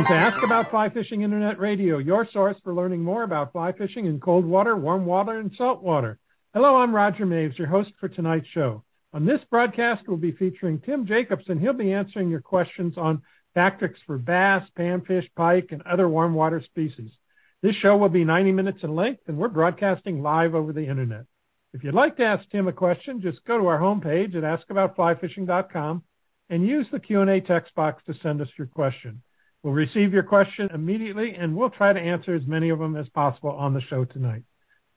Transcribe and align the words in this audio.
Welcome 0.00 0.16
to 0.16 0.20
Ask 0.22 0.42
About 0.42 0.70
Fly 0.70 0.88
Fishing 0.88 1.20
Internet 1.20 1.58
Radio, 1.58 1.98
your 1.98 2.24
source 2.24 2.58
for 2.64 2.74
learning 2.74 3.04
more 3.04 3.22
about 3.22 3.52
fly 3.52 3.70
fishing 3.72 4.06
in 4.06 4.18
cold 4.18 4.46
water, 4.46 4.74
warm 4.74 5.04
water, 5.04 5.38
and 5.38 5.54
salt 5.54 5.82
water. 5.82 6.18
Hello, 6.54 6.76
I'm 6.76 6.94
Roger 6.94 7.26
Maves, 7.26 7.58
your 7.58 7.68
host 7.68 7.92
for 8.00 8.08
tonight's 8.08 8.48
show. 8.48 8.82
On 9.12 9.26
this 9.26 9.44
broadcast, 9.50 10.08
we'll 10.08 10.16
be 10.16 10.32
featuring 10.32 10.80
Tim 10.80 11.04
Jacobs, 11.04 11.50
and 11.50 11.60
he'll 11.60 11.74
be 11.74 11.92
answering 11.92 12.30
your 12.30 12.40
questions 12.40 12.96
on 12.96 13.20
tactics 13.54 14.00
for 14.06 14.16
bass, 14.16 14.66
panfish, 14.74 15.28
pike, 15.36 15.70
and 15.70 15.82
other 15.82 16.08
warm 16.08 16.32
water 16.32 16.62
species. 16.62 17.18
This 17.60 17.76
show 17.76 17.94
will 17.98 18.08
be 18.08 18.24
90 18.24 18.52
minutes 18.52 18.82
in 18.82 18.94
length, 18.94 19.24
and 19.26 19.36
we're 19.36 19.48
broadcasting 19.48 20.22
live 20.22 20.54
over 20.54 20.72
the 20.72 20.86
Internet. 20.86 21.26
If 21.74 21.84
you'd 21.84 21.92
like 21.92 22.16
to 22.16 22.24
ask 22.24 22.48
Tim 22.48 22.68
a 22.68 22.72
question, 22.72 23.20
just 23.20 23.44
go 23.44 23.58
to 23.58 23.66
our 23.66 23.78
homepage 23.78 24.34
at 24.34 24.66
askaboutflyfishing.com 24.66 26.02
and 26.48 26.66
use 26.66 26.86
the 26.90 27.00
Q&A 27.00 27.42
text 27.42 27.74
box 27.74 28.02
to 28.04 28.14
send 28.14 28.40
us 28.40 28.50
your 28.56 28.66
question. 28.66 29.20
We'll 29.62 29.74
receive 29.74 30.14
your 30.14 30.22
question 30.22 30.70
immediately, 30.72 31.34
and 31.34 31.54
we'll 31.54 31.70
try 31.70 31.92
to 31.92 32.00
answer 32.00 32.34
as 32.34 32.46
many 32.46 32.70
of 32.70 32.78
them 32.78 32.96
as 32.96 33.08
possible 33.10 33.50
on 33.50 33.74
the 33.74 33.80
show 33.80 34.06
tonight. 34.06 34.42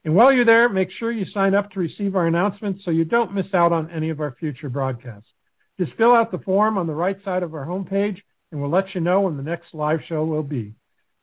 And 0.04 0.14
while 0.14 0.32
you're 0.32 0.44
there, 0.44 0.68
make 0.68 0.90
sure 0.90 1.10
you 1.10 1.26
sign 1.26 1.54
up 1.54 1.70
to 1.72 1.80
receive 1.80 2.16
our 2.16 2.26
announcements 2.26 2.84
so 2.84 2.90
you 2.90 3.04
don't 3.04 3.34
miss 3.34 3.52
out 3.52 3.72
on 3.72 3.90
any 3.90 4.08
of 4.10 4.20
our 4.20 4.34
future 4.38 4.70
broadcasts. 4.70 5.32
Just 5.78 5.92
fill 5.94 6.14
out 6.14 6.30
the 6.30 6.38
form 6.38 6.78
on 6.78 6.86
the 6.86 6.94
right 6.94 7.22
side 7.24 7.42
of 7.42 7.54
our 7.54 7.66
homepage, 7.66 8.22
and 8.52 8.60
we'll 8.60 8.70
let 8.70 8.94
you 8.94 9.00
know 9.00 9.22
when 9.22 9.36
the 9.36 9.42
next 9.42 9.74
live 9.74 10.02
show 10.02 10.24
will 10.24 10.42
be. 10.42 10.74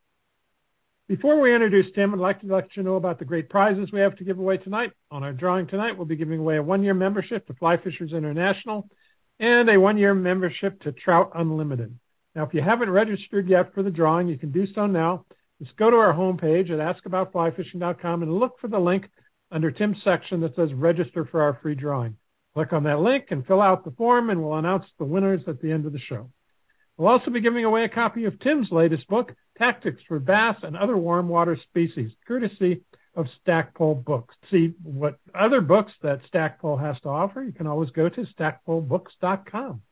Before 1.06 1.38
we 1.38 1.54
introduce 1.54 1.92
Tim, 1.92 2.14
I'd 2.14 2.18
like 2.18 2.40
to 2.40 2.46
let 2.46 2.78
you 2.78 2.82
know 2.82 2.96
about 2.96 3.18
the 3.18 3.26
great 3.26 3.50
prizes 3.50 3.92
we 3.92 4.00
have 4.00 4.16
to 4.16 4.24
give 4.24 4.38
away 4.38 4.56
tonight. 4.56 4.94
On 5.10 5.22
our 5.22 5.34
drawing 5.34 5.66
tonight, 5.66 5.98
we'll 5.98 6.06
be 6.06 6.16
giving 6.16 6.40
away 6.40 6.56
a 6.56 6.62
one-year 6.62 6.94
membership 6.94 7.46
to 7.46 7.52
Fly 7.52 7.76
Fishers 7.76 8.14
International 8.14 8.88
and 9.38 9.68
a 9.68 9.78
one-year 9.78 10.14
membership 10.14 10.80
to 10.80 10.92
Trout 10.92 11.32
Unlimited. 11.34 11.98
Now, 12.34 12.44
if 12.44 12.54
you 12.54 12.62
haven't 12.62 12.88
registered 12.88 13.46
yet 13.46 13.74
for 13.74 13.82
the 13.82 13.90
drawing, 13.90 14.28
you 14.28 14.38
can 14.38 14.52
do 14.52 14.66
so 14.66 14.86
now. 14.86 15.26
Just 15.60 15.76
go 15.76 15.90
to 15.90 15.98
our 15.98 16.14
homepage 16.14 16.70
at 16.70 16.80
askaboutflyfishing.com 16.80 18.22
and 18.22 18.32
look 18.32 18.58
for 18.60 18.68
the 18.68 18.80
link 18.80 19.10
under 19.50 19.70
Tim's 19.70 20.02
section 20.02 20.40
that 20.40 20.56
says 20.56 20.72
register 20.72 21.26
for 21.26 21.42
our 21.42 21.52
free 21.52 21.74
drawing. 21.74 22.16
Click 22.56 22.72
on 22.72 22.84
that 22.84 23.00
link 23.00 23.32
and 23.32 23.46
fill 23.46 23.60
out 23.60 23.84
the 23.84 23.90
form, 23.90 24.30
and 24.30 24.42
we'll 24.42 24.54
announce 24.56 24.86
the 24.96 25.04
winners 25.04 25.46
at 25.46 25.60
the 25.60 25.70
end 25.70 25.84
of 25.84 25.92
the 25.92 25.98
show. 25.98 26.30
We'll 26.96 27.08
also 27.08 27.30
be 27.30 27.42
giving 27.42 27.66
away 27.66 27.84
a 27.84 27.88
copy 27.90 28.24
of 28.24 28.38
Tim's 28.38 28.72
latest 28.72 29.06
book, 29.08 29.34
Tactics 29.58 30.02
for 30.04 30.18
Bass 30.18 30.62
and 30.62 30.74
Other 30.74 30.96
Warm 30.96 31.28
Water 31.28 31.56
Species, 31.56 32.12
courtesy 32.26 32.80
of 33.14 33.28
Stackpole 33.28 33.96
Books. 33.96 34.36
See 34.50 34.72
what 34.82 35.18
other 35.34 35.60
books 35.60 35.92
that 36.00 36.24
Stackpole 36.24 36.78
has 36.78 36.98
to 37.00 37.10
offer. 37.10 37.42
You 37.42 37.52
can 37.52 37.66
always 37.66 37.90
go 37.90 38.08
to 38.08 38.22
stackpolebooks.com. 38.22 39.82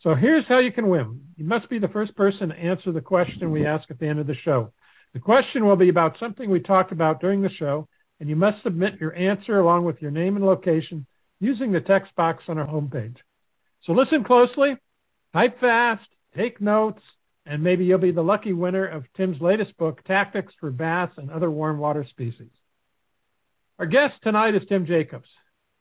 So 0.00 0.14
here's 0.14 0.44
how 0.44 0.58
you 0.58 0.72
can 0.72 0.90
win. 0.90 1.22
You 1.38 1.46
must 1.46 1.70
be 1.70 1.78
the 1.78 1.88
first 1.88 2.14
person 2.14 2.50
to 2.50 2.58
answer 2.58 2.92
the 2.92 3.00
question 3.00 3.50
we 3.50 3.64
ask 3.64 3.90
at 3.90 3.98
the 3.98 4.08
end 4.08 4.20
of 4.20 4.26
the 4.26 4.34
show. 4.34 4.74
The 5.14 5.20
question 5.20 5.64
will 5.64 5.76
be 5.76 5.88
about 5.88 6.18
something 6.18 6.50
we 6.50 6.60
talked 6.60 6.92
about 6.92 7.20
during 7.20 7.40
the 7.40 7.48
show, 7.48 7.88
and 8.20 8.28
you 8.28 8.36
must 8.36 8.62
submit 8.62 9.00
your 9.00 9.16
answer 9.16 9.58
along 9.58 9.86
with 9.86 10.02
your 10.02 10.10
name 10.10 10.36
and 10.36 10.44
location 10.44 11.06
using 11.40 11.72
the 11.72 11.80
text 11.80 12.14
box 12.14 12.44
on 12.48 12.58
our 12.58 12.66
homepage. 12.66 13.18
So 13.82 13.92
listen 13.92 14.24
closely, 14.24 14.76
type 15.32 15.60
fast, 15.60 16.08
take 16.34 16.60
notes, 16.60 17.02
and 17.46 17.62
maybe 17.62 17.84
you'll 17.84 17.98
be 17.98 18.10
the 18.10 18.24
lucky 18.24 18.52
winner 18.52 18.86
of 18.86 19.12
Tim's 19.12 19.40
latest 19.40 19.76
book, 19.76 20.02
Tactics 20.04 20.54
for 20.58 20.70
Bass 20.70 21.10
and 21.16 21.30
Other 21.30 21.50
Warm 21.50 21.78
Water 21.78 22.04
Species. 22.04 22.50
Our 23.78 23.86
guest 23.86 24.22
tonight 24.22 24.54
is 24.54 24.64
Tim 24.66 24.86
Jacobs. 24.86 25.28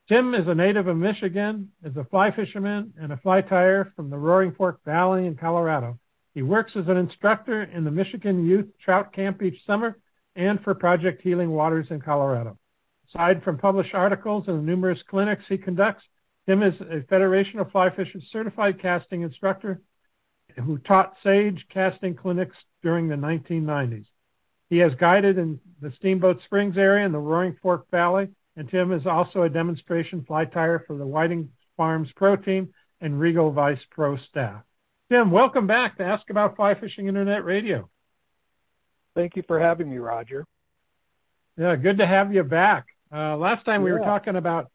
Tim 0.09 0.33
is 0.33 0.47
a 0.47 0.55
native 0.55 0.87
of 0.87 0.97
Michigan, 0.97 1.71
is 1.81 1.95
a 1.95 2.03
fly 2.03 2.31
fisherman 2.31 2.93
and 2.99 3.13
a 3.13 3.17
fly 3.17 3.41
tyer 3.41 3.93
from 3.95 4.09
the 4.09 4.17
Roaring 4.17 4.53
Fork 4.53 4.83
Valley 4.83 5.25
in 5.27 5.35
Colorado. 5.35 5.97
He 6.33 6.41
works 6.41 6.75
as 6.75 6.87
an 6.87 6.97
instructor 6.97 7.63
in 7.63 7.85
the 7.85 7.91
Michigan 7.91 8.45
Youth 8.45 8.67
Trout 8.79 9.13
Camp 9.13 9.41
each 9.41 9.65
summer 9.65 9.99
and 10.35 10.61
for 10.61 10.75
Project 10.75 11.21
Healing 11.21 11.51
Waters 11.51 11.91
in 11.91 12.01
Colorado. 12.01 12.57
Aside 13.15 13.43
from 13.43 13.59
published 13.59 13.93
articles 13.93 14.47
and 14.47 14.57
the 14.57 14.63
numerous 14.63 15.03
clinics 15.03 15.45
he 15.47 15.55
conducts, 15.55 16.03
Tim 16.47 16.63
is 16.63 16.81
a 16.81 17.03
Federation 17.03 17.59
of 17.59 17.71
Fly 17.71 17.91
Fishers 17.91 18.27
certified 18.31 18.79
casting 18.79 19.21
instructor 19.21 19.83
who 20.55 20.79
taught 20.79 21.17
SAGE 21.21 21.67
casting 21.69 22.15
clinics 22.15 22.57
during 22.81 23.07
the 23.07 23.15
1990s. 23.15 24.07
He 24.67 24.79
has 24.79 24.95
guided 24.95 25.37
in 25.37 25.59
the 25.79 25.91
Steamboat 25.91 26.41
Springs 26.41 26.75
area 26.75 27.05
and 27.05 27.13
the 27.13 27.19
Roaring 27.19 27.55
Fork 27.61 27.85
Valley, 27.91 28.29
and 28.55 28.67
Tim 28.67 28.91
is 28.91 29.05
also 29.05 29.43
a 29.43 29.49
demonstration 29.49 30.23
fly 30.23 30.47
tyer 30.47 30.83
for 30.87 30.97
the 30.97 31.05
Whiting 31.05 31.51
Farms 31.77 32.11
Pro 32.13 32.35
Team 32.35 32.73
and 32.99 33.19
Regal 33.19 33.51
Vice 33.51 33.85
Pro 33.91 34.15
staff. 34.17 34.63
Tim, 35.11 35.29
welcome 35.29 35.67
back 35.67 35.97
to 35.97 36.03
Ask 36.03 36.31
About 36.31 36.55
Fly 36.55 36.73
Fishing 36.73 37.07
Internet 37.07 37.45
Radio. 37.45 37.91
Thank 39.15 39.35
you 39.35 39.43
for 39.43 39.59
having 39.59 39.91
me, 39.91 39.99
Roger. 39.99 40.47
Yeah, 41.57 41.75
good 41.75 41.99
to 41.99 42.07
have 42.07 42.33
you 42.33 42.43
back. 42.43 42.92
Uh, 43.13 43.37
last 43.37 43.63
time 43.63 43.83
we 43.83 43.91
were 43.91 43.99
talking 43.99 44.35
about 44.35 44.71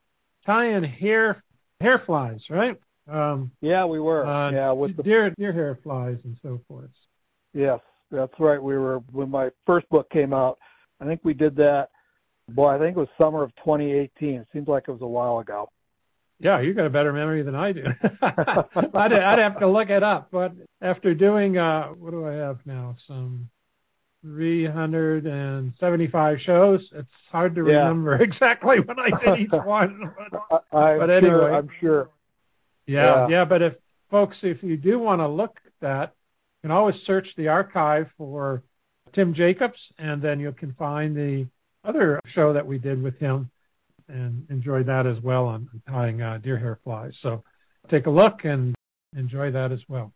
tying 0.46 0.84
hair 0.84 1.42
hair 1.80 1.98
flies, 1.98 2.44
right? 2.48 2.78
Um, 3.08 3.50
yeah, 3.60 3.84
we 3.84 3.98
were. 3.98 4.24
Uh, 4.24 4.50
yeah, 4.52 4.72
with 4.72 4.96
the 4.96 5.02
deer 5.02 5.30
deer 5.36 5.52
hair 5.52 5.78
flies 5.82 6.18
and 6.24 6.38
so 6.42 6.60
forth. 6.68 6.90
Yes, 7.52 7.80
that's 8.10 8.38
right. 8.38 8.62
We 8.62 8.78
were 8.78 8.98
when 9.10 9.30
my 9.30 9.50
first 9.66 9.88
book 9.88 10.08
came 10.10 10.32
out. 10.32 10.58
I 11.00 11.06
think 11.06 11.20
we 11.24 11.34
did 11.34 11.56
that. 11.56 11.90
Boy, 12.48 12.68
I 12.68 12.78
think 12.78 12.96
it 12.96 13.00
was 13.00 13.08
summer 13.18 13.42
of 13.42 13.54
2018. 13.56 14.40
It 14.40 14.48
seems 14.52 14.68
like 14.68 14.84
it 14.88 14.92
was 14.92 15.02
a 15.02 15.06
while 15.06 15.38
ago. 15.40 15.68
Yeah, 16.40 16.60
you 16.60 16.72
got 16.72 16.86
a 16.86 16.90
better 16.90 17.12
memory 17.12 17.42
than 17.42 17.56
I 17.56 17.72
do. 17.72 17.84
I'd, 18.22 19.12
I'd 19.12 19.38
have 19.38 19.58
to 19.58 19.66
look 19.66 19.90
it 19.90 20.04
up. 20.04 20.28
But 20.30 20.52
after 20.80 21.12
doing, 21.12 21.58
uh, 21.58 21.88
what 21.88 22.12
do 22.12 22.24
I 22.26 22.34
have 22.34 22.64
now? 22.64 22.94
Some 23.06 23.50
375 24.22 26.40
shows. 26.40 26.90
It's 26.94 27.12
hard 27.30 27.54
to 27.54 27.66
yeah. 27.66 27.88
remember 27.88 28.16
exactly 28.22 28.80
when 28.80 28.98
I 28.98 29.10
did 29.10 29.40
each 29.40 29.52
one. 29.52 30.14
But, 30.50 30.64
but 30.70 31.10
anyway, 31.10 31.30
sure, 31.30 31.54
I'm 31.54 31.68
sure. 31.68 32.08
Yeah, 32.86 33.04
yeah, 33.04 33.28
yeah, 33.28 33.44
But 33.44 33.62
if 33.62 33.74
folks, 34.10 34.38
if 34.42 34.62
you 34.62 34.76
do 34.76 34.98
want 34.98 35.20
to 35.20 35.28
look 35.28 35.60
at 35.64 35.72
that, 35.80 36.14
you 36.62 36.68
can 36.68 36.76
always 36.76 36.96
search 37.02 37.34
the 37.36 37.48
archive 37.48 38.10
for 38.16 38.64
Tim 39.12 39.34
Jacobs, 39.34 39.92
and 39.98 40.20
then 40.20 40.40
you 40.40 40.52
can 40.52 40.72
find 40.74 41.16
the 41.16 41.46
other 41.84 42.20
show 42.26 42.52
that 42.52 42.66
we 42.66 42.78
did 42.78 43.02
with 43.02 43.18
him 43.18 43.50
and 44.08 44.46
enjoy 44.50 44.82
that 44.84 45.06
as 45.06 45.20
well 45.20 45.46
on 45.46 45.68
tying 45.86 46.22
uh, 46.22 46.38
deer 46.38 46.58
hair 46.58 46.78
flies. 46.82 47.16
So 47.20 47.44
take 47.88 48.06
a 48.06 48.10
look 48.10 48.44
and 48.44 48.74
enjoy 49.16 49.50
that 49.50 49.72
as 49.72 49.84
well. 49.88 50.12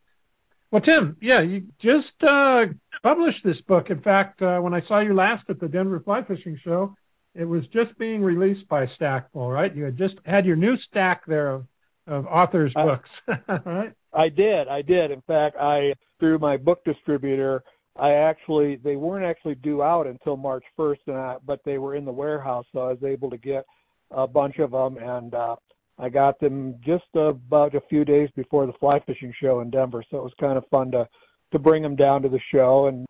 Well, 0.73 0.81
Tim, 0.81 1.19
yeah, 1.21 1.43
you 1.43 1.67
just 1.79 2.15
uh, 2.23 2.69
published 3.03 3.45
this 3.45 3.61
book. 3.61 3.91
In 3.91 4.01
fact, 4.01 4.41
uh, 4.41 4.59
when 4.61 4.73
I 4.73 4.81
saw 4.81 5.01
you 5.01 5.13
last 5.13 5.45
at 5.51 5.61
the 5.61 5.69
Denver 5.69 6.01
Fly 6.01 6.23
Fishing 6.23 6.57
Show, 6.57 6.95
it 7.35 7.45
was 7.45 7.69
just 7.69 7.99
being 7.99 8.23
released 8.23 8.67
by 8.69 8.87
Stackpole, 8.87 9.51
right? 9.51 9.75
You 9.77 9.85
had 9.85 9.99
just 9.99 10.17
had 10.25 10.47
your 10.47 10.57
new 10.57 10.79
stack 10.79 11.27
there 11.27 11.51
of, 11.51 11.67
of 12.07 12.27
authors' 12.27 12.73
books, 12.73 13.11
right? 13.67 13.93
I 14.15 14.31
did. 14.31 14.69
I 14.69 14.81
did. 14.81 15.11
In 15.11 15.21
fact, 15.27 15.57
I 15.61 15.93
through 16.19 16.39
my 16.39 16.57
book 16.57 16.83
distributor, 16.87 17.63
I 17.95 18.13
actually 18.13 18.77
they 18.77 18.97
weren't 18.97 19.27
actually 19.27 19.57
due 19.57 19.83
out 19.83 20.07
until 20.07 20.39
March 20.39 20.65
1st, 20.79 21.01
and 21.09 21.17
I, 21.19 21.37
but 21.45 21.63
they 21.65 21.77
were 21.77 21.95
in 21.95 22.07
the 22.07 22.13
warehouse, 22.13 22.65
so 22.73 22.81
I 22.81 22.93
was 22.95 23.05
able 23.05 23.29
to 23.29 23.37
get 23.37 23.67
a 24.11 24.27
bunch 24.27 24.59
of 24.59 24.71
them, 24.71 24.97
and 24.97 25.35
uh, 25.35 25.57
I 25.99 26.09
got 26.09 26.41
them 26.41 26.77
just 26.81 27.06
about 27.15 27.75
a 27.75 27.81
few 27.81 28.05
days 28.05 28.31
before 28.31 28.67
the 28.67 28.73
fly 28.73 29.00
fishing 29.00 29.33
show 29.33 29.61
in 29.61 29.71
Denver. 29.71 30.03
So 30.11 30.19
it 30.19 30.25
was 30.25 30.35
kind 30.35 30.59
of 30.59 30.67
fun 30.69 30.91
to 30.93 31.09
to 31.53 31.59
bring 31.59 31.83
them 31.83 31.97
down 31.97 32.23
to 32.23 32.29
the 32.29 32.39
show 32.39 32.87
and 32.87 33.06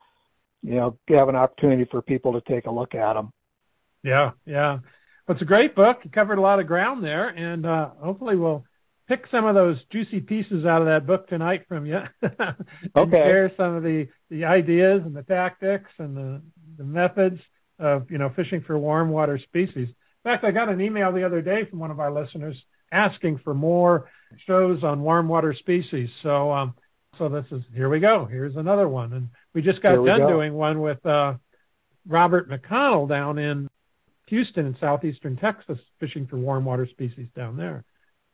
you 0.62 0.74
know 0.74 0.98
have 1.08 1.28
an 1.28 1.36
opportunity 1.36 1.84
for 1.84 2.02
people 2.02 2.32
to 2.32 2.40
take 2.40 2.66
a 2.66 2.70
look 2.70 2.94
at 2.94 3.14
them. 3.14 3.32
Yeah, 4.02 4.32
yeah. 4.44 4.80
Well, 5.26 5.34
it's 5.34 5.42
a 5.42 5.46
great 5.46 5.74
book. 5.74 6.00
You 6.04 6.10
covered 6.10 6.38
a 6.38 6.42
lot 6.42 6.58
of 6.58 6.66
ground 6.66 7.04
there, 7.04 7.32
and 7.36 7.64
uh, 7.64 7.90
hopefully 8.00 8.36
we'll 8.36 8.64
pick 9.06 9.28
some 9.28 9.46
of 9.46 9.54
those 9.54 9.84
juicy 9.84 10.20
pieces 10.20 10.64
out 10.64 10.82
of 10.82 10.86
that 10.86 11.06
book 11.06 11.28
tonight 11.28 11.66
from 11.68 11.86
you. 11.86 12.02
and 12.22 12.56
okay. 12.96 13.24
Share 13.24 13.52
some 13.56 13.76
of 13.76 13.82
the 13.84 14.08
the 14.30 14.44
ideas 14.44 15.02
and 15.04 15.14
the 15.14 15.22
tactics 15.22 15.90
and 15.98 16.16
the 16.16 16.42
the 16.76 16.84
methods 16.84 17.40
of 17.78 18.10
you 18.10 18.18
know 18.18 18.30
fishing 18.30 18.60
for 18.60 18.78
warm 18.78 19.10
water 19.10 19.38
species. 19.38 19.88
In 20.24 20.30
fact, 20.30 20.44
I 20.44 20.52
got 20.52 20.68
an 20.68 20.80
email 20.80 21.10
the 21.12 21.24
other 21.24 21.42
day 21.42 21.64
from 21.64 21.80
one 21.80 21.90
of 21.90 21.98
our 21.98 22.12
listeners 22.12 22.64
asking 22.92 23.38
for 23.38 23.54
more 23.54 24.08
shows 24.36 24.84
on 24.84 25.02
warm 25.02 25.26
water 25.26 25.52
species. 25.52 26.12
So, 26.22 26.52
um, 26.52 26.74
so 27.18 27.28
this 27.28 27.50
is 27.50 27.64
here 27.74 27.88
we 27.88 27.98
go. 27.98 28.24
Here's 28.24 28.56
another 28.56 28.88
one, 28.88 29.12
and 29.12 29.28
we 29.52 29.62
just 29.62 29.82
got 29.82 29.96
done 30.04 30.20
go. 30.20 30.28
doing 30.28 30.54
one 30.54 30.80
with 30.80 31.04
uh, 31.04 31.34
Robert 32.06 32.48
McConnell 32.48 33.08
down 33.08 33.38
in 33.38 33.68
Houston 34.28 34.66
in 34.66 34.76
southeastern 34.78 35.36
Texas, 35.36 35.80
fishing 35.98 36.26
for 36.26 36.36
warm 36.36 36.64
water 36.64 36.86
species 36.86 37.28
down 37.34 37.56
there. 37.56 37.84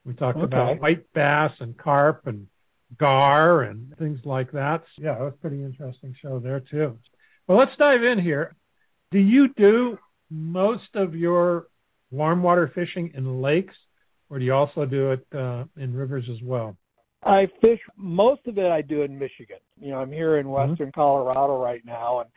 We 0.05 0.15
talked 0.15 0.39
okay. 0.39 0.45
about 0.45 0.81
white 0.81 1.13
bass 1.13 1.55
and 1.61 1.77
carp 1.77 2.27
and 2.27 2.49
gar 2.97 3.63
and 3.63 3.97
things 3.97 4.21
like 4.25 4.53
that. 4.53 4.85
Yeah, 4.97 5.17
it 5.17 5.23
was 5.23 5.35
a 5.35 5.39
pretty 5.39 5.63
interesting 5.63 6.15
show 6.15 6.39
there 6.39 6.61
too. 6.61 6.99
Well, 7.47 7.59
let's 7.59 7.77
dive 7.77 8.05
in 8.05 8.19
here. 8.19 8.55
Do 9.11 9.19
you 9.19 9.49
do 9.49 9.99
most 10.31 10.95
of 10.95 11.15
your 11.15 11.69
warm 12.11 12.43
water 12.43 12.69
fishing 12.69 13.13
in 13.15 13.41
lakes, 13.41 13.77
or 14.31 14.39
do 14.39 14.45
you 14.45 14.55
also 14.55 14.87
do 14.87 15.11
it 15.11 15.27
uh, 15.33 15.65
in 15.77 15.95
rivers 15.95 16.29
as 16.29 16.43
well? 16.43 16.77
I 17.23 17.47
fish 17.61 17.81
most 17.97 18.47
of 18.47 18.59
it. 18.59 18.71
I 18.71 18.83
do 18.83 19.03
in 19.03 19.19
Michigan. 19.19 19.59
You 19.81 19.91
know, 19.91 20.01
I'm 20.01 20.13
here 20.13 20.37
in 20.37 20.47
mm-hmm. 20.47 20.71
western 20.71 20.89
mm-hmm. 20.89 21.01
Colorado 21.01 21.61
right 21.61 21.85
now, 21.85 22.21
and 22.21 22.31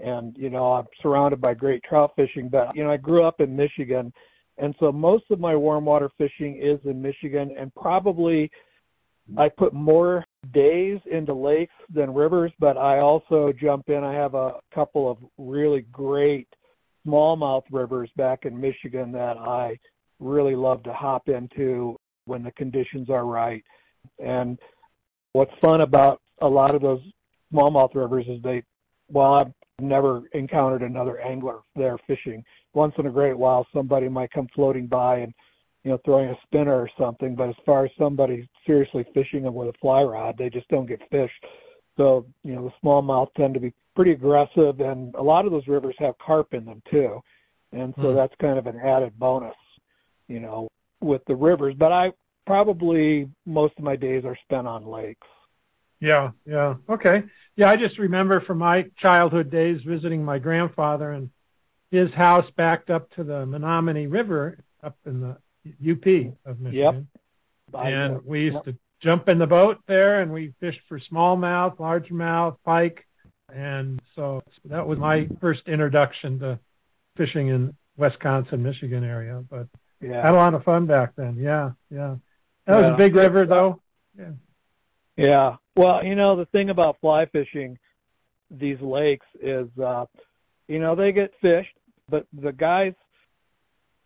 and 0.00 0.38
you 0.38 0.50
know 0.50 0.72
I'm 0.72 0.86
surrounded 1.00 1.40
by 1.40 1.54
great 1.54 1.82
trout 1.82 2.12
fishing. 2.16 2.48
But 2.48 2.76
you 2.76 2.84
know, 2.84 2.90
I 2.90 2.96
grew 2.96 3.22
up 3.24 3.40
in 3.40 3.56
Michigan, 3.56 4.12
and 4.56 4.74
so 4.78 4.92
most 4.92 5.30
of 5.30 5.40
my 5.40 5.56
warm 5.56 5.84
water 5.84 6.10
fishing 6.18 6.56
is 6.56 6.78
in 6.84 7.02
Michigan, 7.02 7.52
and 7.56 7.74
probably 7.74 8.50
I 9.36 9.48
put 9.48 9.74
more 9.74 10.24
days 10.52 11.00
into 11.06 11.34
lakes 11.34 11.74
than 11.90 12.14
rivers. 12.14 12.52
But 12.58 12.76
I 12.76 13.00
also 13.00 13.52
jump 13.52 13.90
in. 13.90 14.04
I 14.04 14.12
have 14.12 14.34
a 14.34 14.60
couple 14.72 15.10
of 15.10 15.18
really 15.36 15.82
great 15.82 16.48
smallmouth 17.08 17.64
rivers 17.70 18.10
back 18.16 18.44
in 18.44 18.60
Michigan 18.60 19.12
that 19.12 19.38
I 19.38 19.78
really 20.20 20.54
love 20.54 20.82
to 20.84 20.92
hop 20.92 21.28
into 21.28 21.96
when 22.26 22.42
the 22.42 22.52
conditions 22.52 23.10
are 23.10 23.24
right. 23.24 23.64
And 24.18 24.58
what's 25.32 25.54
fun 25.56 25.80
about 25.80 26.20
a 26.40 26.48
lot 26.48 26.74
of 26.74 26.82
those 26.82 27.02
smallmouth 27.52 27.94
rivers 27.94 28.28
is 28.28 28.40
they, 28.42 28.62
while 29.08 29.34
I've 29.34 29.52
never 29.80 30.24
encountered 30.32 30.82
another 30.82 31.18
angler 31.20 31.60
there 31.74 31.98
fishing, 31.98 32.44
once 32.74 32.96
in 32.98 33.06
a 33.06 33.10
great 33.10 33.38
while 33.38 33.66
somebody 33.72 34.08
might 34.08 34.30
come 34.30 34.48
floating 34.48 34.86
by 34.86 35.18
and 35.18 35.32
you 35.84 35.92
know 35.92 36.00
throwing 36.04 36.28
a 36.28 36.40
spinner 36.42 36.74
or 36.74 36.88
something. 36.98 37.34
But 37.34 37.48
as 37.48 37.56
far 37.64 37.84
as 37.86 37.92
somebody 37.96 38.48
seriously 38.66 39.06
fishing 39.14 39.44
them 39.44 39.54
with 39.54 39.68
a 39.68 39.78
fly 39.78 40.02
rod, 40.02 40.36
they 40.36 40.50
just 40.50 40.68
don't 40.68 40.86
get 40.86 41.08
fish. 41.10 41.40
So 41.96 42.26
you 42.44 42.54
know 42.54 42.64
the 42.64 42.86
smallmouth 42.86 43.32
tend 43.34 43.54
to 43.54 43.60
be 43.60 43.72
pretty 43.98 44.12
aggressive, 44.12 44.78
and 44.78 45.12
a 45.16 45.22
lot 45.22 45.44
of 45.44 45.50
those 45.50 45.66
rivers 45.66 45.96
have 45.98 46.16
carp 46.18 46.54
in 46.54 46.64
them 46.64 46.80
too, 46.88 47.20
and 47.72 47.92
so 47.96 48.10
hmm. 48.10 48.14
that's 48.14 48.36
kind 48.36 48.56
of 48.56 48.68
an 48.68 48.78
added 48.78 49.18
bonus, 49.18 49.56
you 50.28 50.38
know, 50.38 50.68
with 51.00 51.24
the 51.24 51.34
rivers. 51.34 51.74
But 51.74 51.90
I 51.90 52.12
probably 52.46 53.28
most 53.44 53.76
of 53.76 53.82
my 53.82 53.96
days 53.96 54.24
are 54.24 54.36
spent 54.36 54.68
on 54.68 54.86
lakes. 54.86 55.26
Yeah, 55.98 56.30
yeah, 56.46 56.76
okay, 56.88 57.24
yeah. 57.56 57.70
I 57.70 57.76
just 57.76 57.98
remember 57.98 58.38
from 58.38 58.58
my 58.58 58.88
childhood 58.94 59.50
days 59.50 59.82
visiting 59.82 60.24
my 60.24 60.38
grandfather 60.38 61.10
and 61.10 61.30
his 61.90 62.12
house 62.12 62.48
backed 62.52 62.90
up 62.90 63.10
to 63.16 63.24
the 63.24 63.46
Menominee 63.46 64.06
River 64.06 64.62
up 64.80 64.96
in 65.06 65.20
the 65.20 65.30
UP 65.90 66.36
of 66.44 66.60
Michigan. 66.60 67.08
Yep. 67.74 67.84
And 67.84 68.24
we 68.24 68.42
used 68.42 68.54
yep. 68.54 68.64
to 68.66 68.76
jump 69.00 69.28
in 69.28 69.38
the 69.38 69.48
boat 69.48 69.80
there 69.88 70.22
and 70.22 70.32
we 70.32 70.54
fished 70.60 70.82
for 70.88 71.00
smallmouth, 71.00 71.78
largemouth, 71.78 72.58
pike, 72.64 73.07
and 73.52 74.00
so 74.14 74.42
that 74.66 74.86
was 74.86 74.98
my 74.98 75.28
first 75.40 75.68
introduction 75.68 76.38
to 76.40 76.58
fishing 77.16 77.48
in 77.48 77.76
Wisconsin, 77.96 78.62
Michigan 78.62 79.04
area. 79.04 79.44
But 79.48 79.68
yeah. 80.00 80.22
had 80.22 80.34
a 80.34 80.36
lot 80.36 80.54
of 80.54 80.64
fun 80.64 80.86
back 80.86 81.14
then. 81.16 81.36
Yeah, 81.38 81.72
yeah. 81.90 82.16
That 82.66 82.80
yeah. 82.80 82.86
was 82.86 82.94
a 82.94 82.96
big 82.96 83.14
river 83.14 83.46
though. 83.46 83.80
Yeah. 84.16 84.32
Yeah. 85.16 85.56
Well, 85.76 86.04
you 86.04 86.14
know, 86.14 86.36
the 86.36 86.46
thing 86.46 86.70
about 86.70 87.00
fly 87.00 87.26
fishing 87.26 87.78
these 88.50 88.80
lakes 88.80 89.26
is 89.40 89.68
uh 89.78 90.06
you 90.68 90.78
know, 90.78 90.94
they 90.94 91.12
get 91.12 91.34
fished, 91.40 91.76
but 92.08 92.26
the 92.32 92.52
guys 92.52 92.94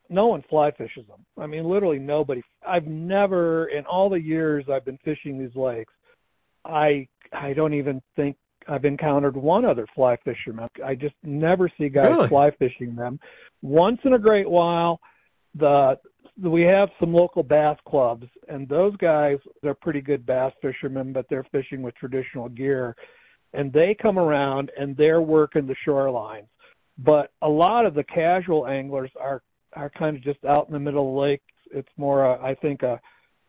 no 0.09 0.27
one 0.27 0.43
fly 0.43 0.71
fishes 0.71 1.07
them. 1.07 1.25
I 1.39 1.47
mean, 1.47 1.65
literally 1.65 1.99
nobody. 1.99 2.43
I've 2.67 2.87
never 2.87 3.67
in 3.67 3.85
all 3.87 4.09
the 4.09 4.21
years 4.21 4.69
I've 4.69 4.85
been 4.85 4.99
fishing 4.99 5.39
these 5.39 5.57
lakes, 5.57 5.93
I 6.65 7.09
I 7.33 7.53
don't 7.55 7.75
even 7.75 8.03
think 8.17 8.37
I've 8.69 8.85
encountered 8.85 9.37
one 9.37 9.65
other 9.65 9.87
fly 9.87 10.17
fisherman. 10.17 10.69
I 10.85 10.95
just 10.95 11.15
never 11.23 11.69
see 11.69 11.89
guys 11.89 12.11
really? 12.11 12.29
fly 12.29 12.51
fishing 12.51 12.95
them. 12.95 13.21
Once 13.63 14.05
in 14.05 14.13
a 14.13 14.19
great 14.19 14.49
while, 14.49 15.01
the 15.55 15.99
we 16.41 16.63
have 16.63 16.91
some 16.99 17.13
local 17.13 17.43
bass 17.43 17.79
clubs, 17.85 18.27
and 18.49 18.69
those 18.69 18.97
guys 18.97 19.39
they're 19.63 19.75
pretty 19.75 20.01
good 20.01 20.25
bass 20.25 20.53
fishermen, 20.63 21.13
but 21.13 21.29
they're 21.29 21.45
fishing 21.45 21.83
with 21.83 21.95
traditional 21.95 22.49
gear, 22.49 22.97
and 23.53 23.73
they 23.73 23.95
come 23.95 24.19
around 24.19 24.71
and 24.79 24.97
they're 24.97 25.23
working 25.23 25.67
the 25.67 25.75
shorelines. 25.75 26.49
But 26.99 27.31
a 27.43 27.49
lot 27.49 27.87
of 27.87 27.95
the 27.95 28.05
casual 28.05 28.67
anglers 28.67 29.11
are 29.21 29.43
are 29.75 29.91
kind 29.91 30.17
of 30.17 30.23
just 30.23 30.45
out 30.45 30.67
in 30.67 30.73
the 30.73 30.81
middle 30.81 31.09
of 31.09 31.15
the 31.15 31.21
lake. 31.21 31.43
It's 31.71 31.93
more, 31.97 32.25
a, 32.25 32.43
I 32.43 32.55
think, 32.55 32.83
a 32.83 33.01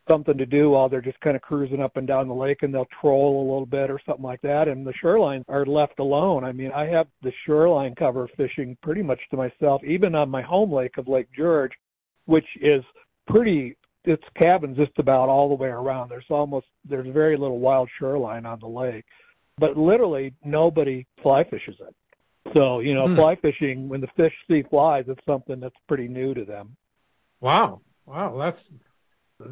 something 0.07 0.37
to 0.37 0.45
do 0.45 0.71
while 0.71 0.89
they're 0.89 1.01
just 1.01 1.19
kind 1.19 1.35
of 1.35 1.41
cruising 1.41 1.81
up 1.81 1.97
and 1.97 2.07
down 2.07 2.27
the 2.27 2.33
lake 2.33 2.63
and 2.63 2.73
they'll 2.73 2.85
troll 2.85 3.41
a 3.41 3.49
little 3.49 3.65
bit 3.65 3.89
or 3.89 3.99
something 3.99 4.23
like 4.23 4.41
that 4.41 4.67
and 4.67 4.85
the 4.85 4.93
shorelines 4.93 5.45
are 5.47 5.65
left 5.65 5.99
alone. 5.99 6.43
I 6.43 6.51
mean, 6.51 6.71
I 6.73 6.85
have 6.85 7.07
the 7.21 7.31
shoreline 7.31 7.95
cover 7.95 8.27
fishing 8.27 8.77
pretty 8.81 9.01
much 9.01 9.29
to 9.29 9.37
myself, 9.37 9.83
even 9.83 10.15
on 10.15 10.29
my 10.29 10.41
home 10.41 10.71
lake 10.71 10.97
of 10.97 11.07
Lake 11.07 11.31
George, 11.31 11.79
which 12.25 12.57
is 12.57 12.83
pretty 13.27 13.77
it's 14.05 14.27
cabins 14.33 14.77
just 14.77 14.99
about 14.99 15.29
all 15.29 15.47
the 15.47 15.55
way 15.55 15.69
around. 15.69 16.09
There's 16.09 16.29
almost 16.29 16.67
there's 16.83 17.07
very 17.07 17.37
little 17.37 17.59
wild 17.59 17.89
shoreline 17.89 18.45
on 18.45 18.59
the 18.59 18.67
lake. 18.67 19.05
But 19.57 19.77
literally 19.77 20.33
nobody 20.43 21.05
fly 21.21 21.43
fishes 21.43 21.77
it. 21.79 21.95
So, 22.53 22.79
you 22.79 22.93
know, 22.93 23.07
hmm. 23.07 23.15
fly 23.15 23.35
fishing 23.35 23.87
when 23.87 24.01
the 24.01 24.07
fish 24.07 24.43
see 24.49 24.63
flies, 24.63 25.05
it's 25.07 25.25
something 25.25 25.59
that's 25.59 25.77
pretty 25.87 26.07
new 26.07 26.33
to 26.33 26.43
them. 26.43 26.75
Wow. 27.39 27.81
Wow, 28.05 28.37
that's 28.37 28.61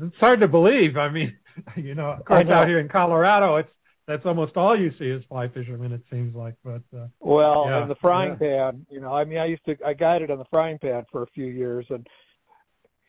it's 0.01 0.17
hard 0.17 0.39
to 0.41 0.47
believe. 0.47 0.97
I 0.97 1.09
mean, 1.09 1.37
you 1.75 1.95
know, 1.95 2.11
of 2.11 2.25
course, 2.25 2.45
out 2.47 2.67
here 2.67 2.79
in 2.79 2.87
Colorado, 2.87 3.57
it's 3.57 3.71
that's 4.07 4.25
almost 4.25 4.57
all 4.57 4.75
you 4.75 4.91
see 4.91 5.09
is 5.09 5.23
fly 5.25 5.47
fishermen. 5.47 5.91
It 5.91 6.03
seems 6.09 6.35
like, 6.35 6.55
but 6.63 6.81
uh, 6.95 7.07
well, 7.19 7.65
yeah, 7.67 7.81
and 7.81 7.91
the 7.91 7.95
frying 7.95 8.31
yeah. 8.41 8.71
pan. 8.71 8.85
You 8.89 8.99
know, 8.99 9.13
I 9.13 9.25
mean, 9.25 9.37
I 9.37 9.45
used 9.45 9.65
to 9.65 9.77
I 9.85 9.93
guided 9.93 10.31
on 10.31 10.37
the 10.37 10.45
Fryingpan 10.45 11.05
for 11.11 11.23
a 11.23 11.27
few 11.27 11.45
years, 11.45 11.89
and 11.89 12.07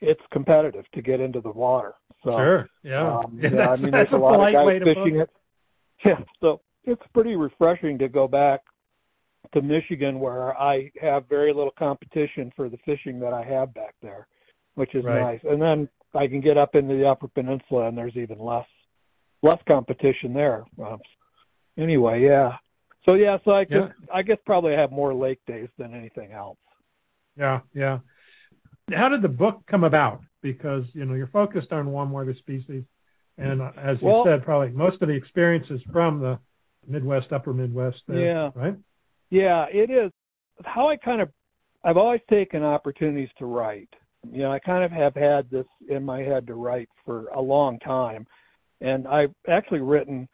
it's 0.01 0.23
competitive 0.31 0.91
to 0.93 1.03
get 1.03 1.21
into 1.21 1.41
the 1.41 1.51
water. 1.51 1.95
So, 2.25 2.37
sure, 2.37 2.69
yeah, 2.83 3.19
um, 3.19 3.39
yeah. 3.41 3.51
yeah 3.53 3.71
I 3.71 3.77
mean, 3.77 3.91
there's 3.91 4.13
a, 4.13 4.17
a 4.17 4.19
lot 4.19 4.41
of 4.41 4.53
guys 4.53 4.83
fishing 4.83 5.17
it. 5.17 5.31
Yeah, 6.05 6.19
so 6.41 6.61
it's 6.83 7.07
pretty 7.15 7.37
refreshing 7.37 7.97
to 7.99 8.09
go 8.09 8.27
back 8.27 8.63
to 9.53 9.63
Michigan 9.63 10.19
where 10.19 10.61
I 10.61 10.91
have 11.01 11.29
very 11.29 11.53
little 11.53 11.71
competition 11.71 12.53
for 12.57 12.69
the 12.69 12.79
fishing 12.79 13.21
that 13.21 13.33
I 13.33 13.43
have 13.43 13.73
back 13.73 13.95
there, 14.03 14.27
which 14.75 14.97
is 14.97 15.05
right. 15.05 15.21
nice. 15.21 15.45
And 15.45 15.63
then 15.63 15.89
I 16.15 16.29
can 16.29 16.41
get 16.41 16.59
up 16.59 16.75
into 16.75 16.95
the 16.95 17.09
Upper 17.09 17.29
Peninsula, 17.29 17.89
and 17.89 17.97
there's 17.97 18.17
even 18.17 18.39
less 18.39 18.67
less 19.43 19.61
competition 19.67 20.33
there. 20.33 20.65
Um, 20.83 21.01
anyway, 21.77 22.23
yeah. 22.23 22.59
So 23.05 23.15
yeah, 23.15 23.39
so 23.45 23.53
I 23.53 23.65
could, 23.65 23.75
yeah. 23.75 24.07
I 24.13 24.23
guess 24.23 24.39
probably 24.47 24.75
I 24.75 24.81
have 24.81 24.93
more 24.93 25.13
lake 25.13 25.41
days 25.47 25.69
than 25.77 25.95
anything 25.95 26.33
else. 26.33 26.59
Yeah, 27.37 27.61
yeah. 27.75 27.99
How 28.93 29.09
did 29.09 29.23
the 29.23 29.29
book 29.29 29.63
come 29.67 29.85
about? 29.85 30.21
Because 30.43 30.87
you 30.95 31.05
know 31.05 31.15
you're 31.15 31.27
focused 31.29 31.73
on 31.73 31.91
warm 31.91 32.11
water 32.11 32.35
species, 32.35 32.85
and 33.39 33.63
as 33.77 34.01
you 34.03 34.09
Well- 34.09 34.25
said, 34.25 34.43
probably 34.43 34.71
most 34.71 35.03
of 35.03 35.09
the 35.09 35.15
experience 35.15 35.71
is 35.71 35.83
from 35.85 36.21
the 36.21 36.39
Midwest, 36.87 37.33
Upper 37.33 37.55
Midwest. 37.55 38.03
There, 38.07 38.19
Yeah. 38.19 38.51
Right. 38.55 38.77
Yeah, 39.31 39.67
it 39.71 39.91
is. 39.91 40.11
How 40.65 40.89
I 40.89 40.97
kind 40.97 41.23
of, 41.23 41.31
I've 41.83 41.97
always 41.97 42.21
taken 42.29 42.63
opportunities 42.63 43.31
to 43.39 43.47
write. 43.47 43.97
You 44.31 44.43
know, 44.43 44.53
I 44.53 44.59
kind 44.59 44.85
of 44.85 44.93
have 44.93 45.15
had 45.15 45.51
this 45.51 45.67
in 45.89 46.05
my 46.05 46.21
head 46.21 46.47
to 46.47 46.55
write 46.55 46.89
for 47.05 47.29
a 47.33 47.41
long 47.41 47.79
time. 47.79 48.27
And 48.81 49.07
I've 49.07 49.35
actually 49.49 49.81
written 49.81 50.29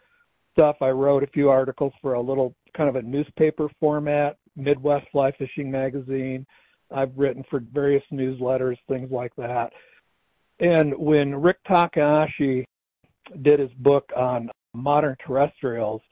stuff. 0.52 0.76
I 0.80 0.90
wrote 0.90 1.22
a 1.22 1.28
few 1.28 1.50
articles 1.50 1.92
for 2.00 2.14
a 2.14 2.20
little 2.20 2.54
kind 2.74 2.88
of 2.88 2.96
a 2.96 3.02
newspaper 3.02 3.70
format, 3.80 4.36
Midwest 4.56 5.08
Fly 5.10 5.32
Fishing 5.32 5.70
Magazine. 5.70 6.46
I've 6.90 7.16
written 7.16 7.42
for 7.42 7.60
various 7.60 8.04
newsletters, 8.12 8.78
things 8.88 9.10
like 9.10 9.34
that. 9.36 9.72
And 10.60 10.96
when 10.98 11.34
Rick 11.34 11.58
Takahashi 11.64 12.64
did 13.42 13.60
his 13.60 13.72
book 13.74 14.12
on 14.16 14.50
modern 14.74 15.16
terrestrials, 15.18 16.02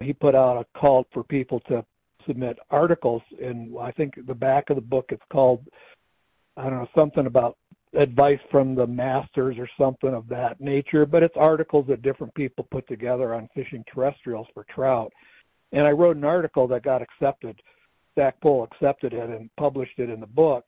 he 0.00 0.12
put 0.12 0.34
out 0.34 0.56
a 0.56 0.78
call 0.78 1.06
for 1.12 1.22
people 1.22 1.60
to 1.60 1.84
submit 2.26 2.58
articles 2.70 3.22
and 3.42 3.76
I 3.80 3.90
think 3.90 4.14
the 4.26 4.34
back 4.34 4.70
of 4.70 4.76
the 4.76 4.82
book 4.82 5.10
it's 5.10 5.24
called 5.28 5.66
I 6.56 6.64
don't 6.64 6.80
know 6.80 6.88
something 6.94 7.26
about 7.26 7.56
advice 7.94 8.40
from 8.50 8.74
the 8.74 8.86
masters 8.86 9.58
or 9.58 9.66
something 9.66 10.14
of 10.14 10.26
that 10.28 10.60
nature 10.60 11.04
but 11.04 11.22
it's 11.22 11.36
articles 11.36 11.86
that 11.86 12.00
different 12.00 12.32
people 12.34 12.66
put 12.70 12.86
together 12.86 13.34
on 13.34 13.48
fishing 13.54 13.84
terrestrials 13.84 14.48
for 14.54 14.64
trout. 14.64 15.12
And 15.72 15.86
I 15.86 15.92
wrote 15.92 16.16
an 16.16 16.24
article 16.24 16.66
that 16.68 16.82
got 16.82 17.02
accepted 17.02 17.62
Stackpole 18.12 18.64
accepted 18.64 19.14
it 19.14 19.30
and 19.30 19.50
published 19.56 19.98
it 19.98 20.10
in 20.10 20.20
the 20.20 20.26
book. 20.26 20.64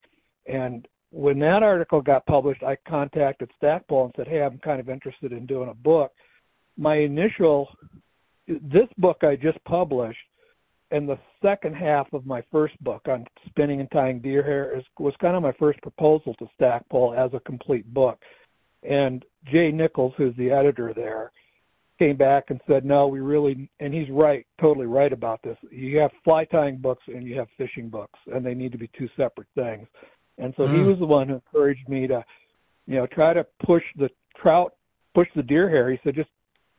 And 0.47 0.89
when 1.11 1.39
that 1.41 1.63
article 1.63 2.03
got 2.03 2.27
published 2.27 2.63
I 2.63 2.77
contacted 2.77 3.51
Stackpole 3.57 4.07
and 4.07 4.15
said 4.17 4.29
hey 4.29 4.43
I'm 4.43 4.59
kind 4.59 4.81
of 4.81 4.89
interested 4.89 5.33
in 5.33 5.47
doing 5.47 5.71
a 5.71 5.75
book. 5.75 6.13
My 6.77 6.97
initial 6.97 7.75
this 8.47 8.89
book 8.99 9.25
I 9.25 9.37
just 9.37 9.63
published 9.65 10.27
and 10.95 11.09
the 11.09 11.19
second 11.43 11.75
half 11.75 12.13
of 12.13 12.25
my 12.25 12.41
first 12.53 12.81
book 12.85 13.09
on 13.09 13.27
spinning 13.47 13.81
and 13.81 13.91
tying 13.91 14.21
deer 14.21 14.45
hair 14.45 14.77
is, 14.77 14.85
was 14.97 15.17
kind 15.17 15.35
of 15.35 15.43
my 15.43 15.51
first 15.51 15.83
proposal 15.83 16.35
to 16.35 16.49
Stackpole 16.55 17.15
as 17.15 17.35
a 17.35 17.41
complete 17.41 17.93
book. 17.93 18.23
And 18.85 19.25
Jay 19.45 19.73
Nichols, 19.73 20.15
who's 20.17 20.37
the 20.37 20.53
editor 20.53 20.95
there, 20.95 21.33
came 21.99 22.15
back 22.15 22.51
and 22.51 22.61
said, 22.69 22.85
no, 22.85 23.09
we 23.09 23.19
really, 23.19 23.69
and 23.81 23.93
he's 23.93 24.09
right, 24.09 24.47
totally 24.57 24.87
right 24.87 25.13
about 25.13 25.43
this. 25.43 25.59
You 25.73 25.99
have 25.99 26.13
fly 26.23 26.45
tying 26.45 26.77
books 26.77 27.09
and 27.09 27.27
you 27.27 27.35
have 27.35 27.49
fishing 27.59 27.89
books, 27.89 28.21
and 28.33 28.47
they 28.47 28.55
need 28.55 28.71
to 28.71 28.79
be 28.79 28.87
two 28.87 29.09
separate 29.17 29.49
things. 29.57 29.89
And 30.39 30.55
so 30.57 30.69
he 30.69 30.83
Mm. 30.83 30.87
was 30.87 30.99
the 31.01 31.07
one 31.07 31.29
who 31.29 31.35
encouraged 31.35 31.89
me 31.89 32.07
to, 32.07 32.25
you 32.87 32.95
know, 32.95 33.07
try 33.09 33.35
to 33.35 33.43
push 33.59 33.93
the 33.97 34.13
trout, 34.37 34.77
push 35.13 35.29
the 35.35 35.43
deer 35.43 35.69
hair. 35.69 35.91
He 35.91 35.99
said, 36.05 36.15
just 36.15 36.31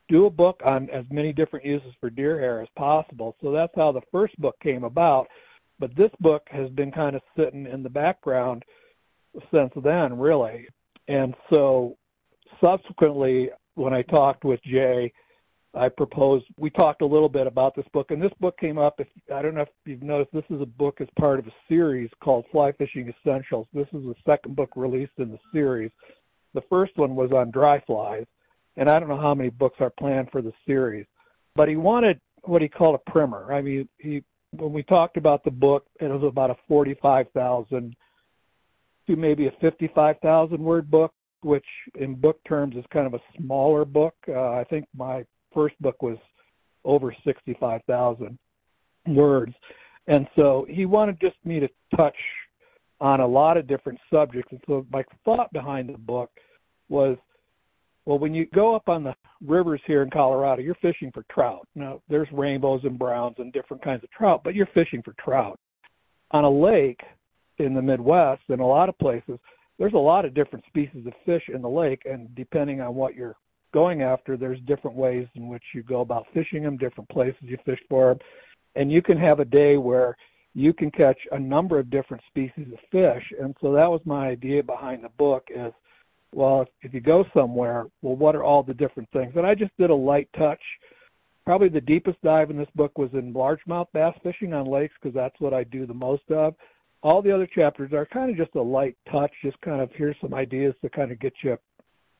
do 0.08 0.26
a 0.26 0.32
book 0.32 0.62
on 0.64 0.90
as 0.90 1.06
many 1.10 1.34
different 1.34 1.66
uses 1.66 1.94
for 2.00 2.10
deer 2.10 2.40
hair 2.40 2.62
as 2.62 2.70
possible. 2.76 3.36
So 3.42 3.52
that's 3.52 3.76
how 3.76 3.92
the 3.92 4.04
first 4.12 4.40
book 4.40 4.60
came 4.60 4.84
about. 4.84 5.28
But 5.80 5.96
this 5.96 6.12
book 6.20 6.48
has 6.52 6.70
been 6.70 6.92
kind 6.92 7.16
of 7.16 7.22
sitting 7.36 7.66
in 7.66 7.84
the 7.84 7.90
background 7.90 8.64
since 9.52 9.74
then, 9.76 10.18
really. 10.18 10.68
And 11.08 11.36
so 11.50 11.98
subsequently, 12.62 13.52
when 13.74 13.94
I 13.94 14.02
talked 14.02 14.46
with 14.46 14.62
Jay, 14.62 15.12
I 15.74 15.90
proposed, 15.90 16.46
we 16.56 16.70
talked 16.70 17.02
a 17.02 17.06
little 17.06 17.28
bit 17.28 17.48
about 17.48 17.76
this 17.76 17.88
book, 17.90 18.12
and 18.12 18.24
this 18.24 18.34
book 18.40 18.58
came 18.58 18.78
up, 18.78 19.02
if 19.02 19.10
I 19.34 19.42
don't 19.42 19.56
know 19.56 19.64
if 19.64 19.70
you've 19.86 20.04
noticed, 20.04 20.32
this 20.32 20.50
is 20.50 20.62
a 20.62 20.66
book 20.66 21.02
as 21.02 21.10
part 21.18 21.38
of 21.38 21.48
a 21.48 21.54
series 21.68 22.10
called 22.22 22.46
Fly 22.50 22.72
Fishing 22.72 23.10
Essentials. 23.10 23.68
This 23.74 23.88
is 23.88 24.06
the 24.06 24.16
second 24.26 24.56
book 24.56 24.72
released 24.78 25.18
in 25.18 25.32
the 25.32 25.40
series. 25.54 25.92
The 26.54 26.62
first 26.62 26.96
one 26.96 27.16
was 27.16 27.34
on 27.34 27.52
dry 27.52 27.80
flies, 27.82 28.26
and 28.78 28.90
I 28.90 29.00
don't 29.00 29.10
know 29.10 29.18
how 29.18 29.36
many 29.36 29.50
books 29.50 29.80
are 29.82 29.90
planned 29.90 30.32
for 30.32 30.42
the 30.42 30.54
series. 30.68 31.06
But 31.56 31.70
he 31.70 31.76
wanted 31.76 32.20
what 32.44 32.62
he 32.62 32.68
called 32.68 32.96
a 32.96 33.12
primer. 33.12 33.52
I 33.52 33.62
mean, 33.62 33.88
he 33.98 34.24
when 34.52 34.72
we 34.72 34.84
talked 34.84 35.18
about 35.18 35.44
the 35.44 35.52
book, 35.52 35.86
it 36.00 36.10
was 36.10 36.24
about 36.24 36.50
a 36.50 36.58
45,000 36.68 37.96
to 39.08 39.16
maybe 39.16 39.48
a 39.48 39.52
55,000 39.52 40.62
word 40.62 40.90
book, 40.90 41.14
which 41.42 41.68
in 41.96 42.16
book 42.16 42.44
terms 42.44 42.76
is 42.76 42.86
kind 42.90 43.06
of 43.06 43.14
a 43.14 43.22
smaller 43.38 43.86
book. 43.86 44.16
Uh, 44.28 44.54
I 44.54 44.64
think 44.64 44.88
my 44.96 45.26
first 45.54 45.80
book 45.82 46.02
was 46.02 46.18
over 46.84 47.12
65,000 47.12 48.38
words. 49.08 49.56
And 50.08 50.28
so 50.36 50.66
he 50.70 50.86
wanted 50.86 51.20
just 51.20 51.38
me 51.44 51.60
to 51.60 51.70
touch 51.96 52.48
on 53.02 53.20
a 53.20 53.28
lot 53.28 53.58
of 53.58 53.68
different 53.68 54.00
subjects. 54.12 54.52
And 54.52 54.62
so 54.68 54.86
my 54.92 55.04
thought 55.24 55.52
behind 55.52 55.90
the 55.90 55.98
book 55.98 56.32
was, 56.90 57.18
well, 58.06 58.20
when 58.20 58.34
you 58.34 58.46
go 58.46 58.76
up 58.76 58.88
on 58.88 59.04
the 59.04 59.16
rivers 59.42 59.82
here 59.86 60.04
in 60.04 60.10
Colorado, 60.10 60.62
you're 60.62 60.76
fishing 60.76 61.12
for 61.12 61.24
trout. 61.24 61.68
Now, 61.76 62.02
there's 62.08 62.32
rainbows 62.32 62.84
and 62.84 63.00
browns 63.00 63.40
and 63.40 63.52
different 63.52 63.82
kinds 63.82 64.04
of 64.04 64.12
trout, 64.12 64.44
but 64.44 64.56
you're 64.56 64.66
fishing 64.68 65.02
for 65.02 65.14
trout. 65.14 65.60
On 66.32 66.44
a 66.44 66.50
lake 66.50 67.04
in 67.58 67.74
the 67.74 67.82
Midwest, 67.82 68.44
in 68.50 68.60
a 68.60 68.68
lot 68.68 68.90
of 68.90 68.98
places, 68.98 69.40
there's 69.80 69.94
a 69.94 69.98
lot 69.98 70.26
of 70.26 70.34
different 70.34 70.66
species 70.66 71.06
of 71.06 71.14
fish 71.26 71.50
in 71.50 71.62
the 71.62 71.70
lake, 71.70 72.04
and 72.06 72.34
depending 72.36 72.80
on 72.80 72.96
what 72.96 73.16
you're 73.16 73.36
going 73.74 74.02
after, 74.02 74.38
there's 74.38 74.62
different 74.62 74.96
ways 74.96 75.28
in 75.36 75.48
which 75.48 75.74
you 75.74 75.84
go 75.84 76.02
about 76.02 76.28
fishing 76.34 76.64
them, 76.64 76.78
different 76.78 77.10
places 77.10 77.42
you 77.42 77.58
fish 77.66 77.84
for 77.90 78.10
them, 78.10 78.20
and 78.76 78.92
you 78.92 79.02
can 79.02 79.18
have 79.18 79.40
a 79.40 79.46
day 79.46 79.78
where 79.78 80.16
you 80.54 80.74
can 80.74 80.90
catch 80.90 81.28
a 81.32 81.40
number 81.40 81.78
of 81.78 81.90
different 81.90 82.24
species 82.26 82.72
of 82.72 82.80
fish. 82.92 83.34
And 83.38 83.56
so 83.60 83.74
that 83.74 83.92
was 83.92 84.02
my 84.06 84.30
idea 84.30 84.64
behind 84.64 85.04
the 85.04 85.10
book 85.10 85.50
is, 85.54 85.74
well, 86.36 86.68
if, 86.82 86.94
you 86.94 87.00
go 87.00 87.26
somewhere, 87.34 87.88
well, 88.02 88.18
what 88.18 88.36
are 88.36 88.44
all 88.44 88.62
the 88.62 88.74
different 88.74 89.10
things? 89.12 89.34
And 89.38 89.46
I 89.46 89.56
just 89.56 89.76
did 89.78 89.90
a 89.90 89.96
light 89.96 90.30
touch. 90.34 90.80
Probably 91.46 91.70
the 91.70 91.80
deepest 91.80 92.22
dive 92.22 92.50
in 92.50 92.58
this 92.58 92.70
book 92.76 92.98
was 92.98 93.14
in 93.14 93.34
largemouth 93.34 93.88
bass 93.94 94.16
fishing 94.22 94.54
on 94.54 94.66
lakes 94.66 94.96
because 95.02 95.16
that's 95.16 95.40
what 95.40 95.54
I 95.54 95.64
do 95.64 95.86
the 95.86 95.94
most 95.94 96.30
of. 96.30 96.56
All 97.04 97.22
the 97.22 97.32
other 97.32 97.46
chapters 97.48 97.94
are 97.94 98.06
kind 98.06 98.30
of 98.30 98.36
just 98.36 98.56
a 98.56 98.62
light 98.62 98.98
touch, 99.06 99.32
just 99.42 99.62
kind 99.62 99.80
of 99.80 99.94
here's 99.94 100.20
some 100.20 100.34
ideas 100.34 100.76
to 100.82 100.90
kind 100.90 101.12
of 101.12 101.20
get 101.20 101.42
you 101.42 101.58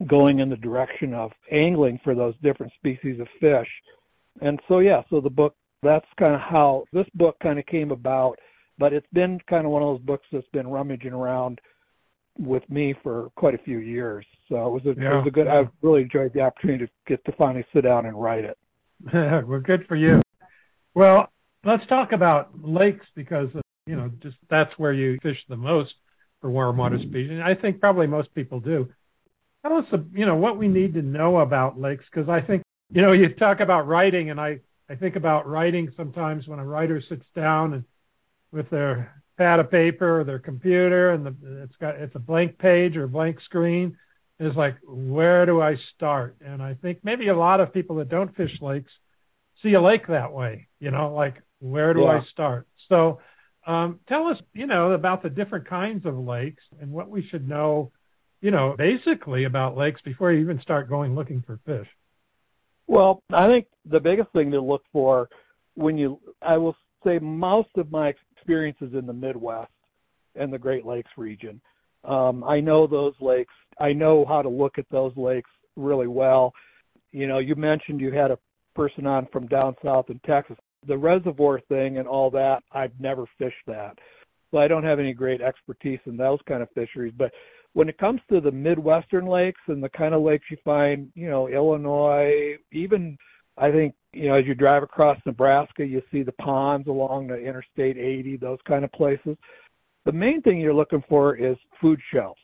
going 0.06 0.40
in 0.40 0.50
the 0.50 0.58
direction 0.58 1.14
of 1.14 1.34
angling 1.52 2.00
for 2.04 2.16
those 2.16 2.36
different 2.42 2.72
species 2.74 3.20
of 3.20 3.28
fish. 3.42 3.82
And 4.42 4.62
so, 4.68 4.80
yeah, 4.80 5.04
so 5.10 5.20
the 5.20 5.30
book, 5.30 5.56
that's 5.82 6.08
kind 6.16 6.36
of 6.36 6.42
how 6.42 6.86
this 6.94 7.10
book 7.16 7.38
kind 7.40 7.60
of 7.60 7.66
came 7.66 7.92
about, 7.92 8.40
but 8.78 8.94
it's 8.94 9.08
been 9.12 9.40
kind 9.42 9.66
of 9.66 9.72
one 9.72 9.82
of 9.82 9.90
those 9.90 10.06
books 10.06 10.28
that's 10.32 10.48
been 10.50 10.68
rummaging 10.68 11.14
around 11.14 11.60
with 12.38 12.70
me 12.70 12.94
for 12.94 13.32
quite 13.36 13.56
a 13.56 13.58
few 13.60 13.80
years. 13.80 14.26
So 14.50 14.68
it 14.68 14.72
was 14.72 14.86
a, 14.86 14.90
it 14.92 15.18
was 15.18 15.28
a 15.28 15.32
good, 15.32 15.48
yeah. 15.48 15.62
I 15.62 15.70
really 15.82 16.04
enjoyed 16.04 16.34
the 16.34 16.42
opportunity 16.42 16.86
to 16.88 16.92
get 17.06 17.26
to 17.26 17.32
finally 17.32 17.66
sit 17.74 17.82
down 17.82 18.06
and 18.06 18.20
write 18.20 18.44
it. 18.44 18.58
well, 19.14 19.60
good 19.60 19.88
for 19.88 19.96
you. 19.96 20.22
Well, 20.94 21.32
let's 21.64 21.86
talk 21.86 22.12
about 22.12 22.50
lakes 22.62 23.08
because 23.16 23.54
uh, 23.56 23.62
you 23.86 23.96
know 23.96 24.10
just 24.20 24.38
that's 24.50 24.78
where 24.80 24.94
you 24.94 25.18
fish 25.22 25.46
the 25.48 25.58
most 25.58 25.96
for 26.42 26.50
warm 26.50 26.78
water 26.78 27.00
species. 27.00 27.32
And 27.32 27.44
I 27.44 27.54
think 27.54 27.82
probably 27.82 28.08
most 28.08 28.34
people 28.34 28.60
do. 28.60 28.90
Tell 29.64 29.78
us, 29.78 29.86
uh, 29.92 30.00
you 30.14 30.26
know, 30.26 30.36
what 30.36 30.58
we 30.58 30.68
need 30.68 30.94
to 30.94 31.02
know 31.02 31.40
about 31.40 31.80
lakes 31.80 32.06
because 32.06 32.30
I 32.30 32.40
think 32.40 32.64
you 32.92 33.02
know 33.02 33.12
you 33.12 33.30
talk 33.30 33.60
about 33.60 33.88
writing, 33.88 34.30
and 34.30 34.40
I 34.40 34.62
I 34.90 34.96
think 34.96 35.16
about 35.16 35.48
writing 35.48 35.92
sometimes 35.98 36.48
when 36.48 36.60
a 36.60 36.66
writer 36.66 37.02
sits 37.02 37.26
down 37.36 37.74
and 37.74 37.84
with 38.52 38.70
their 38.70 39.24
pad 39.38 39.60
of 39.60 39.70
paper 39.72 40.22
or 40.22 40.24
their 40.24 40.40
computer 40.40 41.12
and 41.12 41.26
the, 41.26 41.64
it's 41.64 41.76
got 41.78 41.96
it's 41.96 42.16
a 42.16 42.20
blank 42.20 42.58
page 42.58 42.98
or 42.98 43.04
a 43.04 43.10
blank 43.10 43.42
screen. 43.42 43.98
It's 44.40 44.56
like 44.56 44.78
where 44.84 45.46
do 45.46 45.62
I 45.62 45.76
start? 45.76 46.38
And 46.46 46.62
I 46.62 46.74
think 46.76 47.00
maybe 47.04 47.28
a 47.28 47.36
lot 47.36 47.60
of 47.60 47.74
people 47.74 47.98
that 47.98 48.10
don't 48.10 48.36
fish 48.36 48.62
lakes 48.62 48.92
see 49.62 49.74
a 49.74 49.82
lake 49.82 50.08
that 50.08 50.34
way. 50.34 50.68
You 50.80 50.92
know, 50.92 51.14
like 51.14 51.42
where 51.60 51.94
do 51.94 52.06
I 52.06 52.22
start? 52.22 52.68
So 52.90 53.20
um, 53.66 54.00
tell 54.08 54.28
us, 54.28 54.42
you 54.54 54.68
know, 54.68 54.92
about 54.92 55.24
the 55.24 55.30
different 55.30 55.66
kinds 55.66 56.06
of 56.06 56.18
lakes 56.18 56.64
and 56.80 56.92
what 56.92 57.10
we 57.10 57.22
should 57.24 57.48
know, 57.48 57.92
you 58.42 58.52
know, 58.52 58.76
basically 58.78 59.46
about 59.46 59.76
lakes 59.76 60.02
before 60.02 60.32
you 60.32 60.40
even 60.42 60.62
start 60.62 60.90
going 60.90 61.16
looking 61.16 61.42
for 61.42 61.60
fish. 61.66 61.88
Well, 62.88 63.24
I 63.32 63.48
think 63.48 63.68
the 63.86 64.00
biggest 64.00 64.32
thing 64.32 64.52
to 64.52 64.62
look 64.62 64.84
for 64.94 65.30
when 65.74 65.98
you, 65.98 66.22
I 66.42 66.58
will 66.58 66.76
say 67.04 67.18
most 67.20 67.70
of 67.76 67.92
my 67.92 68.10
experiences 68.46 68.94
in 68.94 69.08
the 69.08 69.14
Midwest 69.14 69.72
and 70.36 70.54
the 70.54 70.60
Great 70.60 70.86
Lakes 70.86 71.18
region. 71.18 71.60
Um, 72.04 72.44
I 72.44 72.62
know 72.62 72.86
those 72.86 73.16
lakes. 73.20 73.56
I 73.80 73.94
know 73.94 74.24
how 74.24 74.44
to 74.44 74.50
look 74.50 74.78
at 74.78 74.88
those 74.92 75.18
lakes 75.18 75.50
really 75.76 76.08
well. 76.08 76.54
You 77.12 77.28
know, 77.28 77.40
you 77.40 77.56
mentioned 77.56 78.02
you 78.02 78.12
had 78.12 78.30
a 78.30 78.38
person 78.76 79.08
on 79.08 79.26
from 79.26 79.48
down 79.48 79.76
south 79.84 80.12
in 80.12 80.20
Texas. 80.20 80.58
The 80.86 80.98
reservoir 80.98 81.60
thing 81.60 81.98
and 81.98 82.08
all 82.08 82.30
that, 82.32 82.64
I've 82.72 83.00
never 83.00 83.26
fished 83.40 83.66
that. 83.66 83.98
So 84.52 84.60
I 84.60 84.68
don't 84.68 84.84
have 84.84 85.00
any 85.00 85.14
great 85.14 85.42
expertise 85.42 86.00
in 86.06 86.16
those 86.16 86.42
kind 86.46 86.62
of 86.62 86.70
fisheries. 86.76 87.14
But 87.18 87.34
when 87.74 87.90
it 87.90 87.98
comes 87.98 88.22
to 88.30 88.40
the 88.40 88.52
Midwestern 88.52 89.26
lakes 89.26 89.62
and 89.66 89.84
the 89.84 89.90
kind 89.90 90.14
of 90.14 90.22
lakes 90.22 90.52
you 90.52 90.58
find, 90.64 91.12
you 91.16 91.30
know, 91.30 91.48
Illinois, 91.48 92.60
even 92.72 93.18
I 93.58 93.72
think, 93.72 93.96
you 94.16 94.30
know, 94.30 94.36
as 94.36 94.48
you 94.48 94.56
drive 94.56 94.82
across 94.82 95.20
Nebraska, 95.26 95.86
you 95.86 96.02
see 96.10 96.24
the 96.24 96.32
ponds 96.32 96.88
along 96.88 97.28
the 97.28 97.38
Interstate 97.38 97.98
80, 97.98 98.38
those 98.38 98.60
kind 98.64 98.86
of 98.86 98.92
places. 98.94 99.36
The 100.06 100.14
main 100.14 100.42
thing 100.42 100.60
you're 100.60 100.74
looking 100.74 101.04
for 101.10 101.36
is 101.36 101.58
food 101.82 102.02
shelves. 102.02 102.40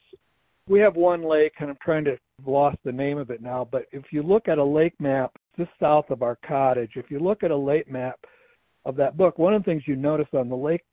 We 0.67 0.79
have 0.79 0.97
one 0.97 1.23
lake, 1.23 1.53
and 1.59 1.69
I'm 1.69 1.77
trying 1.77 2.03
to 2.05 2.19
lost 2.45 2.77
the 2.83 2.91
name 2.91 3.17
of 3.17 3.29
it 3.29 3.41
now, 3.41 3.63
but 3.63 3.85
if 3.91 4.11
you 4.11 4.21
look 4.21 4.49
at 4.49 4.57
a 4.57 4.63
lake 4.63 4.99
map 4.99 5.31
just 5.57 5.71
south 5.79 6.09
of 6.09 6.23
our 6.23 6.35
cottage, 6.37 6.97
if 6.97 7.09
you 7.09 7.19
look 7.19 7.43
at 7.43 7.51
a 7.51 7.55
lake 7.55 7.89
map 7.89 8.19
of 8.83 8.97
that 8.97 9.15
book, 9.15 9.39
one 9.39 9.53
of 9.53 9.63
the 9.63 9.71
things 9.71 9.87
you 9.87 9.95
notice 9.95 10.27
on 10.33 10.49
the 10.49 10.57
lake 10.57 10.83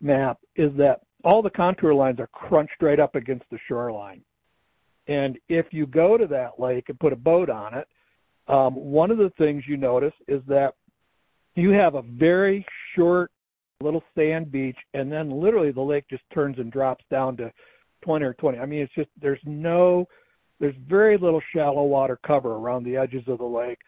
map 0.00 0.38
is 0.54 0.72
that 0.74 1.00
all 1.24 1.42
the 1.42 1.50
contour 1.50 1.94
lines 1.94 2.20
are 2.20 2.28
crunched 2.28 2.80
right 2.80 3.00
up 3.00 3.16
against 3.16 3.48
the 3.50 3.58
shoreline. 3.58 4.22
And 5.08 5.38
if 5.48 5.72
you 5.72 5.86
go 5.86 6.16
to 6.16 6.26
that 6.28 6.60
lake 6.60 6.90
and 6.90 7.00
put 7.00 7.12
a 7.12 7.16
boat 7.16 7.50
on 7.50 7.74
it, 7.74 7.88
um, 8.48 8.74
one 8.74 9.10
of 9.10 9.18
the 9.18 9.30
things 9.30 9.66
you 9.66 9.76
notice 9.76 10.14
is 10.26 10.42
that 10.46 10.74
you 11.54 11.70
have 11.70 11.94
a 11.94 12.02
very 12.02 12.66
short 12.68 13.30
little 13.80 14.02
sand 14.16 14.50
beach, 14.50 14.84
and 14.94 15.10
then 15.12 15.30
literally 15.30 15.70
the 15.70 15.80
lake 15.80 16.06
just 16.08 16.28
turns 16.30 16.58
and 16.58 16.72
drops 16.72 17.04
down 17.10 17.36
to 17.36 17.52
20 18.02 18.24
or 18.24 18.34
20. 18.34 18.58
I 18.58 18.66
mean, 18.66 18.80
it's 18.80 18.94
just 18.94 19.10
there's 19.20 19.44
no, 19.44 20.08
there's 20.58 20.76
very 20.76 21.16
little 21.16 21.40
shallow 21.40 21.84
water 21.84 22.18
cover 22.22 22.54
around 22.54 22.84
the 22.84 22.96
edges 22.96 23.28
of 23.28 23.38
the 23.38 23.44
lake. 23.44 23.80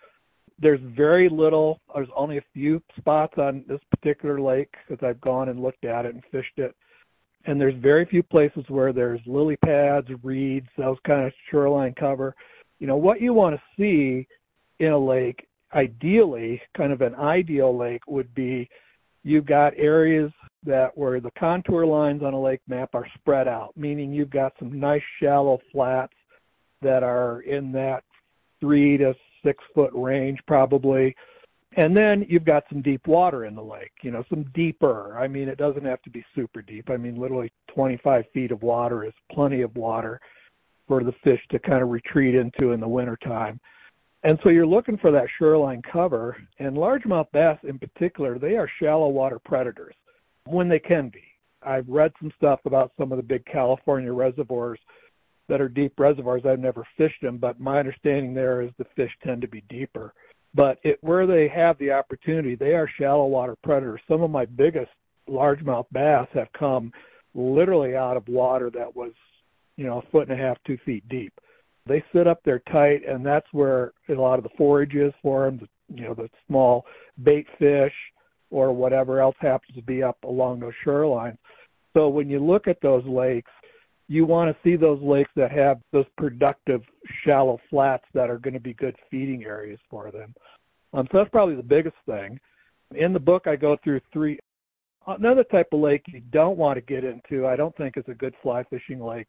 There's 0.59 0.81
very 0.81 1.29
little. 1.29 1.81
There's 1.95 2.09
only 2.14 2.37
a 2.37 2.45
few 2.55 2.83
spots 2.97 3.38
on 3.38 3.64
this 3.67 3.81
particular 3.90 4.40
lake 4.40 4.76
because 4.87 5.07
I've 5.07 5.21
gone 5.21 5.49
and 5.49 5.61
looked 5.61 5.85
at 5.85 6.07
it 6.07 6.14
and 6.14 6.25
fished 6.25 6.59
it 6.59 6.76
and 7.47 7.61
there's 7.61 7.75
very 7.75 8.05
few 8.05 8.23
places 8.23 8.69
where 8.69 8.93
there's 8.93 9.26
lily 9.26 9.57
pads, 9.57 10.11
reeds, 10.23 10.69
those 10.76 10.99
kind 11.00 11.26
of 11.26 11.33
shoreline 11.45 11.95
cover. 11.95 12.35
You 12.79 12.87
know, 12.87 12.97
what 12.97 13.21
you 13.21 13.33
want 13.33 13.57
to 13.57 13.62
see 13.79 14.26
in 14.81 14.93
a 14.93 14.99
lake, 14.99 15.47
ideally, 15.73 16.61
kind 16.75 16.93
of 16.93 17.01
an 17.03 17.15
ideal 17.15 17.77
lake 17.77 18.03
would 18.09 18.35
be 18.35 18.69
you've 19.23 19.47
got 19.47 19.75
areas 19.77 20.33
that 20.65 20.97
where 20.97 21.21
the 21.21 21.31
contour 21.31 21.87
lines 21.87 22.23
on 22.23 22.35
a 22.35 22.41
lake 22.41 22.61
map 22.67 22.95
are 22.95 23.07
spread 23.15 23.47
out, 23.47 23.77
meaning 23.77 24.13
you've 24.13 24.31
got 24.31 24.53
some 24.59 24.79
nice 24.79 25.03
shallow 25.03 25.61
flats 25.71 26.15
that 26.83 27.03
are 27.03 27.43
in 27.43 27.71
that 27.73 28.03
three 28.59 28.99
to 28.99 29.15
six 29.45 29.63
foot 29.75 29.93
range 29.95 30.45
probably 30.47 31.15
and 31.77 31.97
then 31.97 32.27
you've 32.29 32.45
got 32.45 32.69
some 32.69 32.83
deep 32.83 33.07
water 33.07 33.45
in 33.45 33.55
the 33.55 33.63
lake, 33.63 33.93
you 34.03 34.11
know, 34.11 34.25
some 34.29 34.43
deeper. 34.53 35.17
I 35.17 35.29
mean, 35.29 35.49
it 35.49 35.57
doesn't 35.57 35.85
have 35.85 36.03
to 36.03 36.11
be 36.11 36.25
super 36.35 36.63
deep. 36.63 36.91
I 36.91 36.97
mean, 36.97 37.15
literally 37.15 37.53
25 37.69 38.27
feet 38.35 38.51
of 38.51 38.63
water 38.63 39.05
is 39.05 39.13
plenty 39.31 39.63
of 39.63 39.77
water 39.77 40.21
for 40.89 41.05
the 41.05 41.13
fish 41.13 41.47
to 41.49 41.61
kind 41.61 41.83
of 41.83 41.91
retreat 41.91 42.35
into 42.35 42.73
in 42.73 42.81
the 42.81 42.89
wintertime. 42.89 43.61
And 44.23 44.39
so 44.43 44.50
you're 44.50 44.67
looking 44.67 44.99
for 44.99 45.11
that 45.12 45.31
shoreline 45.31 45.81
cover, 45.81 46.37
and 46.59 46.77
largemouth 46.77 47.33
bass 47.33 47.59
in 47.62 47.79
particular, 47.79 48.39
they 48.39 48.57
are 48.57 48.69
shallow 48.69 49.09
water 49.09 49.39
predators 49.39 49.95
when 50.47 50.69
they 50.69 50.79
can 50.79 51.09
be. 51.09 51.25
I've 51.62 51.89
read 51.89 52.12
some 52.19 52.31
stuff 52.31 52.61
about 52.67 52.93
some 52.99 53.12
of 53.12 53.17
the 53.17 53.23
big 53.23 53.45
California 53.47 54.12
reservoirs 54.12 54.81
that 55.49 55.61
are 55.61 55.69
deep 55.69 55.99
reservoirs. 55.99 56.45
I've 56.45 56.61
never 56.61 56.85
fished 56.97 57.23
them, 57.23 57.39
but 57.39 57.61
my 57.61 57.79
understanding 57.79 58.35
there 58.35 58.61
is 58.62 58.71
the 58.77 58.85
fish 58.85 59.19
tend 59.23 59.43
to 59.43 59.49
be 59.49 59.62
deeper. 59.62 60.15
But 60.53 60.79
it, 60.83 60.99
where 61.03 61.27
they 61.27 61.49
have 61.49 61.79
the 61.79 61.93
opportunity, 61.93 62.55
they 62.55 62.75
are 62.75 62.87
shallow 62.87 63.27
water 63.27 63.57
predators. 63.57 64.00
Some 64.07 64.23
of 64.23 64.31
my 64.31 64.47
biggest 64.47 64.93
largemouth 65.29 65.87
bass 65.93 66.29
have 66.33 66.53
come 66.53 66.93
literally 67.35 67.97
out 67.97 68.17
of 68.17 68.29
water 68.29 68.71
that 68.71 68.95
was, 68.95 69.12
you 69.77 69.87
know, 69.87 69.99
a 69.99 70.03
foot 70.03 70.29
and 70.29 70.39
a 70.39 70.43
half, 70.43 70.62
two 70.62 70.77
feet 70.79 71.09
deep. 71.09 71.41
They 71.91 72.05
sit 72.13 72.29
up 72.29 72.45
there 72.45 72.61
tight, 72.61 73.05
and 73.05 73.27
that's 73.27 73.53
where 73.53 73.95
a 74.09 74.15
lot 74.15 74.39
of 74.39 74.45
the 74.45 74.57
forage 74.57 74.95
is 74.95 75.13
for 75.21 75.47
them. 75.47 75.69
You 75.93 76.05
know, 76.05 76.15
the 76.15 76.31
small 76.47 76.87
bait 77.21 77.49
fish 77.59 78.13
or 78.49 78.73
whatever 78.73 79.19
else 79.19 79.35
happens 79.41 79.75
to 79.75 79.83
be 79.83 80.00
up 80.00 80.17
along 80.23 80.61
those 80.61 80.75
shorelines. 80.75 81.37
So 81.97 82.09
when 82.09 82.31
you 82.31 82.39
look 82.39 82.69
at 82.69 82.81
those 82.81 83.05
lakes, 83.07 83.50
you 84.07 84.25
want 84.25 84.55
to 84.55 84.63
see 84.63 84.76
those 84.76 85.03
lakes 85.03 85.33
that 85.35 85.50
have 85.50 85.81
those 85.91 86.07
productive 86.17 86.85
shallow 87.07 87.61
flats 87.69 88.07
that 88.15 88.31
are 88.31 88.39
going 88.39 88.55
to 88.55 88.61
be 88.61 88.73
good 88.73 88.97
feeding 89.11 89.45
areas 89.45 89.81
for 89.91 90.13
them. 90.13 90.33
Um, 90.93 91.09
so 91.11 91.19
that's 91.19 91.31
probably 91.31 91.57
the 91.57 91.63
biggest 91.65 91.97
thing. 92.07 92.39
In 92.95 93.13
the 93.13 93.19
book, 93.19 93.49
I 93.49 93.57
go 93.57 93.75
through 93.75 94.00
three. 94.13 94.39
Another 95.09 95.43
type 95.43 95.73
of 95.73 95.81
lake 95.81 96.07
you 96.07 96.21
don't 96.31 96.57
want 96.57 96.76
to 96.76 96.83
get 96.83 97.03
into, 97.03 97.49
I 97.49 97.57
don't 97.57 97.75
think 97.75 97.97
is 97.97 98.07
a 98.07 98.15
good 98.15 98.37
fly 98.41 98.63
fishing 98.63 99.00
lake, 99.00 99.26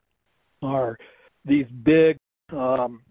are 0.62 1.00
these 1.44 1.66
big, 1.66 2.18
um, 2.52 3.04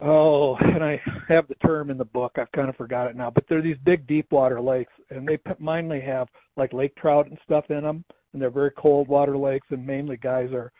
oh, 0.00 0.56
and 0.56 0.82
I 0.82 1.00
have 1.28 1.48
the 1.48 1.54
term 1.56 1.90
in 1.90 1.98
the 1.98 2.04
book, 2.04 2.38
I've 2.38 2.52
kind 2.52 2.68
of 2.68 2.76
forgot 2.76 3.10
it 3.10 3.16
now, 3.16 3.30
but 3.30 3.46
they're 3.46 3.60
these 3.60 3.78
big 3.78 4.06
deep 4.06 4.32
water 4.32 4.60
lakes, 4.60 4.92
and 5.10 5.28
they 5.28 5.38
mainly 5.58 6.00
have 6.00 6.28
like 6.56 6.72
lake 6.72 6.94
trout 6.96 7.28
and 7.28 7.38
stuff 7.44 7.70
in 7.70 7.84
them 7.84 8.04
and 8.32 8.42
they're 8.42 8.50
very 8.50 8.70
cold 8.70 9.08
water 9.08 9.36
lakes, 9.36 9.66
and 9.70 9.86
mainly 9.86 10.16
guys 10.16 10.52
are 10.52 10.72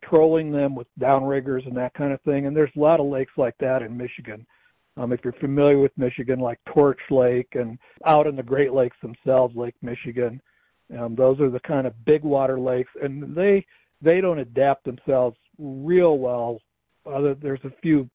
trolling 0.00 0.50
them 0.50 0.74
with 0.74 0.86
downriggers 0.98 1.66
and 1.66 1.76
that 1.76 1.94
kind 1.94 2.12
of 2.12 2.20
thing. 2.22 2.46
And 2.46 2.56
there's 2.56 2.74
a 2.76 2.80
lot 2.80 3.00
of 3.00 3.06
lakes 3.06 3.32
like 3.36 3.56
that 3.58 3.82
in 3.82 3.96
Michigan. 3.96 4.46
Um, 4.96 5.12
if 5.12 5.24
you're 5.24 5.32
familiar 5.32 5.78
with 5.78 5.96
Michigan, 5.96 6.38
like 6.38 6.60
Torch 6.66 7.10
Lake 7.10 7.54
and 7.54 7.78
out 8.04 8.26
in 8.26 8.36
the 8.36 8.42
Great 8.42 8.72
Lakes 8.72 8.96
themselves, 9.00 9.56
Lake 9.56 9.76
Michigan, 9.80 10.40
um, 10.96 11.14
those 11.14 11.40
are 11.40 11.48
the 11.48 11.60
kind 11.60 11.86
of 11.86 12.04
big 12.04 12.22
water 12.22 12.60
lakes, 12.60 12.92
and 13.00 13.34
they 13.34 13.64
they 14.02 14.20
don't 14.20 14.38
adapt 14.38 14.84
themselves 14.84 15.38
real 15.58 16.18
well. 16.18 16.60
Uh, 17.06 17.34
there's 17.38 17.64
a 17.64 17.70
few, 17.82 18.08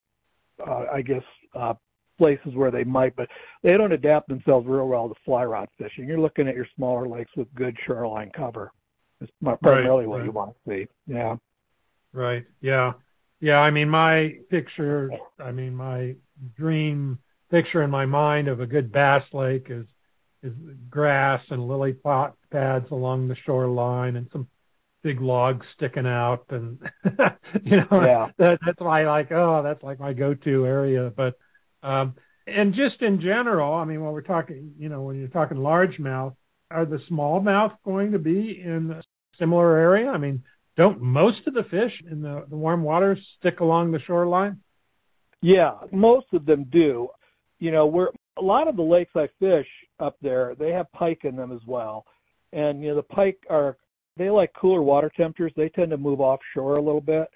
uh, 0.65 0.85
I 0.91 1.01
guess, 1.01 1.23
uh, 1.53 1.73
places 2.17 2.55
where 2.55 2.71
they 2.71 2.83
might, 2.83 3.15
but 3.15 3.29
they 3.61 3.77
don't 3.77 3.91
adapt 3.91 4.27
themselves 4.27 4.67
real 4.67 4.87
well 4.87 5.09
to 5.09 5.15
fly 5.23 5.45
rod 5.45 5.69
fishing. 5.77 6.07
You're 6.07 6.19
looking 6.19 6.47
at 6.47 6.55
your 6.55 6.67
smaller 6.75 7.07
lakes 7.07 7.35
with 7.35 7.53
good 7.53 7.77
shoreline 7.77 8.31
cover. 8.31 8.71
It's 9.21 9.31
primarily 9.61 10.05
right, 10.05 10.09
what 10.09 10.17
right. 10.17 10.25
you 10.25 10.31
want 10.31 10.55
to 10.55 10.71
see. 10.71 10.87
Yeah. 11.05 11.37
Right. 12.13 12.45
Yeah. 12.61 12.93
Yeah. 13.39 13.61
I 13.61 13.71
mean, 13.71 13.89
my 13.89 14.39
picture, 14.49 15.11
I 15.39 15.51
mean, 15.51 15.75
my 15.75 16.15
dream 16.55 17.19
picture 17.49 17.81
in 17.81 17.89
my 17.89 18.05
mind 18.05 18.47
of 18.47 18.59
a 18.59 18.67
good 18.67 18.91
bass 18.91 19.23
lake 19.33 19.69
is 19.69 19.85
is 20.43 20.53
grass 20.89 21.43
and 21.49 21.67
lily 21.67 21.95
pads 22.51 22.91
along 22.91 23.27
the 23.27 23.35
shoreline 23.35 24.15
and 24.15 24.29
some 24.31 24.47
big 25.07 25.21
logs 25.21 25.65
sticking 25.73 26.07
out 26.07 26.45
and 26.49 26.79
you 27.63 27.77
know 27.77 27.87
yeah. 27.91 28.27
that 28.37 28.59
that's 28.65 28.81
why 28.81 29.01
I 29.01 29.05
like 29.05 29.31
oh 29.31 29.63
that's 29.63 29.83
like 29.83 29.99
my 29.99 30.13
go-to 30.13 30.65
area 30.65 31.11
but 31.15 31.35
um, 31.83 32.15
and 32.47 32.73
just 32.73 33.01
in 33.01 33.19
general, 33.19 33.73
I 33.73 33.83
mean, 33.85 34.01
when 34.01 34.13
we're 34.13 34.21
talking, 34.21 34.73
you 34.79 34.89
know, 34.89 35.01
when 35.01 35.19
you're 35.19 35.27
talking 35.27 35.57
largemouth, 35.57 36.35
are 36.71 36.85
the 36.85 36.97
smallmouth 36.97 37.77
going 37.83 38.11
to 38.13 38.19
be 38.19 38.61
in 38.61 38.91
a 38.91 39.03
similar 39.37 39.75
area? 39.75 40.09
I 40.09 40.17
mean, 40.17 40.43
don't 40.75 41.01
most 41.01 41.47
of 41.47 41.53
the 41.53 41.63
fish 41.63 42.03
in 42.09 42.21
the, 42.21 42.45
the 42.49 42.55
warm 42.55 42.83
waters 42.83 43.35
stick 43.37 43.59
along 43.59 43.91
the 43.91 43.99
shoreline? 43.99 44.61
Yeah, 45.41 45.73
most 45.91 46.27
of 46.33 46.45
them 46.45 46.65
do. 46.65 47.09
You 47.59 47.71
know, 47.71 47.85
we're 47.85 48.11
a 48.37 48.41
lot 48.41 48.67
of 48.67 48.75
the 48.75 48.83
lakes 48.83 49.15
I 49.15 49.29
fish 49.39 49.69
up 49.99 50.17
there, 50.21 50.55
they 50.55 50.71
have 50.71 50.91
pike 50.91 51.25
in 51.25 51.35
them 51.35 51.51
as 51.51 51.65
well. 51.65 52.05
And 52.53 52.81
you 52.81 52.89
know, 52.89 52.95
the 52.95 53.03
pike 53.03 53.45
are 53.49 53.77
they 54.17 54.29
like 54.29 54.53
cooler 54.53 54.81
water 54.81 55.09
temperatures. 55.09 55.53
They 55.55 55.69
tend 55.69 55.91
to 55.91 55.97
move 55.97 56.19
offshore 56.19 56.77
a 56.77 56.81
little 56.81 57.01
bit 57.01 57.29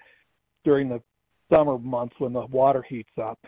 during 0.64 0.88
the 0.88 1.02
summer 1.50 1.78
months 1.78 2.18
when 2.18 2.32
the 2.32 2.46
water 2.46 2.82
heats 2.82 3.12
up. 3.18 3.38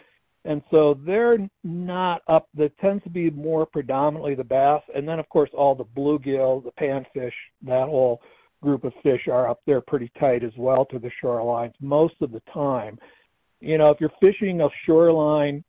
And 0.44 0.62
so 0.70 0.94
they're 0.94 1.49
not 1.62 2.23
up, 2.29 2.49
there 2.53 2.68
tends 2.68 3.03
to 3.05 3.11
be 3.11 3.31
more 3.31 3.64
predominantly 3.64 4.35
the 4.35 4.44
bass, 4.44 4.83
and 4.94 5.09
then 5.09 5.18
of 5.18 5.29
course 5.31 5.51
all 5.55 5.75
the 5.75 5.87
bluegill, 5.87 6.62
the 6.62 6.73
panfish, 6.73 7.35
that 7.62 7.88
whole 7.88 8.20
group 8.62 8.85
of 8.85 8.94
fish 9.03 9.27
are 9.29 9.49
up 9.49 9.61
there 9.66 9.81
pretty 9.81 10.09
tight 10.09 10.42
as 10.42 10.57
well 10.57 10.85
to 10.87 10.99
the 10.99 11.11
shorelines 11.11 11.75
most 11.81 12.16
of 12.20 12.31
the 12.31 12.40
time. 12.40 12.99
You 13.61 13.79
know, 13.79 13.90
if 13.90 14.01
you're 14.01 14.12
fishing 14.20 14.61
a 14.61 14.70
shoreline, 14.70 15.64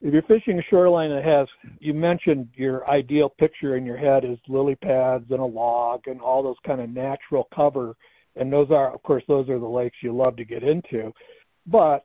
if 0.00 0.12
you're 0.14 0.22
fishing 0.22 0.58
a 0.58 0.62
shoreline 0.62 1.10
that 1.10 1.24
has, 1.24 1.48
you 1.78 1.92
mentioned 1.92 2.48
your 2.54 2.88
ideal 2.88 3.28
picture 3.28 3.76
in 3.76 3.84
your 3.84 3.96
head 3.96 4.24
is 4.24 4.38
lily 4.48 4.76
pads 4.76 5.30
and 5.30 5.40
a 5.40 5.44
log 5.44 6.08
and 6.08 6.20
all 6.20 6.42
those 6.42 6.58
kind 6.64 6.80
of 6.80 6.90
natural 6.90 7.44
cover, 7.44 7.96
and 8.36 8.52
those 8.52 8.70
are, 8.70 8.94
of 8.94 9.02
course, 9.02 9.24
those 9.28 9.48
are 9.50 9.58
the 9.58 9.68
lakes 9.68 10.02
you 10.02 10.12
love 10.12 10.36
to 10.36 10.44
get 10.44 10.62
into. 10.62 11.12
But 11.66 12.04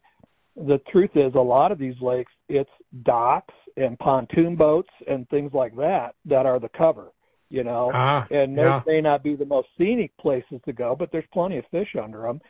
the 0.56 0.80
truth 0.80 1.16
is 1.16 1.36
a 1.36 1.42
lot 1.42 1.72
of 1.72 1.78
these 1.78 2.02
lakes, 2.02 2.34
it's 2.50 2.72
docks 3.04 3.54
and 3.78 4.00
pontoon 4.00 4.56
boats 4.56 4.92
and 5.08 5.30
things 5.30 5.54
like 5.54 5.76
that 5.78 6.16
that 6.26 6.46
are 6.46 6.60
the 6.60 6.70
cover, 6.70 7.12
you 7.50 7.64
know. 7.64 7.92
Ah, 7.94 8.28
and 8.32 8.58
those 8.58 8.66
yeah. 8.66 8.82
may 8.86 9.02
not 9.02 9.24
be 9.24 9.36
the 9.36 9.46
most 9.46 9.70
scenic 9.78 10.16
places 10.18 10.60
to 10.66 10.74
go, 10.74 10.96
but 10.96 11.12
there's 11.12 11.28
plenty 11.32 11.58
of 11.58 11.66
fish 11.68 11.96
under 11.96 12.24
them. 12.24 12.42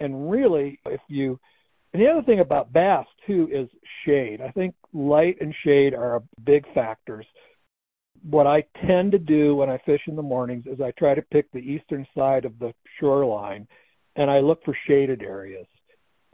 And 0.00 0.30
really, 0.30 0.78
if 0.86 1.00
you, 1.08 1.40
and 1.92 2.02
the 2.02 2.10
other 2.10 2.22
thing 2.22 2.40
about 2.40 2.72
bass 2.72 3.06
too 3.26 3.48
is 3.50 3.68
shade. 3.82 4.40
I 4.40 4.50
think 4.50 4.74
light 4.92 5.40
and 5.40 5.54
shade 5.54 5.94
are 5.94 6.22
big 6.44 6.72
factors. 6.74 7.26
What 8.22 8.46
I 8.46 8.62
tend 8.74 9.12
to 9.12 9.18
do 9.18 9.56
when 9.56 9.70
I 9.70 9.78
fish 9.78 10.08
in 10.08 10.16
the 10.16 10.22
mornings 10.22 10.66
is 10.66 10.80
I 10.80 10.90
try 10.90 11.14
to 11.14 11.22
pick 11.22 11.50
the 11.50 11.72
eastern 11.72 12.06
side 12.16 12.44
of 12.44 12.58
the 12.58 12.74
shoreline 12.84 13.68
and 14.16 14.30
I 14.30 14.40
look 14.40 14.64
for 14.64 14.74
shaded 14.74 15.22
areas 15.22 15.66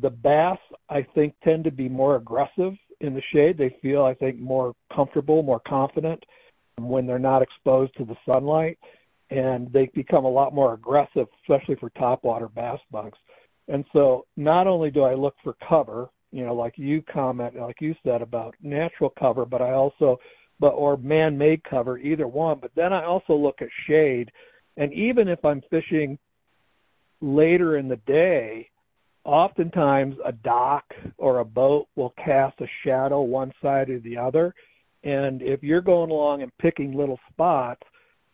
the 0.01 0.11
bass, 0.11 0.59
I 0.88 1.03
think, 1.03 1.35
tend 1.43 1.64
to 1.64 1.71
be 1.71 1.88
more 1.88 2.17
aggressive 2.17 2.77
in 3.01 3.14
the 3.14 3.23
shade. 3.23 3.57
They 3.57 3.71
feel, 3.81 4.05
I 4.05 4.14
think, 4.14 4.40
more 4.40 4.75
comfortable, 4.90 5.43
more 5.43 5.61
confident 5.61 6.27
when 6.79 7.07
they're 7.07 7.19
not 7.19 7.43
exposed 7.43 7.95
to 7.97 8.05
the 8.05 8.17
sunlight. 8.27 8.79
and 9.31 9.73
they 9.73 9.87
become 9.88 10.25
a 10.25 10.31
lot 10.31 10.55
more 10.55 10.75
aggressive, 10.75 11.27
especially 11.43 11.75
for 11.75 11.90
topwater 11.90 12.53
bass 12.53 12.81
bugs. 12.90 13.19
And 13.68 13.85
so 13.92 14.27
not 14.37 14.66
only 14.66 14.90
do 14.90 15.03
I 15.03 15.14
look 15.14 15.37
for 15.42 15.55
cover, 15.55 16.11
you 16.33 16.44
know, 16.44 16.55
like 16.55 16.79
you 16.79 17.00
comment, 17.00 17.57
like 17.57 17.81
you 17.81 17.94
said 18.05 18.20
about 18.20 18.57
natural 18.61 19.11
cover, 19.11 19.46
but 19.46 19.62
I 19.62 19.72
also, 19.72 20.20
but 20.59 20.70
or 20.70 20.96
man-made 20.96 21.64
cover, 21.64 21.98
either 21.98 22.27
one. 22.27 22.59
But 22.59 22.74
then 22.74 22.92
I 22.92 23.05
also 23.05 23.35
look 23.35 23.62
at 23.62 23.70
shade, 23.70 24.33
and 24.77 24.92
even 24.92 25.29
if 25.29 25.44
I'm 25.44 25.62
fishing 25.70 26.18
later 27.20 27.77
in 27.77 27.88
the 27.88 27.96
day, 27.96 28.68
oftentimes 29.24 30.16
a 30.24 30.33
dock 30.33 30.94
or 31.16 31.38
a 31.38 31.44
boat 31.44 31.88
will 31.96 32.11
cast 32.11 32.61
a 32.61 32.66
shadow 32.66 33.22
one 33.22 33.53
side 33.62 33.88
or 33.88 33.98
the 33.98 34.18
other. 34.18 34.55
And 35.03 35.42
if 35.42 35.62
you're 35.62 35.81
going 35.81 36.11
along 36.11 36.42
and 36.42 36.57
picking 36.59 36.92
little 36.92 37.20
spots, 37.31 37.87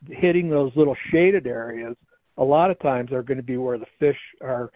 hitting 0.09 0.49
those 0.49 0.75
little 0.77 0.95
shaded 0.95 1.47
areas, 1.47 1.97
a 2.37 2.45
lot 2.45 2.71
of 2.71 2.79
times 2.79 3.13
are 3.13 3.23
going 3.23 3.37
to 3.39 3.45
be 3.45 3.57
where 3.59 3.79
the 3.79 3.87
fish 3.99 4.35
are. 4.41 4.73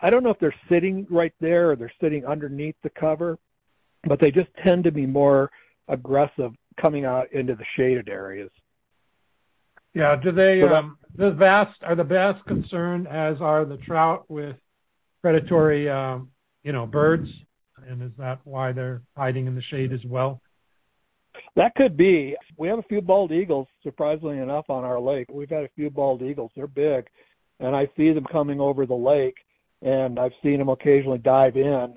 I 0.00 0.10
don't 0.10 0.22
know 0.22 0.30
if 0.30 0.38
they're 0.38 0.54
sitting 0.68 1.06
right 1.10 1.34
there 1.40 1.70
or 1.70 1.76
they're 1.76 1.92
sitting 2.00 2.24
underneath 2.24 2.76
the 2.82 2.90
cover, 2.90 3.38
but 4.04 4.20
they 4.20 4.30
just 4.30 4.54
tend 4.54 4.84
to 4.84 4.92
be 4.92 5.06
more 5.06 5.50
aggressive 5.88 6.52
coming 6.76 7.04
out 7.04 7.32
into 7.32 7.54
the 7.54 7.64
shaded 7.64 8.08
areas. 8.08 8.50
Yeah, 9.94 10.16
do 10.16 10.30
they 10.30 10.60
so 10.60 10.74
um, 10.74 10.98
the 11.14 11.32
bass 11.32 11.74
are 11.82 11.96
the 11.96 12.04
bass 12.04 12.40
concerned 12.46 13.08
as 13.08 13.40
are 13.40 13.64
the 13.64 13.76
trout 13.76 14.24
with 14.28 14.56
predatory 15.22 15.88
um, 15.88 16.30
you 16.62 16.72
know 16.72 16.86
birds, 16.86 17.32
and 17.86 18.02
is 18.02 18.12
that 18.18 18.40
why 18.44 18.72
they're 18.72 19.02
hiding 19.16 19.46
in 19.46 19.54
the 19.54 19.62
shade 19.62 19.92
as 19.92 20.04
well? 20.04 20.40
That 21.56 21.74
could 21.74 21.96
be. 21.96 22.36
We 22.56 22.68
have 22.68 22.78
a 22.78 22.84
few 22.84 23.00
bald 23.00 23.32
eagles, 23.32 23.68
surprisingly 23.82 24.38
enough, 24.38 24.70
on 24.70 24.84
our 24.84 25.00
lake. 25.00 25.26
We've 25.30 25.50
had 25.50 25.64
a 25.64 25.70
few 25.74 25.90
bald 25.90 26.22
eagles. 26.22 26.52
They're 26.54 26.66
big, 26.66 27.08
and 27.58 27.74
I 27.74 27.88
see 27.96 28.12
them 28.12 28.24
coming 28.24 28.60
over 28.60 28.86
the 28.86 28.96
lake, 28.96 29.44
and 29.82 30.18
I've 30.18 30.34
seen 30.42 30.58
them 30.58 30.68
occasionally 30.68 31.18
dive 31.18 31.56
in. 31.56 31.94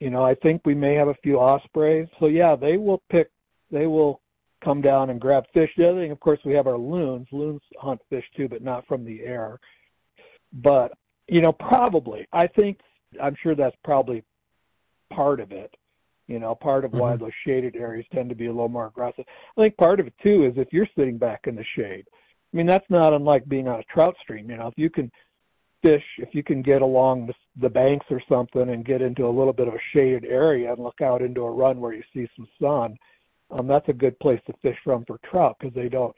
You 0.00 0.10
know, 0.10 0.24
I 0.24 0.34
think 0.34 0.62
we 0.64 0.74
may 0.74 0.94
have 0.94 1.08
a 1.08 1.14
few 1.14 1.40
ospreys. 1.40 2.08
So 2.18 2.26
yeah, 2.26 2.54
they 2.54 2.76
will 2.76 3.02
pick. 3.08 3.30
They 3.70 3.86
will 3.86 4.20
come 4.60 4.80
down 4.80 5.10
and 5.10 5.20
grab 5.20 5.46
fish. 5.52 5.74
The 5.76 5.90
other 5.90 6.00
thing, 6.00 6.10
of 6.10 6.20
course, 6.20 6.40
we 6.44 6.54
have 6.54 6.66
our 6.66 6.78
loons. 6.78 7.28
Loons 7.32 7.62
hunt 7.78 8.00
fish 8.08 8.30
too, 8.34 8.48
but 8.48 8.62
not 8.62 8.86
from 8.86 9.04
the 9.04 9.24
air. 9.24 9.58
But 10.52 10.92
you 11.26 11.40
know, 11.40 11.52
probably. 11.52 12.26
I 12.32 12.46
think 12.46 12.80
I'm 13.20 13.34
sure 13.34 13.54
that's 13.54 13.76
probably 13.82 14.24
part 15.10 15.40
of 15.40 15.52
it. 15.52 15.76
You 16.26 16.38
know, 16.38 16.54
part 16.54 16.84
of 16.84 16.92
why 16.92 17.12
mm-hmm. 17.12 17.24
those 17.24 17.34
shaded 17.34 17.74
areas 17.74 18.06
tend 18.12 18.28
to 18.28 18.36
be 18.36 18.46
a 18.46 18.52
little 18.52 18.68
more 18.68 18.86
aggressive. 18.86 19.24
I 19.56 19.62
think 19.62 19.76
part 19.76 19.98
of 19.98 20.06
it 20.06 20.14
too 20.18 20.44
is 20.44 20.58
if 20.58 20.72
you're 20.72 20.88
sitting 20.96 21.18
back 21.18 21.46
in 21.46 21.56
the 21.56 21.64
shade. 21.64 22.06
I 22.52 22.56
mean, 22.56 22.66
that's 22.66 22.88
not 22.88 23.12
unlike 23.12 23.48
being 23.48 23.68
on 23.68 23.80
a 23.80 23.84
trout 23.84 24.16
stream. 24.18 24.50
You 24.50 24.56
know, 24.56 24.68
if 24.68 24.74
you 24.76 24.90
can 24.90 25.10
fish, 25.82 26.18
if 26.18 26.34
you 26.34 26.42
can 26.42 26.62
get 26.62 26.82
along 26.82 27.26
the, 27.26 27.34
the 27.56 27.70
banks 27.70 28.06
or 28.10 28.20
something 28.20 28.68
and 28.70 28.84
get 28.84 29.02
into 29.02 29.26
a 29.26 29.30
little 29.30 29.52
bit 29.52 29.68
of 29.68 29.74
a 29.74 29.78
shaded 29.78 30.24
area 30.24 30.72
and 30.72 30.82
look 30.82 31.00
out 31.00 31.22
into 31.22 31.42
a 31.42 31.50
run 31.50 31.80
where 31.80 31.92
you 31.92 32.02
see 32.12 32.28
some 32.36 32.48
sun, 32.60 32.96
um, 33.50 33.66
that's 33.66 33.88
a 33.88 33.94
good 33.94 34.18
place 34.20 34.40
to 34.46 34.52
fish 34.62 34.78
from 34.82 35.04
for 35.04 35.18
trout 35.18 35.56
because 35.58 35.74
they 35.74 35.88
don't. 35.88 36.14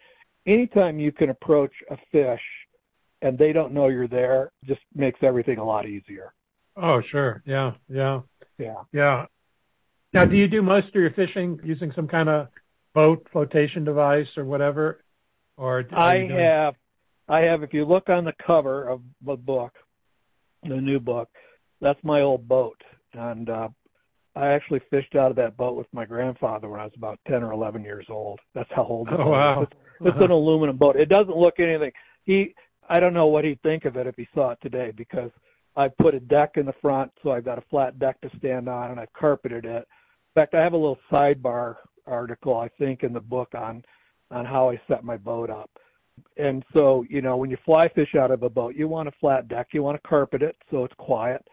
Anytime 0.46 0.98
you 0.98 1.12
can 1.12 1.30
approach 1.30 1.82
a 1.90 1.98
fish 2.10 2.66
and 3.22 3.38
they 3.38 3.52
don't 3.52 3.72
know 3.72 3.88
you're 3.88 4.08
there, 4.08 4.52
just 4.64 4.80
makes 4.94 5.22
everything 5.22 5.58
a 5.58 5.64
lot 5.64 5.86
easier. 5.86 6.32
Oh, 6.76 7.00
sure. 7.00 7.42
Yeah, 7.44 7.74
yeah. 7.88 8.22
Yeah. 8.58 8.82
Yeah. 8.92 9.26
Now, 10.12 10.24
do 10.24 10.36
you 10.36 10.48
do 10.48 10.62
most 10.62 10.88
of 10.88 10.94
your 10.94 11.10
fishing 11.10 11.60
using 11.62 11.92
some 11.92 12.08
kind 12.08 12.28
of 12.28 12.48
boat 12.94 13.28
flotation 13.30 13.84
device 13.84 14.36
or 14.36 14.44
whatever? 14.44 15.04
Or 15.56 15.84
I 15.92 16.16
have, 16.16 16.74
I 17.30 17.42
have. 17.42 17.62
If 17.62 17.72
you 17.72 17.84
look 17.84 18.10
on 18.10 18.24
the 18.24 18.32
cover 18.32 18.88
of 18.88 19.02
the 19.22 19.36
book, 19.36 19.78
the 20.64 20.80
new 20.80 20.98
book, 20.98 21.30
that's 21.80 22.02
my 22.02 22.22
old 22.22 22.48
boat, 22.48 22.82
and 23.12 23.48
uh, 23.48 23.68
I 24.34 24.48
actually 24.48 24.80
fished 24.80 25.14
out 25.14 25.30
of 25.30 25.36
that 25.36 25.56
boat 25.56 25.76
with 25.76 25.86
my 25.92 26.04
grandfather 26.04 26.68
when 26.68 26.80
I 26.80 26.84
was 26.84 26.96
about 26.96 27.20
ten 27.24 27.44
or 27.44 27.52
eleven 27.52 27.84
years 27.84 28.06
old. 28.10 28.40
That's 28.52 28.72
how 28.72 28.82
old 28.82 29.08
it 29.08 29.20
oh, 29.20 29.30
wow. 29.30 29.62
It's, 29.62 29.72
it's 30.00 30.10
uh-huh. 30.10 30.24
an 30.24 30.30
aluminum 30.32 30.76
boat. 30.76 30.96
It 30.96 31.08
doesn't 31.08 31.36
look 31.36 31.60
anything. 31.60 31.92
He, 32.24 32.54
I 32.88 32.98
don't 32.98 33.14
know 33.14 33.28
what 33.28 33.44
he'd 33.44 33.62
think 33.62 33.84
of 33.84 33.96
it 33.96 34.08
if 34.08 34.16
he 34.16 34.26
saw 34.34 34.50
it 34.50 34.58
today 34.60 34.90
because 34.90 35.30
I 35.76 35.86
put 35.86 36.16
a 36.16 36.20
deck 36.20 36.56
in 36.56 36.66
the 36.66 36.72
front, 36.72 37.12
so 37.22 37.30
I've 37.30 37.44
got 37.44 37.58
a 37.58 37.62
flat 37.70 38.00
deck 38.00 38.20
to 38.22 38.36
stand 38.36 38.68
on, 38.68 38.90
and 38.90 38.98
I've 38.98 39.12
carpeted 39.12 39.66
it. 39.66 39.86
In 39.86 40.34
fact, 40.34 40.56
I 40.56 40.62
have 40.62 40.72
a 40.72 40.76
little 40.76 40.98
sidebar 41.12 41.76
article, 42.08 42.56
I 42.56 42.66
think, 42.66 43.04
in 43.04 43.12
the 43.12 43.20
book 43.20 43.54
on 43.54 43.84
on 44.32 44.44
how 44.44 44.70
I 44.70 44.80
set 44.88 45.04
my 45.04 45.16
boat 45.16 45.48
up. 45.48 45.70
And 46.36 46.64
so, 46.72 47.04
you 47.08 47.22
know, 47.22 47.36
when 47.36 47.50
you 47.50 47.56
fly 47.64 47.88
fish 47.88 48.14
out 48.14 48.30
of 48.30 48.42
a 48.42 48.50
boat, 48.50 48.74
you 48.74 48.88
want 48.88 49.08
a 49.08 49.12
flat 49.12 49.48
deck, 49.48 49.68
you 49.72 49.82
want 49.82 50.02
to 50.02 50.08
carpet 50.08 50.42
it 50.42 50.56
so 50.70 50.84
it's 50.84 50.94
quiet. 50.94 51.46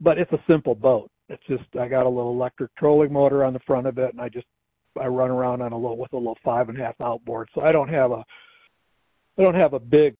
But 0.00 0.18
it's 0.18 0.32
a 0.32 0.42
simple 0.46 0.74
boat. 0.74 1.10
It's 1.28 1.44
just 1.46 1.64
I 1.76 1.88
got 1.88 2.06
a 2.06 2.08
little 2.08 2.32
electric 2.32 2.74
trolling 2.74 3.12
motor 3.12 3.44
on 3.44 3.52
the 3.52 3.60
front 3.60 3.86
of 3.86 3.98
it, 3.98 4.12
and 4.12 4.20
I 4.20 4.28
just 4.28 4.46
I 5.00 5.08
run 5.08 5.30
around 5.30 5.62
on 5.62 5.72
a 5.72 5.76
little 5.76 5.96
with 5.96 6.12
a 6.12 6.18
little 6.18 6.38
five 6.44 6.68
and 6.68 6.78
a 6.78 6.84
half 6.84 7.00
outboard. 7.00 7.48
So 7.54 7.62
I 7.62 7.72
don't 7.72 7.88
have 7.88 8.12
a 8.12 8.24
I 9.38 9.42
don't 9.42 9.54
have 9.54 9.74
a 9.74 9.80
big 9.80 10.16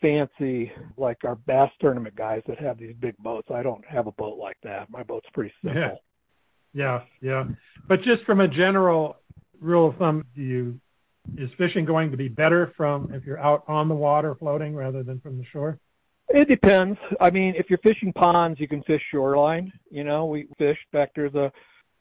fancy 0.00 0.72
like 0.96 1.24
our 1.24 1.36
bass 1.36 1.72
tournament 1.78 2.14
guys 2.14 2.42
that 2.46 2.58
have 2.58 2.78
these 2.78 2.94
big 2.94 3.16
boats. 3.18 3.50
I 3.50 3.62
don't 3.62 3.84
have 3.86 4.06
a 4.06 4.12
boat 4.12 4.38
like 4.38 4.56
that. 4.62 4.90
My 4.90 5.02
boat's 5.02 5.30
pretty 5.30 5.52
simple. 5.62 5.80
Yeah. 5.80 5.94
Yeah, 6.74 7.02
yeah. 7.20 7.46
But 7.86 8.02
just 8.02 8.24
from 8.24 8.40
a 8.40 8.48
general 8.48 9.16
rule 9.58 9.88
of 9.88 9.96
thumb, 9.96 10.24
do 10.34 10.42
you 10.42 10.80
is 11.36 11.50
fishing 11.52 11.84
going 11.84 12.10
to 12.10 12.16
be 12.16 12.28
better 12.28 12.68
from 12.76 13.12
if 13.12 13.24
you're 13.24 13.38
out 13.38 13.64
on 13.68 13.88
the 13.88 13.94
water 13.94 14.34
floating 14.34 14.74
rather 14.74 15.02
than 15.02 15.20
from 15.20 15.38
the 15.38 15.44
shore? 15.44 15.78
It 16.28 16.48
depends. 16.48 16.98
I 17.20 17.30
mean, 17.30 17.54
if 17.56 17.70
you're 17.70 17.78
fishing 17.78 18.12
ponds, 18.12 18.60
you 18.60 18.68
can 18.68 18.82
fish 18.82 19.02
shoreline. 19.02 19.72
You 19.90 20.04
know, 20.04 20.26
we 20.26 20.48
fished 20.58 20.90
back 20.92 21.14
there's 21.14 21.34
a 21.34 21.52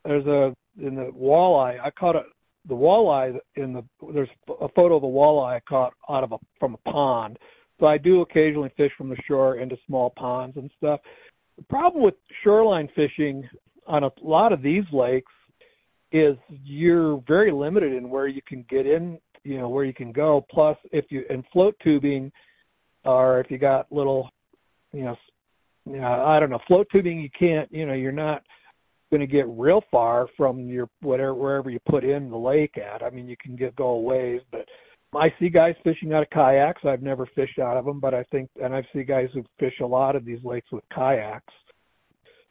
there's 0.04 0.28
a 0.28 0.54
in 0.80 0.96
the 0.96 1.12
walleye. 1.12 1.80
I 1.82 1.90
caught 1.92 2.16
a 2.16 2.26
the 2.66 2.76
walleye 2.76 3.40
in 3.56 3.74
the 3.74 3.84
there's 4.14 4.30
a 4.60 4.68
photo 4.70 4.98
of 4.98 5.04
a 5.04 5.08
walleye 5.08 5.56
I 5.56 5.60
caught 5.62 5.94
out 6.10 6.24
of 6.24 6.34
a 6.34 6.40
from 6.60 6.74
a 6.74 6.90
pond. 6.90 7.40
So 7.80 7.88
I 7.88 7.98
do 7.98 8.22
occasionally 8.22 8.72
fish 8.76 8.94
from 8.94 9.10
the 9.10 9.22
shore 9.22 9.56
into 9.56 9.78
small 9.86 10.10
ponds 10.10 10.58
and 10.58 10.72
stuff. 10.78 11.02
The 11.58 11.64
problem 11.64 12.04
with 12.04 12.16
shoreline 12.32 12.88
fishing 12.88 13.48
on 13.86 14.04
a 14.04 14.12
lot 14.22 14.52
of 14.52 14.62
these 14.62 14.92
lakes 14.92 15.32
is 16.12 16.38
you're 16.64 17.18
very 17.28 17.52
limited 17.52 17.94
in 17.94 18.10
where 18.10 18.28
you 18.28 18.42
can 18.42 18.64
get 18.64 18.86
in, 18.86 19.20
you 19.44 19.58
know, 19.58 19.70
where 19.70 19.86
you 19.86 19.94
can 19.94 20.12
go. 20.12 20.42
Plus, 20.42 20.78
if 20.92 21.12
you 21.12 21.26
in 21.30 21.44
float 21.52 21.78
tubing, 21.80 22.32
or 23.04 23.40
if 23.40 23.52
you 23.52 23.58
got 23.58 23.92
little, 23.92 24.30
you 24.94 25.04
know, 25.04 25.18
you 25.86 25.98
know, 25.98 26.26
I 26.26 26.40
don't 26.40 26.50
know, 26.50 26.60
float 26.60 26.90
tubing, 26.90 27.20
you 27.20 27.30
can't, 27.30 27.72
you 27.74 27.86
know, 27.86 27.94
you're 27.94 28.12
not 28.12 28.44
going 29.10 29.22
to 29.22 29.28
get 29.28 29.48
real 29.48 29.84
far 29.90 30.28
from 30.36 30.68
your 30.68 30.90
whatever 31.02 31.34
wherever 31.34 31.70
you 31.70 31.80
put 31.80 32.04
in 32.04 32.30
the 32.30 32.38
lake 32.38 32.78
at. 32.78 33.04
I 33.04 33.10
mean, 33.10 33.28
you 33.28 33.38
can 33.38 33.56
get 33.56 33.76
go 33.76 33.90
a 33.90 34.00
ways, 34.00 34.42
but 34.52 34.68
I 35.16 35.34
see 35.40 35.50
guys 35.50 35.76
fishing 35.84 36.14
out 36.14 36.24
of 36.24 36.30
kayaks. 36.30 36.86
I've 36.86 37.02
never 37.02 37.26
fished 37.26 37.60
out 37.60 37.78
of 37.78 37.86
them, 37.86 38.00
but 38.00 38.14
I 38.14 38.24
think, 38.24 38.50
and 38.62 38.76
I 38.76 38.86
see 38.94 39.04
guys 39.04 39.32
who 39.34 39.46
fish 39.58 39.80
a 39.80 39.86
lot 39.86 40.16
of 40.16 40.26
these 40.26 40.44
lakes 40.44 40.72
with 40.72 40.88
kayaks. 40.90 41.54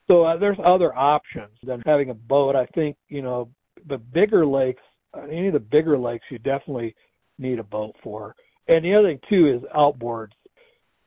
So 0.08 0.24
uh, 0.24 0.36
there's 0.36 0.58
other 0.62 0.96
options 0.96 1.58
than 1.62 1.82
having 1.84 2.10
a 2.10 2.14
boat. 2.14 2.54
I 2.54 2.66
think, 2.66 2.96
you 3.08 3.22
know, 3.22 3.50
the 3.86 3.98
bigger 3.98 4.46
lakes, 4.46 4.82
any 5.28 5.48
of 5.48 5.52
the 5.52 5.60
bigger 5.60 5.98
lakes, 5.98 6.26
you 6.30 6.38
definitely 6.38 6.94
need 7.38 7.58
a 7.58 7.64
boat 7.64 7.96
for. 8.02 8.34
And 8.68 8.84
the 8.84 8.94
other 8.94 9.08
thing 9.08 9.20
too 9.28 9.46
is 9.46 9.62
outboards. 9.74 10.32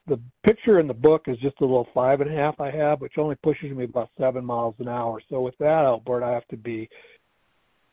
The 0.06 0.20
picture 0.42 0.80
in 0.80 0.86
the 0.86 0.94
book 0.94 1.28
is 1.28 1.38
just 1.38 1.60
a 1.60 1.64
little 1.64 1.88
five 1.94 2.20
and 2.20 2.30
a 2.30 2.34
half 2.34 2.60
I 2.60 2.70
have, 2.70 3.00
which 3.00 3.18
only 3.18 3.36
pushes 3.36 3.72
me 3.72 3.84
about 3.84 4.10
seven 4.18 4.44
miles 4.44 4.74
an 4.78 4.88
hour. 4.88 5.20
So 5.28 5.40
with 5.40 5.56
that 5.58 5.84
outboard, 5.84 6.22
I 6.22 6.32
have 6.32 6.46
to 6.48 6.56
be 6.56 6.88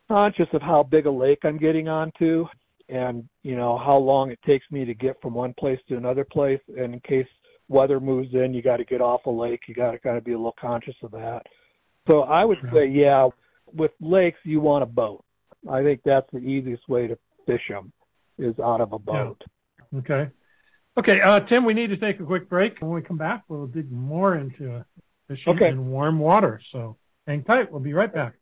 conscious 0.08 0.48
of 0.54 0.62
how 0.62 0.84
big 0.84 1.06
a 1.06 1.12
lake 1.12 1.44
I'm 1.44 1.58
getting 1.58 1.90
onto 1.90 2.48
and, 2.90 3.28
you 3.44 3.56
know, 3.56 3.78
how 3.78 3.98
long 3.98 4.32
it 4.32 4.42
takes 4.42 4.72
me 4.72 4.86
to 4.86 4.94
get 4.94 5.22
from 5.22 5.34
one 5.34 5.54
place 5.54 5.82
to 5.88 5.98
another 5.98 6.24
place. 6.24 6.62
And 6.78 6.94
in 6.94 7.00
case 7.02 7.28
weather 7.68 8.00
moves 8.00 8.34
in, 8.34 8.54
you 8.54 8.62
got 8.62 8.78
to 8.78 8.86
get 8.86 9.02
off 9.02 9.26
a 9.26 9.30
lake. 9.30 9.68
You 9.68 9.74
got 9.74 9.92
to 9.92 10.00
kind 10.00 10.18
of 10.18 10.24
be 10.24 10.34
a 10.34 10.38
little 10.38 10.54
conscious 10.54 10.96
of 11.04 11.12
that. 11.12 11.48
So 12.08 12.24
I 12.24 12.46
would 12.46 12.60
say, 12.74 12.88
yeah, 12.88 13.28
with 13.74 13.92
lakes, 14.00 14.40
you 14.44 14.62
want 14.62 14.84
a 14.84 14.88
boat. 14.88 15.24
I 15.70 15.84
think 15.84 16.02
that's 16.04 16.32
the 16.32 16.40
easiest 16.40 16.88
way 16.88 17.08
to 17.08 17.18
fish 17.46 17.68
them 17.68 17.92
is 18.38 18.60
out 18.60 18.82
of 18.82 18.94
a 18.94 19.00
boat. 19.00 19.44
Yeah. 19.92 20.00
Okay. 20.00 20.32
Okay, 20.98 21.22
uh, 21.22 21.42
Tim, 21.42 21.64
we 21.64 21.74
need 21.76 21.92
to 21.92 21.98
take 21.98 22.20
a 22.20 22.24
quick 22.24 22.50
break. 22.50 22.80
When 22.80 22.92
we 22.92 23.02
come 23.02 23.18
back, 23.18 23.44
we'll 23.48 23.68
dig 23.68 23.92
more 23.92 24.36
into 24.36 24.84
fishing 25.28 25.54
okay. 25.54 25.70
in 25.70 25.90
warm 25.90 26.18
water. 26.18 26.60
So 26.72 26.98
hang 27.28 27.44
tight. 27.44 27.72
We'll 27.72 27.82
be 27.82 27.94
right 27.94 28.12
back. 28.12 28.34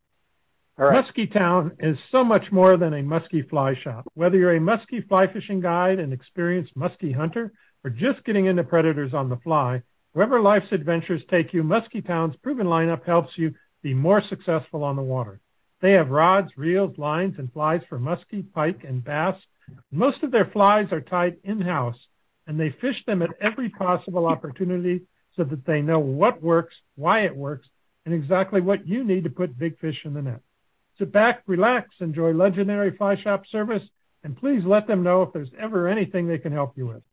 All 0.77 0.87
right. 0.87 1.05
Muskie 1.05 1.31
Town 1.31 1.73
is 1.79 1.97
so 2.11 2.23
much 2.23 2.51
more 2.51 2.77
than 2.77 2.93
a 2.93 3.01
muskie 3.01 3.47
fly 3.49 3.73
shop. 3.73 4.05
Whether 4.13 4.37
you're 4.37 4.55
a 4.55 4.59
muskie 4.59 5.05
fly 5.07 5.27
fishing 5.27 5.59
guide, 5.59 5.99
an 5.99 6.13
experienced 6.13 6.75
muskie 6.77 7.15
hunter, 7.15 7.53
or 7.85 7.91
just 7.91 8.23
getting 8.23 8.47
into 8.47 8.63
predators 8.63 9.13
on 9.13 9.29
the 9.29 9.37
fly, 9.37 9.83
wherever 10.13 10.39
life's 10.39 10.71
adventures 10.71 11.23
take 11.29 11.53
you, 11.53 11.63
Muskie 11.63 12.03
Town's 12.03 12.35
proven 12.37 12.65
lineup 12.65 13.05
helps 13.05 13.37
you 13.37 13.53
be 13.83 13.93
more 13.93 14.21
successful 14.21 14.83
on 14.83 14.95
the 14.95 15.03
water. 15.03 15.39
They 15.81 15.91
have 15.91 16.09
rods, 16.09 16.57
reels, 16.57 16.97
lines, 16.97 17.37
and 17.37 17.53
flies 17.53 17.83
for 17.87 17.99
muskie, 17.99 18.51
pike, 18.53 18.83
and 18.83 19.03
bass 19.03 19.35
Most 19.91 20.23
of 20.23 20.31
their 20.31 20.45
flies 20.45 20.91
are 20.91 21.01
tied 21.01 21.37
in-house, 21.43 22.07
and 22.47 22.59
they 22.59 22.71
fish 22.71 23.05
them 23.05 23.21
at 23.21 23.35
every 23.39 23.69
possible 23.69 24.25
opportunity 24.25 25.03
so 25.35 25.43
that 25.43 25.63
they 25.65 25.83
know 25.83 25.99
what 25.99 26.41
works, 26.41 26.81
why 26.95 27.19
it 27.19 27.35
works, 27.35 27.69
and 28.03 28.15
exactly 28.15 28.61
what 28.61 28.87
you 28.87 29.03
need 29.03 29.25
to 29.25 29.29
put 29.29 29.59
big 29.59 29.77
fish 29.77 30.05
in 30.05 30.15
the 30.15 30.23
net. 30.23 30.41
Sit 30.97 31.11
back, 31.11 31.43
relax, 31.45 31.97
enjoy 31.99 32.31
legendary 32.33 32.89
fly 32.97 33.15
shop 33.15 33.45
service, 33.45 33.87
and 34.23 34.35
please 34.35 34.65
let 34.65 34.87
them 34.87 35.03
know 35.03 35.21
if 35.21 35.33
there's 35.33 35.51
ever 35.59 35.87
anything 35.87 36.25
they 36.25 36.39
can 36.39 36.51
help 36.51 36.75
you 36.75 36.87
with. 36.87 37.03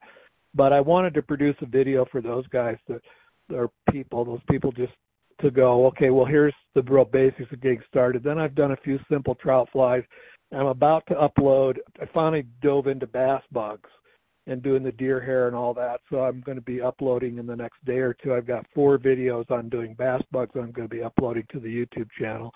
But 0.54 0.72
I 0.72 0.80
wanted 0.80 1.14
to 1.14 1.22
produce 1.22 1.56
a 1.62 1.66
video 1.66 2.04
for 2.04 2.20
those 2.20 2.46
guys 2.46 2.78
that 2.88 3.02
are 3.52 3.70
people, 3.90 4.24
those 4.24 4.42
people 4.48 4.72
just 4.72 4.94
to 5.38 5.50
go, 5.50 5.86
okay, 5.86 6.10
well, 6.10 6.24
here's 6.24 6.54
the 6.74 6.82
real 6.82 7.04
basics 7.04 7.52
of 7.52 7.60
getting 7.60 7.82
started. 7.86 8.22
Then 8.22 8.38
I've 8.38 8.54
done 8.54 8.72
a 8.72 8.76
few 8.76 9.00
simple 9.10 9.34
trout 9.34 9.68
flies. 9.70 10.04
I'm 10.52 10.66
about 10.66 11.06
to 11.06 11.14
upload. 11.14 11.78
I 12.00 12.06
finally 12.06 12.44
dove 12.60 12.86
into 12.86 13.06
bass 13.06 13.42
bugs 13.50 13.90
and 14.46 14.62
doing 14.62 14.82
the 14.82 14.92
deer 14.92 15.20
hair 15.20 15.46
and 15.46 15.56
all 15.56 15.74
that. 15.74 16.00
So 16.10 16.22
I'm 16.22 16.40
going 16.40 16.56
to 16.56 16.62
be 16.62 16.80
uploading 16.80 17.38
in 17.38 17.46
the 17.46 17.56
next 17.56 17.84
day 17.84 17.98
or 17.98 18.14
two. 18.14 18.34
I've 18.34 18.46
got 18.46 18.66
four 18.74 18.98
videos 18.98 19.50
on 19.50 19.68
doing 19.68 19.94
bass 19.94 20.22
bugs 20.30 20.54
I'm 20.54 20.70
going 20.70 20.88
to 20.88 20.94
be 20.94 21.02
uploading 21.02 21.46
to 21.48 21.60
the 21.60 21.86
YouTube 21.86 22.10
channel. 22.10 22.54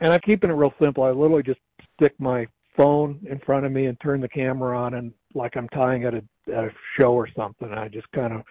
And 0.00 0.12
I'm 0.12 0.20
keeping 0.20 0.50
it 0.50 0.54
real 0.54 0.74
simple. 0.80 1.04
I 1.04 1.10
literally 1.10 1.42
just 1.42 1.60
stick 1.96 2.14
my 2.18 2.48
phone 2.74 3.20
in 3.28 3.38
front 3.38 3.66
of 3.66 3.72
me 3.72 3.86
and 3.86 4.00
turn 4.00 4.20
the 4.20 4.28
camera 4.28 4.78
on 4.78 4.94
and 4.94 5.12
like 5.34 5.56
I'm 5.56 5.68
tying 5.68 6.04
at 6.04 6.14
a, 6.14 6.24
at 6.52 6.64
a 6.64 6.72
show 6.94 7.12
or 7.12 7.26
something. 7.26 7.70
I 7.72 7.88
just 7.88 8.10
kind 8.12 8.32
of 8.32 8.42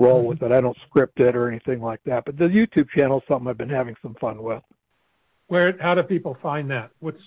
roll 0.00 0.20
mm-hmm. 0.20 0.28
with 0.28 0.42
it. 0.42 0.50
I 0.50 0.60
don't 0.60 0.76
script 0.78 1.20
it 1.20 1.36
or 1.36 1.48
anything 1.48 1.80
like 1.80 2.02
that. 2.04 2.24
But 2.24 2.36
the 2.36 2.48
YouTube 2.48 2.88
channel 2.88 3.20
is 3.20 3.26
something 3.28 3.48
I've 3.48 3.58
been 3.58 3.68
having 3.68 3.96
some 4.02 4.14
fun 4.14 4.42
with. 4.42 4.62
Where? 5.46 5.76
How 5.80 5.94
do 5.94 6.02
people 6.02 6.36
find 6.42 6.70
that? 6.70 6.90
What's 7.00 7.22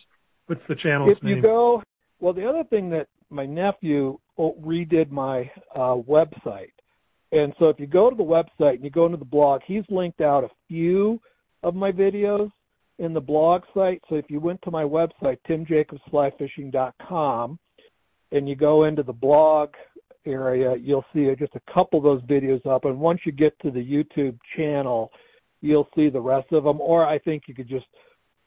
what's 0.47 0.65
the 0.67 0.75
channel's 0.75 1.11
if 1.11 1.23
name? 1.23 1.37
you 1.37 1.41
go, 1.41 1.83
well, 2.19 2.33
the 2.33 2.47
other 2.47 2.63
thing 2.63 2.89
that 2.89 3.07
my 3.29 3.45
nephew 3.45 4.19
redid 4.37 5.11
my 5.11 5.51
uh, 5.75 5.95
website, 5.95 6.71
and 7.31 7.53
so 7.59 7.69
if 7.69 7.79
you 7.79 7.87
go 7.87 8.09
to 8.09 8.15
the 8.15 8.23
website 8.23 8.75
and 8.75 8.83
you 8.83 8.89
go 8.89 9.05
into 9.05 9.17
the 9.17 9.25
blog, 9.25 9.61
he's 9.63 9.85
linked 9.89 10.21
out 10.21 10.43
a 10.43 10.49
few 10.67 11.21
of 11.63 11.75
my 11.75 11.91
videos 11.91 12.51
in 12.99 13.13
the 13.13 13.21
blog 13.21 13.63
site. 13.73 14.03
So 14.07 14.15
if 14.15 14.29
you 14.29 14.39
went 14.39 14.61
to 14.63 14.71
my 14.71 14.83
website, 14.83 15.39
timjacobsflyfishing.com, 15.47 17.59
and 18.31 18.49
you 18.49 18.55
go 18.55 18.83
into 18.83 19.03
the 19.03 19.13
blog 19.13 19.75
area, 20.25 20.75
you'll 20.75 21.05
see 21.13 21.33
just 21.35 21.55
a 21.55 21.59
couple 21.61 21.99
of 21.99 22.03
those 22.03 22.21
videos 22.21 22.65
up. 22.65 22.85
And 22.85 22.99
once 22.99 23.25
you 23.25 23.31
get 23.31 23.57
to 23.59 23.71
the 23.71 23.83
YouTube 23.83 24.41
channel, 24.43 25.11
you'll 25.61 25.89
see 25.95 26.09
the 26.09 26.21
rest 26.21 26.51
of 26.51 26.63
them. 26.63 26.79
Or 26.81 27.05
I 27.05 27.17
think 27.17 27.47
you 27.47 27.53
could 27.53 27.67
just 27.67 27.87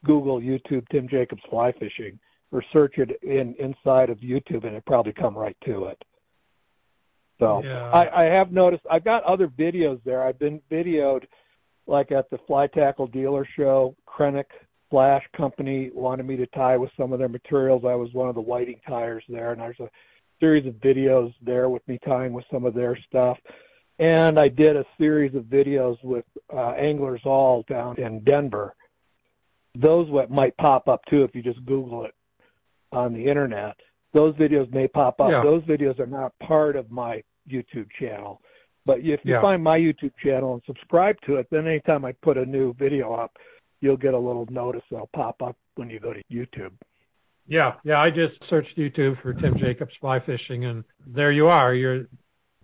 Google 0.03 0.39
YouTube 0.39 0.87
Tim 0.89 1.07
Jacobs 1.07 1.43
Fly 1.43 1.71
Fishing 1.71 2.19
or 2.51 2.61
search 2.61 2.97
it 2.97 3.11
in 3.23 3.55
inside 3.55 4.09
of 4.09 4.19
YouTube, 4.19 4.63
and 4.63 4.75
it 4.75 4.85
probably 4.85 5.13
come 5.13 5.37
right 5.37 5.57
to 5.61 5.85
it. 5.85 6.03
So 7.39 7.61
yeah. 7.63 7.91
I, 7.91 8.23
I 8.23 8.25
have 8.25 8.51
noticed 8.51 8.85
I've 8.89 9.03
got 9.03 9.23
other 9.23 9.47
videos 9.47 10.01
there. 10.03 10.23
I've 10.23 10.39
been 10.39 10.61
videoed 10.71 11.25
like 11.85 12.11
at 12.11 12.29
the 12.29 12.37
Fly 12.37 12.67
Tackle 12.67 13.07
Dealer 13.07 13.45
Show. 13.45 13.95
Kreinik 14.07 14.45
Flash 14.89 15.27
Company 15.33 15.91
wanted 15.93 16.25
me 16.25 16.37
to 16.37 16.47
tie 16.47 16.77
with 16.77 16.91
some 16.95 17.13
of 17.13 17.19
their 17.19 17.29
materials. 17.29 17.85
I 17.85 17.95
was 17.95 18.13
one 18.13 18.29
of 18.29 18.35
the 18.35 18.41
Whiting 18.41 18.79
tyers 18.87 19.25
there, 19.27 19.51
and 19.51 19.61
there's 19.61 19.79
a 19.79 19.89
series 20.39 20.65
of 20.65 20.75
videos 20.75 21.33
there 21.41 21.69
with 21.69 21.87
me 21.87 21.97
tying 22.03 22.33
with 22.33 22.45
some 22.51 22.65
of 22.65 22.73
their 22.73 22.95
stuff. 22.95 23.39
And 23.99 24.39
I 24.39 24.47
did 24.47 24.75
a 24.75 24.85
series 24.99 25.33
of 25.33 25.45
videos 25.45 26.03
with 26.03 26.25
uh, 26.53 26.71
Anglers 26.71 27.21
All 27.25 27.63
down 27.63 27.97
in 27.97 28.23
Denver. 28.23 28.75
Those 29.73 30.09
what 30.09 30.29
might 30.29 30.55
pop 30.57 30.87
up 30.87 31.05
too 31.05 31.23
if 31.23 31.35
you 31.35 31.41
just 31.41 31.65
Google 31.65 32.05
it 32.05 32.13
on 32.91 33.13
the 33.13 33.25
internet. 33.25 33.79
Those 34.13 34.35
videos 34.35 34.71
may 34.73 34.87
pop 34.87 35.19
up. 35.19 35.31
Yeah. 35.31 35.41
Those 35.41 35.63
videos 35.63 35.99
are 35.99 36.07
not 36.07 36.37
part 36.39 36.75
of 36.75 36.91
my 36.91 37.23
YouTube 37.49 37.91
channel. 37.91 38.41
But 38.85 38.99
if 38.99 39.25
you 39.25 39.33
yeah. 39.33 39.41
find 39.41 39.63
my 39.63 39.79
YouTube 39.79 40.15
channel 40.15 40.53
and 40.53 40.63
subscribe 40.65 41.19
to 41.21 41.35
it, 41.35 41.47
then 41.51 41.67
anytime 41.67 42.05
I 42.05 42.13
put 42.13 42.37
a 42.37 42.45
new 42.45 42.73
video 42.73 43.13
up, 43.13 43.37
you'll 43.81 43.97
get 43.97 44.13
a 44.13 44.17
little 44.17 44.47
notice 44.49 44.83
that'll 44.89 45.07
pop 45.07 45.41
up 45.41 45.57
when 45.75 45.89
you 45.89 45.99
go 45.99 46.13
to 46.13 46.23
YouTube. 46.31 46.71
Yeah, 47.47 47.75
yeah. 47.83 47.99
I 47.99 48.11
just 48.11 48.43
searched 48.49 48.77
YouTube 48.77 49.21
for 49.21 49.33
Tim 49.33 49.57
Jacobs 49.57 49.95
fly 49.95 50.19
fishing, 50.19 50.65
and 50.65 50.83
there 51.05 51.31
you 51.31 51.47
are. 51.47 51.73
Your 51.73 52.07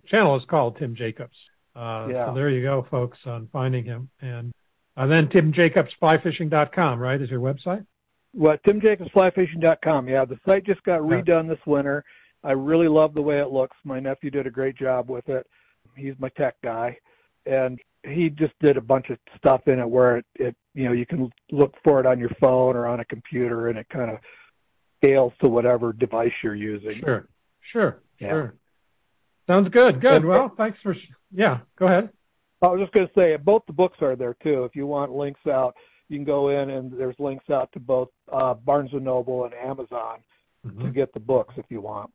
channel 0.06 0.36
is 0.36 0.44
called 0.44 0.76
Tim 0.76 0.94
Jacobs. 0.94 1.36
Uh, 1.74 2.08
yeah. 2.10 2.26
So 2.26 2.34
there 2.34 2.50
you 2.50 2.62
go, 2.62 2.86
folks, 2.90 3.18
on 3.26 3.48
finding 3.52 3.84
him. 3.84 4.10
And 4.20 4.52
uh, 4.96 5.06
then 5.06 5.26
timjacobsflyfishing.com, 5.28 7.00
right, 7.00 7.20
is 7.20 7.30
your 7.30 7.40
website? 7.40 7.86
Well, 8.32 8.58
timjacobsflyfishing.com. 8.58 10.08
Yeah, 10.08 10.24
the 10.24 10.38
site 10.44 10.64
just 10.64 10.82
got 10.82 11.00
redone 11.00 11.48
this 11.48 11.64
winter. 11.66 12.04
I 12.42 12.52
really 12.52 12.88
love 12.88 13.14
the 13.14 13.22
way 13.22 13.38
it 13.38 13.50
looks. 13.50 13.76
My 13.84 14.00
nephew 14.00 14.30
did 14.30 14.46
a 14.46 14.50
great 14.50 14.76
job 14.76 15.08
with 15.08 15.28
it. 15.28 15.46
He's 15.96 16.14
my 16.18 16.28
tech 16.28 16.56
guy, 16.62 16.98
and 17.46 17.80
he 18.02 18.28
just 18.28 18.58
did 18.58 18.76
a 18.76 18.82
bunch 18.82 19.10
of 19.10 19.18
stuff 19.36 19.66
in 19.66 19.78
it 19.78 19.88
where 19.88 20.18
it, 20.18 20.26
it 20.34 20.56
you 20.74 20.84
know 20.84 20.92
you 20.92 21.06
can 21.06 21.30
look 21.50 21.76
for 21.82 22.00
it 22.00 22.06
on 22.06 22.18
your 22.18 22.28
phone 22.28 22.76
or 22.76 22.86
on 22.86 23.00
a 23.00 23.04
computer, 23.04 23.68
and 23.68 23.78
it 23.78 23.88
kind 23.88 24.10
of 24.10 24.18
scales 25.04 25.32
to 25.40 25.48
whatever 25.48 25.92
device 25.92 26.32
you're 26.42 26.54
using. 26.54 26.96
Sure, 26.96 27.28
sure, 27.60 28.02
yeah. 28.18 28.28
sure. 28.30 28.54
Sounds 29.46 29.68
good. 29.68 30.00
Good. 30.00 30.22
And, 30.22 30.24
well, 30.26 30.48
thanks 30.48 30.80
for. 30.80 30.96
Yeah, 31.30 31.60
go 31.76 31.86
ahead. 31.86 32.10
I 32.62 32.68
was 32.68 32.80
just 32.80 32.92
going 32.92 33.06
to 33.06 33.12
say, 33.14 33.36
both 33.36 33.66
the 33.66 33.74
books 33.74 34.00
are 34.00 34.16
there 34.16 34.34
too. 34.42 34.64
If 34.64 34.74
you 34.74 34.86
want 34.86 35.12
links 35.12 35.46
out, 35.46 35.76
you 36.08 36.16
can 36.16 36.24
go 36.24 36.48
in 36.48 36.70
and 36.70 36.90
there's 36.90 37.18
links 37.18 37.50
out 37.50 37.70
to 37.72 37.80
both 37.80 38.08
uh, 38.32 38.54
Barnes 38.54 38.94
and 38.94 39.04
Noble 39.04 39.44
and 39.44 39.52
Amazon 39.54 40.20
mm-hmm. 40.66 40.80
to 40.80 40.90
get 40.90 41.12
the 41.12 41.20
books 41.20 41.54
if 41.58 41.66
you 41.68 41.82
want. 41.82 42.10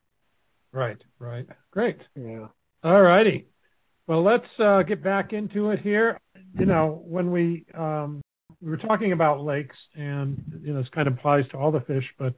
Right. 0.72 1.04
Right. 1.20 1.46
Great. 1.70 1.98
Yeah. 2.16 2.48
All 2.84 3.02
righty. 3.02 3.48
Well, 4.08 4.24
let's 4.24 4.50
uh, 4.58 4.82
get 4.82 5.04
back 5.04 5.34
into 5.34 5.70
it 5.70 5.82
here. 5.82 6.20
you 6.58 6.66
know, 6.66 7.04
when 7.06 7.30
we 7.30 7.66
um, 7.76 8.22
we 8.62 8.72
were 8.72 8.78
talking 8.78 9.12
about 9.12 9.42
lakes, 9.42 9.78
and 9.96 10.62
you 10.64 10.74
know, 10.74 10.80
this 10.80 10.90
kind 10.90 11.08
of 11.08 11.14
applies 11.14 11.48
to 11.50 11.58
all 11.58 11.72
the 11.72 11.82
fish, 11.82 12.14
but 12.18 12.34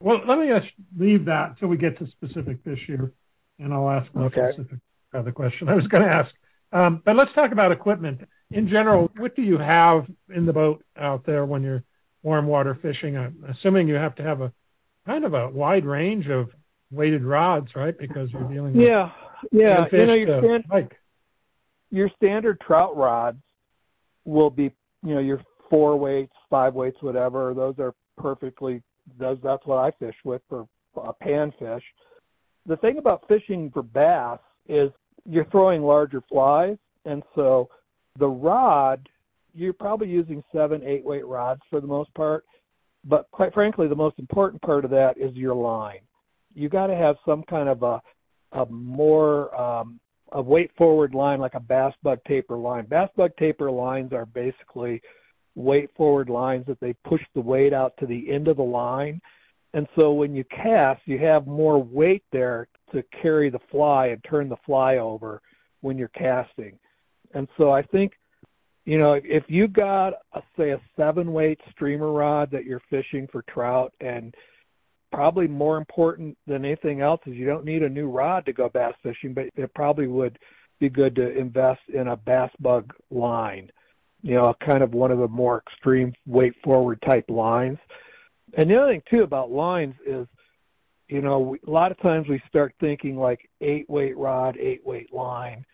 well, 0.00 0.22
let 0.24 0.38
me 0.38 0.48
just 0.48 0.72
leave 0.96 1.24
that 1.26 1.50
until 1.50 1.68
we 1.68 1.76
get 1.76 1.98
to 1.98 2.06
specific 2.06 2.62
fish 2.64 2.86
here, 2.86 3.12
and 3.58 3.72
I'll 3.72 3.90
ask 3.90 4.12
my 4.14 4.26
Okay. 4.26 4.52
specific 4.52 4.78
uh, 5.14 5.22
the 5.22 5.32
question 5.32 5.68
I 5.68 5.74
was 5.74 5.88
going 5.88 6.04
to 6.04 6.10
ask. 6.10 6.34
Um, 6.72 7.02
but 7.04 7.16
let's 7.16 7.32
talk 7.32 7.52
about 7.52 7.72
equipment 7.72 8.22
in 8.50 8.68
general. 8.68 9.10
What 9.16 9.34
do 9.34 9.42
you 9.42 9.58
have 9.58 10.06
in 10.28 10.46
the 10.46 10.52
boat 10.52 10.84
out 10.96 11.24
there 11.24 11.44
when 11.44 11.62
you're 11.62 11.84
warm 12.22 12.46
water 12.46 12.74
fishing? 12.74 13.16
I'm 13.16 13.42
assuming 13.48 13.88
you 13.88 13.94
have 13.94 14.14
to 14.16 14.22
have 14.22 14.40
a 14.40 14.52
kind 15.06 15.24
of 15.24 15.34
a 15.34 15.48
wide 15.48 15.84
range 15.86 16.28
of 16.28 16.50
weighted 16.90 17.24
rods, 17.24 17.74
right? 17.74 17.96
Because 17.96 18.32
you're 18.32 18.44
dealing 18.44 18.74
with 18.74 18.84
Yeah, 18.84 19.10
yeah. 19.50 19.88
fish 19.88 20.00
You 20.00 20.06
know, 20.06 20.14
your 20.14 20.38
stand, 20.38 20.64
pike. 20.68 20.96
your 21.90 22.08
standard 22.08 22.60
trout 22.60 22.96
rods 22.96 23.42
will 24.24 24.50
be, 24.50 24.72
you 25.02 25.14
know, 25.14 25.20
your 25.20 25.40
four 25.70 25.96
weights, 25.96 26.36
five 26.50 26.74
weights, 26.74 27.02
whatever. 27.02 27.54
Those 27.54 27.78
are 27.78 27.94
perfectly. 28.16 28.82
Those 29.16 29.38
that's 29.42 29.66
what 29.66 29.78
I 29.78 29.90
fish 29.90 30.16
with 30.24 30.42
for 30.48 30.66
a 30.96 31.14
panfish. 31.14 31.84
The 32.66 32.76
thing 32.76 32.98
about 32.98 33.28
fishing 33.28 33.70
for 33.70 33.82
bass 33.82 34.40
is 34.66 34.90
you're 35.24 35.44
throwing 35.44 35.82
larger 35.82 36.20
flies, 36.20 36.76
and 37.04 37.22
so 37.34 37.70
the 38.16 38.28
rod 38.28 39.08
you're 39.54 39.72
probably 39.72 40.08
using 40.08 40.44
seven, 40.52 40.82
eight 40.84 41.04
weight 41.04 41.26
rods 41.26 41.62
for 41.68 41.80
the 41.80 41.86
most 41.86 42.12
part. 42.14 42.44
But 43.04 43.30
quite 43.30 43.54
frankly, 43.54 43.88
the 43.88 43.96
most 43.96 44.18
important 44.18 44.62
part 44.62 44.84
of 44.84 44.90
that 44.90 45.18
is 45.18 45.34
your 45.36 45.54
line. 45.54 46.00
You 46.54 46.68
got 46.68 46.88
to 46.88 46.96
have 46.96 47.18
some 47.24 47.42
kind 47.42 47.68
of 47.68 47.82
a 47.82 48.02
a 48.52 48.66
more 48.66 49.58
um, 49.60 50.00
a 50.32 50.42
weight 50.42 50.72
forward 50.76 51.14
line 51.14 51.40
like 51.40 51.54
a 51.54 51.60
bass 51.60 51.94
bug 52.02 52.22
taper 52.24 52.56
line. 52.56 52.86
Bass 52.86 53.10
bug 53.16 53.36
taper 53.36 53.70
lines 53.70 54.12
are 54.12 54.26
basically 54.26 55.02
weight 55.58 55.90
forward 55.94 56.30
lines 56.30 56.66
that 56.66 56.80
they 56.80 56.94
push 57.04 57.26
the 57.34 57.40
weight 57.40 57.72
out 57.72 57.96
to 57.96 58.06
the 58.06 58.30
end 58.30 58.48
of 58.48 58.56
the 58.56 58.64
line. 58.64 59.20
And 59.74 59.88
so 59.94 60.12
when 60.12 60.34
you 60.34 60.44
cast, 60.44 61.02
you 61.06 61.18
have 61.18 61.46
more 61.46 61.82
weight 61.82 62.24
there 62.30 62.68
to 62.92 63.02
carry 63.02 63.50
the 63.50 63.58
fly 63.58 64.06
and 64.06 64.22
turn 64.24 64.48
the 64.48 64.56
fly 64.56 64.98
over 64.98 65.42
when 65.80 65.98
you're 65.98 66.08
casting. 66.08 66.78
And 67.34 67.48
so 67.58 67.70
I 67.70 67.82
think, 67.82 68.18
you 68.86 68.98
know, 68.98 69.14
if 69.14 69.50
you 69.50 69.68
got, 69.68 70.14
a, 70.32 70.42
say, 70.56 70.70
a 70.70 70.80
seven 70.96 71.32
weight 71.32 71.60
streamer 71.70 72.10
rod 72.10 72.50
that 72.52 72.64
you're 72.64 72.80
fishing 72.88 73.26
for 73.26 73.42
trout 73.42 73.92
and 74.00 74.34
probably 75.10 75.48
more 75.48 75.76
important 75.76 76.38
than 76.46 76.64
anything 76.64 77.00
else 77.00 77.20
is 77.26 77.36
you 77.36 77.46
don't 77.46 77.64
need 77.64 77.82
a 77.82 77.90
new 77.90 78.08
rod 78.08 78.46
to 78.46 78.52
go 78.52 78.68
bass 78.68 78.94
fishing, 79.02 79.34
but 79.34 79.48
it 79.56 79.74
probably 79.74 80.06
would 80.06 80.38
be 80.78 80.88
good 80.88 81.16
to 81.16 81.36
invest 81.36 81.82
in 81.88 82.08
a 82.08 82.16
bass 82.16 82.50
bug 82.60 82.94
line. 83.10 83.70
You 84.22 84.34
know, 84.34 84.54
kind 84.54 84.82
of 84.82 84.94
one 84.94 85.10
of 85.10 85.18
the 85.18 85.28
more 85.28 85.58
extreme 85.58 86.12
weight 86.26 86.54
forward 86.62 87.00
type 87.00 87.30
lines. 87.30 87.78
And 88.54 88.70
the 88.70 88.76
other 88.76 88.92
thing 88.92 89.02
too 89.08 89.22
about 89.22 89.50
lines 89.50 89.94
is, 90.04 90.26
you 91.08 91.22
know, 91.22 91.56
a 91.66 91.70
lot 91.70 91.90
of 91.92 91.98
times 91.98 92.28
we 92.28 92.38
start 92.40 92.74
thinking 92.80 93.16
like 93.18 93.48
eight 93.60 93.88
weight 93.88 94.16
rod, 94.16 94.56
eight 94.58 94.84
weight 94.84 95.12
line. 95.12 95.64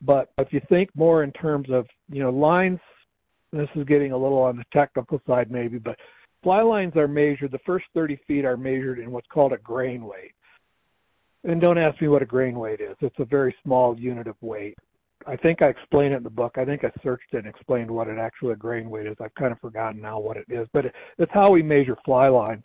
But 0.00 0.30
if 0.38 0.52
you 0.52 0.60
think 0.60 0.90
more 0.94 1.22
in 1.22 1.32
terms 1.32 1.70
of, 1.70 1.88
you 2.10 2.22
know, 2.22 2.30
lines, 2.30 2.80
this 3.52 3.70
is 3.74 3.84
getting 3.84 4.12
a 4.12 4.16
little 4.16 4.42
on 4.42 4.56
the 4.56 4.64
technical 4.72 5.22
side 5.26 5.50
maybe, 5.50 5.78
but 5.78 6.00
fly 6.42 6.62
lines 6.62 6.96
are 6.96 7.08
measured, 7.08 7.52
the 7.52 7.58
first 7.60 7.86
30 7.94 8.16
feet 8.26 8.44
are 8.44 8.56
measured 8.56 8.98
in 8.98 9.10
what's 9.10 9.28
called 9.28 9.52
a 9.52 9.58
grain 9.58 10.04
weight. 10.04 10.32
And 11.44 11.60
don't 11.60 11.78
ask 11.78 12.00
me 12.00 12.08
what 12.08 12.22
a 12.22 12.26
grain 12.26 12.58
weight 12.58 12.80
is. 12.80 12.96
It's 13.00 13.18
a 13.18 13.24
very 13.24 13.54
small 13.62 13.98
unit 13.98 14.26
of 14.26 14.36
weight. 14.40 14.76
I 15.26 15.36
think 15.36 15.62
I 15.62 15.68
explained 15.68 16.14
it 16.14 16.18
in 16.18 16.22
the 16.22 16.30
book. 16.30 16.58
I 16.58 16.64
think 16.64 16.84
I 16.84 16.90
searched 17.02 17.34
it 17.34 17.38
and 17.38 17.46
explained 17.46 17.90
what 17.90 18.08
it 18.08 18.18
actually 18.18 18.52
a 18.52 18.56
grain 18.56 18.90
weight 18.90 19.06
is. 19.06 19.16
I've 19.20 19.34
kind 19.34 19.52
of 19.52 19.60
forgotten 19.60 20.00
now 20.00 20.18
what 20.18 20.36
it 20.36 20.46
is, 20.48 20.68
but 20.72 20.86
it, 20.86 20.94
it's 21.18 21.32
how 21.32 21.50
we 21.50 21.62
measure 21.62 21.96
fly 22.04 22.28
lines. 22.28 22.62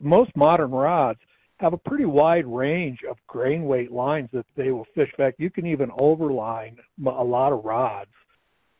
Most 0.00 0.36
modern 0.36 0.70
rods 0.70 1.20
have 1.58 1.72
a 1.72 1.78
pretty 1.78 2.04
wide 2.04 2.46
range 2.46 3.02
of 3.04 3.16
grain 3.26 3.64
weight 3.64 3.90
lines 3.90 4.28
that 4.32 4.46
they 4.54 4.70
will 4.70 4.86
fish. 4.94 5.10
In 5.10 5.16
fact, 5.16 5.40
you 5.40 5.50
can 5.50 5.66
even 5.66 5.90
overline 5.90 6.78
a 7.04 7.24
lot 7.24 7.52
of 7.52 7.64
rods. 7.64 8.10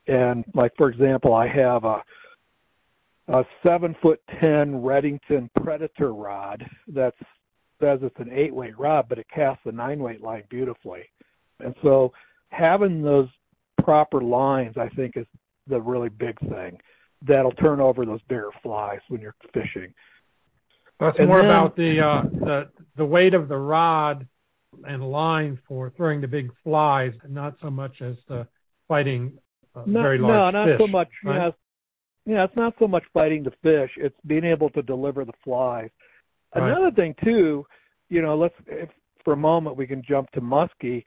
And 0.07 0.44
like 0.54 0.76
for 0.76 0.88
example, 0.88 1.35
I 1.35 1.46
have 1.46 1.85
a 1.85 2.02
a 3.28 3.44
seven 3.62 3.92
foot 3.92 4.22
ten 4.26 4.81
Redington 4.81 5.50
Predator 5.54 6.14
rod 6.14 6.66
that 6.87 7.14
says 7.78 8.02
it's 8.02 8.18
an 8.20 8.31
eight 8.33 8.54
weight 8.54 8.78
rod, 8.78 9.07
but 9.09 9.18
it 9.18 9.28
casts 9.28 9.66
a 9.66 9.72
nine 9.72 9.98
weight 9.98 10.22
line 10.22 10.44
beautifully. 10.48 11.11
And 11.61 11.74
so 11.83 12.12
having 12.50 13.02
those 13.02 13.28
proper 13.76 14.20
lines, 14.20 14.76
I 14.76 14.88
think, 14.88 15.16
is 15.16 15.26
the 15.66 15.80
really 15.80 16.08
big 16.08 16.38
thing 16.40 16.80
that'll 17.22 17.52
turn 17.52 17.80
over 17.80 18.04
those 18.04 18.22
bigger 18.22 18.50
flies 18.62 19.00
when 19.08 19.20
you're 19.20 19.34
fishing. 19.52 19.92
That's 21.00 21.18
And 21.18 21.28
more 21.28 21.38
then- 21.42 21.46
about 21.50 21.76
the 21.76 22.00
uh, 22.00 22.22
the 22.22 22.70
the 22.96 23.06
weight 23.06 23.34
of 23.34 23.48
the 23.48 23.56
rod 23.58 24.26
and 24.87 25.02
line 25.11 25.58
for 25.66 25.90
throwing 25.90 26.20
the 26.20 26.28
big 26.28 26.52
flies, 26.64 27.14
not 27.28 27.58
so 27.61 27.70
much 27.70 28.02
as 28.02 28.16
the 28.26 28.46
fighting 28.88 29.38
uh, 29.74 29.82
No, 29.87 30.02
very 30.02 30.18
large 30.18 30.54
no, 30.54 30.58
not 30.58 30.66
fish. 30.68 30.78
so 30.80 30.87
much. 30.87 31.11
right? 31.24 31.34
You 31.34 31.38
know, 31.40 31.54
yeah, 32.26 32.44
it's 32.44 32.56
not 32.56 32.74
so 32.78 32.87
much 32.88 33.04
fighting 33.12 33.42
the 33.44 33.52
fish; 33.62 33.96
it's 33.96 34.18
being 34.26 34.44
able 34.44 34.68
to 34.70 34.82
deliver 34.82 35.24
the 35.24 35.32
flies. 35.44 35.90
Right. 36.54 36.70
Another 36.70 36.90
thing 36.90 37.14
too, 37.14 37.66
you 38.08 38.20
know, 38.22 38.37
let's 38.37 38.56
if 38.66 38.90
for 39.24 39.32
a 39.34 39.37
moment 39.37 39.76
we 39.76 39.87
can 39.87 40.02
jump 40.02 40.30
to 40.32 40.40
muskie. 40.40 41.04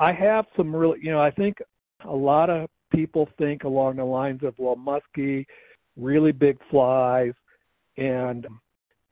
I 0.00 0.12
have 0.12 0.46
some 0.56 0.74
really, 0.74 0.98
you 1.02 1.10
know, 1.10 1.20
I 1.20 1.30
think 1.30 1.60
a 2.04 2.14
lot 2.14 2.48
of 2.48 2.70
people 2.90 3.28
think 3.38 3.64
along 3.64 3.96
the 3.96 4.04
lines 4.04 4.42
of 4.42 4.58
well, 4.58 4.74
muskie, 4.74 5.44
really 5.94 6.32
big 6.32 6.58
flies, 6.70 7.34
and 7.98 8.46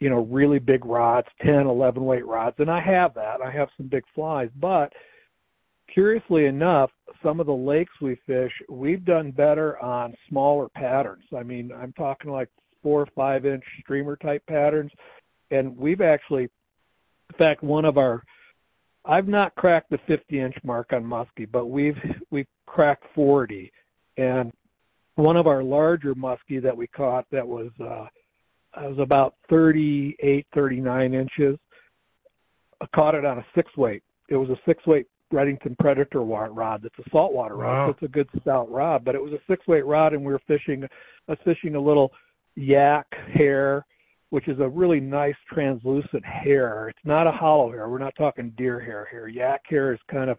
you 0.01 0.09
know, 0.09 0.23
really 0.25 0.59
big 0.59 0.87
rods, 0.87 1.29
10, 1.41 1.67
11 1.67 2.03
weight 2.03 2.25
rods, 2.25 2.57
and 2.59 2.71
I 2.71 2.79
have 2.79 3.13
that. 3.15 3.43
I 3.43 3.51
have 3.51 3.71
some 3.77 3.89
big 3.89 4.05
flies, 4.15 4.49
but 4.57 4.95
curiously 5.89 6.47
enough, 6.47 6.91
some 7.23 7.39
of 7.39 7.47
the 7.47 7.55
lakes 7.55 8.01
we 8.01 8.15
fish, 8.15 8.63
we've 8.71 9.05
done 9.05 9.31
better 9.31 9.79
on 9.83 10.15
smaller 10.27 10.71
patterns. 10.71 11.25
I 11.37 11.43
mean, 11.43 11.71
I'm 11.71 11.93
talking 11.93 12.31
like 12.31 12.49
four 12.83 13.03
or 13.03 13.07
five 13.07 13.45
inch 13.45 13.65
streamer 13.81 14.17
type 14.17 14.47
patterns, 14.47 14.93
and 15.51 15.77
we've 15.77 16.01
actually, 16.01 16.45
in 16.45 17.37
fact, 17.37 17.63
one 17.63 17.85
of 17.85 17.99
our, 17.99 18.23
I've 19.09 19.27
not 19.27 19.55
cracked 19.55 19.91
the 19.91 19.99
50 19.99 20.39
inch 20.39 20.63
mark 20.63 20.93
on 20.93 21.03
muskie, 21.03 21.51
but 21.51 21.67
we've 21.67 22.21
we've 22.31 22.47
cracked 22.67 23.07
40, 23.15 23.73
and 24.19 24.53
one 25.15 25.37
of 25.37 25.47
our 25.47 25.63
larger 25.63 26.15
muskie 26.15 26.61
that 26.61 26.77
we 26.77 26.87
caught 26.87 27.25
that 27.31 27.49
was 27.49 27.71
uh, 27.81 28.07
was 28.77 28.99
about 28.99 29.35
38, 29.49 30.47
39 30.53 31.15
inches. 31.15 31.59
I 32.81 32.87
caught 32.87 33.15
it 33.15 33.25
on 33.25 33.39
a 33.39 33.47
six 33.55 33.75
weight. 33.79 34.03
It 34.29 34.37
was 34.37 34.51
a 34.51 34.59
six 34.67 34.87
weight 34.87 35.07
Redington 35.33 35.79
Predator 35.79 36.21
rod. 36.23 36.83
That's 36.83 36.99
a 36.99 37.11
saltwater 37.11 37.57
rod. 37.57 37.73
Wow. 37.73 37.87
So 37.87 37.91
it's 37.93 38.03
a 38.03 38.09
good 38.09 38.29
stout 38.43 38.71
rod, 38.71 39.07
but 39.07 39.15
it 39.15 39.23
was 39.23 39.33
a 39.33 39.41
six 39.49 39.67
weight 39.67 39.87
rod, 39.87 40.13
and 40.13 40.23
we 40.23 40.33
were 40.33 40.43
fishing. 40.47 40.87
Was 41.27 41.39
fishing 41.45 41.77
a 41.77 41.81
little 41.81 42.13
yak 42.57 43.17
hair, 43.31 43.87
which 44.31 44.49
is 44.49 44.61
a 44.61 44.69
really 44.69 45.01
nice 45.01 45.37
translucent 45.47 46.25
hair. 46.25 46.89
It's 46.89 47.05
not 47.05 47.27
a 47.27 47.33
hollow 47.33 47.71
hair. 47.71 47.89
We're 47.89 47.99
not 47.99 48.15
talking 48.15 48.51
deer 48.51 48.79
hair 48.79 49.09
here. 49.11 49.29
Yak 49.29 49.67
hair 49.67 49.93
is 49.93 50.01
kind 50.07 50.31
of 50.31 50.39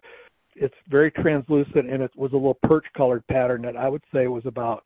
it's 0.56 0.78
very 0.88 1.10
translucent, 1.10 1.89
and 1.89 2.04
it 2.04 2.12
was 2.15 2.34
a 2.34 2.36
little 2.36 2.54
perch 2.56 2.91
colored 2.93 3.25
pattern 3.28 3.62
that 3.62 3.78
I 3.78 3.88
would 3.88 4.04
say 4.13 4.28
was 4.28 4.45
about 4.45 4.84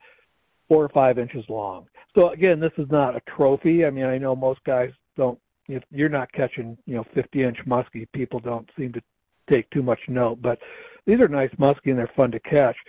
four 0.67 0.83
or 0.83 0.89
five 0.89 1.17
inches 1.17 1.49
long. 1.49 1.87
So 2.15 2.29
again, 2.29 2.59
this 2.59 2.73
is 2.77 2.89
not 2.89 3.15
a 3.15 3.21
trophy. 3.21 3.85
I 3.85 3.89
mean, 3.89 4.05
I 4.05 4.17
know 4.17 4.35
most 4.35 4.63
guys 4.63 4.91
don't. 5.15 5.39
If 5.67 5.83
you're 5.91 6.09
not 6.09 6.31
catching, 6.31 6.77
you 6.85 6.95
know, 6.95 7.05
50-inch 7.15 7.65
muskie, 7.65 8.05
people 8.11 8.39
don't 8.39 8.69
seem 8.77 8.91
to 8.91 9.01
take 9.47 9.69
too 9.69 9.81
much 9.81 10.09
note. 10.09 10.41
But 10.41 10.61
these 11.05 11.21
are 11.21 11.29
nice 11.29 11.51
muskie 11.51 11.91
and 11.91 11.97
they're 11.97 12.07
fun 12.07 12.31
to 12.31 12.39
catch. 12.39 12.83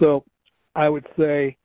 So 0.00 0.24
I 0.74 0.88
would 0.88 1.06
say 1.18 1.56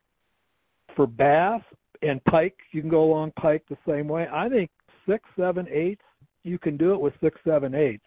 for 0.95 1.05
bass 1.05 1.61
and 2.01 2.23
pike, 2.25 2.59
you 2.71 2.81
can 2.81 2.89
go 2.89 3.03
along 3.03 3.31
pike 3.31 3.63
the 3.69 3.77
same 3.87 4.07
way. 4.07 4.27
I 4.31 4.49
think 4.49 4.69
six, 5.07 5.27
seven, 5.37 5.67
eights, 5.69 6.03
you 6.43 6.57
can 6.59 6.77
do 6.77 6.93
it 6.93 7.01
with 7.01 7.13
six, 7.21 7.39
seven, 7.43 7.73
eights. 7.75 8.05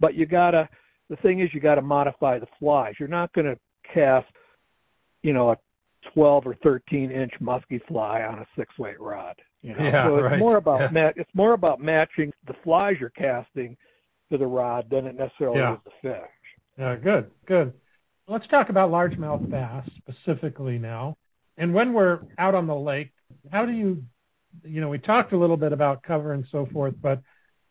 But 0.00 0.14
you 0.14 0.26
gotta. 0.26 0.68
The 1.08 1.16
thing 1.16 1.38
is, 1.38 1.54
you 1.54 1.60
gotta 1.60 1.82
modify 1.82 2.38
the 2.38 2.48
flies. 2.58 2.98
You're 2.98 3.08
not 3.08 3.32
going 3.32 3.46
to 3.46 3.56
cast, 3.84 4.26
you 5.22 5.32
know, 5.32 5.50
a 5.50 5.58
12 6.02 6.46
or 6.48 6.54
13 6.54 7.10
inch 7.12 7.40
musky 7.40 7.78
fly 7.78 8.22
on 8.24 8.40
a 8.40 8.46
six 8.56 8.76
weight 8.78 9.00
rod. 9.00 9.40
You 9.62 9.74
know, 9.76 9.84
Yeah, 9.84 10.04
so 10.04 10.16
it's 10.16 10.24
right. 10.24 10.38
more 10.38 10.56
about 10.56 10.80
Yeah. 10.80 10.88
ma- 10.92 11.12
it's 11.16 11.34
more 11.34 11.52
about 11.52 11.80
matching 11.80 12.32
the 12.46 12.54
flies 12.54 12.98
you're 13.00 13.10
casting 13.10 13.76
to 14.30 14.38
the 14.38 14.46
rod 14.46 14.90
than 14.90 15.06
it 15.06 15.14
necessarily 15.16 15.58
Yeah. 15.58 15.74
is 15.74 15.78
the 15.84 15.90
fish. 16.10 16.56
Yeah, 16.76 16.96
good, 16.96 17.30
good. 17.46 17.72
Let's 18.28 18.48
talk 18.48 18.68
about 18.68 18.90
largemouth 18.90 19.48
bass 19.48 19.88
specifically 19.96 20.78
now. 20.78 21.16
And 21.56 21.72
when 21.72 21.92
we're 21.92 22.20
out 22.38 22.54
on 22.54 22.66
the 22.66 22.74
lake, 22.74 23.12
how 23.50 23.66
do 23.66 23.72
you, 23.72 24.04
you 24.64 24.80
know, 24.80 24.88
we 24.88 24.98
talked 24.98 25.32
a 25.32 25.36
little 25.38 25.56
bit 25.56 25.72
about 25.72 26.02
cover 26.02 26.32
and 26.32 26.46
so 26.50 26.66
forth, 26.66 26.94
but 27.00 27.22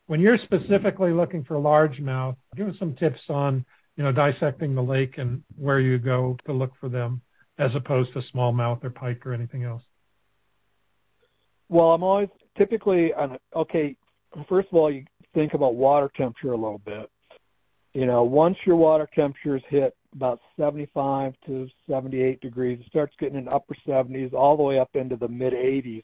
when 0.07 0.19
you're 0.19 0.37
specifically 0.37 1.11
looking 1.11 1.43
for 1.43 1.55
largemouth, 1.55 2.35
give 2.55 2.67
us 2.67 2.77
some 2.77 2.95
tips 2.95 3.21
on, 3.29 3.65
you 3.97 4.03
know, 4.03 4.11
dissecting 4.11 4.75
the 4.75 4.83
lake 4.83 5.17
and 5.17 5.43
where 5.55 5.79
you 5.79 5.97
go 5.97 6.37
to 6.45 6.53
look 6.53 6.73
for 6.79 6.89
them 6.89 7.21
as 7.57 7.73
opposed 7.75 8.13
to 8.13 8.21
smallmouth 8.21 8.83
or 8.83 8.89
pike 8.89 9.25
or 9.25 9.33
anything 9.33 9.63
else? 9.63 9.83
Well, 11.69 11.93
I'm 11.93 12.03
always 12.03 12.29
typically 12.55 13.13
on. 13.13 13.37
Okay, 13.55 13.95
first 14.47 14.67
of 14.67 14.75
all, 14.75 14.91
you 14.91 15.05
think 15.33 15.53
about 15.53 15.75
water 15.75 16.11
temperature 16.13 16.51
a 16.51 16.57
little 16.57 16.79
bit. 16.79 17.09
You 17.93 18.05
know, 18.05 18.23
once 18.23 18.57
your 18.65 18.75
water 18.75 19.07
temperatures 19.11 19.63
hit 19.67 19.95
about 20.15 20.39
75 20.57 21.35
to 21.45 21.69
78 21.89 22.41
degrees, 22.41 22.79
it 22.79 22.87
starts 22.87 23.15
getting 23.17 23.37
in 23.37 23.47
upper 23.47 23.75
70s 23.75 24.33
all 24.33 24.57
the 24.57 24.63
way 24.63 24.79
up 24.79 24.95
into 24.95 25.15
the 25.15 25.27
mid 25.27 25.53
80s. 25.53 26.03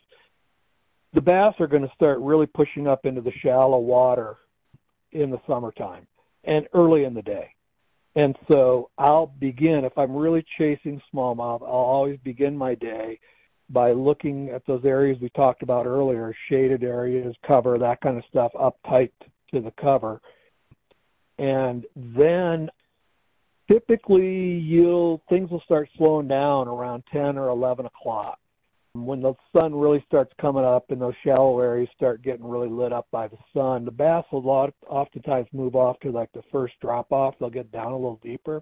The 1.13 1.21
bass 1.21 1.59
are 1.59 1.67
going 1.67 1.87
to 1.87 1.93
start 1.93 2.19
really 2.19 2.47
pushing 2.47 2.87
up 2.87 3.05
into 3.05 3.21
the 3.21 3.31
shallow 3.31 3.79
water 3.79 4.37
in 5.11 5.29
the 5.29 5.41
summertime 5.47 6.07
and 6.43 6.67
early 6.73 7.03
in 7.03 7.13
the 7.13 7.21
day. 7.21 7.53
And 8.15 8.37
so 8.47 8.89
I'll 8.97 9.27
begin, 9.27 9.85
if 9.85 9.97
I'm 9.97 10.15
really 10.15 10.43
chasing 10.43 11.01
smallmouth, 11.13 11.61
I'll 11.61 11.67
always 11.67 12.17
begin 12.19 12.57
my 12.57 12.75
day 12.75 13.19
by 13.69 13.93
looking 13.93 14.49
at 14.49 14.65
those 14.65 14.83
areas 14.83 15.19
we 15.19 15.29
talked 15.29 15.63
about 15.63 15.85
earlier, 15.85 16.33
shaded 16.33 16.83
areas, 16.83 17.37
cover, 17.41 17.77
that 17.77 18.01
kind 18.01 18.17
of 18.17 18.25
stuff, 18.25 18.51
up 18.57 18.77
tight 18.85 19.13
to 19.53 19.61
the 19.61 19.71
cover. 19.71 20.21
And 21.37 21.85
then 21.95 22.69
typically 23.71 24.57
you'll 24.57 25.21
things 25.29 25.49
will 25.49 25.61
start 25.61 25.89
slowing 25.95 26.27
down 26.27 26.67
around 26.67 27.05
10 27.05 27.37
or 27.37 27.49
11 27.49 27.85
o'clock. 27.85 28.39
When 28.93 29.21
the 29.21 29.35
sun 29.55 29.73
really 29.73 30.01
starts 30.01 30.33
coming 30.37 30.65
up 30.65 30.91
and 30.91 31.01
those 31.01 31.15
shallow 31.15 31.61
areas 31.61 31.89
start 31.91 32.21
getting 32.21 32.45
really 32.45 32.67
lit 32.67 32.91
up 32.91 33.07
by 33.11 33.29
the 33.29 33.37
sun, 33.53 33.85
the 33.85 33.91
bass 33.91 34.25
will 34.31 34.41
lot, 34.41 34.73
oftentimes 34.87 35.47
move 35.53 35.77
off 35.77 35.99
to 36.01 36.11
like 36.11 36.31
the 36.33 36.43
first 36.51 36.77
drop 36.81 37.13
off. 37.13 37.39
They'll 37.39 37.49
get 37.49 37.71
down 37.71 37.93
a 37.93 37.97
little 37.97 38.19
deeper. 38.21 38.61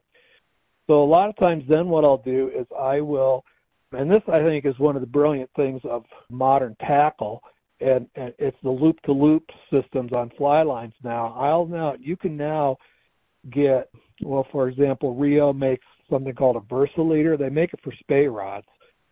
So 0.87 1.01
a 1.01 1.05
lot 1.05 1.29
of 1.29 1.35
times 1.35 1.65
then 1.67 1.89
what 1.89 2.03
I'll 2.03 2.17
do 2.17 2.49
is 2.49 2.67
I 2.77 3.01
will 3.01 3.43
and 3.91 4.11
this, 4.11 4.21
I 4.27 4.43
think, 4.43 4.65
is 4.65 4.77
one 4.77 4.95
of 4.95 5.01
the 5.01 5.07
brilliant 5.07 5.49
things 5.55 5.81
of 5.83 6.05
modern 6.29 6.75
tackle, 6.79 7.43
and, 7.81 8.07
and 8.15 8.33
it's 8.37 8.61
the 8.61 8.69
loop-to-loop 8.69 9.51
systems 9.71 10.13
on 10.13 10.29
fly 10.29 10.61
lines 10.61 10.93
now. 11.03 11.33
I'll 11.35 11.65
now, 11.65 11.95
you 11.99 12.15
can 12.15 12.37
now 12.37 12.77
get, 13.49 13.89
well, 14.21 14.47
for 14.51 14.67
example, 14.67 15.15
Rio 15.15 15.53
makes 15.53 15.85
something 16.09 16.33
called 16.33 16.57
a 16.57 16.61
VersiLeader. 16.61 17.37
They 17.37 17.49
make 17.49 17.73
it 17.73 17.81
for 17.81 17.91
spey 17.91 18.27
rods, 18.27 18.67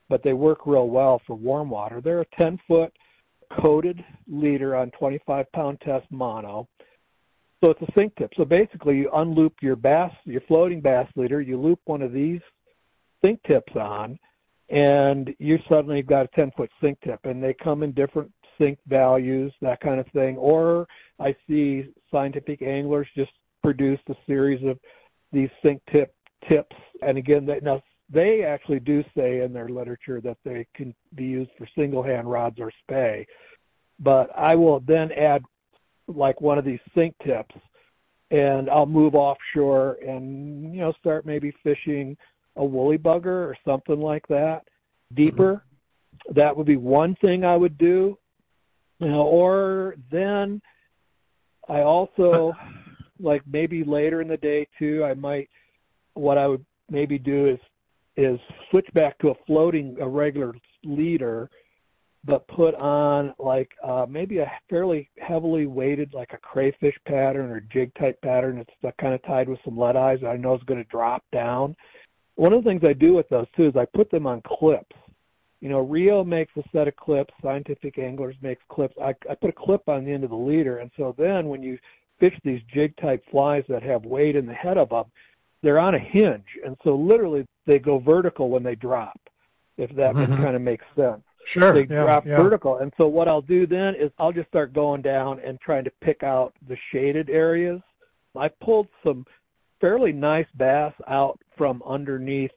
but 0.09 0.23
they 0.23 0.33
work 0.33 0.65
real 0.65 0.89
well 0.89 1.21
for 1.25 1.35
warm 1.35 1.69
water. 1.69 2.01
They're 2.01 2.21
a 2.21 2.25
10-foot 2.25 2.93
coated 3.49 4.03
leader 4.27 4.75
on 4.75 4.91
25-pound 4.91 5.79
test 5.81 6.07
mono. 6.11 6.67
So 7.63 7.71
it's 7.71 7.81
a 7.81 7.91
sink 7.93 8.15
tip. 8.15 8.33
So 8.35 8.45
basically, 8.45 8.97
you 8.97 9.09
unloop 9.09 9.53
your 9.61 9.75
bass, 9.75 10.13
your 10.25 10.41
floating 10.41 10.81
bass 10.81 11.09
leader, 11.15 11.41
you 11.41 11.57
loop 11.57 11.79
one 11.85 12.01
of 12.01 12.13
these 12.13 12.41
sink 13.23 13.41
tips 13.43 13.75
on, 13.75 14.19
and 14.69 15.33
you 15.39 15.59
suddenly 15.67 16.03
got 16.03 16.25
a 16.25 16.29
10 16.29 16.51
foot 16.51 16.69
sink 16.81 16.99
tip 17.01 17.25
and 17.25 17.41
they 17.43 17.53
come 17.53 17.83
in 17.83 17.91
different 17.93 18.31
sink 18.57 18.79
values, 18.87 19.53
that 19.61 19.79
kind 19.79 19.99
of 19.99 20.07
thing. 20.09 20.37
Or 20.37 20.87
I 21.19 21.35
see 21.47 21.93
scientific 22.11 22.61
anglers 22.61 23.07
just 23.15 23.33
produce 23.67 23.99
a 24.07 24.15
series 24.25 24.63
of 24.63 24.79
these 25.33 25.49
sink 25.61 25.81
tip 25.87 26.15
tips. 26.41 26.77
And 27.01 27.17
again, 27.17 27.45
they, 27.45 27.59
now 27.59 27.83
they 28.09 28.45
actually 28.45 28.79
do 28.79 29.03
say 29.13 29.41
in 29.41 29.51
their 29.51 29.67
literature 29.67 30.21
that 30.21 30.37
they 30.45 30.65
can 30.73 30.95
be 31.15 31.25
used 31.25 31.51
for 31.57 31.67
single 31.67 32.01
hand 32.01 32.31
rods 32.31 32.61
or 32.61 32.71
spey. 32.71 33.27
But 33.99 34.31
I 34.33 34.55
will 34.55 34.79
then 34.79 35.11
add 35.11 35.43
like 36.07 36.39
one 36.39 36.57
of 36.57 36.63
these 36.63 36.79
sink 36.95 37.17
tips 37.21 37.55
and 38.31 38.69
I'll 38.69 38.85
move 38.85 39.15
offshore 39.15 39.97
and, 40.01 40.73
you 40.73 40.79
know, 40.79 40.93
start 40.93 41.25
maybe 41.25 41.51
fishing 41.61 42.15
a 42.55 42.63
woolly 42.63 42.97
bugger 42.97 43.25
or 43.25 43.57
something 43.65 43.99
like 43.99 44.25
that 44.27 44.65
deeper. 45.13 45.55
Mm-hmm. 45.55 46.33
That 46.35 46.55
would 46.55 46.67
be 46.67 46.77
one 46.77 47.15
thing 47.15 47.43
I 47.43 47.57
would 47.57 47.77
do. 47.77 48.17
You 48.99 49.09
know, 49.09 49.23
or 49.23 49.95
then 50.09 50.61
I 51.67 51.81
also 51.81 52.55
like 53.19 53.43
maybe 53.47 53.83
later 53.83 54.21
in 54.21 54.27
the 54.27 54.37
day 54.37 54.67
too, 54.77 55.03
I 55.03 55.13
might 55.13 55.49
what 56.13 56.37
I 56.37 56.47
would 56.47 56.65
maybe 56.89 57.19
do 57.19 57.45
is 57.45 57.59
is 58.15 58.39
switch 58.69 58.91
back 58.93 59.17
to 59.19 59.29
a 59.29 59.35
floating 59.45 59.95
a 59.99 60.07
regular 60.07 60.55
leader 60.83 61.49
but 62.23 62.47
put 62.47 62.75
on 62.75 63.33
like 63.39 63.75
uh, 63.83 64.05
maybe 64.09 64.39
a 64.39 64.51
fairly 64.69 65.09
heavily 65.17 65.65
weighted 65.65 66.13
like 66.13 66.33
a 66.33 66.37
crayfish 66.37 66.99
pattern 67.05 67.51
or 67.51 67.61
jig 67.61 67.93
type 67.93 68.19
pattern. 68.21 68.57
It's 68.57 68.97
kind 68.97 69.13
of 69.13 69.21
tied 69.21 69.47
with 69.47 69.61
some 69.63 69.77
lead 69.77 69.95
eyes. 69.95 70.23
I 70.23 70.35
know 70.35 70.53
it's 70.53 70.63
going 70.63 70.83
to 70.83 70.89
drop 70.89 71.23
down, 71.31 71.75
one 72.37 72.53
of 72.53 72.63
the 72.63 72.69
things 72.69 72.83
I 72.83 72.93
do 72.93 73.15
with 73.15 73.27
those 73.29 73.47
too 73.55 73.63
is 73.63 73.75
I 73.75 73.85
put 73.85 74.09
them 74.11 74.27
on 74.27 74.41
clips. 74.41 74.95
You 75.59 75.69
know, 75.69 75.79
Rio 75.79 76.23
makes 76.23 76.55
a 76.55 76.63
set 76.71 76.87
of 76.87 76.95
clips. 76.95 77.33
Scientific 77.41 77.97
Anglers 77.97 78.35
makes 78.41 78.63
clips. 78.69 78.95
I, 79.01 79.15
I 79.27 79.33
put 79.33 79.49
a 79.49 79.53
clip 79.53 79.89
on 79.89 80.05
the 80.05 80.11
end 80.11 80.23
of 80.23 80.29
the 80.29 80.37
leader, 80.37 80.77
and 80.77 80.91
so 80.95 81.15
then 81.17 81.47
when 81.49 81.63
you 81.63 81.79
fish 82.19 82.39
these 82.43 82.61
jig 82.63 82.95
type 82.95 83.23
flies 83.29 83.63
that 83.67 83.83
have 83.83 84.05
weight 84.05 84.35
in 84.35 84.45
the 84.45 84.53
head 84.53 84.77
of 84.77 84.89
them, 84.89 85.05
they're 85.61 85.79
on 85.79 85.95
a 85.95 85.99
hinge, 85.99 86.57
and 86.63 86.77
so 86.83 86.95
literally 86.95 87.45
they 87.65 87.79
go 87.79 87.99
vertical 87.99 88.49
when 88.49 88.63
they 88.63 88.75
drop. 88.75 89.19
If 89.77 89.91
that 89.95 90.15
mm-hmm. 90.15 90.35
kind 90.35 90.55
of 90.55 90.61
makes 90.61 90.85
sense. 90.95 91.21
Sure. 91.45 91.71
They 91.71 91.81
yeah, 91.81 92.03
drop 92.03 92.25
yeah. 92.25 92.41
vertical, 92.41 92.77
and 92.77 92.91
so 92.97 93.07
what 93.07 93.27
I'll 93.27 93.41
do 93.41 93.65
then 93.65 93.95
is 93.95 94.11
I'll 94.17 94.31
just 94.31 94.49
start 94.49 94.73
going 94.73 95.01
down 95.01 95.39
and 95.39 95.59
trying 95.59 95.83
to 95.85 95.91
pick 96.01 96.23
out 96.23 96.53
the 96.67 96.75
shaded 96.75 97.29
areas. 97.29 97.81
I 98.35 98.49
pulled 98.49 98.87
some 99.03 99.25
fairly 99.79 100.13
nice 100.13 100.47
bass 100.55 100.93
out 101.07 101.39
from 101.55 101.81
underneath, 101.85 102.51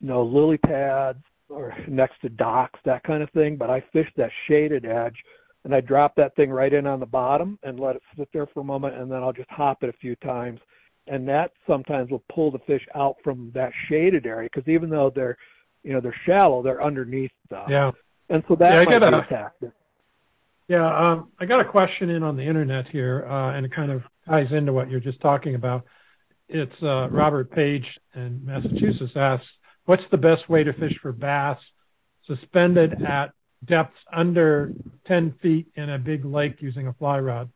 you 0.00 0.08
know, 0.08 0.22
lily 0.22 0.58
pads 0.58 1.22
or 1.48 1.74
next 1.86 2.20
to 2.22 2.28
docks, 2.28 2.80
that 2.84 3.02
kind 3.02 3.22
of 3.22 3.30
thing. 3.30 3.56
But 3.56 3.70
I 3.70 3.80
fished 3.80 4.16
that 4.16 4.32
shaded 4.32 4.86
edge 4.86 5.24
and 5.64 5.74
I 5.74 5.80
drop 5.80 6.14
that 6.16 6.34
thing 6.36 6.50
right 6.50 6.72
in 6.72 6.86
on 6.86 7.00
the 7.00 7.06
bottom 7.06 7.58
and 7.62 7.78
let 7.78 7.96
it 7.96 8.02
sit 8.16 8.28
there 8.32 8.46
for 8.46 8.60
a 8.60 8.64
moment 8.64 8.96
and 8.96 9.10
then 9.10 9.22
I'll 9.22 9.32
just 9.32 9.50
hop 9.50 9.82
it 9.82 9.90
a 9.90 9.94
few 9.94 10.16
times. 10.16 10.60
And 11.06 11.28
that 11.28 11.52
sometimes 11.66 12.10
will 12.10 12.24
pull 12.28 12.50
the 12.50 12.58
fish 12.60 12.86
out 12.94 13.16
from 13.22 13.50
that 13.52 13.72
shaded 13.74 14.26
area 14.26 14.48
because 14.52 14.68
even 14.68 14.90
though 14.90 15.10
they're, 15.10 15.36
you 15.82 15.92
know, 15.92 16.00
they're 16.00 16.12
shallow, 16.12 16.62
they're 16.62 16.82
underneath 16.82 17.32
stuff. 17.46 17.68
Yeah. 17.68 17.90
And 18.28 18.44
so 18.46 18.54
that 18.56 18.88
yeah, 18.88 18.98
might 18.98 19.10
be 19.10 19.16
a 19.16 19.22
tactic. 19.22 19.70
Yeah, 20.68 20.86
um, 20.86 21.32
I 21.40 21.46
got 21.46 21.60
a 21.60 21.64
question 21.64 22.10
in 22.10 22.22
on 22.22 22.36
the 22.36 22.44
internet 22.44 22.86
here, 22.86 23.26
uh, 23.28 23.54
and 23.54 23.66
it 23.66 23.72
kind 23.72 23.90
of 23.90 24.04
ties 24.24 24.52
into 24.52 24.72
what 24.72 24.88
you're 24.88 25.00
just 25.00 25.20
talking 25.20 25.56
about 25.56 25.84
it's 26.50 26.82
uh, 26.82 27.08
Robert 27.10 27.50
Page 27.50 27.98
in 28.14 28.44
Massachusetts 28.44 29.16
asks, 29.16 29.48
what's 29.84 30.06
the 30.10 30.18
best 30.18 30.48
way 30.48 30.64
to 30.64 30.72
fish 30.72 30.98
for 30.98 31.12
bass 31.12 31.58
suspended 32.24 33.02
at 33.02 33.32
depths 33.64 34.00
under 34.12 34.72
10 35.06 35.32
feet 35.42 35.68
in 35.76 35.90
a 35.90 35.98
big 35.98 36.24
lake 36.24 36.62
using 36.62 36.86
a 36.86 36.92
fly 36.92 37.20
rod? 37.20 37.50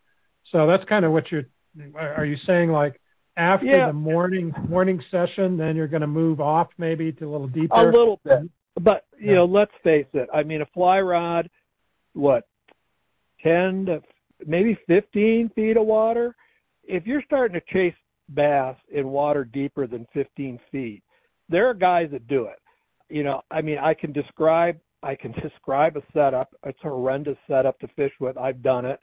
So 0.44 0.66
that's 0.66 0.84
kind 0.84 1.04
of 1.04 1.12
what 1.12 1.30
you're, 1.32 1.46
are 1.94 2.24
you 2.24 2.36
saying 2.36 2.70
like 2.70 3.00
after 3.36 3.66
yeah. 3.66 3.86
the 3.88 3.92
morning 3.92 4.54
morning 4.68 5.02
session, 5.10 5.56
then 5.56 5.76
you're 5.76 5.88
going 5.88 6.02
to 6.02 6.06
move 6.06 6.40
off 6.40 6.68
maybe 6.78 7.12
to 7.12 7.26
a 7.26 7.30
little 7.30 7.48
deeper? 7.48 7.74
A 7.74 7.84
little 7.84 8.20
bit. 8.24 8.42
But, 8.80 9.06
you 9.18 9.28
yeah. 9.28 9.34
know, 9.36 9.44
let's 9.44 9.74
face 9.82 10.06
it. 10.12 10.28
I 10.32 10.42
mean, 10.44 10.60
a 10.60 10.66
fly 10.66 11.00
rod, 11.00 11.50
what, 12.12 12.46
10 13.40 13.86
to 13.86 14.02
maybe 14.46 14.74
15 14.86 15.50
feet 15.50 15.76
of 15.76 15.86
water? 15.86 16.34
If 16.82 17.06
you're 17.06 17.22
starting 17.22 17.54
to 17.54 17.60
chase 17.60 17.94
bass 18.28 18.76
in 18.90 19.08
water 19.08 19.44
deeper 19.44 19.86
than 19.86 20.06
15 20.12 20.58
feet. 20.70 21.02
There 21.48 21.66
are 21.66 21.74
guys 21.74 22.10
that 22.10 22.26
do 22.26 22.46
it. 22.46 22.58
You 23.08 23.22
know, 23.22 23.42
I 23.50 23.62
mean, 23.62 23.78
I 23.78 23.94
can 23.94 24.12
describe 24.12 24.78
I 25.04 25.14
can 25.14 25.32
describe 25.40 25.96
a 25.96 26.02
setup. 26.12 26.54
It's 26.64 26.82
a 26.82 26.88
horrendous 26.88 27.38
setup 27.46 27.78
to 27.80 27.88
fish 27.88 28.14
with. 28.18 28.36
I've 28.36 28.62
done 28.62 28.84
it. 28.84 28.98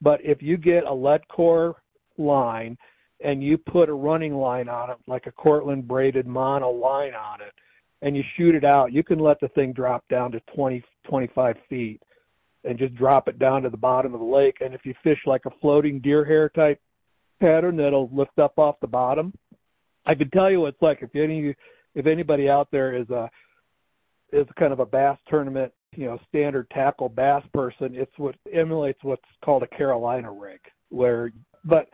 But 0.00 0.24
if 0.24 0.42
you 0.42 0.56
get 0.56 0.84
a 0.84 0.94
lead 0.94 1.28
core 1.28 1.82
line 2.16 2.78
and 3.22 3.44
you 3.44 3.58
put 3.58 3.90
a 3.90 3.94
running 3.94 4.34
line 4.34 4.68
on 4.68 4.90
it, 4.90 4.96
like 5.06 5.26
a 5.26 5.32
Cortland 5.32 5.86
braided 5.86 6.26
mono 6.26 6.70
line 6.70 7.14
on 7.14 7.42
it, 7.42 7.52
and 8.00 8.16
you 8.16 8.22
shoot 8.22 8.54
it 8.54 8.64
out, 8.64 8.92
you 8.92 9.02
can 9.02 9.18
let 9.18 9.40
the 9.40 9.48
thing 9.48 9.74
drop 9.74 10.08
down 10.08 10.32
to 10.32 10.40
20, 10.54 10.82
25 11.04 11.58
feet 11.68 12.02
and 12.64 12.78
just 12.78 12.94
drop 12.94 13.28
it 13.28 13.38
down 13.38 13.62
to 13.62 13.68
the 13.68 13.76
bottom 13.76 14.14
of 14.14 14.20
the 14.20 14.26
lake. 14.26 14.58
And 14.62 14.74
if 14.74 14.86
you 14.86 14.94
fish 15.02 15.26
like 15.26 15.44
a 15.44 15.50
floating 15.50 16.00
deer 16.00 16.24
hair 16.24 16.48
type 16.48 16.80
pattern 17.40 17.76
that'll 17.76 18.08
lift 18.12 18.38
up 18.38 18.58
off 18.58 18.78
the 18.80 18.88
bottom. 18.88 19.34
I 20.06 20.14
can 20.14 20.30
tell 20.30 20.50
you 20.50 20.60
what 20.60 20.74
it's 20.74 20.82
like 20.82 21.02
if 21.02 21.14
any 21.14 21.54
if 21.94 22.06
anybody 22.06 22.48
out 22.48 22.70
there 22.70 22.92
is 22.92 23.10
a 23.10 23.30
is 24.32 24.46
kind 24.56 24.72
of 24.72 24.80
a 24.80 24.86
bass 24.86 25.18
tournament, 25.26 25.72
you 25.96 26.06
know, 26.06 26.18
standard 26.28 26.70
tackle 26.70 27.08
bass 27.08 27.44
person, 27.52 27.94
it's 27.94 28.18
what 28.18 28.36
emulates 28.52 29.04
what's 29.04 29.28
called 29.42 29.62
a 29.62 29.66
Carolina 29.68 30.32
rig 30.32 30.60
where 30.90 31.32
but 31.64 31.88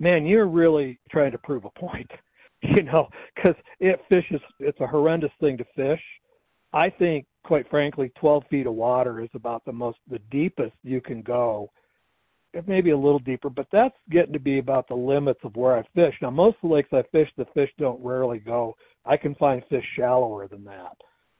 man, 0.00 0.26
you're 0.26 0.48
really 0.48 1.00
trying 1.10 1.32
to 1.32 1.38
prove 1.38 1.64
a 1.64 1.70
point, 1.70 2.12
you 2.62 2.82
know, 2.82 3.08
cuz 3.36 3.54
it 3.80 4.04
fishes 4.08 4.42
it's 4.60 4.80
a 4.80 4.86
horrendous 4.86 5.32
thing 5.40 5.56
to 5.58 5.64
fish. 5.76 6.20
I 6.72 6.90
think 6.90 7.26
quite 7.44 7.68
frankly 7.68 8.10
12 8.10 8.46
feet 8.48 8.66
of 8.66 8.74
water 8.74 9.20
is 9.20 9.30
about 9.34 9.64
the 9.64 9.72
most 9.72 9.98
the 10.08 10.18
deepest 10.20 10.76
you 10.84 11.00
can 11.00 11.22
go 11.22 11.70
If 12.54 12.68
maybe 12.68 12.90
a 12.90 12.96
little 12.96 13.18
deeper, 13.18 13.50
but 13.50 13.70
that's 13.70 13.98
getting 14.10 14.34
to 14.34 14.40
be 14.40 14.58
about 14.58 14.88
the 14.88 14.96
limits 14.96 15.44
of 15.44 15.56
where 15.56 15.76
I 15.76 15.82
fish. 15.94 16.20
Now, 16.22 16.30
most 16.30 16.56
of 16.56 16.62
the 16.62 16.68
lakes 16.68 16.92
I 16.92 17.02
fish, 17.02 17.32
the 17.36 17.46
fish 17.46 17.72
don't 17.78 18.02
rarely 18.04 18.40
go. 18.40 18.76
I 19.04 19.16
can 19.16 19.34
find 19.34 19.64
fish 19.66 19.86
shallower 19.86 20.48
than 20.48 20.64
that. 20.64 20.96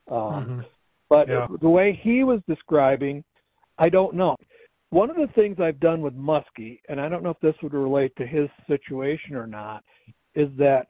Um, 0.09 0.19
mm-hmm. 0.19 0.61
But 1.09 1.29
yeah. 1.29 1.47
the 1.61 1.69
way 1.69 1.93
he 1.93 2.25
was 2.25 2.41
describing, 2.49 3.23
I 3.79 3.89
don't 3.91 4.15
know. 4.15 4.37
One 4.91 5.11
of 5.11 5.17
the 5.17 5.27
things 5.27 5.61
I've 5.61 5.81
done 5.81 6.01
with 6.01 6.17
muskie, 6.17 6.81
and 6.89 7.01
I 7.01 7.09
don't 7.09 7.23
know 7.23 7.31
if 7.31 7.41
this 7.41 7.61
would 7.63 7.75
relate 7.75 8.17
to 8.17 8.27
his 8.27 8.49
situation 8.67 9.37
or 9.37 9.47
not, 9.47 9.85
is 10.35 10.49
that 10.57 10.87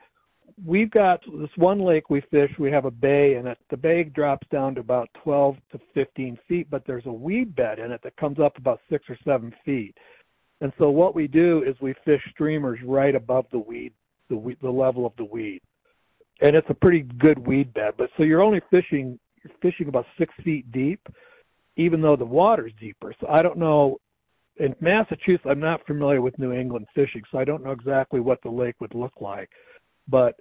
we've 0.64 0.90
got 0.90 1.22
this 1.22 1.56
one 1.56 1.78
lake 1.78 2.10
we 2.10 2.20
fish. 2.20 2.58
We 2.58 2.70
have 2.70 2.84
a 2.84 2.90
bay, 2.90 3.34
and 3.34 3.48
it, 3.48 3.58
the 3.68 3.76
bay 3.76 4.04
drops 4.04 4.46
down 4.48 4.74
to 4.76 4.80
about 4.80 5.08
12 5.14 5.56
to 5.72 5.80
15 5.94 6.38
feet, 6.48 6.68
but 6.70 6.84
there's 6.84 7.06
a 7.06 7.12
weed 7.12 7.54
bed 7.54 7.78
in 7.78 7.90
it 7.90 8.02
that 8.02 8.16
comes 8.16 8.38
up 8.38 8.58
about 8.58 8.80
six 8.90 9.08
or 9.10 9.16
seven 9.24 9.54
feet. 9.64 9.98
And 10.60 10.72
so 10.78 10.90
what 10.90 11.14
we 11.14 11.26
do 11.26 11.62
is 11.62 11.80
we 11.80 11.94
fish 12.04 12.24
streamers 12.30 12.82
right 12.82 13.14
above 13.14 13.46
the 13.50 13.58
weed, 13.58 13.92
the, 14.28 14.36
weed, 14.36 14.58
the 14.62 14.70
level 14.70 15.04
of 15.04 15.16
the 15.16 15.24
weed, 15.24 15.60
and 16.41 16.57
it's 16.57 16.70
a 16.70 16.74
pretty 16.74 17.03
good 17.03 17.39
weed 17.47 17.72
bed. 17.72 17.95
But 17.97 18.11
so 18.16 18.22
you're 18.22 18.43
only 18.43 18.61
fishing, 18.70 19.18
you're 19.43 19.55
fishing 19.61 19.89
about 19.89 20.07
six 20.18 20.35
feet 20.43 20.70
deep, 20.72 21.09
even 21.76 22.01
though 22.01 22.16
the 22.16 22.24
water's 22.24 22.72
deeper. 22.74 23.12
So 23.20 23.26
I 23.28 23.43
don't 23.43 23.59
know. 23.59 23.99
In 24.59 24.76
Massachusetts, 24.80 25.47
I'm 25.47 25.61
not 25.61 25.87
familiar 25.87 26.20
with 26.20 26.39
New 26.39 26.53
England 26.53 26.87
fishing, 26.95 27.22
so 27.30 27.39
I 27.39 27.45
don't 27.45 27.64
know 27.64 27.70
exactly 27.70 28.20
what 28.20 28.43
the 28.43 28.51
lake 28.51 28.80
would 28.80 28.95
look 28.95 29.20
like. 29.20 29.51
But 30.07 30.39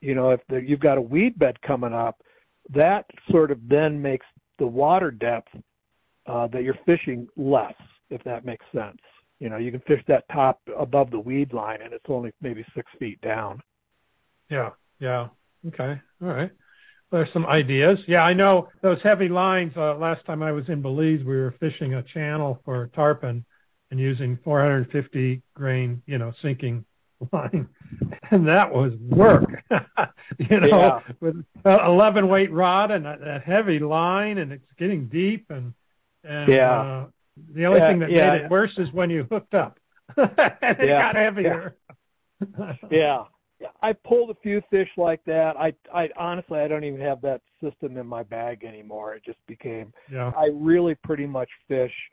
you 0.00 0.16
know, 0.16 0.30
if 0.30 0.40
the, 0.48 0.62
you've 0.62 0.80
got 0.80 0.98
a 0.98 1.02
weed 1.02 1.38
bed 1.38 1.60
coming 1.62 1.94
up, 1.94 2.22
that 2.70 3.06
sort 3.30 3.50
of 3.50 3.68
then 3.68 4.02
makes 4.02 4.26
the 4.58 4.66
water 4.66 5.10
depth 5.10 5.54
uh, 6.26 6.48
that 6.48 6.64
you're 6.64 6.74
fishing 6.86 7.28
less, 7.36 7.74
if 8.10 8.22
that 8.24 8.44
makes 8.44 8.66
sense. 8.72 9.00
You 9.38 9.48
know, 9.48 9.56
you 9.56 9.70
can 9.70 9.80
fish 9.80 10.04
that 10.06 10.28
top 10.28 10.60
above 10.76 11.10
the 11.10 11.20
weed 11.20 11.52
line, 11.52 11.80
and 11.82 11.92
it's 11.92 12.08
only 12.08 12.32
maybe 12.40 12.64
six 12.74 12.90
feet 12.98 13.20
down. 13.20 13.60
Yeah, 14.48 14.70
yeah. 15.02 15.28
Okay, 15.66 16.00
all 16.22 16.28
right. 16.28 16.50
There's 17.10 17.30
some 17.32 17.44
ideas. 17.44 18.02
Yeah, 18.06 18.24
I 18.24 18.32
know 18.32 18.68
those 18.80 19.02
heavy 19.02 19.28
lines. 19.28 19.76
Uh, 19.76 19.96
last 19.96 20.24
time 20.24 20.42
I 20.42 20.52
was 20.52 20.68
in 20.68 20.80
Belize, 20.80 21.24
we 21.24 21.36
were 21.36 21.54
fishing 21.60 21.94
a 21.94 22.02
channel 22.02 22.60
for 22.64 22.86
tarpon 22.94 23.44
and 23.90 24.00
using 24.00 24.38
450 24.44 25.42
grain, 25.54 26.02
you 26.06 26.18
know, 26.18 26.32
sinking 26.40 26.84
line, 27.32 27.68
and 28.30 28.46
that 28.46 28.72
was 28.72 28.94
work. 28.96 29.62
you 30.38 30.60
know, 30.60 30.66
yeah. 30.68 31.00
with 31.20 31.44
an 31.64 31.80
11 31.84 32.28
weight 32.28 32.52
rod 32.52 32.92
and 32.92 33.06
a, 33.06 33.36
a, 33.36 33.38
heavy 33.40 33.80
line, 33.80 34.38
and 34.38 34.52
it's 34.52 34.72
getting 34.78 35.08
deep, 35.08 35.50
and 35.50 35.74
and 36.24 36.48
yeah. 36.48 36.70
Uh, 36.70 37.06
the 37.54 37.66
only 37.66 37.80
yeah, 37.80 37.88
thing 37.88 37.98
that 37.98 38.10
yeah. 38.10 38.30
made 38.30 38.42
it 38.42 38.50
worse 38.50 38.78
is 38.78 38.92
when 38.92 39.10
you 39.10 39.26
hooked 39.30 39.54
up, 39.54 39.80
and 40.16 40.30
it 40.38 40.86
got 40.86 41.16
heavier. 41.16 41.76
yeah. 42.90 43.24
I 43.80 43.92
pulled 43.92 44.30
a 44.30 44.34
few 44.34 44.62
fish 44.70 44.92
like 44.96 45.24
that. 45.24 45.56
I, 45.58 45.74
I 45.92 46.10
honestly, 46.16 46.60
I 46.60 46.68
don't 46.68 46.84
even 46.84 47.00
have 47.00 47.20
that 47.22 47.42
system 47.62 47.96
in 47.96 48.06
my 48.06 48.22
bag 48.22 48.64
anymore. 48.64 49.14
It 49.14 49.22
just 49.24 49.44
became. 49.46 49.92
Yeah. 50.10 50.32
I 50.36 50.50
really 50.52 50.94
pretty 50.94 51.26
much 51.26 51.50
fish 51.68 52.10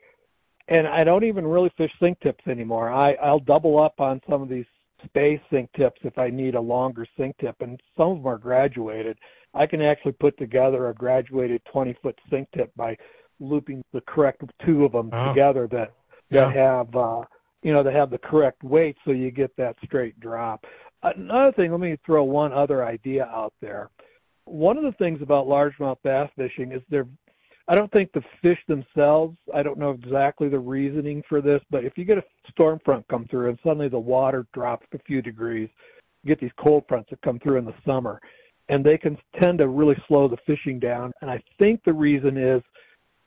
and 0.70 0.86
I 0.86 1.04
don't 1.04 1.24
even 1.24 1.46
really 1.46 1.70
fish 1.76 1.94
sink 1.98 2.20
tips 2.20 2.46
anymore. 2.46 2.90
I 2.90 3.18
I'll 3.20 3.40
double 3.40 3.78
up 3.78 4.00
on 4.00 4.22
some 4.28 4.40
of 4.40 4.48
these 4.48 4.66
spey 5.04 5.42
sink 5.50 5.72
tips 5.72 6.00
if 6.04 6.16
I 6.16 6.30
need 6.30 6.54
a 6.54 6.60
longer 6.60 7.04
sink 7.16 7.36
tip, 7.38 7.60
and 7.60 7.82
some 7.96 8.12
of 8.12 8.16
them 8.18 8.26
are 8.26 8.38
graduated. 8.38 9.18
I 9.52 9.66
can 9.66 9.82
actually 9.82 10.12
put 10.12 10.38
together 10.38 10.88
a 10.88 10.94
graduated 10.94 11.64
20-foot 11.64 12.20
sink 12.30 12.48
tip 12.52 12.70
by 12.76 12.96
looping 13.40 13.82
the 13.92 14.00
correct 14.02 14.44
two 14.60 14.84
of 14.84 14.92
them 14.92 15.10
oh. 15.12 15.28
together 15.28 15.66
that 15.68 15.92
that 16.30 16.54
yeah. 16.54 16.76
have 16.76 16.94
uh, 16.94 17.22
you 17.62 17.72
know 17.72 17.82
that 17.82 17.92
have 17.92 18.10
the 18.10 18.18
correct 18.18 18.62
weight, 18.62 18.96
so 19.04 19.10
you 19.10 19.32
get 19.32 19.54
that 19.56 19.76
straight 19.82 20.18
drop. 20.20 20.66
Another 21.02 21.52
thing, 21.52 21.70
let 21.70 21.80
me 21.80 21.96
throw 22.04 22.24
one 22.24 22.52
other 22.52 22.84
idea 22.84 23.24
out 23.26 23.54
there. 23.60 23.90
One 24.44 24.76
of 24.76 24.82
the 24.82 24.92
things 24.92 25.22
about 25.22 25.46
largemouth 25.46 25.98
bass 26.02 26.30
fishing 26.36 26.72
is 26.72 26.82
they're 26.88 27.08
I 27.70 27.76
don't 27.76 27.92
think 27.92 28.10
the 28.10 28.24
fish 28.42 28.66
themselves, 28.66 29.38
I 29.54 29.62
don't 29.62 29.78
know 29.78 29.92
exactly 29.92 30.48
the 30.48 30.58
reasoning 30.58 31.22
for 31.22 31.40
this, 31.40 31.62
but 31.70 31.84
if 31.84 31.96
you 31.96 32.04
get 32.04 32.18
a 32.18 32.24
storm 32.48 32.80
front 32.84 33.06
come 33.06 33.26
through 33.26 33.48
and 33.48 33.60
suddenly 33.62 33.86
the 33.86 33.96
water 33.96 34.44
drops 34.52 34.88
a 34.92 34.98
few 34.98 35.22
degrees, 35.22 35.68
you 36.24 36.28
get 36.28 36.40
these 36.40 36.50
cold 36.56 36.82
fronts 36.88 37.10
that 37.10 37.20
come 37.20 37.38
through 37.38 37.58
in 37.58 37.64
the 37.64 37.74
summer, 37.86 38.20
and 38.68 38.84
they 38.84 38.98
can 38.98 39.16
tend 39.34 39.60
to 39.60 39.68
really 39.68 39.94
slow 40.08 40.26
the 40.26 40.36
fishing 40.38 40.80
down. 40.80 41.12
And 41.20 41.30
I 41.30 41.40
think 41.60 41.84
the 41.84 41.94
reason 41.94 42.36
is 42.36 42.60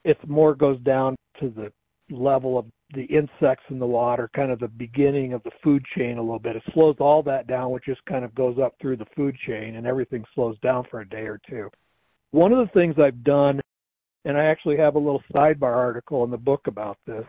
it's 0.03 0.27
more 0.27 0.55
goes 0.55 0.79
down 0.79 1.15
to 1.35 1.49
the 1.49 1.71
level 2.09 2.57
of 2.57 2.65
the 2.93 3.05
insects 3.05 3.65
in 3.69 3.79
the 3.79 3.85
water, 3.87 4.29
kind 4.33 4.51
of 4.51 4.59
the 4.59 4.67
beginning 4.67 5.33
of 5.33 5.43
the 5.43 5.51
food 5.61 5.83
chain 5.83 6.17
a 6.17 6.21
little 6.21 6.39
bit. 6.39 6.55
It 6.55 6.63
slows 6.71 6.95
all 6.99 7.23
that 7.23 7.47
down, 7.47 7.71
which 7.71 7.85
just 7.85 8.05
kind 8.05 8.23
of 8.23 8.33
goes 8.33 8.57
up 8.59 8.75
through 8.79 8.97
the 8.97 9.07
food 9.15 9.35
chain, 9.35 9.75
and 9.75 9.85
everything 9.85 10.25
slows 10.33 10.57
down 10.59 10.85
for 10.85 11.01
a 11.01 11.07
day 11.07 11.25
or 11.25 11.39
two. 11.45 11.69
One 12.31 12.51
of 12.51 12.57
the 12.59 12.67
things 12.67 12.97
I've 12.97 13.23
done 13.23 13.61
and 14.25 14.37
I 14.37 14.45
actually 14.45 14.77
have 14.77 14.95
a 14.95 14.99
little 14.99 15.23
sidebar 15.33 15.75
article 15.75 16.23
in 16.23 16.31
the 16.31 16.37
book 16.37 16.67
about 16.67 16.97
this, 17.05 17.25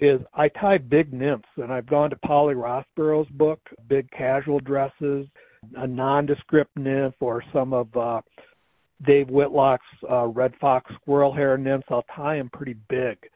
is 0.00 0.20
I 0.32 0.48
tie 0.48 0.78
big 0.78 1.12
nymphs, 1.12 1.48
and 1.56 1.72
I've 1.72 1.86
gone 1.86 2.10
to 2.10 2.16
Polly 2.16 2.54
Rosborough's 2.54 3.28
book, 3.30 3.70
Big 3.86 4.10
Casual 4.10 4.58
Dresses, 4.58 5.26
a 5.76 5.86
nondescript 5.86 6.76
nymph, 6.76 7.16
or 7.20 7.42
some 7.52 7.72
of 7.72 7.94
uh, 7.96 8.22
Dave 9.02 9.28
Whitlock's 9.28 9.86
uh, 10.08 10.26
red 10.28 10.56
fox 10.56 10.94
squirrel 10.94 11.32
hair 11.32 11.58
nymphs. 11.58 11.88
I'll 11.90 12.02
tie 12.02 12.36
them 12.36 12.50
pretty 12.50 12.74
big, 12.88 13.28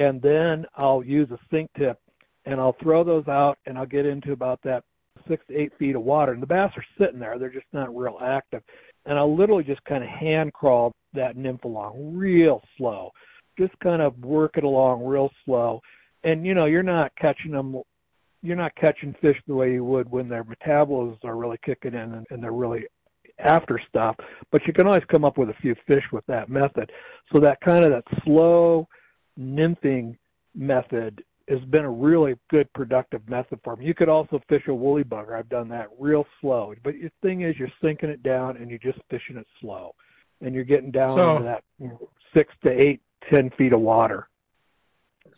and 0.00 0.22
then 0.22 0.64
I'll 0.76 1.04
use 1.04 1.30
a 1.30 1.38
sink 1.50 1.70
tip, 1.76 1.98
and 2.46 2.58
I'll 2.58 2.72
throw 2.72 3.04
those 3.04 3.28
out, 3.28 3.58
and 3.66 3.76
I'll 3.76 3.84
get 3.84 4.06
into 4.06 4.32
about 4.32 4.62
that 4.62 4.82
six 5.28 5.44
to 5.48 5.54
eight 5.54 5.76
feet 5.78 5.94
of 5.94 6.00
water, 6.02 6.32
and 6.32 6.42
the 6.42 6.46
bass 6.46 6.76
are 6.78 6.84
sitting 6.96 7.20
there; 7.20 7.38
they're 7.38 7.50
just 7.50 7.66
not 7.74 7.94
real 7.94 8.16
active, 8.22 8.62
and 9.04 9.18
I'll 9.18 9.34
literally 9.34 9.62
just 9.62 9.84
kind 9.84 10.02
of 10.02 10.08
hand 10.08 10.54
crawl 10.54 10.92
that 11.12 11.36
nymph 11.36 11.64
along 11.64 12.16
real 12.16 12.62
slow. 12.78 13.12
Just 13.58 13.78
kind 13.78 14.00
of 14.00 14.18
work 14.24 14.56
it 14.56 14.64
along 14.64 15.04
real 15.04 15.30
slow. 15.44 15.82
And 16.24 16.46
you 16.46 16.54
know, 16.54 16.64
you're 16.64 16.82
not 16.82 17.14
catching 17.14 17.52
them 17.52 17.82
you're 18.42 18.56
not 18.56 18.74
catching 18.74 19.12
fish 19.12 19.42
the 19.46 19.54
way 19.54 19.70
you 19.74 19.84
would 19.84 20.10
when 20.10 20.26
their 20.26 20.44
metabolisms 20.44 21.22
are 21.24 21.36
really 21.36 21.58
kicking 21.58 21.92
in 21.92 22.14
and, 22.14 22.26
and 22.30 22.42
they're 22.42 22.52
really 22.52 22.86
after 23.38 23.78
stuff. 23.78 24.16
But 24.50 24.66
you 24.66 24.72
can 24.72 24.86
always 24.86 25.04
come 25.04 25.26
up 25.26 25.36
with 25.36 25.50
a 25.50 25.54
few 25.54 25.74
fish 25.74 26.10
with 26.10 26.24
that 26.24 26.48
method. 26.48 26.90
So 27.30 27.38
that 27.40 27.60
kind 27.60 27.84
of 27.84 27.90
that 27.90 28.22
slow 28.24 28.88
nymphing 29.40 30.16
method 30.54 31.24
has 31.48 31.60
been 31.64 31.84
a 31.84 31.90
really 31.90 32.36
good 32.48 32.72
productive 32.72 33.28
method 33.28 33.58
for 33.64 33.74
them. 33.74 33.84
You 33.84 33.94
could 33.94 34.08
also 34.08 34.40
fish 34.48 34.68
a 34.68 34.74
woolly 34.74 35.02
bugger. 35.02 35.36
I've 35.36 35.48
done 35.48 35.68
that 35.70 35.88
real 35.98 36.26
slow. 36.40 36.74
But 36.82 36.94
the 36.94 37.10
thing 37.22 37.40
is 37.40 37.58
you're 37.58 37.72
sinking 37.82 38.10
it 38.10 38.22
down 38.22 38.56
and 38.56 38.70
you're 38.70 38.78
just 38.78 39.00
fishing 39.10 39.36
it 39.36 39.46
slow 39.60 39.94
and 40.40 40.54
you're 40.54 40.64
getting 40.64 40.90
down 40.90 41.18
so, 41.18 41.32
into 41.32 41.44
that 41.44 41.64
you 41.78 41.88
know, 41.88 42.08
six 42.32 42.54
to 42.62 42.70
eight, 42.70 43.00
ten 43.20 43.50
feet 43.50 43.72
of 43.72 43.80
water. 43.80 44.28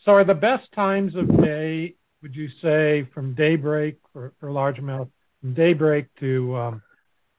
So 0.05 0.13
are 0.13 0.25
the 0.25 0.35
best 0.35 0.71
times 0.73 1.15
of 1.15 1.43
day, 1.43 1.95
would 2.23 2.37
you 2.37 2.49
say, 2.49 3.09
from 3.15 3.35
daybreak 3.35 3.99
for, 4.13 4.33
for 4.39 4.51
largemouth, 4.51 5.09
from 5.41 5.55
daybreak 5.55 6.15
to 6.17 6.57
um, 6.57 6.83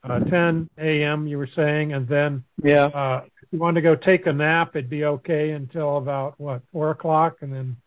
uh, 0.03 0.19
10 0.19 0.69
a.m. 0.77 1.27
you 1.27 1.37
were 1.37 1.47
saying, 1.47 1.93
and 1.93 2.07
then 2.07 2.43
yeah. 2.61 2.85
uh, 2.85 3.23
you 3.53 3.59
want 3.59 3.75
to 3.75 3.81
go 3.81 3.95
take 3.95 4.27
a 4.27 4.33
nap, 4.33 4.75
it'd 4.75 4.89
be 4.89 5.05
okay 5.05 5.51
until 5.51 5.97
about, 5.97 6.39
what, 6.39 6.61
4 6.71 6.91
o'clock, 6.91 7.37
and 7.41 7.53
then 7.53 7.77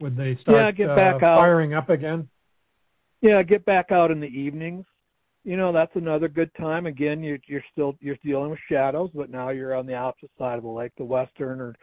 would 0.00 0.16
they 0.16 0.36
start 0.36 0.56
yeah, 0.56 0.70
get 0.70 0.88
back 0.88 1.22
uh, 1.22 1.26
out. 1.26 1.38
firing 1.38 1.74
up 1.74 1.88
again? 1.88 2.28
Yeah, 3.20 3.42
get 3.42 3.64
back 3.64 3.90
out 3.90 4.10
in 4.10 4.20
the 4.20 4.38
evenings 4.40 4.86
you 5.44 5.58
know 5.58 5.72
that's 5.72 5.94
another 5.94 6.28
good 6.28 6.52
time. 6.54 6.86
Again, 6.86 7.22
you're, 7.22 7.38
you're 7.46 7.62
still 7.70 7.96
you're 8.00 8.16
dealing 8.24 8.50
with 8.50 8.58
shadows, 8.58 9.10
but 9.14 9.30
now 9.30 9.50
you're 9.50 9.74
on 9.74 9.86
the 9.86 9.94
opposite 9.94 10.30
side 10.38 10.56
of 10.56 10.64
the 10.64 10.70
lake, 10.70 10.92
the 10.96 11.04
western 11.04 11.60
or 11.60 11.74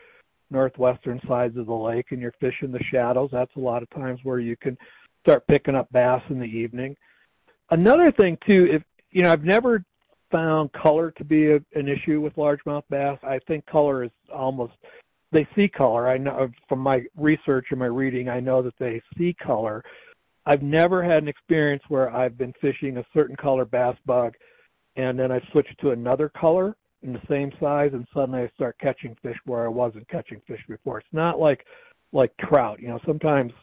northwestern 0.49 1.21
sides 1.21 1.55
of 1.57 1.67
the 1.67 1.75
lake, 1.75 2.11
and 2.11 2.21
you're 2.21 2.33
fishing 2.39 2.71
the 2.71 2.83
shadows. 2.83 3.29
That's 3.31 3.55
a 3.55 3.59
lot 3.59 3.83
of 3.83 3.89
times 3.91 4.21
where 4.23 4.39
you 4.39 4.57
can 4.57 4.77
start 5.23 5.47
picking 5.47 5.75
up 5.75 5.91
bass 5.91 6.23
in 6.29 6.39
the 6.39 6.57
evening. 6.59 6.97
Another 7.69 8.11
thing 8.11 8.35
too, 8.37 8.67
if 8.69 8.83
you 9.11 9.21
know, 9.21 9.31
I've 9.31 9.45
never 9.45 9.85
found 10.31 10.71
color 10.71 11.11
to 11.11 11.23
be 11.23 11.51
a, 11.51 11.63
an 11.75 11.87
issue 11.87 12.21
with 12.21 12.35
largemouth 12.35 12.83
bass. 12.89 13.19
I 13.23 13.39
think 13.39 13.65
color 13.65 14.03
is 14.03 14.11
almost 14.33 14.73
they 15.31 15.47
see 15.55 15.69
color. 15.69 16.07
I 16.07 16.17
know 16.17 16.49
from 16.67 16.79
my 16.79 17.05
research 17.15 17.71
and 17.71 17.79
my 17.79 17.85
reading, 17.85 18.27
I 18.27 18.39
know 18.39 18.61
that 18.61 18.77
they 18.77 19.01
see 19.17 19.33
color 19.33 19.83
I've 20.45 20.63
never 20.63 21.03
had 21.03 21.23
an 21.23 21.29
experience 21.29 21.83
where 21.87 22.13
I've 22.13 22.37
been 22.37 22.53
fishing 22.53 22.97
a 22.97 23.05
certain 23.13 23.35
color 23.35 23.65
bass 23.65 23.97
bug 24.05 24.35
and 24.95 25.17
then 25.19 25.31
I 25.31 25.39
switch 25.39 25.75
to 25.77 25.91
another 25.91 26.29
color 26.29 26.75
in 27.03 27.13
the 27.13 27.21
same 27.27 27.51
size 27.59 27.93
and 27.93 28.07
suddenly 28.13 28.43
I 28.43 28.47
start 28.49 28.77
catching 28.79 29.15
fish 29.15 29.39
where 29.45 29.65
I 29.65 29.69
wasn't 29.69 30.07
catching 30.07 30.41
fish 30.41 30.65
before. 30.67 30.99
It's 30.99 31.07
not 31.11 31.39
like 31.39 31.65
like 32.11 32.35
trout. 32.37 32.81
You 32.81 32.89
know, 32.89 32.99
sometimes, 33.05 33.53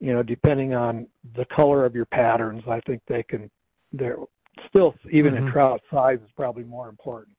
you 0.00 0.12
know, 0.12 0.22
depending 0.22 0.74
on 0.74 1.08
the 1.34 1.44
color 1.44 1.84
of 1.84 1.94
your 1.94 2.06
patterns, 2.06 2.66
I 2.66 2.80
think 2.80 3.02
they 3.06 3.22
can 3.22 3.50
they're 3.92 4.18
still 4.66 4.94
even 5.10 5.34
mm-hmm. 5.34 5.46
in 5.46 5.52
trout 5.52 5.82
size 5.90 6.18
is 6.18 6.30
probably 6.36 6.64
more 6.64 6.88
important. 6.88 7.36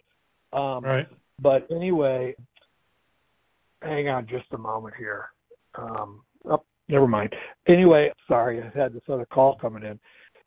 Um 0.54 0.84
right. 0.84 1.08
but 1.40 1.68
anyway, 1.72 2.36
hang 3.82 4.10
on 4.10 4.26
just 4.26 4.46
a 4.52 4.58
moment 4.58 4.96
here. 4.96 5.30
Um 5.76 6.24
up 6.50 6.66
never 6.88 7.08
mind. 7.08 7.36
Anyway, 7.66 8.12
sorry, 8.28 8.62
I 8.62 8.72
had 8.76 8.94
this 8.94 9.04
other 9.10 9.26
call 9.26 9.56
coming 9.56 9.84
in. 9.84 10.00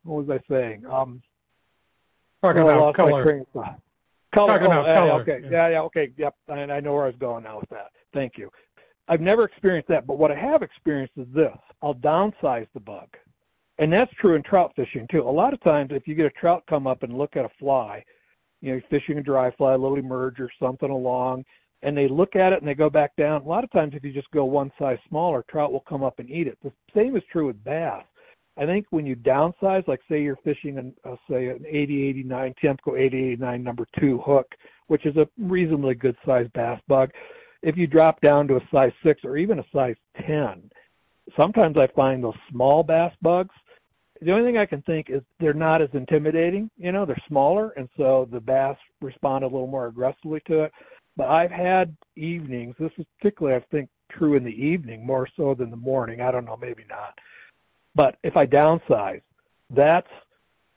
What 0.04 0.26
was 0.26 0.30
I 0.30 0.40
saying? 0.52 0.86
Um, 0.86 1.22
Talking 2.42 2.64
well, 2.64 2.88
about 2.88 2.94
color. 2.94 3.44
Color. 3.52 3.76
Talking 4.32 4.66
oh, 4.68 4.70
about 4.70 4.86
yeah, 4.86 4.94
color, 4.94 5.20
Okay. 5.22 5.40
yeah. 5.42 5.50
Yeah. 5.50 5.68
yeah. 5.68 5.82
Okay. 5.82 6.12
Yep. 6.16 6.34
And 6.48 6.72
I 6.72 6.80
know 6.80 6.94
where 6.94 7.04
I 7.04 7.08
was 7.08 7.16
going 7.16 7.44
now 7.44 7.60
with 7.60 7.68
that. 7.70 7.88
Thank 8.14 8.38
you. 8.38 8.50
I've 9.08 9.20
never 9.20 9.44
experienced 9.44 9.88
that, 9.88 10.06
but 10.06 10.18
what 10.18 10.30
I 10.30 10.36
have 10.36 10.62
experienced 10.62 11.14
is 11.16 11.26
this: 11.32 11.56
I'll 11.82 11.96
downsize 11.96 12.68
the 12.72 12.80
bug, 12.80 13.16
and 13.80 13.90
that's 13.90 14.12
true 14.12 14.34
in 14.34 14.42
trout 14.42 14.72
fishing 14.76 15.06
too. 15.08 15.22
A 15.22 15.24
lot 15.24 15.54
of 15.54 15.60
times, 15.60 15.92
if 15.92 16.06
you 16.06 16.14
get 16.14 16.26
a 16.26 16.30
trout 16.30 16.64
come 16.66 16.86
up 16.86 17.02
and 17.02 17.16
look 17.16 17.36
at 17.36 17.46
a 17.46 17.48
fly, 17.48 18.04
you 18.60 18.68
know, 18.68 18.74
you're 18.74 18.82
fishing 18.90 19.18
a 19.18 19.22
dry 19.22 19.50
fly, 19.50 19.72
a 19.72 19.78
little 19.78 19.96
emerge 19.96 20.38
or 20.38 20.50
something 20.58 20.90
along, 20.90 21.46
and 21.80 21.96
they 21.96 22.06
look 22.06 22.36
at 22.36 22.52
it 22.52 22.60
and 22.60 22.68
they 22.68 22.74
go 22.74 22.90
back 22.90 23.16
down. 23.16 23.40
A 23.40 23.48
lot 23.48 23.64
of 23.64 23.70
times, 23.70 23.94
if 23.94 24.04
you 24.04 24.12
just 24.12 24.30
go 24.32 24.44
one 24.44 24.70
size 24.78 24.98
smaller, 25.08 25.42
trout 25.48 25.72
will 25.72 25.80
come 25.80 26.02
up 26.02 26.18
and 26.18 26.30
eat 26.30 26.46
it. 26.46 26.58
The 26.62 26.72
same 26.94 27.16
is 27.16 27.24
true 27.24 27.46
with 27.46 27.64
bass. 27.64 28.04
I 28.58 28.66
think 28.66 28.86
when 28.90 29.06
you 29.06 29.16
downsize, 29.16 29.88
like 29.88 30.02
say 30.10 30.22
you're 30.22 30.36
fishing 30.36 30.76
an, 30.76 30.94
uh, 31.04 31.16
say 31.30 31.48
an 31.48 31.64
8089 31.66 32.54
Tiemco 32.54 32.98
8089 32.98 33.62
number 33.62 33.86
two 33.98 34.18
hook, 34.18 34.58
which 34.88 35.06
is 35.06 35.16
a 35.16 35.26
reasonably 35.38 35.94
good 35.94 36.18
sized 36.26 36.52
bass 36.52 36.82
bug, 36.86 37.14
if 37.62 37.78
you 37.78 37.86
drop 37.86 38.20
down 38.20 38.46
to 38.48 38.56
a 38.56 38.68
size 38.68 38.92
six 39.02 39.24
or 39.24 39.38
even 39.38 39.58
a 39.58 39.64
size 39.72 39.96
10, 40.18 40.70
sometimes 41.34 41.78
I 41.78 41.86
find 41.86 42.22
those 42.22 42.36
small 42.50 42.82
bass 42.82 43.14
bugs. 43.22 43.54
The 44.22 44.32
only 44.32 44.44
thing 44.44 44.58
I 44.58 44.66
can 44.66 44.82
think 44.82 45.08
is 45.08 45.22
they're 45.38 45.54
not 45.54 45.80
as 45.80 45.88
intimidating. 45.94 46.70
You 46.76 46.92
know, 46.92 47.04
they're 47.04 47.16
smaller, 47.26 47.70
and 47.70 47.88
so 47.96 48.26
the 48.30 48.40
bass 48.40 48.76
respond 49.00 49.44
a 49.44 49.48
little 49.48 49.66
more 49.66 49.86
aggressively 49.86 50.40
to 50.40 50.64
it. 50.64 50.72
But 51.16 51.28
I've 51.28 51.50
had 51.50 51.96
evenings. 52.16 52.76
This 52.78 52.92
is 52.98 53.06
particularly, 53.18 53.56
I 53.56 53.64
think, 53.70 53.88
true 54.08 54.34
in 54.34 54.44
the 54.44 54.66
evening 54.66 55.06
more 55.06 55.26
so 55.36 55.54
than 55.54 55.70
the 55.70 55.76
morning. 55.76 56.20
I 56.20 56.30
don't 56.30 56.44
know, 56.44 56.56
maybe 56.56 56.84
not. 56.88 57.18
But 57.94 58.18
if 58.22 58.36
I 58.36 58.46
downsize, 58.46 59.22
that's 59.70 60.10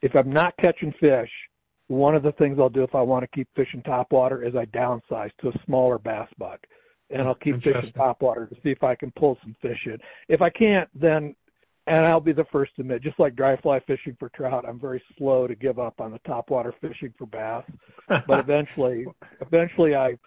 if 0.01 0.15
I'm 0.15 0.31
not 0.31 0.57
catching 0.57 0.91
fish. 0.91 1.49
One 1.87 2.15
of 2.15 2.23
the 2.23 2.31
things 2.31 2.59
I'll 2.59 2.69
do 2.69 2.83
if 2.83 2.95
I 2.95 3.01
want 3.01 3.23
to 3.23 3.27
keep 3.27 3.47
fishing 3.55 3.81
topwater 3.81 4.43
is 4.43 4.55
I 4.55 4.65
downsize 4.67 5.31
to 5.39 5.49
a 5.49 5.63
smaller 5.65 5.99
bass 5.99 6.29
bug, 6.37 6.59
and 7.09 7.27
I'll 7.27 7.35
keep 7.35 7.61
fishing 7.61 7.91
topwater 7.91 8.47
to 8.47 8.55
see 8.55 8.71
if 8.71 8.83
I 8.83 8.95
can 8.95 9.11
pull 9.11 9.37
some 9.43 9.55
fish 9.61 9.85
in. 9.87 9.99
If 10.29 10.41
I 10.41 10.49
can't, 10.49 10.89
then 10.95 11.35
and 11.87 12.05
I'll 12.05 12.21
be 12.21 12.31
the 12.31 12.45
first 12.45 12.75
to 12.75 12.81
admit, 12.81 13.01
just 13.01 13.19
like 13.19 13.35
dry 13.35 13.55
fly 13.57 13.79
fishing 13.81 14.15
for 14.19 14.29
trout, 14.29 14.65
I'm 14.67 14.79
very 14.79 15.03
slow 15.17 15.47
to 15.47 15.55
give 15.55 15.79
up 15.79 15.99
on 16.01 16.11
the 16.11 16.19
topwater 16.19 16.73
fishing 16.81 17.13
for 17.17 17.25
bass. 17.25 17.65
But 18.25 18.39
eventually, 18.39 19.11
eventually 19.41 19.95
I, 19.95 20.17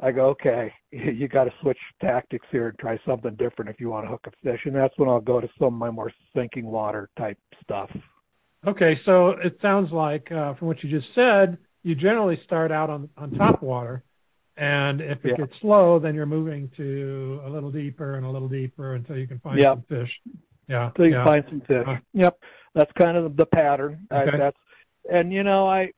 I 0.00 0.12
go, 0.12 0.28
okay, 0.28 0.72
you 0.92 1.28
got 1.28 1.44
to 1.44 1.54
switch 1.60 1.80
tactics 2.00 2.46
here 2.50 2.68
and 2.68 2.78
try 2.78 2.98
something 3.06 3.34
different 3.36 3.70
if 3.70 3.80
you 3.80 3.90
want 3.90 4.06
to 4.06 4.10
hook 4.10 4.26
a 4.28 4.32
fish, 4.42 4.66
and 4.66 4.76
that's 4.76 4.98
when 4.98 5.08
I'll 5.08 5.20
go 5.20 5.40
to 5.40 5.48
some 5.58 5.74
of 5.74 5.80
my 5.80 5.90
more 5.90 6.12
sinking 6.34 6.66
water 6.66 7.10
type 7.16 7.38
stuff. 7.62 7.90
Okay, 8.66 8.98
so 9.04 9.30
it 9.30 9.60
sounds 9.60 9.92
like 9.92 10.32
uh, 10.32 10.54
from 10.54 10.68
what 10.68 10.82
you 10.82 10.88
just 10.90 11.14
said, 11.14 11.58
you 11.82 11.94
generally 11.94 12.36
start 12.38 12.72
out 12.72 12.88
on 12.88 13.10
on 13.18 13.30
top 13.30 13.60
water, 13.62 14.04
and 14.56 15.02
if 15.02 15.24
it 15.26 15.30
Yeah. 15.30 15.36
gets 15.36 15.58
slow, 15.60 15.98
then 15.98 16.14
you're 16.14 16.24
moving 16.24 16.70
to 16.76 17.42
a 17.44 17.50
little 17.50 17.70
deeper 17.70 18.14
and 18.14 18.24
a 18.24 18.30
little 18.30 18.48
deeper 18.48 18.94
until 18.94 19.18
you 19.18 19.26
can 19.28 19.38
find 19.40 19.58
Yep. 19.58 19.74
some 19.74 19.82
fish. 19.82 20.22
Yeah, 20.68 20.90
So 20.96 21.02
you 21.04 21.12
yeah. 21.12 21.24
find 21.24 21.44
some 21.48 21.60
fish. 21.60 21.86
Uh, 21.86 21.96
Yep, 22.12 22.44
that's 22.74 22.92
kind 22.92 23.16
of 23.16 23.36
the 23.36 23.46
pattern. 23.46 24.06
I, 24.10 24.22
Okay. 24.24 24.38
that's 24.38 24.58
and 25.10 25.32
you 25.32 25.42
know 25.42 25.66
I 25.66 25.92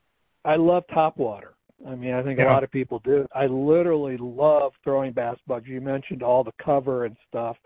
I 0.44 0.56
love 0.56 0.86
top 0.88 1.18
water. 1.18 1.54
I 1.86 1.94
mean, 1.94 2.14
I 2.14 2.22
think 2.22 2.40
a 2.40 2.44
lot 2.44 2.64
of 2.64 2.70
people 2.70 2.98
do. 3.00 3.26
I 3.34 3.46
literally 3.46 4.16
love 4.16 4.72
throwing 4.82 5.12
bass 5.12 5.36
bugs. 5.46 5.68
You 5.68 5.80
mentioned 5.80 6.22
all 6.22 6.42
the 6.42 6.52
cover 6.58 7.04
and 7.04 7.16
stuff, 7.28 7.58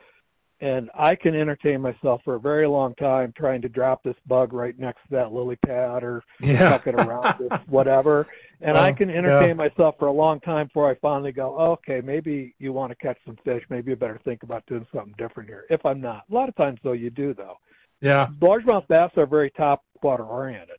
and 0.60 0.90
I 0.94 1.14
can 1.14 1.34
entertain 1.34 1.80
myself 1.80 2.22
for 2.24 2.34
a 2.34 2.40
very 2.40 2.66
long 2.66 2.94
time 2.94 3.32
trying 3.32 3.62
to 3.62 3.68
drop 3.68 4.02
this 4.02 4.16
bug 4.26 4.52
right 4.52 4.78
next 4.78 5.02
to 5.04 5.10
that 5.12 5.32
lily 5.32 5.56
pad 5.56 6.02
or 6.04 6.22
yeah. 6.40 6.68
tuck 6.70 6.86
it 6.86 6.94
around 6.94 7.40
it, 7.40 7.52
whatever. 7.66 8.26
And 8.60 8.76
I 8.76 8.90
Oh, 8.90 8.94
can 8.94 9.08
entertain 9.10 9.56
myself 9.56 9.96
for 9.98 10.08
a 10.08 10.12
long 10.12 10.38
time 10.40 10.66
before 10.66 10.88
I 10.90 10.94
finally 10.96 11.32
go, 11.32 11.56
okay, 11.58 12.02
maybe 12.02 12.54
you 12.58 12.72
want 12.74 12.90
to 12.90 12.96
catch 12.96 13.16
some 13.24 13.36
fish. 13.44 13.64
Maybe 13.70 13.90
you 13.92 13.96
better 13.96 14.20
think 14.24 14.42
about 14.42 14.66
doing 14.66 14.86
something 14.94 15.14
different 15.16 15.48
here. 15.48 15.64
If 15.70 15.86
I'm 15.86 16.00
not, 16.00 16.24
a 16.30 16.34
lot 16.34 16.48
of 16.50 16.54
times 16.56 16.78
though 16.82 16.92
you 16.92 17.08
do 17.10 17.32
though. 17.32 17.56
yeah, 18.02 18.28
Largemouth 18.40 18.86
bass 18.88 19.12
are 19.16 19.26
very 19.26 19.50
top 19.50 19.82
water 20.02 20.24
oriented. 20.24 20.76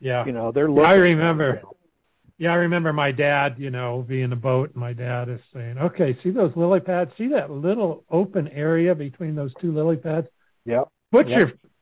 yeah. 0.00 0.24
You 0.26 0.32
know, 0.32 0.52
they're. 0.52 0.68
Yeah, 0.68 0.82
I 0.82 0.96
looking- 0.96 1.16
remember. 1.16 1.62
Yeah, 2.36 2.52
I 2.52 2.56
remember 2.56 2.92
my 2.92 3.12
dad, 3.12 3.56
you 3.58 3.70
know, 3.70 4.02
being 4.02 4.24
in 4.24 4.32
a 4.32 4.36
boat, 4.36 4.70
and 4.70 4.80
my 4.80 4.92
dad 4.92 5.28
is 5.28 5.40
saying, 5.52 5.78
"Okay, 5.78 6.16
see 6.20 6.30
those 6.30 6.56
lily 6.56 6.80
pads? 6.80 7.12
See 7.16 7.28
that 7.28 7.50
little 7.50 8.04
open 8.10 8.48
area 8.48 8.94
between 8.94 9.36
those 9.36 9.54
two 9.54 9.70
lily 9.72 9.96
pads? 9.96 10.26
Yep. 10.64 10.88
Put 11.12 11.28
Yep. 11.28 11.38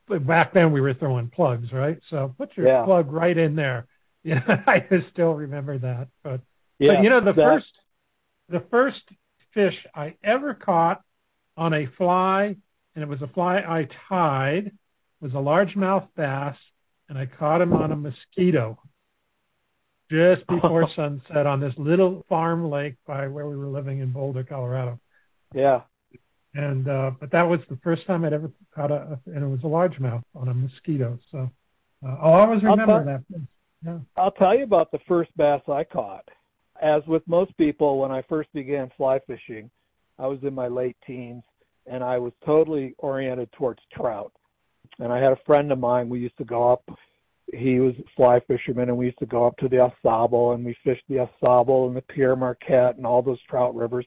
your 0.09 0.19
back 0.19 0.53
then 0.53 0.71
we 0.71 0.81
were 0.81 0.93
throwing 0.93 1.29
plugs, 1.29 1.71
right? 1.73 1.99
So 2.07 2.35
put 2.37 2.55
your 2.55 2.67
Yeah. 2.67 2.83
plug 2.85 3.11
right 3.11 3.37
in 3.37 3.55
there. 3.55 3.87
Yeah, 4.25 4.63
I 4.67 5.03
still 5.09 5.33
remember 5.33 5.77
that. 5.79 6.07
But, 6.23 6.39
Yeah. 6.79 6.93
but 6.95 7.03
you 7.03 7.09
know, 7.09 7.19
the 7.19 7.33
that- 7.33 7.43
first 7.43 7.79
the 8.47 8.61
first 8.61 9.01
fish 9.51 9.85
I 9.93 10.15
ever 10.23 10.53
caught 10.53 11.01
on 11.57 11.73
a 11.73 11.87
fly, 11.87 12.55
and 12.95 13.03
it 13.03 13.07
was 13.09 13.21
a 13.21 13.27
fly 13.27 13.57
I 13.67 13.85
tied, 13.85 14.71
was 15.19 15.33
a 15.33 15.37
largemouth 15.37 16.07
bass, 16.15 16.57
and 17.09 17.17
I 17.17 17.25
caught 17.25 17.59
him 17.61 17.73
on 17.73 17.91
a 17.91 17.95
mosquito 17.97 18.79
just 20.13 20.45
before 20.47 20.87
sunset 20.89 21.47
on 21.47 21.59
this 21.59 21.73
little 21.77 22.23
farm 22.29 22.69
lake 22.69 22.95
by 23.05 23.27
where 23.27 23.47
we 23.47 23.55
were 23.55 23.67
living 23.67 23.99
in 23.99 24.11
Boulder, 24.11 24.43
Colorado. 24.43 24.99
Yeah. 25.53 25.81
And 26.55 26.87
uh, 26.87 27.11
but 27.19 27.31
that 27.31 27.49
was 27.49 27.61
the 27.67 27.77
first 27.77 28.05
time 28.05 28.23
I'd 28.23 28.33
ever 28.33 28.51
caught 28.75 28.91
a, 28.91 29.19
and 29.25 29.43
it 29.43 29.47
was 29.47 29.61
a 29.61 29.67
largemouth 29.67 30.23
on 30.35 30.49
a 30.49 30.53
mosquito. 30.53 31.17
So 31.31 31.49
uh, 32.05 32.15
I'll 32.21 32.33
always 32.33 32.63
I'll 32.63 32.71
remember 32.71 33.03
that. 33.05 33.23
Yeah. 33.83 33.99
I'll 34.15 34.31
tell 34.31 34.55
you 34.55 34.63
about 34.63 34.91
the 34.91 34.99
first 34.99 35.35
bass 35.35 35.61
I 35.67 35.83
caught. 35.83 36.29
As 36.79 37.05
with 37.07 37.27
most 37.27 37.57
people, 37.57 37.99
when 37.99 38.11
I 38.11 38.21
first 38.21 38.53
began 38.53 38.91
fly 38.95 39.19
fishing, 39.19 39.71
I 40.19 40.27
was 40.27 40.43
in 40.43 40.53
my 40.53 40.67
late 40.67 40.97
teens, 41.05 41.43
and 41.87 42.03
I 42.03 42.19
was 42.19 42.33
totally 42.45 42.93
oriented 42.99 43.51
towards 43.51 43.81
trout. 43.91 44.31
And 44.99 45.11
I 45.11 45.17
had 45.17 45.33
a 45.33 45.37
friend 45.37 45.71
of 45.71 45.79
mine. 45.79 46.07
We 46.07 46.19
used 46.19 46.37
to 46.37 46.45
go 46.45 46.71
up. 46.71 46.83
He 47.53 47.79
was 47.79 47.95
a 47.99 48.03
fly 48.15 48.39
fisherman, 48.39 48.89
and 48.89 48.97
we 48.97 49.05
used 49.05 49.19
to 49.19 49.25
go 49.25 49.45
up 49.45 49.57
to 49.57 49.69
the 49.69 49.79
Au 49.79 49.93
Sable, 50.03 50.53
and 50.53 50.65
we 50.65 50.73
fished 50.73 51.05
the 51.07 51.19
Au 51.19 51.29
Sable 51.43 51.87
and 51.87 51.95
the 51.95 52.01
Pere 52.01 52.35
Marquette 52.35 52.97
and 52.97 53.05
all 53.05 53.21
those 53.21 53.41
trout 53.41 53.75
rivers. 53.75 54.05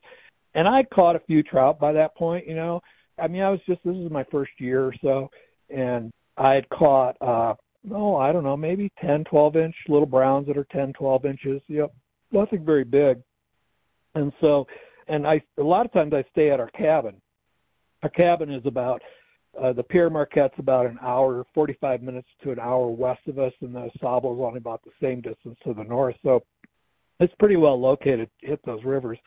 And 0.55 0.66
I'd 0.66 0.90
caught 0.90 1.16
a 1.16 1.20
few 1.20 1.42
trout 1.42 1.78
by 1.78 1.92
that 1.92 2.14
point. 2.14 2.47
You 2.47 2.55
know, 2.55 2.82
I 3.18 3.28
mean, 3.28 3.42
I 3.42 3.51
was 3.51 3.61
just 3.62 3.84
this 3.84 3.97
is 3.97 4.11
my 4.11 4.24
first 4.24 4.61
year 4.61 4.86
or 4.86 4.92
so, 4.92 5.30
and 5.70 6.12
I 6.36 6.55
had 6.55 6.68
caught 6.68 7.16
uh, 7.20 7.55
oh, 7.90 8.16
I 8.16 8.32
don't 8.32 8.44
know, 8.44 8.57
maybe 8.57 8.90
10, 8.99 9.24
12 9.24 9.57
inch 9.57 9.84
little 9.88 10.07
browns 10.07 10.47
that 10.47 10.57
are 10.57 10.64
10, 10.64 10.92
12 10.92 11.24
inches. 11.24 11.62
Yep, 11.68 11.92
nothing 12.32 12.64
very 12.64 12.84
big. 12.84 13.22
And 14.14 14.32
so, 14.40 14.66
and 15.09 15.26
I 15.26 15.42
a 15.59 15.62
lot 15.62 15.86
of 15.86 15.92
times 15.92 16.14
I 16.14 16.24
stay 16.30 16.51
at 16.51 16.61
our 16.61 16.68
cabin. 16.68 17.20
Our 18.03 18.09
cabin 18.09 18.51
is 18.51 18.66
about 18.66 19.03
uh, 19.59 19.72
the 19.72 19.82
Pere 19.82 20.11
Marquette's 20.11 20.59
about 20.59 20.86
an 20.86 20.98
hour, 21.00 21.44
45 21.54 22.02
minutes 22.02 22.28
to 22.42 22.52
an 22.52 22.59
hour 22.59 22.88
west 22.88 23.26
of 23.26 23.38
us, 23.38 23.52
and 23.61 23.74
the 23.74 23.90
Sable 24.00 24.34
is 24.34 24.40
only 24.40 24.59
about 24.59 24.82
the 24.82 24.92
same 25.00 25.20
distance 25.20 25.59
to 25.64 25.74
the 25.74 25.84
north. 25.84 26.16
So 26.22 26.42
it's 27.20 27.34
pretty 27.34 27.57
well 27.57 27.78
located, 27.78 28.30
hit 28.40 28.61
those 28.64 28.84
rivers. 28.84 29.18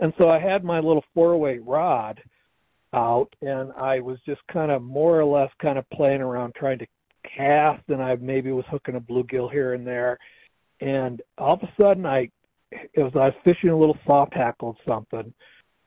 And 0.00 0.14
so 0.16 0.28
I 0.28 0.38
had 0.38 0.64
my 0.64 0.80
little 0.80 1.04
four-weight 1.14 1.64
rod 1.64 2.22
out, 2.92 3.34
and 3.42 3.72
I 3.76 4.00
was 4.00 4.20
just 4.20 4.46
kind 4.46 4.70
of 4.70 4.82
more 4.82 5.18
or 5.18 5.24
less 5.24 5.52
kind 5.58 5.78
of 5.78 5.88
playing 5.90 6.22
around 6.22 6.54
trying 6.54 6.78
to 6.78 6.86
cast, 7.22 7.82
and 7.88 8.02
I 8.02 8.16
maybe 8.16 8.52
was 8.52 8.66
hooking 8.66 8.96
a 8.96 9.00
bluegill 9.00 9.50
here 9.50 9.74
and 9.74 9.86
there. 9.86 10.18
And 10.80 11.20
all 11.36 11.54
of 11.54 11.62
a 11.62 11.72
sudden, 11.78 12.06
I 12.06 12.30
it 12.70 12.90
was 12.96 13.16
I 13.16 13.30
was 13.30 13.34
fishing 13.44 13.70
a 13.70 13.76
little 13.76 13.98
soft 14.06 14.34
hackle 14.34 14.78
something, 14.86 15.34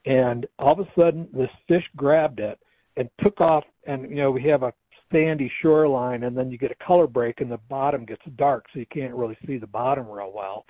and 0.05 0.45
all 0.59 0.79
of 0.79 0.87
a 0.87 0.91
sudden 0.93 1.29
this 1.31 1.51
fish 1.67 1.89
grabbed 1.95 2.39
it 2.39 2.59
and 3.01 3.09
took 3.17 3.41
off. 3.41 3.65
And 3.85 4.09
you 4.09 4.17
know 4.17 4.31
we 4.31 4.43
have 4.43 4.63
a 4.63 4.73
sandy 5.11 5.49
shoreline, 5.49 6.23
and 6.23 6.37
then 6.37 6.51
you 6.51 6.57
get 6.57 6.71
a 6.71 6.75
color 6.75 7.07
break, 7.07 7.41
and 7.41 7.51
the 7.51 7.57
bottom 7.57 8.05
gets 8.05 8.25
dark, 8.35 8.67
so 8.71 8.79
you 8.79 8.85
can't 8.85 9.15
really 9.15 9.37
see 9.45 9.57
the 9.57 9.67
bottom 9.67 10.07
real 10.07 10.31
well. 10.33 10.65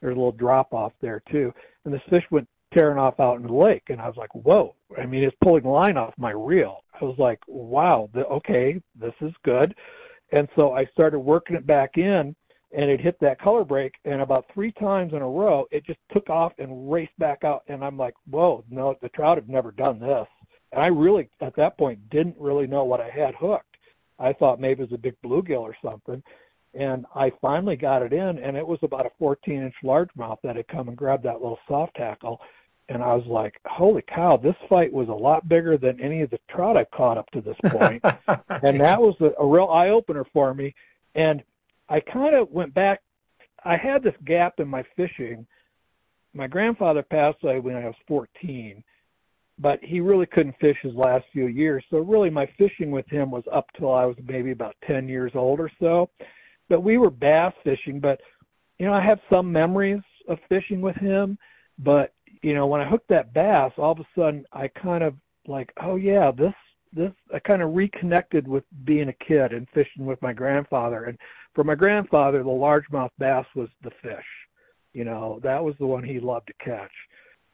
There's 0.00 0.14
a 0.14 0.16
little 0.16 0.32
drop 0.32 0.72
off 0.72 0.92
there 1.00 1.20
too, 1.28 1.52
and 1.84 1.92
this 1.92 2.02
fish 2.04 2.30
went 2.30 2.48
tearing 2.70 2.98
off 2.98 3.20
out 3.20 3.38
in 3.38 3.46
the 3.46 3.52
lake, 3.52 3.90
and 3.90 4.00
I 4.00 4.08
was 4.08 4.16
like, 4.16 4.34
"Whoa!" 4.34 4.74
I 4.96 5.06
mean, 5.06 5.24
it's 5.24 5.36
pulling 5.40 5.64
line 5.64 5.96
off 5.98 6.14
my 6.16 6.30
reel. 6.30 6.84
I 6.98 7.04
was 7.04 7.18
like, 7.18 7.40
"Wow, 7.46 8.08
the, 8.12 8.26
okay, 8.28 8.80
this 8.94 9.14
is 9.20 9.34
good." 9.42 9.74
And 10.30 10.48
so 10.56 10.72
I 10.72 10.86
started 10.86 11.18
working 11.18 11.56
it 11.56 11.66
back 11.66 11.98
in, 11.98 12.34
and 12.72 12.90
it 12.90 13.00
hit 13.00 13.18
that 13.20 13.38
color 13.38 13.64
break, 13.64 13.98
and 14.04 14.22
about 14.22 14.48
three 14.48 14.72
times 14.72 15.12
in 15.12 15.20
a 15.20 15.28
row, 15.28 15.66
it 15.70 15.84
just 15.84 15.98
took 16.10 16.30
off 16.30 16.54
and 16.58 16.90
raced 16.90 17.18
back 17.18 17.44
out. 17.44 17.62
And 17.68 17.84
I'm 17.84 17.98
like, 17.98 18.14
whoa, 18.30 18.64
no, 18.70 18.96
the 19.00 19.10
trout 19.10 19.36
have 19.36 19.48
never 19.48 19.70
done 19.70 19.98
this. 19.98 20.26
And 20.72 20.80
I 20.80 20.86
really, 20.88 21.28
at 21.40 21.54
that 21.56 21.76
point, 21.76 22.08
didn't 22.08 22.36
really 22.38 22.66
know 22.66 22.84
what 22.84 23.00
I 23.00 23.10
had 23.10 23.34
hooked. 23.34 23.78
I 24.18 24.32
thought 24.32 24.60
maybe 24.60 24.82
it 24.82 24.90
was 24.90 24.94
a 24.94 24.98
big 24.98 25.20
bluegill 25.22 25.60
or 25.60 25.76
something. 25.82 26.22
And 26.74 27.04
I 27.14 27.30
finally 27.30 27.76
got 27.76 28.02
it 28.02 28.14
in, 28.14 28.38
and 28.38 28.56
it 28.56 28.66
was 28.66 28.78
about 28.82 29.06
a 29.06 29.22
14-inch 29.22 29.76
largemouth 29.82 30.38
that 30.42 30.56
had 30.56 30.68
come 30.68 30.88
and 30.88 30.96
grabbed 30.96 31.24
that 31.24 31.42
little 31.42 31.60
soft 31.68 31.98
hackle. 31.98 32.40
and 32.88 33.02
I 33.02 33.14
was 33.14 33.26
like, 33.26 33.60
"Holy 33.66 34.02
cow! 34.02 34.38
This 34.38 34.56
fight 34.68 34.92
was 34.92 35.08
a 35.08 35.14
lot 35.14 35.48
bigger 35.48 35.76
than 35.76 36.00
any 36.00 36.22
of 36.22 36.30
the 36.30 36.40
trout 36.48 36.76
I've 36.76 36.90
caught 36.90 37.18
up 37.18 37.30
to 37.32 37.42
this 37.42 37.58
point." 37.66 38.02
and 38.62 38.80
that 38.80 39.00
was 39.00 39.20
a, 39.20 39.34
a 39.38 39.46
real 39.46 39.68
eye 39.68 39.90
opener 39.90 40.24
for 40.24 40.54
me. 40.54 40.74
And 41.14 41.44
I 41.88 42.00
kind 42.00 42.34
of 42.34 42.50
went 42.50 42.72
back. 42.72 43.02
I 43.64 43.76
had 43.76 44.02
this 44.02 44.16
gap 44.24 44.58
in 44.58 44.68
my 44.68 44.82
fishing. 44.96 45.46
My 46.32 46.46
grandfather 46.46 47.02
passed 47.02 47.42
away 47.44 47.60
when 47.60 47.76
I 47.76 47.86
was 47.86 47.96
14, 48.06 48.82
but 49.58 49.82
he 49.84 50.00
really 50.00 50.26
couldn't 50.26 50.58
fish 50.58 50.80
his 50.80 50.94
last 50.94 51.26
few 51.32 51.46
years. 51.46 51.84
So 51.90 51.98
really, 51.98 52.30
my 52.30 52.46
fishing 52.46 52.90
with 52.90 53.08
him 53.08 53.30
was 53.30 53.44
up 53.50 53.70
till 53.72 53.92
I 53.92 54.06
was 54.06 54.16
maybe 54.24 54.50
about 54.50 54.76
10 54.82 55.08
years 55.08 55.34
old 55.34 55.60
or 55.60 55.70
so. 55.80 56.10
But 56.68 56.80
we 56.80 56.98
were 56.98 57.10
bass 57.10 57.52
fishing. 57.62 58.00
But 58.00 58.20
you 58.78 58.86
know, 58.86 58.92
I 58.92 59.00
have 59.00 59.20
some 59.30 59.52
memories 59.52 60.02
of 60.28 60.40
fishing 60.48 60.80
with 60.80 60.96
him, 60.96 61.38
but 61.78 62.14
you 62.42 62.54
know, 62.54 62.66
when 62.66 62.80
I 62.80 62.84
hooked 62.84 63.08
that 63.08 63.32
bass, 63.32 63.72
all 63.78 63.92
of 63.92 64.00
a 64.00 64.06
sudden 64.16 64.44
I 64.52 64.68
kind 64.68 65.04
of 65.04 65.14
like, 65.46 65.72
oh 65.76 65.96
yeah, 65.96 66.30
this 66.30 66.54
this 66.92 67.12
I 67.32 67.38
kind 67.38 67.62
of 67.62 67.74
reconnected 67.74 68.46
with 68.46 68.64
being 68.84 69.08
a 69.08 69.14
kid 69.14 69.52
and 69.52 69.68
fishing 69.70 70.04
with 70.04 70.20
my 70.22 70.32
grandfather. 70.32 71.04
And 71.04 71.18
for 71.54 71.64
my 71.64 71.74
grandfather, 71.74 72.42
the 72.42 72.50
largemouth 72.50 73.10
bass 73.18 73.46
was 73.54 73.70
the 73.82 73.90
fish. 73.90 74.48
You 74.92 75.04
know, 75.04 75.40
that 75.42 75.64
was 75.64 75.76
the 75.78 75.86
one 75.86 76.04
he 76.04 76.20
loved 76.20 76.48
to 76.48 76.54
catch. 76.54 76.92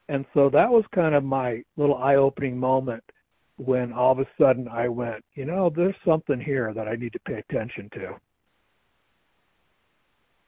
And 0.08 0.24
so 0.34 0.48
that 0.50 0.70
was 0.70 0.84
kind 0.90 1.14
of 1.14 1.24
my 1.24 1.62
little 1.76 1.96
eye-opening 1.96 2.58
moment 2.58 3.04
when 3.56 3.92
all 3.92 4.12
of 4.12 4.20
a 4.20 4.26
sudden 4.40 4.68
I 4.68 4.88
went, 4.88 5.24
you 5.34 5.44
know, 5.44 5.68
there's 5.68 5.96
something 6.04 6.40
here 6.40 6.72
that 6.72 6.88
I 6.88 6.94
need 6.94 7.12
to 7.12 7.20
pay 7.20 7.34
attention 7.34 7.90
to. 7.90 8.18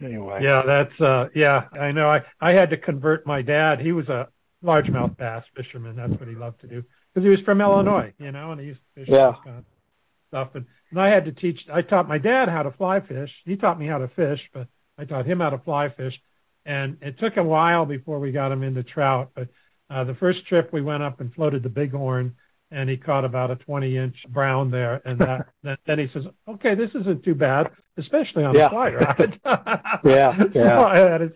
Anyway. 0.00 0.40
Yeah, 0.42 0.62
that's 0.62 0.98
uh 1.00 1.28
yeah, 1.34 1.66
I 1.72 1.92
know. 1.92 2.08
I 2.08 2.22
I 2.40 2.52
had 2.52 2.70
to 2.70 2.78
convert 2.78 3.26
my 3.26 3.42
dad. 3.42 3.80
He 3.80 3.92
was 3.92 4.08
a 4.08 4.28
largemouth 4.64 5.16
bass 5.16 5.44
fisherman. 5.54 5.96
That's 5.96 6.18
what 6.18 6.28
he 6.28 6.34
loved 6.34 6.60
to 6.60 6.68
do 6.68 6.84
because 7.12 7.24
he 7.24 7.30
was 7.30 7.40
from 7.40 7.60
Illinois, 7.60 8.14
you 8.18 8.32
know, 8.32 8.52
and 8.52 8.60
he 8.60 8.68
used 8.68 8.80
to 8.80 9.00
fish 9.00 9.08
yeah. 9.08 9.34
kind 9.44 9.58
of 9.58 9.64
stuff. 10.28 10.54
And, 10.54 10.64
and 10.90 11.00
I 11.00 11.08
had 11.08 11.26
to 11.26 11.32
teach. 11.32 11.66
I 11.70 11.82
taught 11.82 12.08
my 12.08 12.18
dad 12.18 12.48
how 12.48 12.62
to 12.62 12.70
fly 12.70 13.00
fish. 13.00 13.42
He 13.44 13.56
taught 13.56 13.78
me 13.78 13.86
how 13.86 13.98
to 13.98 14.08
fish, 14.08 14.48
but 14.54 14.68
I 14.96 15.04
taught 15.04 15.26
him 15.26 15.40
how 15.40 15.50
to 15.50 15.58
fly 15.58 15.88
fish. 15.90 16.20
And 16.70 16.98
it 17.02 17.18
took 17.18 17.36
a 17.36 17.42
while 17.42 17.84
before 17.84 18.20
we 18.20 18.30
got 18.30 18.52
him 18.52 18.62
into 18.62 18.84
trout. 18.84 19.32
But 19.34 19.48
uh, 19.90 20.04
the 20.04 20.14
first 20.14 20.46
trip 20.46 20.72
we 20.72 20.82
went 20.82 21.02
up 21.02 21.20
and 21.20 21.34
floated 21.34 21.64
the 21.64 21.68
bighorn, 21.68 22.36
and 22.70 22.88
he 22.88 22.96
caught 22.96 23.24
about 23.24 23.50
a 23.50 23.56
20 23.56 23.96
inch 23.96 24.24
brown 24.28 24.70
there. 24.70 25.02
And 25.04 25.18
that, 25.18 25.48
then, 25.64 25.76
then 25.84 25.98
he 25.98 26.06
says, 26.06 26.28
okay, 26.46 26.76
this 26.76 26.94
isn't 26.94 27.24
too 27.24 27.34
bad, 27.34 27.72
especially 27.96 28.44
on 28.44 28.54
yeah. 28.54 28.66
a 28.66 28.70
fly 28.70 28.94
rod. 28.94 29.40
yeah, 30.04 30.44
yeah. 30.54 30.76
So 30.76 30.84
I 30.86 30.96
had 30.96 31.22
a 31.22 31.32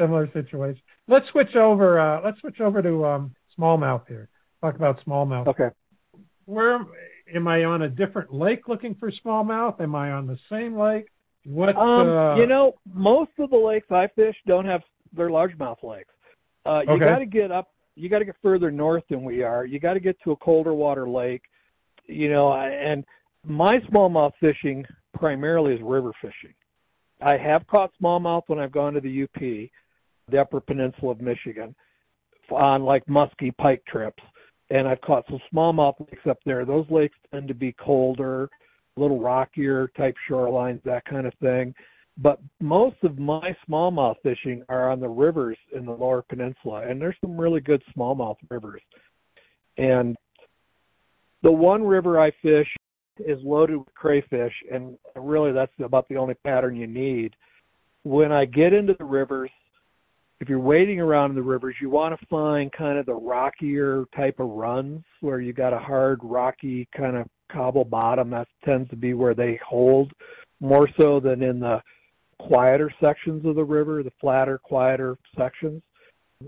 similar 0.00 0.26
situation. 0.32 0.80
Let's 1.06 1.28
switch 1.28 1.54
over. 1.54 1.98
Uh, 1.98 2.22
let's 2.24 2.40
switch 2.40 2.62
over 2.62 2.80
to 2.80 3.04
um, 3.04 3.34
smallmouth 3.58 4.08
here. 4.08 4.30
Talk 4.62 4.76
about 4.76 5.04
smallmouth. 5.04 5.48
Okay. 5.48 5.68
Where 6.46 6.86
am 7.34 7.46
I 7.46 7.64
on 7.64 7.82
a 7.82 7.90
different 7.90 8.32
lake 8.32 8.68
looking 8.68 8.94
for 8.94 9.10
smallmouth? 9.10 9.82
Am 9.82 9.94
I 9.94 10.12
on 10.12 10.26
the 10.26 10.38
same 10.48 10.78
lake? 10.78 11.08
What? 11.44 11.76
Um, 11.76 12.08
uh, 12.08 12.36
you 12.36 12.46
know, 12.46 12.74
most 12.92 13.30
of 13.38 13.50
the 13.50 13.56
lakes 13.56 13.90
I 13.90 14.06
fish 14.08 14.42
don't 14.46 14.64
have 14.64 14.84
they're 15.12 15.30
largemouth 15.30 15.82
lakes. 15.82 16.12
Uh, 16.66 16.82
you 16.86 16.92
Okay. 16.92 17.04
got 17.04 17.18
to 17.20 17.26
get 17.26 17.50
up. 17.50 17.68
You 17.94 18.08
got 18.08 18.18
to 18.20 18.24
get 18.24 18.36
further 18.42 18.70
north 18.70 19.04
than 19.08 19.24
we 19.24 19.42
are. 19.42 19.64
You 19.64 19.78
got 19.78 19.94
to 19.94 20.00
get 20.00 20.20
to 20.22 20.32
a 20.32 20.36
colder 20.36 20.74
water 20.74 21.08
lake. 21.08 21.44
You 22.06 22.28
know, 22.28 22.48
I- 22.48 22.70
and 22.70 23.04
my 23.44 23.80
smallmouth 23.80 24.34
fishing 24.40 24.86
primarily 25.14 25.74
is 25.74 25.80
river 25.80 26.12
fishing. 26.12 26.54
I 27.20 27.36
have 27.36 27.66
caught 27.66 27.92
smallmouth 28.00 28.44
when 28.46 28.58
I've 28.58 28.70
gone 28.72 28.92
to 28.94 29.00
the 29.00 29.22
UP, 29.24 29.70
the 30.28 30.40
Upper 30.40 30.60
Peninsula 30.60 31.12
of 31.12 31.20
Michigan, 31.20 31.74
on 32.50 32.84
like 32.84 33.08
musky 33.08 33.50
pike 33.50 33.84
trips, 33.84 34.22
and 34.70 34.86
I've 34.86 35.00
caught 35.00 35.26
some 35.26 35.40
smallmouth 35.52 35.98
lakes 36.00 36.26
up 36.26 36.38
there. 36.44 36.64
Those 36.64 36.88
lakes 36.90 37.18
tend 37.32 37.48
to 37.48 37.54
be 37.54 37.72
colder, 37.72 38.48
little 38.98 39.20
rockier 39.20 39.88
type 39.88 40.16
shorelines, 40.16 40.82
that 40.82 41.04
kind 41.04 41.26
of 41.26 41.34
thing. 41.34 41.74
But 42.16 42.40
most 42.60 42.96
of 43.04 43.18
my 43.18 43.56
smallmouth 43.68 44.16
fishing 44.22 44.64
are 44.68 44.90
on 44.90 44.98
the 44.98 45.08
rivers 45.08 45.56
in 45.72 45.86
the 45.86 45.92
lower 45.92 46.22
peninsula, 46.22 46.82
and 46.82 47.00
there's 47.00 47.16
some 47.20 47.40
really 47.40 47.60
good 47.60 47.82
smallmouth 47.96 48.38
rivers. 48.50 48.82
And 49.76 50.16
the 51.42 51.52
one 51.52 51.84
river 51.84 52.18
I 52.18 52.32
fish 52.32 52.76
is 53.18 53.42
loaded 53.44 53.78
with 53.78 53.94
crayfish, 53.94 54.64
and 54.70 54.98
really 55.14 55.52
that's 55.52 55.72
about 55.78 56.08
the 56.08 56.16
only 56.16 56.34
pattern 56.34 56.74
you 56.74 56.88
need. 56.88 57.36
When 58.02 58.32
I 58.32 58.44
get 58.44 58.72
into 58.72 58.94
the 58.94 59.04
rivers, 59.04 59.50
if 60.40 60.48
you're 60.48 60.58
wading 60.58 61.00
around 61.00 61.30
in 61.30 61.36
the 61.36 61.42
rivers, 61.42 61.80
you 61.80 61.90
want 61.90 62.18
to 62.18 62.26
find 62.26 62.72
kind 62.72 62.98
of 62.98 63.06
the 63.06 63.14
rockier 63.14 64.06
type 64.12 64.40
of 64.40 64.48
runs 64.48 65.04
where 65.20 65.40
you 65.40 65.52
got 65.52 65.72
a 65.72 65.78
hard, 65.78 66.20
rocky 66.22 66.86
kind 66.92 67.16
of 67.16 67.28
cobble 67.48 67.84
bottom. 67.84 68.30
That 68.30 68.48
tends 68.64 68.90
to 68.90 68.96
be 68.96 69.14
where 69.14 69.34
they 69.34 69.56
hold 69.56 70.12
more 70.60 70.88
so 70.88 71.20
than 71.20 71.42
in 71.42 71.60
the 71.60 71.82
quieter 72.38 72.90
sections 73.00 73.44
of 73.44 73.56
the 73.56 73.64
river, 73.64 74.02
the 74.02 74.12
flatter, 74.20 74.58
quieter 74.58 75.18
sections. 75.36 75.82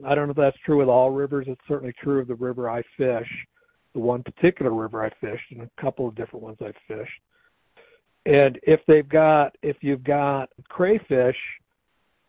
I 0.05 0.14
don't 0.14 0.28
know 0.28 0.32
if 0.32 0.36
that's 0.36 0.59
true 0.59 0.76
with 0.76 0.88
all 0.88 1.11
rivers. 1.11 1.48
It's 1.48 1.66
certainly 1.66 1.92
true 1.92 2.20
of 2.20 2.28
the 2.28 2.34
river 2.36 2.70
I 2.70 2.82
fish, 2.96 3.46
the 3.92 3.98
one 3.98 4.22
particular 4.22 4.72
river 4.72 5.03
I 5.03 5.11
fished, 5.11 5.51
and 5.51 5.62
a 5.62 5.70
couple 5.76 6.07
of 6.07 6.14
different 6.14 6.44
ones 6.44 6.59
I've 6.61 6.76
fished. 6.86 7.20
And 8.26 8.59
if 8.62 8.84
they've 8.86 9.09
got, 9.09 9.57
if 9.62 9.82
you've 9.82 10.05
got 10.05 10.51
crayfish, 10.68 11.61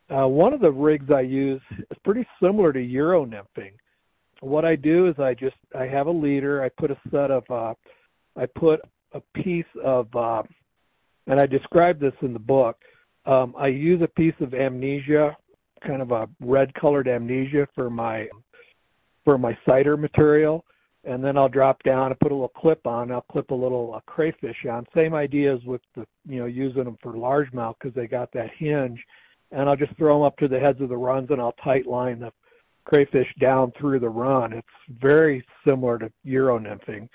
uh, 0.10 0.28
one 0.28 0.54
of 0.54 0.60
the 0.60 0.72
rigs 0.72 1.12
I 1.12 1.22
use 1.22 1.62
is 1.72 1.98
pretty 2.04 2.26
similar 2.42 2.74
to 2.74 2.82
Euro 2.82 3.26
nymphing. 3.26 3.74
What 4.40 4.66
I 4.66 4.76
do 4.76 5.06
is 5.06 5.20
I 5.20 5.36
just, 5.36 5.58
I 5.76 5.86
have 5.86 6.08
a 6.08 6.12
leader, 6.12 6.64
I 6.64 6.70
put 6.70 6.92
a 6.92 6.98
set 7.12 7.30
of, 7.30 7.50
uh, 7.52 7.76
I 8.36 8.46
put 8.46 8.82
a 9.12 9.22
piece 9.34 9.66
of, 9.84 10.16
uh, 10.16 10.44
and 11.28 11.40
I 11.40 11.46
describe 11.46 12.00
this 12.00 12.16
in 12.22 12.34
the 12.34 12.40
book, 12.40 12.82
um, 13.26 13.54
I 13.58 13.68
use 13.68 14.02
a 14.02 14.08
piece 14.08 14.40
of 14.40 14.54
amnesia, 14.54 15.38
kind 15.82 16.02
of 16.02 16.12
a 16.12 16.30
red-colored 16.40 17.08
amnesia 17.08 17.68
for 17.76 17.90
my 17.90 18.30
for 19.24 19.38
my 19.38 19.56
sighter 19.66 19.98
material, 19.98 20.66
and 21.04 21.24
then 21.24 21.38
I'll 21.38 21.50
drop 21.50 21.84
down 21.84 22.08
and 22.08 22.20
put 22.20 22.32
a 22.32 22.36
little 22.36 22.48
clip 22.48 22.88
on. 22.88 23.12
I'll 23.12 23.22
clip 23.22 23.52
a 23.52 23.56
little 23.56 23.94
uh, 23.94 24.00
crayfish 24.08 24.66
on. 24.66 24.88
Same 24.96 25.14
ideas 25.14 25.64
with 25.66 25.82
the 25.96 26.08
you 26.28 26.40
know 26.40 26.48
using 26.48 26.86
them 26.86 26.98
for 27.02 27.14
largemouth 27.14 27.76
because 27.80 27.94
they 27.94 28.08
got 28.08 28.32
that 28.32 28.52
hinge, 28.52 29.06
and 29.52 29.70
I'll 29.70 29.76
just 29.76 29.96
throw 29.96 30.16
them 30.16 30.24
up 30.24 30.38
to 30.38 30.48
the 30.48 30.60
heads 30.60 30.82
of 30.82 30.90
the 30.90 30.98
runs 30.98 31.30
and 31.30 31.42
I'll 31.42 31.52
tight 31.54 31.86
line 31.86 32.20
the 32.20 32.34
crayfish 32.86 33.34
down 33.36 33.72
through 33.72 34.00
the 34.00 34.10
run. 34.10 34.54
It's 34.54 34.68
very 34.90 35.44
similar 35.66 36.00
to 36.00 36.12
Euro 36.24 36.60
nymphing, 36.60 37.10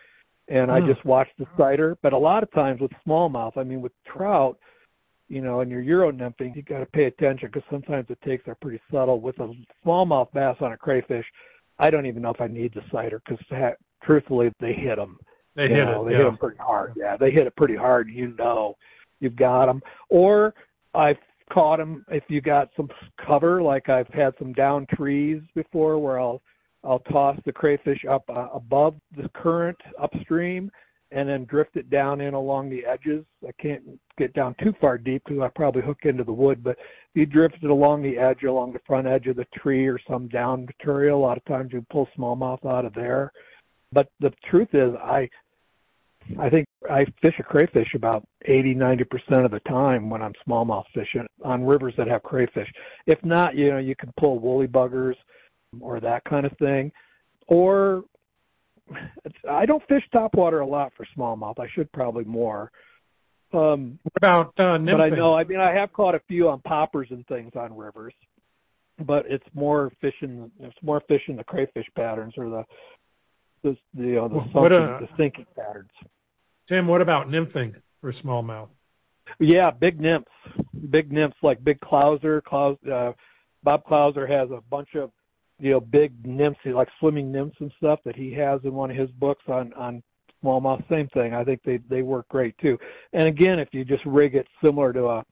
and 0.49 0.71
I 0.71 0.81
Hmm. 0.81 0.87
just 0.87 1.05
watch 1.05 1.31
the 1.39 1.47
sighter. 1.57 1.97
But 2.03 2.13
a 2.13 2.19
lot 2.19 2.43
of 2.43 2.51
times 2.51 2.81
with 2.81 2.93
smallmouth, 3.07 3.57
I 3.57 3.65
mean 3.65 3.81
with 3.81 3.93
trout 4.05 4.59
you 5.29 5.41
know, 5.41 5.61
and 5.61 5.71
your 5.71 5.81
Euro 5.81 6.13
nymphing, 6.13 6.55
you 6.55 6.63
got 6.63 6.81
to 6.81 6.87
pay 6.87 7.05
attention 7.05 7.49
because 7.49 7.69
sometimes 7.69 8.07
the 8.09 8.17
takes 8.17 8.47
are 8.49 8.55
pretty 8.55 8.81
subtle. 8.91 9.21
With 9.21 9.39
a 9.41 9.53
smallmouth 9.85 10.33
bass 10.33 10.57
on 10.61 10.73
a 10.73 10.77
crayfish, 10.77 11.33
I 11.79 11.91
don't 11.91 12.07
even 12.07 12.23
know 12.23 12.31
if 12.31 12.41
I 12.41 12.47
need 12.47 12.73
the 12.73 12.83
sighter 12.91 13.21
because 13.25 13.45
truthfully, 14.03 14.53
they 14.61 14.73
hit 14.73 14.97
them. 14.97 15.19
they 15.55 15.69
you 15.69 15.75
hit 15.75 15.87
know, 15.87 16.03
it. 16.03 16.07
They 16.07 16.13
yeah. 16.13 16.19
hit 16.19 16.25
them 16.25 16.37
pretty 16.37 16.59
hard. 16.59 16.93
Yeah, 16.97 17.17
they 17.17 17.31
hit 17.31 17.47
it 17.47 17.57
pretty 17.57 17.75
hard. 17.75 18.11
You 18.11 18.35
know, 18.39 18.77
you've 19.21 19.37
got 19.37 19.67
them. 19.67 19.83
Or 20.09 20.55
I've 20.95 21.19
caught 21.51 21.79
them 21.79 22.05
if 22.11 22.25
you 22.29 22.41
got 22.41 22.71
some 22.77 22.89
cover, 23.17 23.63
like 23.63 23.89
I've 23.89 24.09
had 24.09 24.35
some 24.39 24.53
down 24.53 24.87
trees 24.87 25.43
before, 25.55 25.99
where 25.99 26.21
I'll 26.21 26.41
I'll 26.87 27.01
toss 27.01 27.39
the 27.45 27.53
crayfish 27.53 28.05
up 28.05 28.25
uh, 28.31 28.49
above 28.53 28.95
the 29.17 29.29
current 29.31 29.83
upstream 29.99 30.71
and 31.11 31.29
then 31.29 31.45
drift 31.45 31.77
it 31.77 31.91
down 31.91 32.21
in 32.21 32.35
along 32.35 32.71
the 32.71 32.87
edges. 32.87 33.25
I 33.47 33.53
can't 33.53 33.83
get 34.17 34.33
down 34.33 34.55
too 34.55 34.73
far 34.73 34.97
deep 34.97 35.25
because 35.25 35.43
I 35.43 35.49
probably 35.49 35.83
hook 35.83 36.07
into 36.07 36.25
the 36.25 36.33
wood, 36.33 36.63
but 36.63 36.79
if 36.79 36.87
you 37.15 37.27
drift 37.27 37.63
it 37.63 37.71
along 37.71 38.03
the 38.03 38.19
edge, 38.19 38.45
along 38.45 38.73
the 38.73 38.81
front 38.81 39.07
edge 39.07 39.27
of 39.27 39.37
the 39.37 39.45
tree 39.47 39.87
or 39.87 39.99
some 39.99 40.29
down 40.29 40.65
material, 40.65 41.19
a 41.19 41.21
lot 41.21 41.39
of 41.39 41.45
times 41.45 41.73
you 41.73 41.85
pull 41.91 42.09
smallmouth 42.17 42.65
out 42.65 42.85
of 42.85 42.95
there. 42.95 43.33
But 43.93 44.09
the 44.21 44.31
truth 44.43 44.75
is, 44.75 44.95
I 44.97 45.29
I 46.39 46.51
think 46.51 46.67
I 46.91 47.05
fish 47.23 47.39
a 47.39 47.45
crayfish 47.45 47.95
about 47.95 48.27
80, 48.45 48.75
90% 48.75 49.45
of 49.45 49.53
the 49.53 49.61
time 49.61 50.11
when 50.11 50.23
I'm 50.23 50.33
smallmouth 50.33 50.87
fishing 50.93 51.27
on 51.43 51.65
rivers 51.65 51.95
that 51.97 52.09
have 52.09 52.25
crayfish. 52.25 52.73
If 53.07 53.25
not, 53.25 53.55
you 53.55 53.71
know, 53.71 53.79
you 53.79 53.95
can 53.95 54.13
pull 54.17 54.41
woolly 54.41 54.67
buggers 54.67 55.17
or 55.81 56.01
that 56.01 56.25
kind 56.25 56.47
of 56.47 56.53
thing. 56.59 56.93
Or 57.47 58.05
I 59.49 59.67
don't 59.67 59.87
fish 59.89 60.09
topwater 60.11 60.63
a 60.63 60.67
lot 60.67 60.93
for 60.95 61.05
smallmouth. 61.05 61.59
I 61.59 61.67
should 61.67 61.91
probably 61.93 62.25
more. 62.25 62.71
Um, 63.53 63.99
What 64.03 64.17
about 64.17 64.53
uh, 64.59 64.79
nymphing? 64.79 64.91
but 64.93 65.01
I 65.01 65.09
know, 65.11 65.35
I 65.35 65.45
mean, 65.45 65.61
I 65.61 65.71
have 65.73 65.93
caught 65.93 66.15
a 66.15 66.23
few 66.29 66.49
on 66.49 66.61
poppers 66.61 67.11
and 67.11 67.27
things 67.27 67.53
on 67.55 67.77
rivers, 67.77 68.15
but 68.99 69.27
it's 69.29 69.47
more 69.55 69.93
fishing. 70.01 70.51
It's 70.61 70.83
more 70.83 71.01
fishing 71.09 71.37
the 71.37 71.45
crayfish 71.45 71.89
patterns 71.95 72.37
or 72.37 72.49
the 72.49 72.65
the 73.63 73.77
the, 73.95 74.07
you 74.07 74.15
know, 74.15 74.29
the, 74.29 74.35
What, 74.37 74.73
sunken, 74.73 74.89
uh, 74.89 74.99
the 75.01 75.09
sinking 75.17 75.47
patterns. 75.57 75.91
Tim, 76.69 76.87
what 76.87 77.01
about 77.01 77.29
nymphing 77.29 77.77
for 78.01 78.13
smallmouth? 78.13 78.69
Yeah, 79.39 79.71
big 79.71 80.01
nymphs, 80.01 80.31
big 80.91 81.13
nymphs 81.13 81.37
like 81.43 81.63
Big 81.63 81.81
Clouser. 81.81 82.43
Klaus, 82.43 82.77
uh, 82.85 83.13
Bob 83.63 83.85
Clouser 83.85 84.29
has 84.29 84.51
a 84.51 84.61
bunch 84.71 84.95
of 84.95 85.11
you 85.59 85.73
know, 85.73 85.81
big 85.81 86.27
nymphs, 86.27 86.65
like 86.65 86.89
swimming 86.99 87.33
nymphs 87.33 87.61
and 87.61 87.73
stuff 87.77 88.01
that 88.05 88.17
he 88.17 88.33
has 88.33 88.61
in 88.65 88.75
one 88.75 88.91
of 88.91 88.97
his 88.97 89.11
books 89.11 89.45
on 89.49 89.73
on 89.75 90.03
smallmouth. 90.43 90.87
Same 90.89 91.09
thing. 91.09 91.35
I 91.35 91.45
think 91.45 91.63
they 91.63 91.79
they 91.79 92.03
work 92.03 92.29
great 92.29 92.57
too. 92.59 92.79
And 93.13 93.29
again, 93.29 93.59
if 93.59 93.73
you 93.73 93.85
just 93.85 94.05
rig 94.05 94.35
it 94.35 94.47
similar 94.63 94.93
to 94.93 95.07
a 95.07 95.25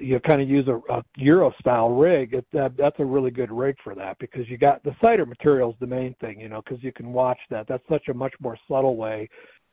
you 0.00 0.18
kind 0.20 0.42
of 0.42 0.48
use 0.48 0.66
a, 0.68 0.80
a 0.88 1.04
Euro 1.16 1.52
style 1.58 1.90
rig, 1.90 2.34
it, 2.34 2.46
that, 2.52 2.76
that's 2.76 2.98
a 2.98 3.04
really 3.04 3.30
good 3.30 3.52
rig 3.52 3.76
for 3.82 3.94
that 3.94 4.18
because 4.18 4.48
you 4.50 4.58
got 4.58 4.82
the 4.82 4.94
sighter 5.00 5.24
material 5.24 5.70
is 5.70 5.76
the 5.78 5.86
main 5.86 6.12
thing, 6.14 6.40
you 6.40 6.48
know, 6.48 6.60
because 6.60 6.82
you 6.82 6.92
can 6.92 7.12
watch 7.12 7.38
that. 7.50 7.66
That's 7.66 7.86
such 7.88 8.08
a 8.08 8.14
much 8.14 8.34
more 8.40 8.58
subtle 8.68 8.96
way 8.96 9.28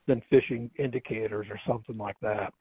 than 0.05 0.21
fishing 0.29 0.69
indicators 0.77 1.47
or 1.49 1.57
something 1.65 1.97
like 1.97 2.17
that. 2.21 2.53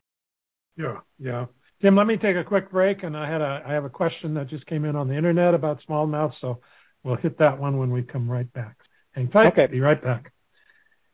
Yeah, 0.76 1.00
yeah. 1.18 1.46
Tim, 1.80 1.96
let 1.96 2.06
me 2.06 2.16
take 2.16 2.36
a 2.36 2.44
quick 2.44 2.70
break, 2.70 3.02
and 3.02 3.16
I 3.16 3.26
had 3.26 3.40
a 3.40 3.62
I 3.66 3.72
have 3.72 3.84
a 3.84 3.90
question 3.90 4.34
that 4.34 4.46
just 4.46 4.66
came 4.66 4.84
in 4.84 4.96
on 4.96 5.08
the 5.08 5.16
internet 5.16 5.52
about 5.52 5.82
smallmouth, 5.82 6.38
so 6.40 6.60
we'll 7.04 7.16
hit 7.16 7.38
that 7.38 7.58
one 7.58 7.78
when 7.78 7.90
we 7.90 8.02
come 8.02 8.30
right 8.30 8.50
back. 8.52 8.76
Hang 9.12 9.28
tight. 9.28 9.48
Okay. 9.48 9.66
Be 9.66 9.80
right 9.80 10.02
back. 10.02 10.32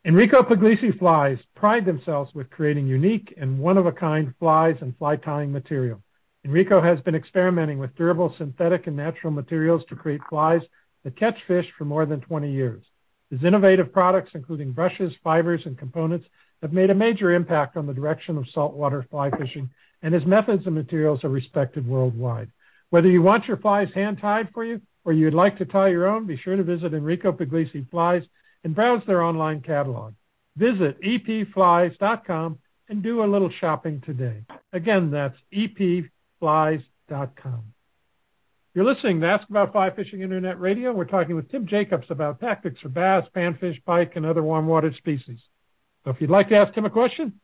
Enrico 0.05 0.43
Puglisi 0.43 0.97
flies 0.97 1.39
pride 1.55 1.85
themselves 1.85 2.35
with 2.35 2.51
creating 2.51 2.87
unique 2.87 3.35
and 3.37 3.59
one-of-a-kind 3.59 4.35
flies 4.39 4.77
and 4.81 4.97
fly 4.97 5.17
tying 5.17 5.53
material. 5.53 6.03
Enrico 6.45 6.81
has 6.81 7.01
been 7.01 7.15
experimenting 7.17 7.79
with 7.79 7.95
durable 7.97 8.33
synthetic 8.39 8.87
and 8.87 8.97
natural 8.97 9.33
materials 9.33 9.85
to 9.87 9.97
create 9.97 10.21
flies 10.31 10.63
that 11.03 11.17
catch 11.17 11.43
fish 11.45 11.73
for 11.77 11.85
more 11.85 12.07
than 12.07 12.21
20 12.21 12.51
years. 12.51 12.85
His 13.31 13.45
innovative 13.45 13.93
products, 13.93 14.31
including 14.35 14.73
brushes, 14.73 15.17
fibers, 15.23 15.67
and 15.67 15.77
components, 15.77 16.29
have 16.63 16.73
made 16.73 16.91
a 16.91 16.95
major 16.95 17.33
impact 17.33 17.77
on 17.77 17.87
the 17.87 17.93
direction 17.93 18.39
of 18.39 18.49
saltwater 18.49 19.03
fly 19.03 19.31
fishing, 19.31 19.69
and 20.01 20.15
his 20.15 20.25
methods 20.25 20.67
and 20.67 20.75
materials 20.75 21.25
are 21.25 21.29
respected 21.29 21.87
worldwide. 21.87 22.51
Whether 22.91 23.09
you 23.09 23.21
want 23.21 23.47
your 23.47 23.59
flies 23.59 23.93
hand-tied 23.93 24.51
for 24.55 24.65
you 24.65 24.81
or 25.05 25.13
you'd 25.13 25.35
like 25.35 25.59
to 25.59 25.65
tie 25.65 25.89
your 25.89 26.07
own, 26.07 26.27
be 26.27 26.37
sure 26.37 26.57
to 26.57 26.63
visit 26.63 26.95
Enrico 26.95 27.33
Puglisi 27.33 27.89
Flies 27.91 28.29
and 28.65 28.75
browse 28.75 29.05
their 29.05 29.23
online 29.23 29.61
catalog. 29.61 30.15
Visit 30.57 31.01
epflies.com 31.01 32.59
and 32.89 33.03
do 33.03 33.23
a 33.23 33.27
little 33.27 33.51
shopping 33.51 34.01
today. 34.01 34.45
Again, 34.73 35.11
that's 35.11 35.39
epflies.com. 35.53 36.83
You're 38.75 38.85
listening 38.85 39.21
to 39.21 39.27
Ask 39.27 39.49
About 39.49 39.73
Fly 39.73 39.91
Fishing 39.91 40.21
Internet 40.21 40.61
Radio. 40.61 40.93
We're 40.93 41.05
talking 41.05 41.35
with 41.35 41.51
Tim 41.51 41.67
Jacobs 41.67 42.11
about 42.11 42.41
tactics 42.41 42.81
for 42.81 42.89
bass, 42.89 43.29
panfish, 43.35 43.85
pike, 43.85 44.17
and 44.17 44.25
other 44.27 44.43
warm-water 44.43 44.93
species. 44.93 45.41
So 46.05 46.11
if 46.11 46.21
you'd 46.21 46.31
like 46.31 46.49
to 46.51 46.57
ask 46.57 46.75
Tim 46.75 46.85
a 46.85 46.91
question, 46.91 47.41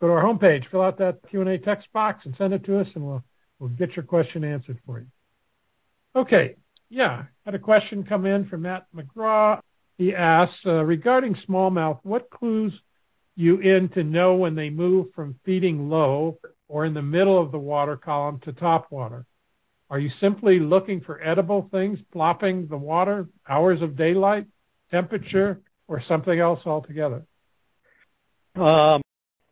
go 0.00 0.08
to 0.08 0.12
our 0.12 0.22
homepage, 0.22 0.66
fill 0.66 0.82
out 0.82 0.98
that 0.98 1.20
Q&A 1.28 1.58
text 1.58 1.92
box, 1.92 2.26
and 2.26 2.36
send 2.36 2.54
it 2.54 2.64
to 2.64 2.78
us, 2.78 2.88
and 2.94 3.06
we'll 3.06 3.24
we'll 3.58 3.70
get 3.70 3.96
your 3.96 4.04
question 4.04 4.44
answered 4.44 4.78
for 4.84 4.98
you. 5.00 5.06
Okay, 6.16 6.56
yeah, 6.88 7.24
had 7.44 7.54
a 7.54 7.58
question 7.58 8.04
come 8.04 8.26
in 8.26 8.46
from 8.46 8.62
Matt 8.62 8.86
McGraw. 8.94 9.60
He 9.96 10.14
asks, 10.14 10.60
uh, 10.66 10.84
regarding 10.84 11.34
smallmouth, 11.34 12.00
what 12.02 12.30
clues 12.30 12.80
you 13.36 13.58
in 13.58 13.88
to 13.90 14.04
know 14.04 14.36
when 14.36 14.54
they 14.54 14.70
move 14.70 15.12
from 15.14 15.38
feeding 15.44 15.88
low 15.88 16.38
or 16.68 16.84
in 16.84 16.94
the 16.94 17.02
middle 17.02 17.38
of 17.38 17.52
the 17.52 17.58
water 17.58 17.96
column 17.96 18.40
to 18.40 18.52
top 18.52 18.90
water? 18.90 19.26
Are 19.90 19.98
you 19.98 20.10
simply 20.20 20.58
looking 20.58 21.00
for 21.00 21.22
edible 21.22 21.68
things 21.70 22.00
plopping 22.12 22.66
the 22.66 22.76
water, 22.76 23.28
hours 23.48 23.82
of 23.82 23.96
daylight, 23.96 24.46
temperature, 24.90 25.60
or 25.88 26.00
something 26.00 26.38
else 26.38 26.66
altogether? 26.66 27.24
Um, 28.56 29.02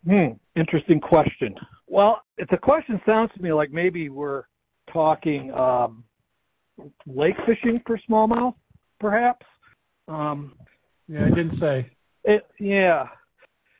hmm, 0.05 0.29
interesting 0.57 1.01
question. 1.01 1.57
Well, 1.87 2.23
a 2.39 2.57
question 2.57 3.01
sounds 3.05 3.33
to 3.35 3.43
me 3.43 3.53
like 3.53 3.71
maybe 3.71 4.09
we're 4.09 4.45
talking 4.87 5.53
um, 5.53 6.05
lake 7.07 7.41
fishing 7.43 7.81
for 7.87 7.99
smallmouth, 7.99 8.55
perhaps. 8.99 9.47
Um, 10.09 10.55
yeah, 11.09 11.27
I 11.27 11.31
didn't 11.31 11.59
say. 11.59 11.91
It, 12.25 12.47
yeah, 12.59 13.09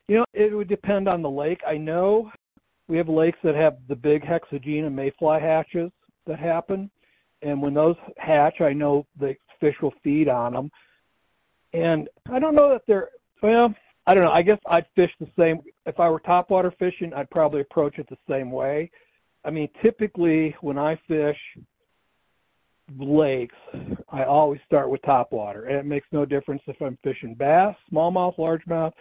you 0.09 0.19
know, 0.19 0.25
it 0.33 0.55
would 0.55 0.69
depend 0.69 1.09
on 1.09 1.23
the 1.23 1.31
lake. 1.31 1.63
I 1.67 1.79
know 1.79 2.33
we 2.89 2.97
have 2.97 3.09
lakes 3.09 3.39
that 3.43 3.55
have 3.55 3.79
the 3.89 3.97
big 3.97 4.23
Hexagenia 4.23 4.93
mayfly 4.93 5.41
hatches 5.41 5.91
that 6.27 6.39
happen, 6.39 6.91
and 7.43 7.63
when 7.63 7.75
those 7.75 7.97
hatch, 8.19 8.61
I 8.61 8.73
know 8.73 9.07
the 9.17 9.37
fish 9.61 9.81
will 9.81 9.95
feed 10.03 10.29
on 10.29 10.53
them. 10.53 10.71
And 11.73 12.09
I 12.31 12.39
don't 12.39 12.55
know 12.55 12.69
that 12.71 12.87
they're 12.87 13.11
well. 13.43 13.75
I 14.07 14.15
don't 14.15 14.25
know. 14.25 14.33
I 14.33 14.43
guess 14.43 14.59
I'd 14.67 14.87
fish 14.95 15.15
the 15.21 15.29
same. 15.39 15.61
If 15.87 16.01
I 16.01 16.11
were 16.11 16.21
topwater 16.21 16.77
fishing, 16.77 17.15
I'd 17.15 17.31
probably 17.31 17.61
approach 17.61 17.99
it 17.99 18.09
the 18.09 18.19
same 18.29 18.51
way. 18.51 18.91
I 19.45 19.51
mean, 19.51 19.69
typically 19.81 20.57
when 20.61 20.79
I 20.79 20.97
fish 20.97 21.57
lakes, 22.99 23.57
I 24.09 24.25
always 24.25 24.61
start 24.67 24.91
with 24.91 25.03
top 25.03 25.33
water. 25.33 25.65
and 25.65 25.77
it 25.77 25.87
makes 25.87 26.07
no 26.13 26.25
difference 26.25 26.63
if 26.67 26.81
I'm 26.81 26.99
fishing 27.03 27.35
bass, 27.35 27.77
smallmouth, 27.91 28.37
largemouth, 28.37 28.93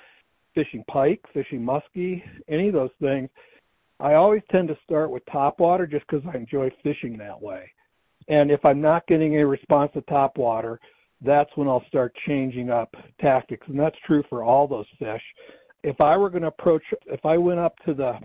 fishing 0.53 0.83
pike, 0.87 1.25
fishing 1.33 1.61
muskie, 1.61 2.23
any 2.47 2.67
of 2.67 2.73
those 2.73 2.91
things. 3.01 3.29
I 3.99 4.15
always 4.15 4.41
tend 4.49 4.67
to 4.69 4.77
start 4.83 5.11
with 5.11 5.25
top 5.25 5.59
water 5.59 5.85
just 5.85 6.07
because 6.07 6.25
I 6.25 6.35
enjoy 6.37 6.71
fishing 6.83 7.17
that 7.17 7.39
way. 7.39 7.71
And 8.27 8.51
if 8.51 8.65
I'm 8.65 8.81
not 8.81 9.07
getting 9.07 9.37
a 9.37 9.45
response 9.45 9.91
to 9.93 10.01
top 10.01 10.37
water, 10.37 10.79
that's 11.21 11.55
when 11.55 11.67
I'll 11.67 11.85
start 11.85 12.15
changing 12.15 12.69
up 12.69 12.97
tactics. 13.19 13.67
And 13.67 13.79
that's 13.79 13.99
true 13.99 14.23
for 14.23 14.43
all 14.43 14.67
those 14.67 14.87
fish. 14.97 15.35
If 15.83 16.01
I 16.01 16.17
were 16.17 16.29
going 16.29 16.41
to 16.41 16.47
approach, 16.47 16.93
if 17.05 17.25
I 17.25 17.37
went 17.37 17.59
up 17.59 17.79
to 17.81 17.93
the, 17.93 18.19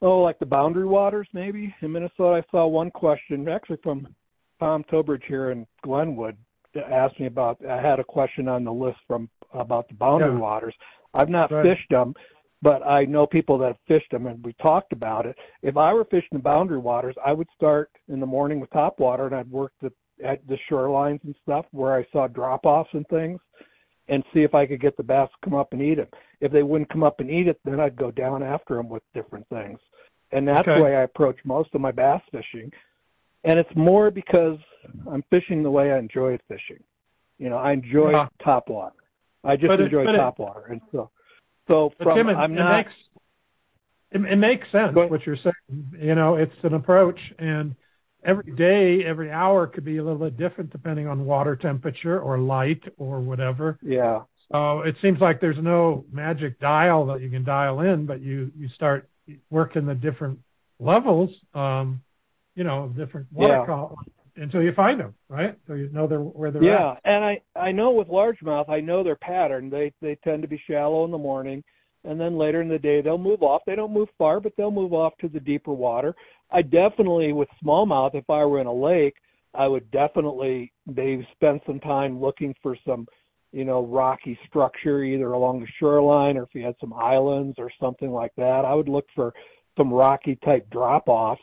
oh, 0.00 0.20
like 0.20 0.38
the 0.38 0.46
boundary 0.46 0.86
waters 0.86 1.28
maybe 1.32 1.74
in 1.80 1.92
Minnesota, 1.92 2.42
I 2.46 2.50
saw 2.50 2.66
one 2.66 2.90
question 2.90 3.48
actually 3.48 3.78
from 3.82 4.08
Tom 4.64 4.82
Tobridge 4.82 5.24
here 5.24 5.50
in 5.50 5.66
Glenwood 5.82 6.38
asked 6.74 7.20
me 7.20 7.26
about, 7.26 7.62
I 7.66 7.78
had 7.78 8.00
a 8.00 8.04
question 8.04 8.48
on 8.48 8.64
the 8.64 8.72
list 8.72 8.98
from 9.06 9.28
about 9.52 9.88
the 9.88 9.94
boundary 9.94 10.30
yeah. 10.30 10.38
waters. 10.38 10.74
I've 11.12 11.28
not 11.28 11.50
right. 11.50 11.62
fished 11.62 11.90
them, 11.90 12.14
but 12.62 12.80
I 12.86 13.04
know 13.04 13.26
people 13.26 13.58
that 13.58 13.66
have 13.66 13.78
fished 13.86 14.10
them, 14.10 14.26
and 14.26 14.42
we 14.42 14.54
talked 14.54 14.94
about 14.94 15.26
it. 15.26 15.38
If 15.60 15.76
I 15.76 15.92
were 15.92 16.06
fishing 16.06 16.30
the 16.32 16.38
boundary 16.38 16.78
waters, 16.78 17.14
I 17.22 17.34
would 17.34 17.50
start 17.54 17.90
in 18.08 18.20
the 18.20 18.26
morning 18.26 18.58
with 18.58 18.70
top 18.70 19.00
water, 19.00 19.26
and 19.26 19.34
I'd 19.34 19.50
work 19.50 19.74
the, 19.82 19.92
at 20.22 20.48
the 20.48 20.56
shorelines 20.56 21.22
and 21.24 21.36
stuff 21.42 21.66
where 21.72 21.92
I 21.92 22.06
saw 22.10 22.26
drop-offs 22.26 22.94
and 22.94 23.06
things, 23.08 23.42
and 24.08 24.24
see 24.32 24.44
if 24.44 24.54
I 24.54 24.64
could 24.64 24.80
get 24.80 24.96
the 24.96 25.02
bass 25.02 25.28
to 25.28 25.36
come 25.42 25.54
up 25.54 25.74
and 25.74 25.82
eat 25.82 25.98
it. 25.98 26.14
If 26.40 26.52
they 26.52 26.62
wouldn't 26.62 26.88
come 26.88 27.02
up 27.02 27.20
and 27.20 27.30
eat 27.30 27.48
it, 27.48 27.60
then 27.66 27.80
I'd 27.80 27.96
go 27.96 28.10
down 28.10 28.42
after 28.42 28.76
them 28.76 28.88
with 28.88 29.02
different 29.12 29.46
things. 29.50 29.78
And 30.32 30.48
that's 30.48 30.66
okay. 30.66 30.78
the 30.78 30.84
way 30.84 30.96
I 30.96 31.02
approach 31.02 31.44
most 31.44 31.74
of 31.74 31.82
my 31.82 31.92
bass 31.92 32.22
fishing. 32.32 32.72
And 33.44 33.58
it's 33.58 33.74
more 33.76 34.10
because 34.10 34.58
I'm 35.10 35.22
fishing 35.30 35.62
the 35.62 35.70
way 35.70 35.92
I 35.92 35.98
enjoy 35.98 36.38
fishing. 36.48 36.82
You 37.38 37.50
know, 37.50 37.56
I 37.56 37.72
enjoy 37.72 38.12
yeah. 38.12 38.28
top 38.38 38.68
water. 38.68 38.96
I 39.42 39.56
just 39.56 39.68
but 39.68 39.80
enjoy 39.80 40.04
it, 40.06 40.16
top 40.16 40.38
it, 40.38 40.42
water, 40.42 40.66
and 40.70 40.80
so 40.90 41.10
so 41.68 41.92
from 42.00 42.16
Tim, 42.16 42.28
it, 42.28 42.36
I'm 42.36 42.54
not. 42.54 42.70
It 42.70 42.76
makes, 42.76 42.94
it, 44.10 44.32
it 44.32 44.36
makes 44.36 44.70
sense 44.70 44.94
what 44.94 45.26
you're 45.26 45.36
saying. 45.36 45.54
You 45.98 46.14
know, 46.14 46.36
it's 46.36 46.56
an 46.62 46.74
approach, 46.74 47.34
and 47.38 47.74
every 48.22 48.52
day, 48.52 49.04
every 49.04 49.30
hour 49.30 49.66
could 49.66 49.84
be 49.84 49.98
a 49.98 50.02
little 50.02 50.18
bit 50.18 50.36
different 50.36 50.70
depending 50.70 51.06
on 51.06 51.24
water 51.24 51.56
temperature 51.56 52.20
or 52.20 52.38
light 52.38 52.84
or 52.96 53.20
whatever. 53.20 53.78
Yeah. 53.82 54.22
So 54.52 54.80
it 54.80 54.96
seems 55.00 55.20
like 55.20 55.40
there's 55.40 55.58
no 55.58 56.04
magic 56.10 56.60
dial 56.60 57.06
that 57.06 57.20
you 57.20 57.30
can 57.30 57.44
dial 57.44 57.80
in, 57.80 58.06
but 58.06 58.20
you 58.20 58.52
you 58.56 58.68
start 58.68 59.08
working 59.50 59.86
the 59.86 59.94
different 59.94 60.38
levels, 60.78 61.30
um, 61.54 62.02
you 62.54 62.64
know, 62.64 62.88
different 62.96 63.26
water 63.32 63.64
yeah. 63.68 64.42
until 64.42 64.62
you 64.62 64.72
find 64.72 65.00
them, 65.00 65.14
right? 65.28 65.56
So 65.66 65.74
you 65.74 65.88
know 65.90 66.06
they're 66.06 66.20
where 66.20 66.50
they're 66.50 66.62
yeah. 66.62 66.72
at. 66.72 66.80
Yeah, 66.80 66.96
and 67.04 67.24
I 67.24 67.42
I 67.56 67.72
know 67.72 67.90
with 67.90 68.08
largemouth, 68.08 68.66
I 68.68 68.80
know 68.80 69.02
their 69.02 69.16
pattern. 69.16 69.70
They 69.70 69.92
they 70.00 70.16
tend 70.16 70.42
to 70.42 70.48
be 70.48 70.56
shallow 70.56 71.04
in 71.04 71.10
the 71.10 71.18
morning, 71.18 71.64
and 72.04 72.20
then 72.20 72.36
later 72.36 72.60
in 72.60 72.68
the 72.68 72.78
day 72.78 73.00
they'll 73.00 73.18
move 73.18 73.42
off. 73.42 73.62
They 73.66 73.76
don't 73.76 73.92
move 73.92 74.08
far, 74.18 74.40
but 74.40 74.56
they'll 74.56 74.70
move 74.70 74.92
off 74.92 75.16
to 75.18 75.28
the 75.28 75.40
deeper 75.40 75.72
water. 75.72 76.14
I 76.50 76.62
definitely 76.62 77.32
with 77.32 77.48
smallmouth, 77.62 78.14
if 78.14 78.28
I 78.30 78.44
were 78.44 78.60
in 78.60 78.66
a 78.66 78.72
lake, 78.72 79.16
I 79.54 79.68
would 79.68 79.90
definitely 79.90 80.72
maybe 80.86 81.26
spend 81.32 81.62
some 81.66 81.80
time 81.80 82.20
looking 82.20 82.54
for 82.62 82.76
some, 82.76 83.08
you 83.52 83.64
know, 83.64 83.84
rocky 83.84 84.38
structure 84.44 85.02
either 85.02 85.32
along 85.32 85.60
the 85.60 85.66
shoreline 85.66 86.36
or 86.36 86.44
if 86.44 86.54
you 86.54 86.62
had 86.62 86.76
some 86.80 86.92
islands 86.92 87.58
or 87.58 87.70
something 87.80 88.12
like 88.12 88.32
that. 88.36 88.64
I 88.64 88.74
would 88.74 88.88
look 88.88 89.08
for 89.14 89.34
some 89.76 89.92
rocky 89.92 90.36
type 90.36 90.70
drop 90.70 91.08
offs 91.08 91.42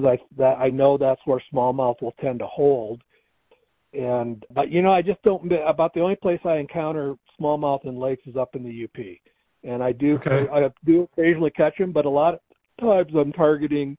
because 0.00 0.18
I 0.18 0.24
that 0.36 0.58
I 0.60 0.70
know 0.70 0.96
that's 0.96 1.24
where 1.26 1.40
smallmouth 1.52 2.00
will 2.02 2.14
tend 2.20 2.40
to 2.40 2.46
hold. 2.46 3.02
And 3.92 4.44
but 4.50 4.70
you 4.70 4.82
know, 4.82 4.92
I 4.92 5.02
just 5.02 5.22
don't. 5.22 5.50
About 5.52 5.94
the 5.94 6.00
only 6.00 6.16
place 6.16 6.40
I 6.44 6.56
encounter 6.56 7.16
smallmouth 7.40 7.84
in 7.84 7.96
lakes 7.96 8.26
is 8.26 8.36
up 8.36 8.56
in 8.56 8.62
the 8.62 8.84
UP, 8.84 9.06
and 9.64 9.82
I 9.82 9.92
do 9.92 10.16
okay. 10.16 10.48
I 10.48 10.70
do 10.84 11.08
occasionally 11.16 11.50
catch 11.50 11.78
them, 11.78 11.92
but 11.92 12.04
a 12.04 12.10
lot 12.10 12.34
of 12.34 12.40
times 12.78 13.14
I'm 13.14 13.32
targeting, 13.32 13.96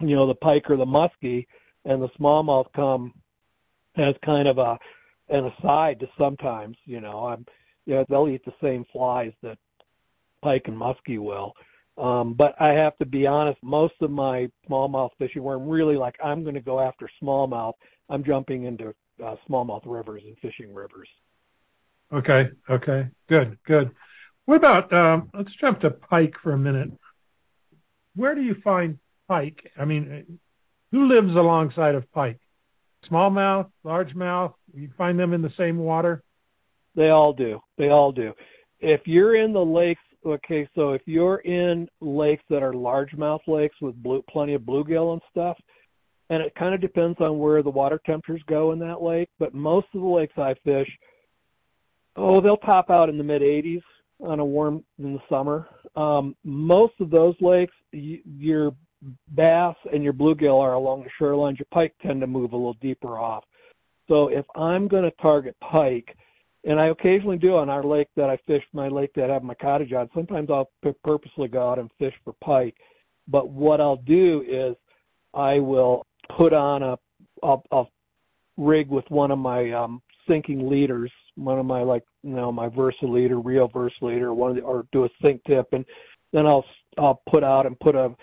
you 0.00 0.16
know, 0.16 0.26
the 0.26 0.34
pike 0.34 0.70
or 0.70 0.76
the 0.76 0.86
muskie, 0.86 1.46
and 1.84 2.02
the 2.02 2.08
smallmouth 2.10 2.72
come 2.72 3.14
as 3.96 4.16
kind 4.22 4.48
of 4.48 4.58
a 4.58 4.78
an 5.28 5.46
aside 5.46 6.00
to 6.00 6.08
sometimes. 6.18 6.76
You 6.84 7.00
know, 7.00 7.26
I'm 7.26 7.46
you 7.86 7.94
know 7.94 8.06
they'll 8.08 8.28
eat 8.28 8.44
the 8.44 8.54
same 8.60 8.84
flies 8.92 9.32
that 9.42 9.58
pike 10.42 10.68
and 10.68 10.76
muskie 10.76 11.18
will. 11.18 11.54
Um, 11.96 12.34
but 12.34 12.60
I 12.60 12.70
have 12.72 12.96
to 12.96 13.06
be 13.06 13.26
honest, 13.26 13.58
most 13.62 13.94
of 14.00 14.10
my 14.10 14.50
smallmouth 14.68 15.10
fishing 15.18 15.42
where 15.42 15.56
I'm 15.56 15.68
really 15.68 15.96
like, 15.96 16.18
I'm 16.22 16.42
going 16.42 16.54
to 16.54 16.60
go 16.60 16.80
after 16.80 17.08
smallmouth, 17.22 17.74
I'm 18.08 18.24
jumping 18.24 18.64
into 18.64 18.94
uh, 19.22 19.36
smallmouth 19.48 19.82
rivers 19.86 20.24
and 20.24 20.36
fishing 20.38 20.74
rivers. 20.74 21.08
Okay. 22.12 22.50
Okay. 22.68 23.08
Good. 23.28 23.58
Good. 23.64 23.92
What 24.44 24.56
about? 24.56 24.92
Um, 24.92 25.30
let's 25.32 25.54
jump 25.54 25.80
to 25.80 25.90
pike 25.90 26.36
for 26.38 26.52
a 26.52 26.58
minute. 26.58 26.90
Where 28.14 28.34
do 28.34 28.42
you 28.42 28.54
find 28.54 28.98
pike? 29.28 29.72
I 29.78 29.84
mean, 29.84 30.38
who 30.92 31.06
lives 31.06 31.34
alongside 31.34 31.94
of 31.94 32.10
pike? 32.12 32.40
Smallmouth, 33.08 33.70
largemouth. 33.84 34.54
You 34.72 34.90
find 34.96 35.18
them 35.18 35.32
in 35.32 35.42
the 35.42 35.50
same 35.50 35.78
water. 35.78 36.22
They 36.94 37.10
all 37.10 37.32
do. 37.32 37.60
They 37.76 37.90
all 37.90 38.12
do. 38.12 38.34
If 38.80 39.08
you're 39.08 39.34
in 39.34 39.52
the 39.52 39.64
lakes, 39.64 40.02
okay, 40.24 40.68
so 40.74 40.92
if 40.92 41.02
you're 41.06 41.40
in 41.44 41.88
lakes 42.00 42.44
that 42.48 42.62
are 42.62 42.72
largemouth 42.72 43.46
lakes 43.46 43.80
with 43.80 44.02
blue, 44.02 44.22
plenty 44.22 44.54
of 44.54 44.62
bluegill 44.62 45.12
and 45.12 45.22
stuff, 45.30 45.58
and 46.30 46.42
it 46.42 46.54
kind 46.54 46.74
of 46.74 46.80
depends 46.80 47.20
on 47.20 47.38
where 47.38 47.62
the 47.62 47.70
water 47.70 48.00
temperatures 48.04 48.42
go 48.44 48.72
in 48.72 48.78
that 48.78 49.02
lake, 49.02 49.28
but 49.38 49.54
most 49.54 49.88
of 49.94 50.00
the 50.00 50.06
lakes 50.06 50.38
I 50.38 50.54
fish, 50.54 50.98
oh, 52.16 52.40
they'll 52.40 52.56
top 52.56 52.90
out 52.90 53.08
in 53.08 53.18
the 53.18 53.24
mid 53.24 53.42
80s 53.42 53.82
on 54.20 54.40
a 54.40 54.44
warm 54.44 54.84
in 54.98 55.14
the 55.14 55.22
summer. 55.28 55.68
Um, 55.96 56.34
most 56.44 56.94
of 57.00 57.10
those 57.10 57.36
lakes, 57.40 57.74
y- 57.92 58.22
your 58.24 58.74
bass 59.34 59.76
and 59.92 60.02
your 60.02 60.14
bluegill 60.14 60.60
are 60.60 60.74
along 60.74 61.02
the 61.02 61.10
shoreline. 61.10 61.56
Your 61.56 61.66
pike 61.70 61.94
tend 62.00 62.20
to 62.22 62.26
move 62.26 62.52
a 62.52 62.56
little 62.56 62.74
deeper 62.74 63.18
off. 63.18 63.44
So 64.08 64.28
if 64.28 64.46
I'm 64.54 64.88
going 64.88 65.04
to 65.04 65.10
target 65.12 65.56
pike, 65.60 66.16
and 66.64 66.80
I 66.80 66.86
occasionally 66.86 67.38
do 67.38 67.56
on 67.56 67.68
our 67.68 67.82
lake 67.82 68.08
that 68.16 68.30
I 68.30 68.36
fish, 68.38 68.66
my 68.72 68.88
lake 68.88 69.12
that 69.14 69.30
I 69.30 69.34
have 69.34 69.42
my 69.42 69.54
cottage 69.54 69.92
on. 69.92 70.08
Sometimes 70.14 70.50
I'll 70.50 70.70
purposely 71.02 71.48
go 71.48 71.70
out 71.70 71.78
and 71.78 71.90
fish 71.98 72.18
for 72.24 72.32
pike. 72.34 72.76
But 73.28 73.50
what 73.50 73.80
I'll 73.80 73.96
do 73.96 74.44
is 74.46 74.74
I 75.34 75.58
will 75.58 76.06
put 76.28 76.52
on 76.52 76.82
a, 76.82 76.98
a, 77.42 77.58
a 77.70 77.84
rig 78.56 78.88
with 78.88 79.10
one 79.10 79.30
of 79.30 79.38
my 79.38 79.72
um, 79.72 80.02
sinking 80.26 80.68
leaders, 80.68 81.12
one 81.34 81.58
of 81.58 81.66
my 81.66 81.82
like 81.82 82.04
you 82.22 82.34
know 82.34 82.52
my 82.52 82.68
VersiLeader, 82.68 83.44
Rio 83.44 83.68
VersiLeader, 83.68 84.34
one 84.34 84.50
of 84.50 84.56
the, 84.56 84.62
or 84.62 84.86
do 84.92 85.04
a 85.04 85.10
sink 85.20 85.42
tip, 85.44 85.68
and 85.72 85.84
then 86.32 86.46
I'll 86.46 86.64
I'll 86.98 87.22
put 87.26 87.44
out 87.44 87.66
and 87.66 87.78
put 87.78 87.94
a 87.94 88.14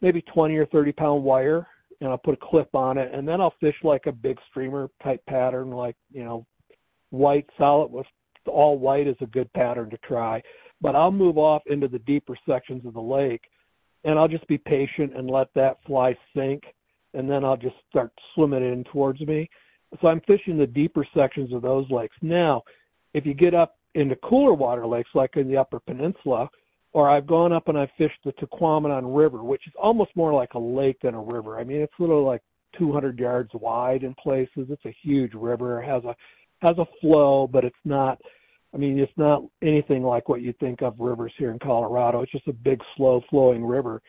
maybe 0.00 0.22
20 0.22 0.56
or 0.56 0.66
30 0.66 0.92
pound 0.92 1.22
wire, 1.22 1.66
and 2.00 2.10
I'll 2.10 2.18
put 2.18 2.34
a 2.34 2.38
clip 2.38 2.74
on 2.74 2.96
it, 2.98 3.12
and 3.12 3.28
then 3.28 3.40
I'll 3.40 3.54
fish 3.60 3.82
like 3.82 4.06
a 4.06 4.12
big 4.12 4.40
streamer 4.48 4.90
type 5.02 5.24
pattern, 5.26 5.70
like 5.70 5.96
you 6.10 6.24
know 6.24 6.46
white 7.10 7.48
solid 7.58 7.90
with 7.90 8.06
all 8.46 8.78
white 8.78 9.06
is 9.06 9.16
a 9.20 9.26
good 9.26 9.52
pattern 9.52 9.90
to 9.90 9.98
try. 9.98 10.42
But 10.80 10.96
I'll 10.96 11.12
move 11.12 11.38
off 11.38 11.62
into 11.66 11.88
the 11.88 11.98
deeper 11.98 12.36
sections 12.46 12.86
of 12.86 12.94
the 12.94 13.02
lake 13.02 13.48
and 14.04 14.18
I'll 14.18 14.28
just 14.28 14.46
be 14.46 14.58
patient 14.58 15.14
and 15.14 15.30
let 15.30 15.52
that 15.54 15.82
fly 15.84 16.16
sink 16.34 16.74
and 17.14 17.30
then 17.30 17.44
I'll 17.44 17.56
just 17.56 17.76
start 17.88 18.12
swimming 18.34 18.64
in 18.64 18.84
towards 18.84 19.20
me. 19.20 19.48
So 20.00 20.08
I'm 20.08 20.20
fishing 20.20 20.56
the 20.56 20.66
deeper 20.66 21.04
sections 21.04 21.52
of 21.52 21.62
those 21.62 21.90
lakes. 21.90 22.16
Now, 22.22 22.62
if 23.12 23.26
you 23.26 23.34
get 23.34 23.54
up 23.54 23.76
into 23.94 24.16
cooler 24.16 24.54
water 24.54 24.86
lakes 24.86 25.10
like 25.14 25.36
in 25.36 25.48
the 25.48 25.56
upper 25.56 25.80
peninsula, 25.80 26.48
or 26.92 27.08
I've 27.08 27.26
gone 27.26 27.52
up 27.52 27.68
and 27.68 27.78
I've 27.78 27.90
fished 27.92 28.20
the 28.24 28.32
Tahquamenon 28.32 29.16
River, 29.16 29.42
which 29.42 29.66
is 29.66 29.72
almost 29.76 30.14
more 30.16 30.32
like 30.32 30.54
a 30.54 30.58
lake 30.58 31.00
than 31.00 31.14
a 31.14 31.20
river. 31.20 31.58
I 31.58 31.64
mean, 31.64 31.80
it's 31.80 31.98
literally 31.98 32.24
like 32.24 32.42
200 32.72 33.18
yards 33.18 33.52
wide 33.54 34.02
in 34.02 34.14
places. 34.14 34.70
It's 34.70 34.84
a 34.86 34.90
huge 34.90 35.34
river. 35.34 35.80
It 35.80 35.86
has 35.86 36.04
a 36.04 36.16
has 36.60 36.78
a 36.78 36.86
flow, 37.00 37.46
but 37.46 37.64
it's 37.64 37.78
not. 37.84 38.20
I 38.72 38.76
mean, 38.76 38.98
it's 38.98 39.16
not 39.16 39.42
anything 39.62 40.04
like 40.04 40.28
what 40.28 40.42
you 40.42 40.52
think 40.52 40.80
of 40.80 41.00
rivers 41.00 41.32
here 41.36 41.50
in 41.50 41.58
Colorado. 41.58 42.22
It's 42.22 42.30
just 42.30 42.46
a 42.46 42.52
big, 42.52 42.82
slow 42.94 43.20
flowing 43.28 43.64
river. 43.64 44.00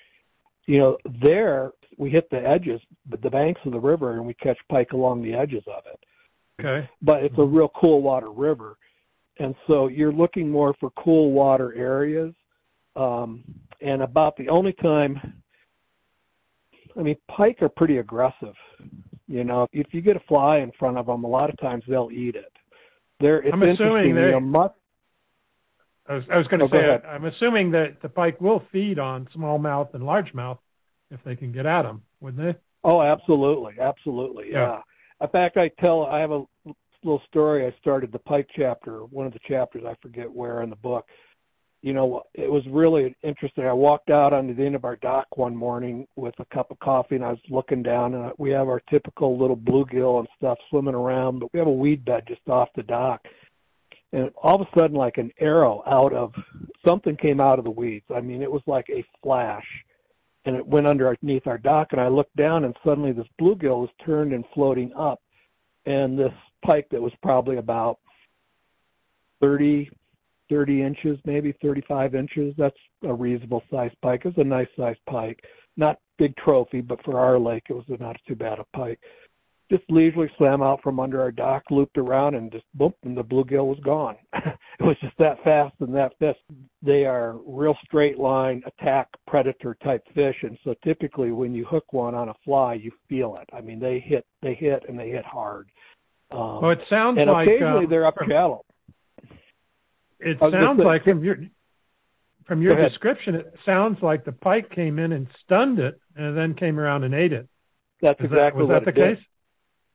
You 0.67 0.77
know, 0.79 0.97
there 1.19 1.71
we 1.97 2.09
hit 2.09 2.29
the 2.29 2.47
edges, 2.47 2.81
the 3.09 3.29
banks 3.29 3.61
of 3.65 3.71
the 3.71 3.79
river, 3.79 4.13
and 4.13 4.25
we 4.25 4.33
catch 4.35 4.59
pike 4.69 4.93
along 4.93 5.23
the 5.23 5.33
edges 5.33 5.63
of 5.67 5.83
it. 5.87 5.99
Okay. 6.59 6.87
But 7.01 7.23
it's 7.23 7.37
a 7.39 7.43
real 7.43 7.69
cool 7.69 8.01
water 8.01 8.31
river, 8.31 8.77
and 9.37 9.55
so 9.65 9.87
you're 9.87 10.11
looking 10.11 10.49
more 10.49 10.75
for 10.75 10.91
cool 10.91 11.31
water 11.31 11.73
areas. 11.73 12.33
Um, 12.95 13.43
and 13.81 14.03
about 14.03 14.35
the 14.35 14.49
only 14.49 14.73
time, 14.73 15.41
I 16.97 17.01
mean, 17.01 17.17
pike 17.27 17.61
are 17.63 17.69
pretty 17.69 17.97
aggressive. 17.97 18.55
You 19.31 19.45
know, 19.45 19.65
if 19.71 19.93
you 19.93 20.01
get 20.01 20.17
a 20.17 20.19
fly 20.21 20.57
in 20.57 20.71
front 20.73 20.97
of 20.97 21.05
them, 21.05 21.23
a 21.23 21.27
lot 21.27 21.49
of 21.49 21.57
times 21.57 21.85
they'll 21.87 22.09
eat 22.11 22.35
it. 22.35 22.51
They're, 23.19 23.41
it's 23.41 23.53
I'm 23.53 23.63
assuming 23.63 24.13
they. 24.13 24.33
You 24.33 24.41
know, 24.41 24.73
I 26.07 26.15
was, 26.15 26.25
I 26.29 26.37
was 26.37 26.47
going 26.47 26.59
to 26.59 26.65
oh, 26.65 26.79
say, 26.79 27.01
go 27.01 27.01
I'm 27.07 27.23
assuming 27.23 27.71
that 27.71 28.01
the 28.01 28.09
pike 28.09 28.41
will 28.41 28.61
feed 28.71 28.99
on 28.99 29.27
smallmouth 29.27 29.93
and 29.93 30.03
largemouth 30.03 30.57
if 31.11 31.23
they 31.23 31.37
can 31.37 31.53
get 31.53 31.65
at 31.65 31.83
them, 31.83 32.03
wouldn't 32.19 32.43
they? 32.43 32.59
Oh, 32.83 33.01
absolutely, 33.01 33.75
absolutely, 33.79 34.51
yeah. 34.51 34.81
yeah. 35.21 35.25
In 35.25 35.29
fact, 35.29 35.55
I 35.55 35.69
tell, 35.69 36.07
I 36.07 36.19
have 36.19 36.31
a 36.31 36.43
little 37.03 37.21
story. 37.21 37.65
I 37.65 37.71
started 37.79 38.11
the 38.11 38.19
pike 38.19 38.49
chapter, 38.51 39.05
one 39.05 39.27
of 39.27 39.33
the 39.33 39.39
chapters, 39.39 39.83
I 39.85 39.95
forget 40.01 40.29
where 40.29 40.61
in 40.61 40.69
the 40.69 40.75
book, 40.75 41.07
you 41.81 41.93
know, 41.93 42.23
it 42.33 42.51
was 42.51 42.67
really 42.67 43.15
interesting. 43.23 43.65
I 43.65 43.73
walked 43.73 44.11
out 44.11 44.33
onto 44.33 44.53
the 44.53 44.65
end 44.65 44.75
of 44.75 44.85
our 44.85 44.95
dock 44.97 45.35
one 45.35 45.55
morning 45.55 46.07
with 46.15 46.39
a 46.39 46.45
cup 46.45 46.69
of 46.69 46.79
coffee, 46.79 47.15
and 47.15 47.25
I 47.25 47.31
was 47.31 47.41
looking 47.49 47.81
down, 47.81 48.13
and 48.13 48.31
we 48.37 48.51
have 48.51 48.67
our 48.67 48.79
typical 48.81 49.37
little 49.37 49.57
bluegill 49.57 50.19
and 50.19 50.27
stuff 50.37 50.59
swimming 50.69 50.93
around, 50.93 51.39
but 51.39 51.51
we 51.53 51.59
have 51.59 51.67
a 51.67 51.71
weed 51.71 52.05
bed 52.05 52.27
just 52.27 52.47
off 52.47 52.69
the 52.75 52.83
dock. 52.83 53.27
And 54.13 54.31
all 54.37 54.61
of 54.61 54.67
a 54.67 54.79
sudden, 54.79 54.95
like 54.95 55.17
an 55.17 55.31
arrow 55.39 55.81
out 55.87 56.13
of 56.13 56.35
something 56.85 57.15
came 57.15 57.39
out 57.39 57.59
of 57.59 57.65
the 57.65 57.71
weeds. 57.71 58.05
I 58.13 58.21
mean, 58.21 58.41
it 58.41 58.51
was 58.51 58.61
like 58.67 58.89
a 58.89 59.05
flash, 59.23 59.83
and 60.45 60.55
it 60.55 60.67
went 60.67 60.85
underneath 60.85 61.47
our 61.47 61.57
dock. 61.57 61.93
And 61.93 62.01
I 62.01 62.09
looked 62.09 62.35
down, 62.35 62.63
and 62.63 62.77
suddenly 62.83 63.11
this 63.11 63.29
bluegill 63.39 63.81
was 63.81 63.89
turned 63.99 64.33
and 64.33 64.45
floating 64.53 64.93
up, 64.93 65.19
and 65.87 66.19
this 66.19 66.33
pike 66.61 66.89
that 66.89 67.01
was 67.01 67.15
probably 67.23 67.57
about 67.57 67.97
30, 69.41 69.89
30 70.51 70.83
inches, 70.83 71.17
maybe 71.23 71.53
35 71.53 72.13
inches. 72.13 72.53
That's 72.57 72.79
a 73.03 73.13
reasonable 73.13 73.63
size 73.71 73.93
pike. 74.01 74.25
It 74.25 74.35
was 74.35 74.45
a 74.45 74.47
nice 74.47 74.67
size 74.75 74.97
pike. 75.07 75.47
Not 75.77 75.97
big 76.17 76.35
trophy, 76.35 76.81
but 76.81 77.01
for 77.03 77.17
our 77.19 77.39
lake, 77.39 77.67
it 77.69 77.73
was 77.73 77.85
not 77.99 78.19
too 78.27 78.35
bad 78.35 78.59
a 78.59 78.65
pike. 78.73 78.99
Just 79.69 79.89
leisurely 79.89 80.29
swam 80.35 80.61
out 80.61 80.83
from 80.83 80.99
under 80.99 81.21
our 81.21 81.31
dock, 81.31 81.63
looped 81.71 81.97
around, 81.97 82.35
and 82.35 82.51
just 82.51 82.65
boom, 82.73 82.93
and 83.03 83.17
the 83.17 83.23
bluegill 83.23 83.65
was 83.65 83.79
gone. 83.79 84.17
it 84.33 84.57
was 84.81 84.97
just 84.97 85.17
that 85.17 85.41
fast 85.45 85.73
and 85.79 85.95
that 85.95 86.19
fast. 86.19 86.39
They 86.81 87.05
are 87.05 87.39
real 87.45 87.75
straight 87.85 88.17
line 88.17 88.61
attack 88.65 89.07
predator 89.25 89.77
type 89.81 90.05
fish, 90.13 90.43
and 90.43 90.59
so 90.65 90.75
typically 90.83 91.31
when 91.31 91.55
you 91.55 91.63
hook 91.63 91.93
one 91.93 92.13
on 92.13 92.27
a 92.27 92.35
fly, 92.43 92.73
you 92.73 92.91
feel 93.07 93.37
it. 93.37 93.49
I 93.53 93.61
mean, 93.61 93.79
they 93.79 93.99
hit, 93.99 94.25
they 94.41 94.53
hit, 94.53 94.83
and 94.89 94.99
they 94.99 95.11
hit 95.11 95.23
hard. 95.23 95.71
Um, 96.31 96.61
well, 96.61 96.71
it 96.71 96.83
sounds 96.89 97.17
and 97.19 97.31
like 97.31 97.47
occasionally 97.47 97.85
uh, 97.85 97.87
they're 97.87 98.05
up 98.05 98.21
shallow. 98.27 98.65
It 100.21 100.37
I 100.41 100.45
was 100.45 100.53
gonna 100.53 100.65
sounds 100.65 100.79
like 100.79 101.03
from 101.03 101.23
your 101.23 101.37
from 102.45 102.61
your 102.61 102.75
description, 102.75 103.35
it 103.35 103.55
sounds 103.65 104.01
like 104.01 104.23
the 104.25 104.31
pike 104.31 104.69
came 104.69 104.99
in 104.99 105.11
and 105.13 105.27
stunned 105.39 105.79
it, 105.79 105.99
and 106.15 106.35
then 106.37 106.53
came 106.53 106.79
around 106.79 107.03
and 107.03 107.13
ate 107.13 107.33
it. 107.33 107.47
That's 108.01 108.19
Is 108.19 108.25
exactly 108.25 108.65
that, 108.65 108.67
was 108.67 108.79
that 108.79 108.85
the 108.85 108.91
did. 108.91 109.17
case? 109.17 109.25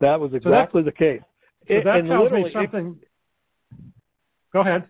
That 0.00 0.20
was 0.20 0.30
that- 0.30 0.36
exactly 0.38 0.82
the 0.82 0.92
case. 0.92 1.22
So 1.68 1.74
It- 1.74 1.84
that 1.84 2.00
and 2.00 2.08
tells 2.08 2.30
me 2.30 2.38
literally, 2.44 2.50
it- 2.50 2.52
something. 2.52 3.00
Go 4.52 4.60
ahead. 4.60 4.88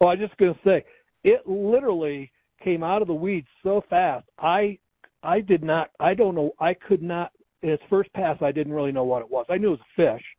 Well, 0.00 0.10
I 0.10 0.14
was 0.14 0.20
just 0.20 0.36
going 0.38 0.54
to 0.54 0.60
say, 0.64 0.84
it 1.22 1.46
literally 1.46 2.32
came 2.60 2.82
out 2.82 3.02
of 3.02 3.08
the 3.08 3.14
weeds 3.14 3.48
so 3.62 3.80
fast. 3.80 4.26
I, 4.38 4.78
I 5.22 5.40
did 5.40 5.62
not. 5.62 5.90
I 6.00 6.14
don't 6.14 6.34
know. 6.34 6.52
I 6.58 6.74
could 6.74 7.02
not. 7.02 7.32
In 7.62 7.70
its 7.70 7.84
first 7.84 8.12
pass, 8.12 8.40
I 8.42 8.52
didn't 8.52 8.72
really 8.72 8.92
know 8.92 9.04
what 9.04 9.22
it 9.22 9.30
was. 9.30 9.46
I 9.48 9.58
knew 9.58 9.68
it 9.68 9.78
was 9.78 9.80
a 9.80 9.94
fish, 9.94 10.36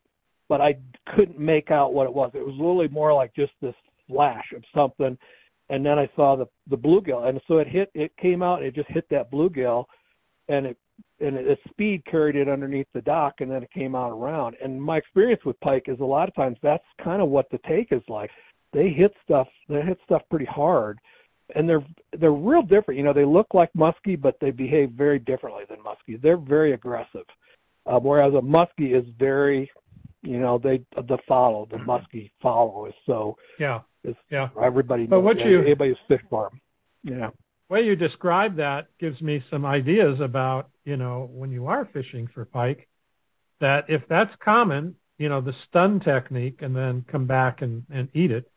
but 0.48 0.62
I 0.62 0.78
couldn't 1.06 1.40
make 1.40 1.72
out 1.72 1.94
what 1.94 2.06
it 2.08 2.14
was. 2.14 2.32
It 2.34 2.46
was 2.46 2.56
literally 2.56 2.88
more 2.90 3.14
like 3.14 3.34
just 3.34 3.54
this 3.62 3.76
flash 4.08 4.54
of 4.54 4.64
something, 4.74 5.18
and 5.70 5.86
then 5.86 6.00
I 6.00 6.10
saw 6.16 6.36
the 6.36 6.48
the 6.68 6.78
bluegill, 6.78 7.28
and 7.28 7.42
so 7.48 7.58
it 7.58 7.68
hit. 7.68 7.92
It 7.94 8.16
came 8.18 8.42
out. 8.42 8.64
It 8.64 8.74
just 8.74 8.90
hit 8.90 9.10
that 9.10 9.32
bluegill, 9.32 9.86
and 10.48 10.68
it 10.68 10.78
and 11.20 11.36
it, 11.36 11.48
its 11.48 11.64
speed 11.70 12.06
carried 12.06 12.36
it 12.36 12.48
underneath 12.48 12.88
the 12.94 13.02
dock, 13.02 13.42
and 13.42 13.52
then 13.52 13.64
it 13.64 13.72
came 13.72 13.96
out 13.96 14.12
around. 14.12 14.56
And 14.62 14.82
my 14.82 14.98
experience 14.98 15.46
with 15.46 15.60
pike 15.60 15.88
is 15.88 16.00
a 16.00 16.06
lot 16.06 16.28
of 16.28 16.36
times 16.36 16.58
that's 16.62 16.86
kind 16.98 17.22
of 17.22 17.30
what 17.30 17.50
the 17.50 17.58
take 17.60 17.92
is 17.92 18.08
like. 18.08 18.32
They 18.72 18.90
hit 18.90 19.16
stuff. 19.24 19.48
They 19.68 19.82
hit 19.82 20.00
stuff 20.04 20.24
pretty 20.30 20.46
hard, 20.46 21.00
and 21.56 21.70
they're 21.70 21.84
they're 22.14 22.34
real 22.34 22.62
different. 22.62 22.98
You 22.98 23.04
know, 23.04 23.14
they 23.14 23.26
look 23.26 23.54
like 23.54 23.72
muskie, 23.74 24.20
but 24.20 24.40
they 24.40 24.52
behave 24.52 24.92
very 24.92 25.20
differently 25.20 25.66
than 25.70 25.80
muskie. 25.80 26.22
They're 26.22 26.38
very 26.38 26.74
aggressive, 26.74 27.26
uh, 27.86 28.00
whereas 28.00 28.34
a 28.34 28.42
muskie 28.42 28.92
is 28.92 29.08
very, 29.18 29.72
you 30.22 30.40
know, 30.40 30.58
they 30.58 30.84
the 30.96 31.18
follow 31.20 31.66
the 31.70 31.78
muskie 31.78 32.32
follow 32.42 32.86
is 32.86 32.96
so 33.06 33.38
Yeah. 33.60 33.82
It's 34.08 34.20
Yeah. 34.32 34.50
everybody. 34.62 35.06
But 35.06 35.18
knows, 35.18 35.24
what 35.26 35.40
you- 35.46 35.62
anybody 35.62 35.90
who's 35.92 36.00
fished 36.08 36.26
for 36.30 36.48
'em. 36.48 36.62
Yeah. 37.04 37.30
way 37.70 37.82
you 37.82 37.96
describe 37.98 38.56
that 38.56 38.88
gives 38.98 39.22
me 39.22 39.44
some 39.50 39.66
ideas 39.66 40.22
about, 40.22 40.70
you 40.86 40.96
know, 40.96 41.28
when 41.32 41.52
you 41.52 41.68
are 41.68 41.84
fishing 41.86 42.26
for 42.28 42.46
pike, 42.46 42.88
that 43.60 43.90
if 43.90 44.08
that's 44.08 44.34
common, 44.38 44.96
you 45.18 45.28
know, 45.28 45.42
the 45.42 45.52
stun 45.52 46.00
technique 46.00 46.62
and 46.62 46.74
then 46.76 47.02
come 47.02 47.26
back 47.26 47.62
and, 47.62 47.84
and 47.92 48.08
eat 48.14 48.32
it, 48.32 48.50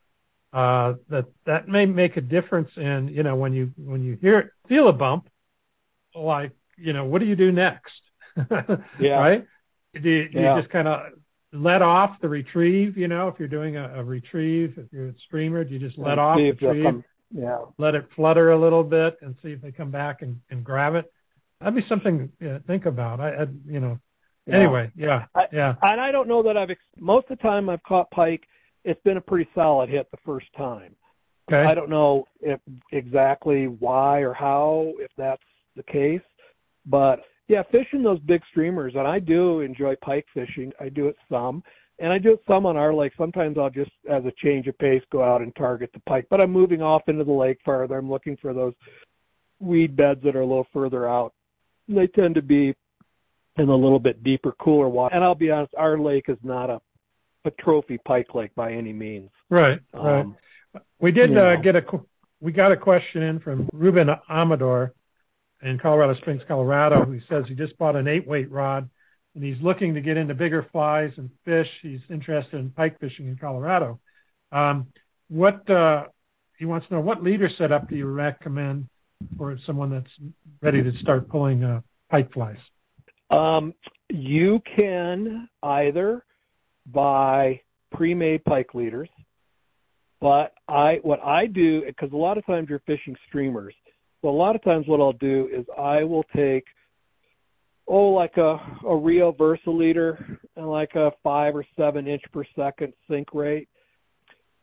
uh, 0.53 0.95
that, 1.09 1.27
that 1.45 1.67
may 1.67 1.87
make 1.87 2.17
a 2.17 2.21
difference 2.21 2.77
in, 2.77 3.09
you 3.09 3.23
know, 3.25 3.35
when 3.35 3.53
you, 3.53 3.73
when 3.77 4.05
you 4.05 4.17
hear, 4.21 4.39
it, 4.39 4.51
feel 4.69 4.87
a 4.89 4.93
bump, 4.93 5.29
like, 6.15 6.53
you 6.77 6.93
know, 6.93 7.05
what 7.05 7.21
do 7.21 7.27
you 7.27 7.37
do 7.37 7.51
next? 7.51 8.01
Yeah. 9.01 9.19
Right? 9.19 9.45
Do 9.95 10.09
you, 10.09 10.29
do 10.29 10.39
Yeah. 10.39 10.55
you 10.55 10.61
just 10.63 10.71
kind 10.73 10.87
of 10.87 11.13
let 11.53 11.83
off 11.83 12.21
the 12.21 12.29
retrieve? 12.29 12.97
You 12.97 13.09
know, 13.09 13.29
if 13.29 13.39
you're 13.39 13.49
doing 13.49 13.77
a, 13.77 13.91
a 13.97 14.05
retrieve, 14.05 14.79
if 14.79 14.93
you're 14.93 15.09
a 15.09 15.19
streamer, 15.19 15.65
do 15.65 15.75
you 15.75 15.79
just 15.81 15.99
let 15.99 16.13
And 16.13 16.21
off 16.21 16.37
the 16.39 16.51
retrieve, 16.53 16.85
come- 16.85 17.05
Yeah. 17.33 17.59
let 17.79 17.95
it 17.95 18.11
flutter 18.13 18.51
a 18.51 18.57
little 18.57 18.85
bit, 18.85 19.19
and 19.23 19.37
see 19.43 19.53
if 19.53 19.61
they 19.61 19.73
come 19.73 19.91
back 19.91 20.23
and, 20.23 20.41
and 20.51 20.65
grab 20.65 20.95
it? 20.95 21.13
That'd 21.61 21.75
be 21.75 21.87
something 21.89 22.29
to 22.29 22.45
you 22.45 22.53
know, 22.53 22.61
think 22.67 22.87
about. 22.87 23.21
I, 23.21 23.35
I 23.35 23.47
you 23.67 23.81
know. 23.81 23.99
Yeah. 24.47 24.57
Anyway, 24.57 24.91
yeah, 24.97 25.27
I- 25.35 25.49
yeah, 25.53 25.75
And 25.83 26.01
I 26.01 26.11
don't 26.13 26.27
know 26.29 26.43
that 26.43 26.57
I've, 26.57 26.71
ex- 26.71 26.81
most 26.99 27.25
of 27.31 27.39
the 27.39 27.43
time 27.43 27.69
I've 27.69 27.83
caught 27.83 28.11
pike, 28.11 28.49
it's 28.85 29.01
been 29.03 29.19
a 29.19 29.21
pretty 29.21 29.49
solid 29.55 29.91
hit 29.91 30.11
the 30.11 30.17
first 30.25 30.53
time. 30.55 30.97
okay, 31.51 31.63
I 31.65 31.75
don't 31.75 31.91
know 31.91 32.27
if 32.41 32.59
exactly 32.91 33.69
why 33.69 34.21
or 34.21 34.33
how, 34.33 34.95
if 34.99 35.11
that's 35.17 35.43
the 35.77 35.83
case. 35.83 36.23
But 36.87 37.23
yeah, 37.51 37.65
fishing 37.65 38.05
those 38.05 38.21
big 38.21 38.45
streamers, 38.47 38.95
and 38.95 39.09
I 39.09 39.19
do 39.19 39.59
enjoy 39.59 39.97
pike 39.97 40.27
fishing. 40.33 40.73
I 40.79 40.89
do 40.89 41.09
it 41.09 41.17
some, 41.29 41.65
and 41.99 42.13
I 42.13 42.19
do 42.19 42.35
it 42.35 42.43
some 42.47 42.65
on 42.65 42.77
our 42.77 42.95
lake. 42.95 43.13
Sometimes 43.19 43.59
I'll 43.59 43.71
just, 43.71 43.91
as 44.09 44.25
a 44.25 44.31
change 44.31 44.69
of 44.69 44.79
pace, 44.79 45.03
go 45.11 45.21
out 45.21 45.43
and 45.43 45.53
target 45.53 45.93
the 45.93 45.99
pike. 45.99 46.29
But 46.31 46.41
I'm 46.41 46.53
moving 46.53 46.81
off 46.81 47.09
into 47.09 47.25
the 47.25 47.33
lake 47.33 47.59
farther. 47.65 47.99
I'm 47.99 48.09
looking 48.09 48.37
for 48.37 48.55
those 48.55 48.75
weed 49.59 49.97
beds 49.97 50.23
that 50.23 50.37
are 50.37 50.43
a 50.43 50.47
little 50.47 50.69
further 50.73 51.09
out. 51.09 51.35
And 51.89 51.99
they 51.99 52.07
tend 52.07 52.37
to 52.37 52.43
be 52.43 52.77
in 53.57 53.69
a 53.69 53.75
little 53.75 53.99
bit 53.99 54.23
deeper, 54.23 54.53
cooler 54.53 54.89
water. 54.89 55.13
And 55.13 55.25
I'll 55.25 55.35
be 55.35 55.51
honest, 55.51 55.75
our 55.77 55.99
lake 55.99 56.29
is 56.29 56.39
not 56.45 56.71
a, 56.71 56.81
a 57.45 57.51
trophy 57.51 57.99
pike 57.99 58.33
lake 58.33 58.55
by 58.55 58.75
any 58.75 58.93
means. 58.93 59.31
right, 59.49 59.81
right. 59.93 60.21
Um, 60.21 60.37
We 61.01 61.11
did 61.11 61.37
uh, 61.37 61.57
know. 61.57 61.61
get 61.61 61.75
a 61.75 61.85
we 62.41 62.53
got 62.53 62.71
a 62.71 62.77
question 62.77 63.23
in 63.23 63.41
from 63.41 63.69
Ruben 63.73 64.09
Amador 64.29 64.95
in 65.63 65.79
Colorado 65.79 66.15
Springs, 66.15 66.43
Colorado, 66.47 67.05
who 67.05 67.21
says 67.21 67.47
he 67.47 67.55
just 67.55 67.77
bought 67.79 67.97
an 67.97 68.09
eight 68.09 68.27
weight 68.27 68.51
rod 68.51 68.89
and 69.35 69.45
he's 69.45 69.61
looking 69.61 69.95
to 69.95 70.01
get 70.01 70.17
into 70.17 70.35
bigger 70.35 70.67
flies 70.73 71.13
and 71.17 71.31
fish. 71.45 71.71
He's 71.83 72.01
interested 72.09 72.59
in 72.59 72.71
pike 72.71 72.99
fishing 72.99 73.29
in 73.29 73.37
Colorado. 73.37 74.01
Um, 74.53 74.89
what 75.29 75.69
uh, 75.71 76.09
he 76.59 76.65
wants 76.65 76.89
to 76.89 76.95
know: 76.95 77.01
what 77.01 77.23
leader 77.23 77.49
setup 77.49 77.89
do 77.89 77.97
you 77.97 78.07
recommend 78.07 78.89
for 79.37 79.57
someone 79.59 79.91
that's 79.91 80.11
ready 80.61 80.83
to 80.83 80.93
start 80.97 81.29
pulling 81.29 81.63
uh, 81.63 81.81
pike 82.09 82.33
flies? 82.33 82.59
Um, 83.31 83.75
you 84.09 84.61
can 84.61 85.49
either 85.63 86.25
buy 86.87 87.61
pre-made 87.93 88.45
pike 88.45 88.75
leaders, 88.75 89.09
but 90.21 90.53
I 90.67 91.01
what 91.03 91.21
I 91.23 91.47
do 91.47 91.85
because 91.85 92.11
a 92.13 92.17
lot 92.17 92.39
of 92.39 92.47
times 92.47 92.69
you're 92.69 92.81
fishing 92.81 93.17
streamers. 93.29 93.75
So 94.23 94.29
a 94.29 94.31
lot 94.31 94.55
of 94.55 94.63
times 94.63 94.87
what 94.87 95.01
I'll 95.01 95.13
do 95.13 95.49
is 95.51 95.65
I 95.79 96.05
will 96.05 96.25
take 96.25 96.67
oh 97.87 98.11
like 98.11 98.37
a 98.37 98.61
a 98.85 98.95
Rio 98.95 99.33
VersiLeader 99.33 100.39
and 100.57 100.69
like 100.69 100.95
a 100.95 101.13
five 101.23 101.57
or 101.57 101.65
seven 101.77 102.07
inch 102.07 102.25
per 102.31 102.45
second 102.45 102.93
sink 103.09 103.33
rate. 103.33 103.69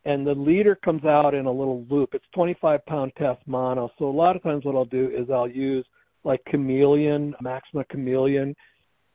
And 0.05 0.25
the 0.25 0.35
leader 0.35 0.75
comes 0.75 1.03
out 1.03 1.33
in 1.33 1.47
a 1.47 1.51
little 1.51 1.85
loop. 1.89 2.15
It's 2.15 2.27
25 2.33 2.85
pound 2.85 3.13
test 3.15 3.41
mono. 3.45 3.91
So 3.99 4.07
a 4.07 4.09
lot 4.09 4.35
of 4.35 4.43
times 4.43 4.63
what 4.63 4.75
I'll 4.75 4.85
do 4.85 5.09
is 5.09 5.29
I'll 5.29 5.49
use 5.49 5.85
like 6.23 6.45
chameleon, 6.45 7.35
Maxima 7.41 7.83
chameleon, 7.85 8.55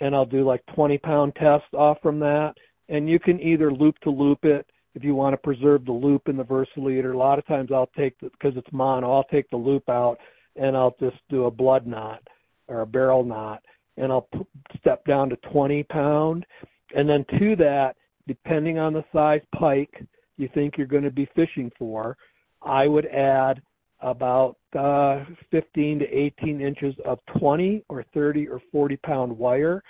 and 0.01 0.15
I'll 0.15 0.27
do 0.27 0.45
like 0.45 0.67
20 0.67 0.99
pound 0.99 1.35
test 1.35 1.73
off 1.73 2.03
from 2.03 2.19
that. 2.21 2.59
And 2.89 3.09
you 3.09 3.19
can 3.19 3.41
either 3.41 3.71
loop 3.71 4.01
to 4.01 4.11
loop 4.11 4.45
it 4.45 4.67
if 4.95 5.05
you 5.05 5.15
want 5.15 5.33
to 5.33 5.39
preserve 5.39 5.85
the 5.85 5.93
loop 5.93 6.29
in 6.29 6.37
the 6.37 6.45
VersiLeader. 6.45 7.15
A 7.15 7.17
lot 7.17 7.39
of 7.39 7.47
times 7.47 7.73
I'll 7.73 7.91
take 7.97 8.19
because 8.21 8.57
it's 8.57 8.73
mono, 8.73 9.11
I'll 9.11 9.25
take 9.25 9.49
the 9.51 9.57
loop 9.57 9.89
out 9.89 10.21
and 10.57 10.77
I'll 10.77 10.95
just 11.01 11.21
do 11.29 11.47
a 11.47 11.51
blood 11.51 11.87
knot 11.87 12.23
or 12.69 12.83
a 12.83 12.87
barrel 12.87 13.25
knot 13.25 13.63
and 13.97 14.13
I'll 14.13 14.29
p- 14.33 14.47
step 14.77 15.05
down 15.05 15.31
to 15.31 15.37
20 15.37 15.83
pound. 15.85 16.47
And 16.95 17.09
then 17.09 17.25
to 17.39 17.57
that, 17.57 17.97
depending 18.27 18.79
on 18.79 18.93
the 18.93 19.05
size 19.13 19.43
pike 19.53 20.05
you 20.37 20.49
think 20.49 20.77
you're 20.77 20.87
going 20.87 21.03
to 21.03 21.11
be 21.11 21.29
fishing 21.35 21.71
for, 21.79 22.17
I 22.63 22.89
would 22.89 23.07
add 23.07 23.63
about 24.01 24.57
uh, 24.75 25.25
15 25.51 26.01
to 26.01 26.07
18 26.07 26.61
inches 26.61 26.99
of 27.05 27.25
20 27.27 27.85
or 27.89 28.05
30 28.15 28.49
or 28.49 28.61
40 28.73 28.97
pound 28.99 29.37
wire. 29.37 29.83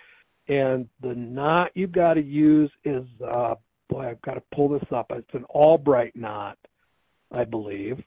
And 0.48 0.88
the 1.00 1.14
knot 1.14 1.70
you've 1.74 1.92
got 1.92 2.14
to 2.14 2.22
use 2.22 2.70
is, 2.84 3.06
uh, 3.24 3.54
boy, 3.92 4.08
I've 4.08 4.22
got 4.22 4.34
to 4.34 4.42
pull 4.52 4.68
this 4.68 4.90
up. 4.90 5.12
It's 5.12 5.34
an 5.34 5.44
Albright 5.44 6.16
knot, 6.16 6.58
I 7.30 7.44
believe, 7.44 8.02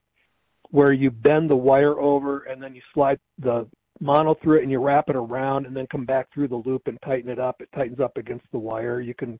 where 0.71 0.91
you 0.91 1.11
bend 1.11 1.49
the 1.49 1.55
wire 1.55 1.99
over 1.99 2.39
and 2.41 2.61
then 2.61 2.75
you 2.75 2.81
slide 2.93 3.19
the 3.38 3.67
mono 4.01 4.33
through 4.33 4.57
it 4.57 4.63
and 4.63 4.71
you 4.71 4.79
wrap 4.79 5.09
it 5.09 5.15
around 5.15 5.65
and 5.65 5.77
then 5.77 5.88
come 5.88 6.05
back 6.05 6.33
through 6.33 6.47
the 6.47 6.55
loop 6.55 6.88
and 6.88 7.01
tighten 7.01 7.29
it 7.29 7.39
up. 7.39 7.61
It 7.61 7.71
tightens 7.71 7.99
up 7.99 8.17
against 8.17 8.45
the 8.51 8.59
wire. 8.59 8.99
You 8.99 9.13
can 9.13 9.39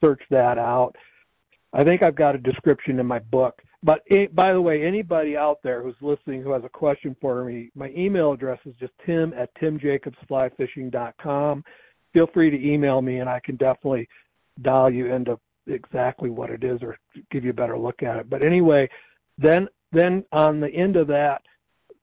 search 0.00 0.24
that 0.30 0.58
out. 0.58 0.96
I 1.72 1.84
think 1.84 2.02
I've 2.02 2.14
got 2.14 2.34
a 2.34 2.38
description 2.38 2.98
in 2.98 3.06
my 3.06 3.18
book. 3.18 3.62
But 3.82 4.02
it, 4.06 4.34
by 4.34 4.52
the 4.52 4.60
way, 4.60 4.82
anybody 4.82 5.36
out 5.36 5.62
there 5.62 5.82
who's 5.82 6.00
listening 6.00 6.42
who 6.42 6.52
has 6.52 6.64
a 6.64 6.68
question 6.68 7.16
for 7.20 7.44
me, 7.44 7.70
my 7.74 7.92
email 7.96 8.32
address 8.32 8.58
is 8.66 8.74
just 8.76 8.92
tim 9.04 9.32
at 9.34 9.54
timjacobsflyfishing.com. 9.54 11.64
Feel 12.12 12.26
free 12.26 12.50
to 12.50 12.72
email 12.72 13.00
me, 13.00 13.20
and 13.20 13.30
I 13.30 13.40
can 13.40 13.56
definitely 13.56 14.08
dial 14.60 14.90
you 14.90 15.06
into 15.06 15.38
exactly 15.70 16.30
what 16.30 16.50
it 16.50 16.64
is 16.64 16.82
or 16.82 16.96
give 17.30 17.44
you 17.44 17.50
a 17.50 17.54
better 17.54 17.78
look 17.78 18.02
at 18.02 18.18
it. 18.18 18.30
But 18.30 18.42
anyway, 18.42 18.88
then 19.38 19.68
then 19.92 20.24
on 20.32 20.60
the 20.60 20.70
end 20.70 20.96
of 20.96 21.08
that 21.08 21.42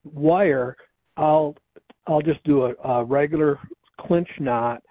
wire, 0.04 0.76
I'll 1.16 1.56
I'll 2.06 2.20
just 2.20 2.42
do 2.42 2.64
a, 2.64 2.74
a 2.82 3.04
regular 3.04 3.58
clinch 3.96 4.40
knot 4.40 4.82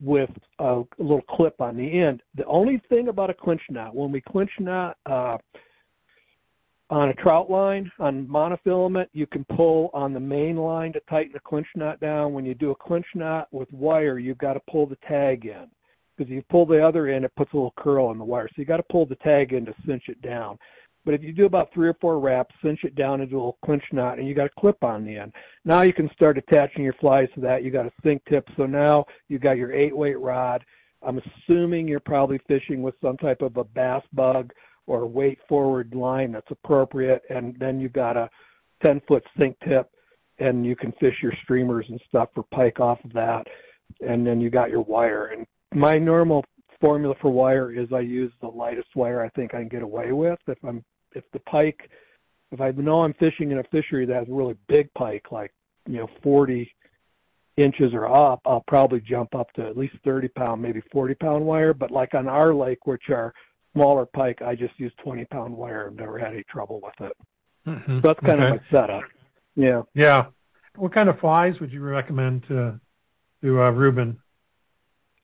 with 0.00 0.30
a, 0.58 0.80
a 0.80 1.02
little 1.02 1.22
clip 1.22 1.60
on 1.60 1.76
the 1.76 2.00
end. 2.00 2.22
The 2.34 2.46
only 2.46 2.78
thing 2.78 3.08
about 3.08 3.30
a 3.30 3.34
clinch 3.34 3.70
knot, 3.70 3.94
when 3.94 4.10
we 4.10 4.20
clinch 4.20 4.58
knot 4.58 4.96
uh, 5.06 5.38
on 6.88 7.10
a 7.10 7.14
trout 7.14 7.50
line 7.50 7.90
on 7.98 8.26
monofilament, 8.26 9.08
you 9.12 9.26
can 9.26 9.44
pull 9.44 9.90
on 9.92 10.12
the 10.12 10.20
main 10.20 10.56
line 10.56 10.92
to 10.92 11.00
tighten 11.00 11.32
the 11.32 11.40
clinch 11.40 11.68
knot 11.76 12.00
down. 12.00 12.32
When 12.32 12.44
you 12.44 12.54
do 12.54 12.70
a 12.70 12.74
clinch 12.74 13.14
knot 13.14 13.48
with 13.52 13.72
wire, 13.72 14.18
you've 14.18 14.38
got 14.38 14.54
to 14.54 14.60
pull 14.60 14.86
the 14.86 14.96
tag 14.96 15.46
in 15.46 15.70
because 16.20 16.30
if 16.30 16.36
you 16.36 16.42
pull 16.50 16.66
the 16.66 16.86
other 16.86 17.06
end, 17.06 17.24
it 17.24 17.34
puts 17.34 17.54
a 17.54 17.56
little 17.56 17.72
curl 17.78 18.06
on 18.06 18.18
the 18.18 18.24
wire. 18.24 18.46
So 18.48 18.56
you 18.56 18.66
got 18.66 18.76
to 18.76 18.82
pull 18.82 19.06
the 19.06 19.16
tag 19.16 19.54
in 19.54 19.64
to 19.64 19.74
cinch 19.86 20.10
it 20.10 20.20
down. 20.20 20.58
But 21.02 21.14
if 21.14 21.24
you 21.24 21.32
do 21.32 21.46
about 21.46 21.72
three 21.72 21.88
or 21.88 21.94
four 21.94 22.20
wraps, 22.20 22.54
cinch 22.60 22.84
it 22.84 22.94
down 22.94 23.22
into 23.22 23.36
a 23.36 23.38
little 23.38 23.58
clinch 23.64 23.90
knot, 23.90 24.18
and 24.18 24.28
you 24.28 24.34
got 24.34 24.48
a 24.48 24.60
clip 24.60 24.84
on 24.84 25.02
the 25.02 25.16
end. 25.16 25.32
Now 25.64 25.80
you 25.80 25.94
can 25.94 26.10
start 26.10 26.36
attaching 26.36 26.84
your 26.84 26.92
flies 26.92 27.30
to 27.34 27.40
that. 27.40 27.62
You 27.64 27.70
got 27.70 27.86
a 27.86 27.92
sink 28.04 28.22
tip, 28.26 28.50
so 28.54 28.66
now 28.66 29.06
you 29.28 29.38
got 29.38 29.56
your 29.56 29.72
eight 29.72 29.96
weight 29.96 30.18
rod. 30.20 30.62
I'm 31.00 31.16
assuming 31.16 31.88
you're 31.88 32.00
probably 32.00 32.36
fishing 32.46 32.82
with 32.82 32.96
some 33.02 33.16
type 33.16 33.40
of 33.40 33.56
a 33.56 33.64
bass 33.64 34.02
bug 34.12 34.52
or 34.86 35.06
weight 35.06 35.38
forward 35.48 35.94
line 35.94 36.32
that's 36.32 36.50
appropriate, 36.50 37.22
and 37.30 37.58
then 37.58 37.80
you've 37.80 37.94
got 37.94 38.18
a 38.18 38.28
10 38.82 39.00
foot 39.08 39.26
sink 39.38 39.58
tip, 39.60 39.90
and 40.38 40.66
you 40.66 40.76
can 40.76 40.92
fish 40.92 41.22
your 41.22 41.32
streamers 41.32 41.88
and 41.88 41.98
stuff 42.02 42.28
for 42.34 42.42
pike 42.42 42.78
off 42.78 43.02
of 43.06 43.12
that, 43.14 43.48
and 44.06 44.26
then 44.26 44.38
you 44.38 44.50
got 44.50 44.70
your 44.70 44.82
wire. 44.82 45.28
And 45.28 45.46
my 45.74 45.98
normal 45.98 46.44
formula 46.80 47.14
for 47.20 47.30
wire 47.30 47.70
is 47.70 47.92
I 47.92 48.00
use 48.00 48.32
the 48.40 48.48
lightest 48.48 48.96
wire 48.96 49.22
I 49.22 49.28
think 49.30 49.54
I 49.54 49.58
can 49.60 49.68
get 49.68 49.82
away 49.82 50.12
with. 50.12 50.38
If 50.46 50.58
I'm 50.64 50.84
if 51.14 51.24
the 51.32 51.40
pike, 51.40 51.90
if 52.52 52.60
I 52.60 52.70
know 52.72 53.02
I'm 53.02 53.12
fishing 53.14 53.50
in 53.50 53.58
a 53.58 53.64
fishery 53.64 54.04
that 54.06 54.14
has 54.14 54.28
a 54.28 54.32
really 54.32 54.56
big 54.68 54.92
pike, 54.94 55.30
like 55.32 55.52
you 55.86 55.98
know 55.98 56.08
40 56.22 56.72
inches 57.56 57.94
or 57.94 58.08
up, 58.08 58.40
I'll 58.46 58.62
probably 58.62 59.00
jump 59.00 59.34
up 59.34 59.52
to 59.54 59.66
at 59.66 59.76
least 59.76 59.96
30 60.04 60.28
pound, 60.28 60.62
maybe 60.62 60.80
40 60.92 61.14
pound 61.14 61.44
wire. 61.44 61.74
But 61.74 61.90
like 61.90 62.14
on 62.14 62.28
our 62.28 62.54
lake, 62.54 62.86
which 62.86 63.10
are 63.10 63.34
smaller 63.74 64.06
pike, 64.06 64.42
I 64.42 64.54
just 64.54 64.78
use 64.80 64.92
20 64.98 65.24
pound 65.26 65.56
wire. 65.56 65.88
I've 65.88 65.96
never 65.96 66.18
had 66.18 66.32
any 66.32 66.44
trouble 66.44 66.80
with 66.82 67.00
it. 67.00 67.16
Mhm. 67.66 68.02
So 68.02 68.08
that's 68.08 68.20
kind 68.20 68.40
Okay. 68.40 68.54
of 68.54 68.60
my 68.60 68.66
setup. 68.70 69.04
Yeah. 69.56 69.82
Yeah. 69.94 70.26
What 70.76 70.92
kind 70.92 71.08
of 71.08 71.18
flies 71.20 71.60
would 71.60 71.72
you 71.72 71.82
recommend 71.82 72.44
to 72.44 72.80
to 73.42 73.62
uh, 73.62 73.70
Ruben? 73.70 74.20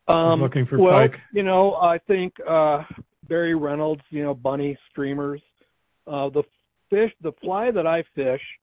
Um, 0.09 0.41
looking 0.41 0.67
for 0.67 0.79
well, 0.79 0.93
pike. 0.93 1.21
you 1.33 1.43
know, 1.43 1.75
I 1.77 1.99
think 1.99 2.39
uh, 2.47 2.85
Barry 3.27 3.55
Reynolds, 3.55 4.03
you 4.11 4.23
know, 4.23 4.35
bunny 4.35 4.77
streamers. 4.91 5.43
Uh, 6.07 6.29
the 6.29 6.45
fish, 6.91 7.15
the 7.21 7.33
fly 7.33 7.71
that 7.73 7.87
I 7.87 8.05
fish, 8.15 8.61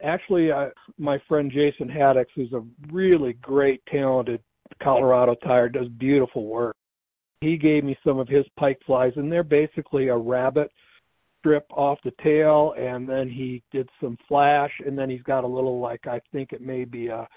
actually, 0.00 0.52
uh, 0.52 0.70
my 0.98 1.18
friend 1.18 1.50
Jason 1.50 1.88
Haddix, 1.88 2.26
who's 2.34 2.52
a 2.52 2.64
really 2.92 3.32
great, 3.34 3.84
talented 3.86 4.40
Colorado 4.78 5.34
tyer, 5.34 5.70
does 5.72 5.88
beautiful 5.88 6.46
work. 6.46 6.76
He 7.40 7.56
gave 7.58 7.84
me 7.84 7.98
some 8.04 8.18
of 8.18 8.28
his 8.28 8.48
pike 8.56 8.80
flies, 8.84 9.16
and 9.16 9.32
they're 9.32 9.42
basically 9.42 10.08
a 10.08 10.16
rabbit 10.16 10.70
strip 11.40 11.66
off 11.70 12.00
the 12.02 12.10
tail, 12.12 12.72
and 12.78 13.08
then 13.08 13.28
he 13.28 13.62
did 13.70 13.90
some 14.00 14.16
flash, 14.28 14.80
and 14.80 14.98
then 14.98 15.10
he's 15.10 15.22
got 15.22 15.44
a 15.44 15.48
little, 15.48 15.80
like 15.80 16.06
I 16.06 16.20
think 16.32 16.52
it 16.52 16.62
may 16.62 16.84
be 16.84 17.08
a 17.08 17.28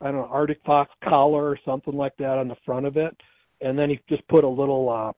I 0.00 0.10
don't 0.10 0.22
know, 0.22 0.28
Arctic 0.30 0.60
Fox 0.64 0.94
collar 1.00 1.48
or 1.48 1.58
something 1.64 1.94
like 1.94 2.16
that 2.18 2.38
on 2.38 2.48
the 2.48 2.56
front 2.64 2.86
of 2.86 2.96
it. 2.96 3.22
And 3.60 3.78
then 3.78 3.90
he 3.90 4.00
just 4.08 4.26
put 4.28 4.44
a 4.44 4.48
little 4.48 4.88
uh, 4.90 5.12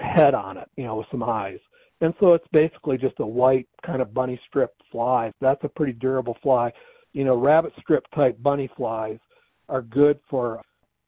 head 0.00 0.34
on 0.34 0.56
it, 0.56 0.68
you 0.76 0.84
know, 0.84 0.96
with 0.96 1.08
some 1.10 1.22
eyes. 1.22 1.58
And 2.00 2.14
so 2.18 2.32
it's 2.32 2.48
basically 2.48 2.96
just 2.96 3.20
a 3.20 3.26
white 3.26 3.68
kind 3.82 4.00
of 4.00 4.14
bunny 4.14 4.40
strip 4.46 4.72
fly. 4.90 5.32
That's 5.40 5.64
a 5.64 5.68
pretty 5.68 5.92
durable 5.92 6.38
fly. 6.42 6.72
You 7.12 7.24
know, 7.24 7.36
rabbit 7.36 7.74
strip 7.78 8.08
type 8.10 8.42
bunny 8.42 8.70
flies 8.74 9.18
are 9.68 9.82
good 9.82 10.18
for 10.28 10.62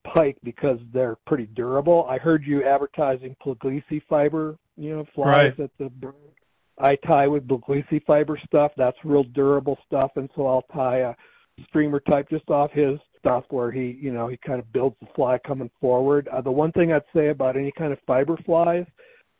pike 0.05 0.37
because 0.43 0.81
they're 0.93 1.17
pretty 1.27 1.47
durable. 1.47 2.07
I 2.09 2.19
heard 2.19 2.45
you 2.45 2.65
advertising 2.65 3.37
Puglisi 3.43 4.03
fiber, 4.09 4.59
you 4.77 4.97
know, 4.97 5.07
flies 5.15 5.55
right. 5.59 5.61
at 5.61 5.71
the 5.79 5.91
I 6.79 6.97
tie 6.97 7.29
with 7.29 7.47
Puglisi 7.47 8.05
fiber 8.05 8.37
stuff. 8.37 8.73
That's 8.77 9.05
real 9.05 9.25
durable 9.25 9.79
stuff, 9.87 10.13
and 10.17 10.29
so 10.35 10.47
I'll 10.47 10.67
tie 10.73 10.99
a 10.99 11.15
streamer 11.65 12.01
type 12.01 12.29
just 12.29 12.51
off 12.51 12.73
his 12.73 12.99
stuff 13.23 13.45
where 13.51 13.71
he, 13.71 13.93
you 14.01 14.13
know, 14.13 14.27
he 14.27 14.37
kind 14.37 14.59
of 14.59 14.73
builds 14.73 14.97
the 15.01 15.07
fly 15.07 15.39
coming 15.39 15.71
forward. 15.81 16.27
Uh, 16.29 16.41
the 16.41 16.51
one 16.51 16.73
thing 16.73 16.93
I'd 16.93 17.05
say 17.15 17.29
about 17.29 17.57
any 17.57 17.71
kind 17.71 17.93
of 17.93 18.01
fiber 18.01 18.37
flies 18.37 18.87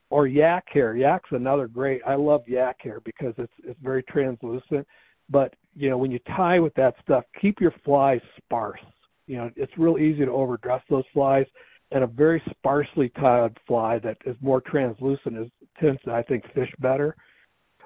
or 0.09 0.27
yak 0.27 0.69
hair, 0.71 0.95
yak's 0.95 1.33
another 1.33 1.67
great. 1.67 2.01
I 2.07 2.15
love 2.15 2.49
yak 2.49 2.81
hair 2.81 3.01
because 3.01 3.35
it's 3.39 3.53
it's 3.65 3.81
very 3.81 4.03
translucent. 4.03 4.87
But 5.29 5.57
you 5.75 5.91
know, 5.91 5.99
when 5.99 6.13
you 6.13 6.21
tie 6.21 6.61
with 6.61 6.75
that 6.75 6.97
stuff, 7.01 7.25
keep 7.35 7.61
your 7.61 7.71
flies 7.71 8.21
sparse. 8.37 8.83
You 9.27 9.39
know, 9.39 9.51
it's 9.57 9.79
real 9.79 9.99
easy 9.99 10.25
to 10.25 10.31
overdress 10.31 10.83
those 10.89 11.07
flies, 11.13 11.47
and 11.91 12.05
a 12.05 12.07
very 12.07 12.43
sparsely 12.51 13.09
tied 13.09 13.59
fly 13.67 13.99
that 14.01 14.19
is 14.25 14.37
more 14.41 14.61
translucent 14.61 15.39
is 15.39 15.51
tends 15.79 16.03
to, 16.03 16.15
I 16.15 16.23
think, 16.23 16.47
fish 16.53 16.73
better. 16.79 17.17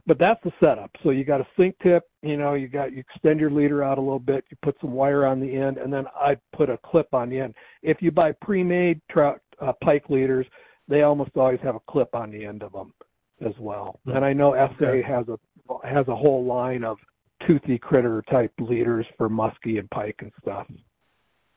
But 0.07 0.19
that's 0.19 0.43
the 0.45 0.53
setup. 0.61 0.97
So 1.03 1.11
you 1.11 1.25
got 1.25 1.41
a 1.41 1.47
sink 1.57 1.79
tip, 1.81 2.05
you 2.23 2.37
know, 2.37 2.55
you 2.55 2.69
got 2.69 2.93
you 2.93 3.01
extend 3.01 3.41
your 3.41 3.51
leader 3.51 3.83
out 3.83 3.99
a 3.99 4.01
little 4.01 4.21
bit, 4.21 4.45
you 4.51 4.57
put 4.63 4.79
some 4.81 4.93
wire 4.93 5.27
on 5.27 5.41
the 5.41 5.53
end, 5.53 5.79
and 5.79 5.93
then 5.93 6.07
I 6.15 6.39
put 6.53 6.71
a 6.71 6.79
clip 6.79 7.13
on 7.13 7.29
the 7.29 7.41
end. 7.41 7.57
If 7.83 8.01
you 8.03 8.13
buy 8.13 8.33
pre-made 8.33 9.01
trout 9.09 9.41
uh, 9.61 9.73
pike 9.73 10.09
leaders, 10.09 10.47
they 10.87 11.03
almost 11.03 11.33
always 11.37 11.61
have 11.61 11.75
a 11.75 11.81
clip 11.81 12.15
on 12.15 12.31
the 12.31 12.47
end 12.47 12.63
of 12.63 12.73
them 12.73 12.95
as 13.41 13.59
well. 13.59 14.01
And 14.07 14.25
I 14.25 14.33
know 14.33 14.55
SA 14.79 15.03
has 15.03 15.27
a 15.29 15.39
has 15.85 16.07
a 16.07 16.15
whole 16.15 16.45
line 16.45 16.85
of 16.85 16.99
toothy 17.41 17.79
critter 17.79 18.23
type 18.23 18.53
leaders 18.61 19.07
for 19.19 19.29
muskie 19.29 19.79
and 19.79 19.91
pike 19.91 20.23
and 20.23 20.33
stuff. 20.41 20.69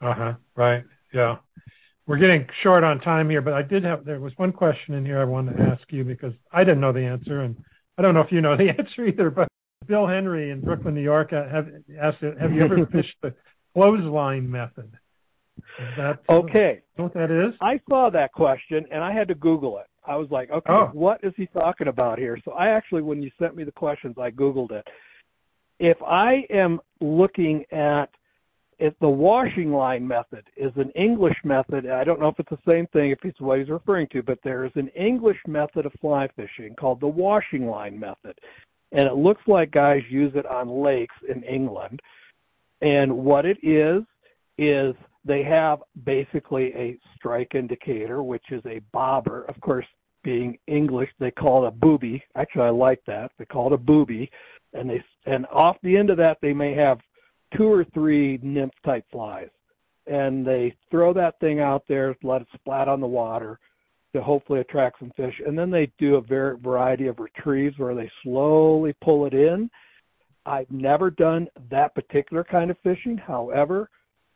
Uh 0.01 0.13
huh. 0.13 0.33
Right. 0.55 0.83
Yeah. 1.13 1.37
We're 2.07 2.17
getting 2.17 2.49
short 2.51 2.83
on 2.83 2.99
time 2.99 3.29
here, 3.29 3.43
but 3.43 3.53
I 3.53 3.61
did 3.61 3.83
have 3.83 4.03
there 4.03 4.19
was 4.19 4.35
one 4.37 4.51
question 4.51 4.95
in 4.95 5.05
here 5.05 5.19
I 5.19 5.25
wanted 5.25 5.57
to 5.57 5.63
ask 5.63 5.91
you 5.93 6.03
because 6.03 6.33
I 6.51 6.63
didn't 6.63 6.81
know 6.81 6.91
the 6.91 7.05
answer, 7.05 7.41
and 7.41 7.55
I 7.99 8.01
don't 8.01 8.13
know 8.13 8.21
if 8.21 8.31
you 8.31 8.39
know 8.39 8.55
the 8.55 8.69
answer 8.79 9.03
either. 9.05 9.29
But 9.29 9.49
Bill 9.85 10.07
Henry 10.07 10.51
in 10.51 10.61
Brooklyn, 10.61 10.95
New 10.95 11.01
York, 11.01 11.33
uh, 11.33 11.49
have 11.49 11.69
asked, 11.99 12.21
"Have 12.21 12.53
you 12.53 12.63
ever 12.63 12.85
fished 12.91 13.17
the 13.21 13.35
clothesline 13.73 14.49
method?" 14.49 14.97
That 15.97 16.21
okay? 16.29 16.81
What 16.95 17.13
that 17.15 17.29
is? 17.29 17.55
I 17.59 17.81
saw 17.89 18.09
that 18.09 18.31
question 18.31 18.87
and 18.91 19.03
I 19.03 19.11
had 19.11 19.27
to 19.27 19.35
Google 19.35 19.77
it. 19.79 19.87
I 20.05 20.15
was 20.15 20.31
like, 20.31 20.49
okay, 20.49 20.71
oh. 20.71 20.89
what 20.93 21.21
is 21.23 21.33
he 21.35 21.47
talking 21.47 21.89
about 21.89 22.17
here? 22.17 22.39
So 22.45 22.53
I 22.53 22.69
actually, 22.69 23.01
when 23.01 23.21
you 23.21 23.29
sent 23.37 23.57
me 23.57 23.65
the 23.65 23.71
questions, 23.73 24.17
I 24.17 24.31
Googled 24.31 24.71
it. 24.71 24.89
If 25.77 26.01
I 26.01 26.47
am 26.49 26.79
looking 27.01 27.65
at 27.71 28.09
if 28.79 28.97
the 28.99 29.09
washing 29.09 29.71
line 29.73 30.07
method 30.07 30.45
is 30.55 30.71
an 30.77 30.89
English 30.91 31.43
method, 31.43 31.85
I 31.87 32.03
don't 32.03 32.19
know 32.19 32.29
if 32.29 32.39
it's 32.39 32.49
the 32.49 32.71
same 32.71 32.87
thing, 32.87 33.11
if 33.11 33.23
it's 33.25 33.41
what 33.41 33.59
he's 33.59 33.69
referring 33.69 34.07
to, 34.07 34.23
but 34.23 34.41
there 34.41 34.65
is 34.65 34.71
an 34.75 34.87
English 34.89 35.45
method 35.45 35.85
of 35.85 35.93
fly 35.93 36.27
fishing 36.29 36.75
called 36.75 36.99
the 36.99 37.07
washing 37.07 37.67
line 37.69 37.99
method. 37.99 38.39
And 38.91 39.07
it 39.07 39.13
looks 39.13 39.47
like 39.47 39.71
guys 39.71 40.09
use 40.09 40.33
it 40.35 40.45
on 40.45 40.67
lakes 40.67 41.15
in 41.27 41.43
England. 41.43 42.01
And 42.81 43.17
what 43.17 43.45
it 43.45 43.59
is, 43.61 44.03
is 44.59 44.93
they 45.23 45.41
have 45.43 45.81
basically 46.03 46.75
a 46.75 46.97
strike 47.15 47.55
indicator, 47.55 48.21
which 48.21 48.51
is 48.51 48.65
a 48.65 48.79
bobber. 48.91 49.43
Of 49.43 49.59
course, 49.61 49.87
being 50.21 50.59
English, 50.67 51.13
they 51.17 51.31
call 51.31 51.63
it 51.63 51.69
a 51.69 51.71
booby. 51.71 52.23
Actually, 52.35 52.65
I 52.65 52.71
like 52.71 53.03
that. 53.05 53.31
They 53.37 53.45
call 53.45 53.67
it 53.67 53.73
a 53.73 53.77
booby. 53.77 54.29
And 54.73 54.89
they 54.89 55.03
and 55.25 55.45
off 55.51 55.77
the 55.81 55.97
end 55.97 56.09
of 56.09 56.17
that, 56.17 56.39
they 56.41 56.53
may 56.53 56.73
have 56.73 57.01
two 57.51 57.71
or 57.71 57.83
three 57.83 58.39
nymph 58.41 58.73
type 58.83 59.05
flies. 59.11 59.49
And 60.07 60.45
they 60.45 60.75
throw 60.89 61.13
that 61.13 61.39
thing 61.39 61.59
out 61.59 61.87
there, 61.87 62.15
let 62.23 62.41
it 62.41 62.47
splat 62.53 62.87
on 62.87 62.99
the 62.99 63.07
water 63.07 63.59
to 64.13 64.21
hopefully 64.21 64.59
attract 64.59 64.99
some 64.99 65.11
fish. 65.11 65.39
And 65.39 65.57
then 65.57 65.69
they 65.69 65.87
do 65.97 66.15
a 66.15 66.21
ver- 66.21 66.57
variety 66.57 67.07
of 67.07 67.19
retrieves 67.19 67.77
where 67.77 67.93
they 67.93 68.09
slowly 68.23 68.93
pull 68.93 69.25
it 69.25 69.33
in. 69.33 69.69
I've 70.45 70.71
never 70.71 71.11
done 71.11 71.47
that 71.69 71.93
particular 71.93 72.43
kind 72.43 72.71
of 72.71 72.77
fishing. 72.79 73.17
However, 73.17 73.89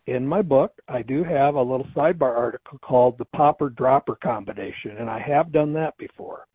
in 0.06 0.27
my 0.27 0.41
book, 0.41 0.80
I 0.88 1.02
do 1.02 1.23
have 1.23 1.56
a 1.56 1.64
little 1.64 1.88
sidebar 1.88 2.35
article 2.35 2.77
called 2.80 3.18
the 3.18 3.26
popper 3.26 3.69
dropper 3.69 4.15
combination, 4.15 4.98
and 4.98 5.10
I 5.10 5.19
have 5.19 5.52
done 5.52 5.73
that 5.73 5.98
before, 5.98 6.45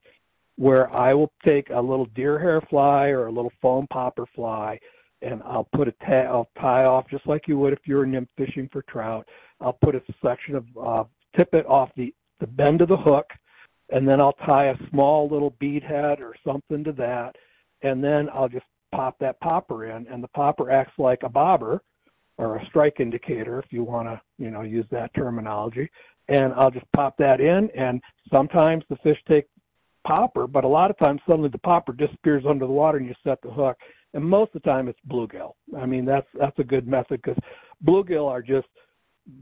where 0.56 0.92
I 0.92 1.14
will 1.14 1.32
take 1.42 1.70
a 1.70 1.80
little 1.80 2.04
deer 2.04 2.38
hair 2.38 2.60
fly 2.60 3.08
or 3.08 3.26
a 3.26 3.32
little 3.32 3.52
foam 3.62 3.86
popper 3.88 4.26
fly, 4.26 4.78
and 5.22 5.42
I'll 5.44 5.68
put 5.72 5.88
a 5.88 5.92
ta- 5.92 6.30
I'll 6.30 6.50
tie 6.58 6.84
off 6.84 7.08
just 7.08 7.26
like 7.26 7.48
you 7.48 7.58
would 7.58 7.72
if 7.72 7.86
you 7.86 7.96
were 7.96 8.06
nymph 8.06 8.28
fishing 8.36 8.68
for 8.68 8.82
trout. 8.82 9.28
I'll 9.60 9.72
put 9.72 9.94
a 9.94 10.02
section 10.22 10.56
of 10.56 10.66
uh, 10.80 11.04
tippet 11.34 11.66
off 11.66 11.90
the 11.96 12.14
the 12.40 12.46
bend 12.46 12.80
of 12.82 12.88
the 12.88 12.96
hook, 12.96 13.32
and 13.90 14.08
then 14.08 14.20
I'll 14.20 14.32
tie 14.32 14.66
a 14.66 14.88
small 14.88 15.28
little 15.28 15.50
bead 15.58 15.82
head 15.82 16.20
or 16.20 16.34
something 16.44 16.84
to 16.84 16.92
that, 16.92 17.36
and 17.82 18.02
then 18.02 18.30
I'll 18.32 18.48
just 18.48 18.66
pop 18.92 19.18
that 19.18 19.40
popper 19.40 19.86
in, 19.86 20.06
and 20.06 20.22
the 20.22 20.28
popper 20.28 20.70
acts 20.70 20.98
like 20.98 21.22
a 21.22 21.28
bobber 21.28 21.82
or 22.38 22.56
a 22.56 22.64
strike 22.64 23.00
indicator 23.00 23.58
if 23.58 23.72
you 23.72 23.82
want 23.82 24.08
to, 24.08 24.20
you 24.38 24.50
know, 24.50 24.62
use 24.62 24.86
that 24.90 25.12
terminology. 25.12 25.90
And 26.28 26.52
I'll 26.54 26.70
just 26.70 26.90
pop 26.92 27.16
that 27.18 27.40
in 27.40 27.70
and 27.70 28.02
sometimes 28.30 28.84
the 28.88 28.96
fish 28.96 29.22
take 29.26 29.46
popper, 30.04 30.46
but 30.46 30.64
a 30.64 30.68
lot 30.68 30.90
of 30.90 30.96
times 30.96 31.20
suddenly 31.26 31.48
the 31.48 31.58
popper 31.58 31.92
disappears 31.92 32.46
under 32.46 32.66
the 32.66 32.72
water 32.72 32.98
and 32.98 33.06
you 33.06 33.14
set 33.24 33.42
the 33.42 33.50
hook. 33.50 33.78
And 34.14 34.24
most 34.24 34.54
of 34.54 34.62
the 34.62 34.70
time 34.70 34.88
it's 34.88 35.00
bluegill. 35.08 35.52
I 35.76 35.86
mean, 35.86 36.04
that's, 36.04 36.28
that's 36.34 36.58
a 36.58 36.64
good 36.64 36.86
method 36.86 37.22
because 37.22 37.38
bluegill 37.84 38.28
are 38.28 38.42
just 38.42 38.68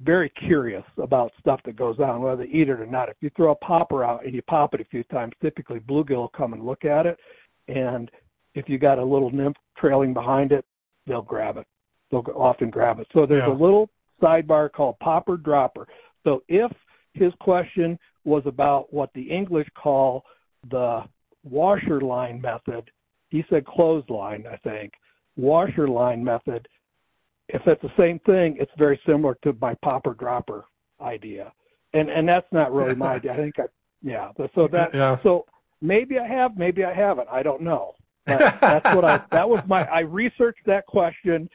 very 0.02 0.28
curious 0.28 0.84
about 0.98 1.32
stuff 1.38 1.62
that 1.62 1.76
goes 1.76 2.01
on, 2.01 2.20
whether 2.20 2.44
they 2.44 2.51
eat 2.51 2.68
it 2.68 2.80
or 2.80 2.86
not. 2.86 3.09
If 3.09 3.16
you 3.20 3.30
throw 3.30 3.52
a 3.52 3.56
popper 3.56 4.02
out 4.02 4.24
and 4.24 4.34
you 4.34 4.43
pop 4.43 4.74
it 4.74 4.80
a 4.80 4.84
few 4.84 5.05
times, 5.05 5.34
typically 5.40 5.80
bluegill 5.80 6.16
will 6.16 6.28
come 6.28 6.52
and 6.52 6.64
look 6.64 6.84
at 6.84 7.06
it. 7.06 7.20
And 7.68 8.10
if 8.55 8.68
you 8.68 8.78
got 8.78 8.98
a 8.98 9.05
little 9.05 9.30
nymph 9.30 9.56
trailing 9.76 10.12
behind 10.12 10.51
it, 10.51 10.64
they'll 11.06 11.22
grab 11.22 11.56
it 11.56 11.66
they'll 12.10 12.24
often 12.34 12.70
grab 12.70 13.01
it. 13.01 13.09
So 13.12 13.26
there's 13.26 13.47
yeah. 13.47 13.52
a 13.52 13.55
little 13.55 13.90
sidebar 14.20 14.72
called 14.72 14.98
popper 14.98 15.36
dropper. 15.36 15.88
So 16.24 16.43
if 16.48 16.72
his 17.14 17.34
question 17.36 17.98
was 18.24 18.47
about 18.47 18.93
what 18.93 19.12
the 19.14 19.22
English 19.22 19.68
call 19.74 20.24
the 20.68 21.05
washer 21.44 22.01
line 22.01 22.40
method, 22.40 22.90
he 23.28 23.44
said 23.48 23.65
clothesline, 23.65 24.47
I 24.51 24.57
think. 24.57 24.94
Washer 25.36 25.89
line 25.89 26.24
method. 26.24 26.69
If 27.48 27.66
it's 27.66 27.82
the 27.82 27.93
same 27.97 28.19
thing, 28.20 28.57
it's 28.57 28.73
very 28.77 29.01
similar 29.07 29.36
to 29.43 29.57
my 29.61 29.74
popper 29.74 30.15
dropper 30.15 30.65
idea. 31.01 31.53
And 31.93 32.11
and 32.11 32.28
that's 32.28 32.51
not 32.53 32.73
really 32.73 32.94
my 32.94 33.15
idea. 33.15 33.32
I 33.32 33.36
think 33.36 33.59
I 33.59 33.66
yeah. 34.03 34.32
So 34.55 34.69
that 34.69 34.94
yeah. 34.94 35.19
so 35.23 35.47
maybe 35.81 36.19
I 36.19 36.27
have, 36.27 36.57
maybe 36.57 36.85
I 36.85 36.93
haven't. 36.93 37.28
I 37.31 37.43
don't 37.43 37.62
know. 37.62 37.94
But 38.24 38.61
that's 38.61 38.94
what 38.94 39.05
I 39.05 39.23
that 39.31 39.48
was 39.48 39.62
my 39.66 39.86
I 39.86 40.01
researched 40.01 40.65
that 40.66 40.86
question 40.86 41.48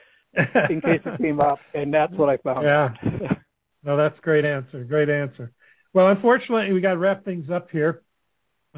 in 0.69 0.81
case 0.81 1.01
it 1.05 1.17
came 1.17 1.41
up, 1.41 1.59
and 1.73 1.93
that's 1.93 2.13
what 2.13 2.29
I 2.29 2.37
found. 2.37 2.63
Yeah. 2.63 2.93
No, 3.83 3.97
that's 3.97 4.17
a 4.17 4.21
great 4.21 4.45
answer. 4.45 4.83
Great 4.83 5.09
answer. 5.09 5.51
Well, 5.93 6.09
unfortunately, 6.09 6.71
we 6.71 6.81
got 6.81 6.93
to 6.93 6.99
wrap 6.99 7.25
things 7.25 7.49
up 7.49 7.71
here 7.71 8.03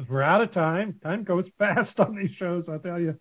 we're 0.08 0.22
out 0.22 0.40
of 0.40 0.52
time. 0.52 0.98
Time 1.02 1.24
goes 1.24 1.48
fast 1.58 1.98
on 2.00 2.14
these 2.14 2.32
shows, 2.32 2.64
I'll 2.68 2.78
tell 2.78 3.00
you. 3.00 3.18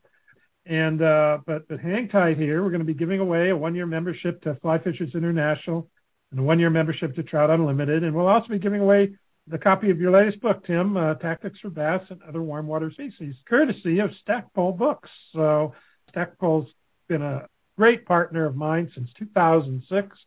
And 0.65 1.01
uh, 1.01 1.39
but 1.45 1.67
but 1.67 1.81
hang 1.81 2.07
tight 2.07 2.37
here. 2.37 2.63
We're 2.63 2.69
going 2.69 2.79
to 2.79 2.85
be 2.85 2.93
giving 2.93 3.19
away 3.19 3.49
a 3.49 3.57
one-year 3.57 3.85
membership 3.85 4.41
to 4.43 4.55
Fly 4.55 4.77
Fishers 4.77 5.13
International 5.13 5.89
and 6.31 6.39
a 6.39 6.43
one-year 6.43 6.69
membership 6.69 7.15
to 7.15 7.23
Trout 7.23 7.49
Unlimited, 7.49 8.03
and 8.03 8.15
we'll 8.15 8.27
also 8.27 8.47
be 8.47 8.59
giving 8.59 8.81
away 8.81 9.13
the 9.47 9.59
copy 9.59 9.89
of 9.89 9.99
your 9.99 10.11
latest 10.11 10.39
book, 10.39 10.65
Tim, 10.65 10.95
uh, 10.95 11.15
Tactics 11.15 11.59
for 11.59 11.69
Bass 11.69 12.09
and 12.09 12.23
Other 12.23 12.41
Warm 12.41 12.65
Water 12.65 12.89
Species, 12.91 13.35
courtesy 13.45 13.99
of 13.99 14.13
Stackpole 14.13 14.71
Books. 14.71 15.11
So 15.33 15.73
Stackpole's 16.09 16.73
been 17.09 17.21
a 17.21 17.47
great 17.77 18.05
partner 18.05 18.45
of 18.45 18.55
mine 18.55 18.89
since 18.95 19.11
2006, 19.13 20.25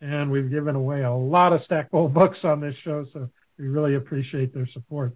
and 0.00 0.30
we've 0.30 0.50
given 0.50 0.76
away 0.76 1.02
a 1.02 1.12
lot 1.12 1.52
of 1.52 1.62
Stackpole 1.62 2.08
books 2.14 2.42
on 2.42 2.60
this 2.60 2.76
show, 2.76 3.04
so 3.12 3.28
we 3.58 3.68
really 3.68 3.96
appreciate 3.96 4.54
their 4.54 4.66
support. 4.66 5.14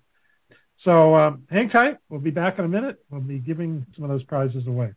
So 0.83 1.15
um, 1.15 1.45
hang 1.51 1.71
tight. 1.71 1.99
We'll 2.09 2.21
be 2.21 2.31
back 2.31 2.59
in 2.59 2.65
a 2.65 2.69
minute. 2.69 2.99
We'll 3.11 3.21
be 3.21 3.39
giving 3.39 3.87
some 3.95 4.05
of 4.05 4.11
those 4.11 4.25
prizes 4.25 4.67
away. 4.67 4.95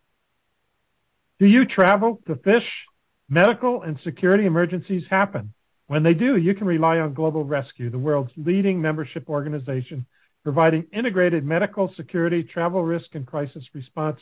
Do 1.40 1.48
you 1.48 1.66
travel 1.66 2.22
to 2.28 2.36
fish? 2.36 2.88
Medical 3.28 3.82
and 3.82 4.00
security 4.02 4.46
emergencies 4.46 5.08
happen. 5.10 5.54
When 5.88 6.04
they 6.04 6.14
do, 6.14 6.36
you 6.38 6.54
can 6.54 6.68
rely 6.68 7.00
on 7.00 7.14
Global 7.14 7.46
Rescue, 7.46 7.90
the 7.90 7.98
world's 7.98 8.34
leading 8.36 8.82
membership 8.82 9.30
organization 9.30 10.06
providing 10.44 10.88
integrated 10.92 11.46
medical, 11.46 11.94
security, 11.94 12.44
travel 12.44 12.84
risk, 12.84 13.16
and 13.16 13.28
crisis 13.28 13.70
response 13.74 14.22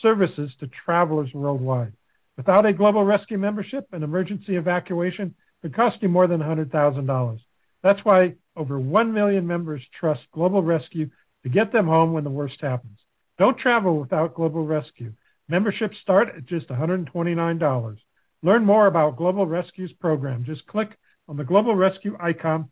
services 0.00 0.54
to 0.60 0.66
travelers 0.66 1.32
worldwide. 1.32 1.92
Without 2.36 2.66
a 2.66 2.72
Global 2.72 3.04
Rescue 3.04 3.38
membership, 3.38 3.86
an 3.92 4.02
emergency 4.02 4.56
evacuation 4.56 5.34
could 5.62 5.74
cost 5.74 6.02
you 6.02 6.08
more 6.08 6.26
than 6.26 6.40
$100,000. 6.40 7.40
That's 7.82 8.04
why 8.04 8.34
over 8.60 8.78
1 8.78 9.14
million 9.14 9.46
members 9.46 9.86
trust 9.90 10.30
Global 10.32 10.62
Rescue 10.62 11.08
to 11.42 11.48
get 11.48 11.72
them 11.72 11.86
home 11.86 12.12
when 12.12 12.24
the 12.24 12.30
worst 12.30 12.60
happens. 12.60 13.00
Don't 13.38 13.56
travel 13.56 13.98
without 13.98 14.34
Global 14.34 14.66
Rescue. 14.66 15.14
Memberships 15.48 15.96
start 15.98 16.28
at 16.28 16.44
just 16.44 16.68
$129. 16.68 17.98
Learn 18.42 18.64
more 18.66 18.86
about 18.86 19.16
Global 19.16 19.46
Rescue's 19.46 19.94
program. 19.94 20.44
Just 20.44 20.66
click 20.66 20.94
on 21.26 21.38
the 21.38 21.44
global 21.44 21.74
rescue 21.74 22.16
icon 22.20 22.70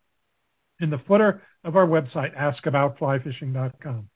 in 0.79 0.91
the 0.91 0.99
footer 0.99 1.41
of 1.63 1.75
our 1.75 1.87
website, 1.87 2.35
askaboutflyfishing.com. 2.35 4.09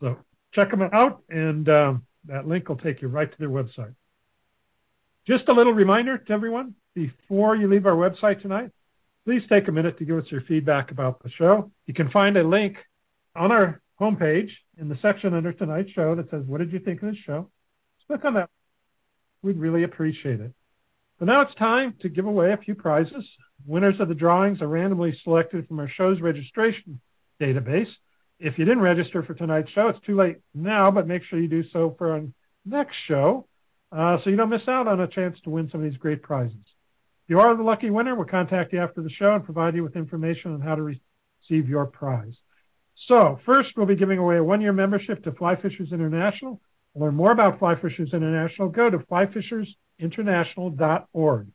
So 0.00 0.18
check 0.52 0.70
them 0.70 0.82
out, 0.82 1.22
and 1.28 1.68
um, 1.68 2.06
that 2.24 2.48
link 2.48 2.70
will 2.70 2.76
take 2.76 3.02
you 3.02 3.08
right 3.08 3.30
to 3.30 3.38
their 3.38 3.50
website. 3.50 3.94
Just 5.26 5.48
a 5.48 5.52
little 5.52 5.74
reminder 5.74 6.16
to 6.16 6.32
everyone, 6.32 6.74
before 6.94 7.54
you 7.54 7.68
leave 7.68 7.86
our 7.86 7.96
website 7.96 8.40
tonight, 8.40 8.70
please 9.24 9.46
take 9.46 9.68
a 9.68 9.72
minute 9.72 9.98
to 9.98 10.04
give 10.04 10.18
us 10.18 10.30
your 10.30 10.40
feedback 10.40 10.90
about 10.90 11.22
the 11.22 11.30
show. 11.30 11.70
You 11.86 11.94
can 11.94 12.08
find 12.08 12.36
a 12.36 12.42
link 12.42 12.84
on 13.34 13.52
our 13.52 13.80
homepage 14.00 14.52
in 14.78 14.88
the 14.88 14.96
section 14.96 15.34
under 15.34 15.52
tonight's 15.52 15.92
show 15.92 16.14
that 16.14 16.30
says, 16.30 16.44
what 16.44 16.58
did 16.58 16.72
you 16.72 16.78
think 16.78 17.02
of 17.02 17.10
this 17.10 17.18
show? 17.18 17.50
Just 17.98 18.08
click 18.08 18.24
on 18.24 18.34
that. 18.34 18.50
We'd 19.42 19.58
really 19.58 19.84
appreciate 19.84 20.40
it. 20.40 20.52
But 21.18 21.26
now 21.26 21.42
it's 21.42 21.54
time 21.54 21.94
to 22.00 22.08
give 22.08 22.26
away 22.26 22.52
a 22.52 22.56
few 22.56 22.74
prizes. 22.74 23.30
Winners 23.64 24.00
of 24.00 24.08
the 24.08 24.14
drawings 24.14 24.60
are 24.60 24.68
randomly 24.68 25.16
selected 25.22 25.68
from 25.68 25.78
our 25.78 25.88
show's 25.88 26.20
registration 26.20 27.00
database. 27.40 27.90
If 28.40 28.58
you 28.58 28.64
didn't 28.64 28.82
register 28.82 29.22
for 29.22 29.34
tonight's 29.34 29.70
show, 29.70 29.88
it's 29.88 30.00
too 30.00 30.16
late 30.16 30.38
now, 30.52 30.90
but 30.90 31.06
make 31.06 31.22
sure 31.22 31.38
you 31.38 31.48
do 31.48 31.62
so 31.62 31.94
for 31.96 32.10
our 32.10 32.22
next 32.64 32.96
show 32.96 33.46
uh, 33.92 34.18
so 34.22 34.30
you 34.30 34.36
don't 34.36 34.48
miss 34.48 34.66
out 34.66 34.88
on 34.88 35.00
a 35.00 35.06
chance 35.06 35.40
to 35.42 35.50
win 35.50 35.68
some 35.68 35.80
of 35.80 35.88
these 35.88 35.98
great 35.98 36.22
prizes. 36.22 36.56
You 37.28 37.38
are 37.40 37.54
the 37.54 37.62
lucky 37.62 37.90
winner, 37.90 38.14
we'll 38.14 38.26
contact 38.26 38.72
you 38.72 38.78
after 38.80 39.00
the 39.00 39.08
show 39.08 39.34
and 39.34 39.44
provide 39.44 39.76
you 39.76 39.82
with 39.82 39.96
information 39.96 40.52
on 40.52 40.60
how 40.60 40.74
to 40.74 40.82
receive 40.82 41.68
your 41.68 41.86
prize. 41.86 42.36
So 42.94 43.40
first, 43.44 43.76
we'll 43.76 43.86
be 43.86 43.94
giving 43.94 44.18
away 44.18 44.38
a 44.38 44.44
one-year 44.44 44.72
membership 44.72 45.22
to 45.24 45.32
Fly 45.32 45.56
Fishers 45.56 45.92
International. 45.92 46.60
To 46.94 47.00
learn 47.00 47.14
more 47.14 47.32
about 47.32 47.58
Fly 47.58 47.74
Fishers 47.76 48.12
International, 48.12 48.68
go 48.68 48.90
to 48.90 48.98
flyfishersinternational.org. 48.98 51.48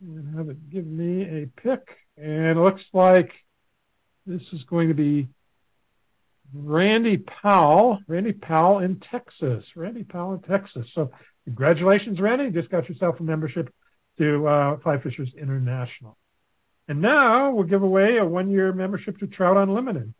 and 0.00 0.36
have 0.36 0.48
it 0.48 0.70
give 0.70 0.86
me 0.86 1.22
a 1.22 1.46
pick. 1.46 1.98
And 2.16 2.58
it 2.58 2.60
looks 2.60 2.84
like 2.92 3.44
this 4.26 4.52
is 4.52 4.64
going 4.64 4.88
to 4.88 4.94
be 4.94 5.28
Randy 6.52 7.18
Powell. 7.18 8.00
Randy 8.06 8.32
Powell 8.32 8.80
in 8.80 9.00
Texas. 9.00 9.64
Randy 9.76 10.04
Powell 10.04 10.34
in 10.34 10.40
Texas. 10.40 10.90
So 10.92 11.10
congratulations, 11.44 12.20
Randy. 12.20 12.44
You 12.44 12.50
just 12.50 12.70
got 12.70 12.88
yourself 12.88 13.20
a 13.20 13.22
membership 13.22 13.72
to 14.18 14.46
uh, 14.46 14.76
Fly 14.78 14.98
Fishers 14.98 15.32
International. 15.34 16.16
And 16.88 17.00
now 17.00 17.52
we'll 17.52 17.64
give 17.64 17.82
away 17.82 18.16
a 18.16 18.26
one-year 18.26 18.72
membership 18.72 19.18
to 19.18 19.26
Trout 19.26 19.56
Unlimited. 19.56 20.12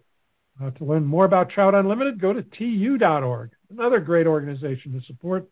Uh, 0.63 0.71
to 0.73 0.85
learn 0.85 1.05
more 1.05 1.25
about 1.25 1.49
Trout 1.49 1.75
Unlimited, 1.75 2.21
go 2.21 2.35
to 2.35 2.43
tu.org, 2.43 3.51
another 3.71 3.99
great 3.99 4.27
organization 4.27 4.93
to 4.93 5.01
support. 5.01 5.49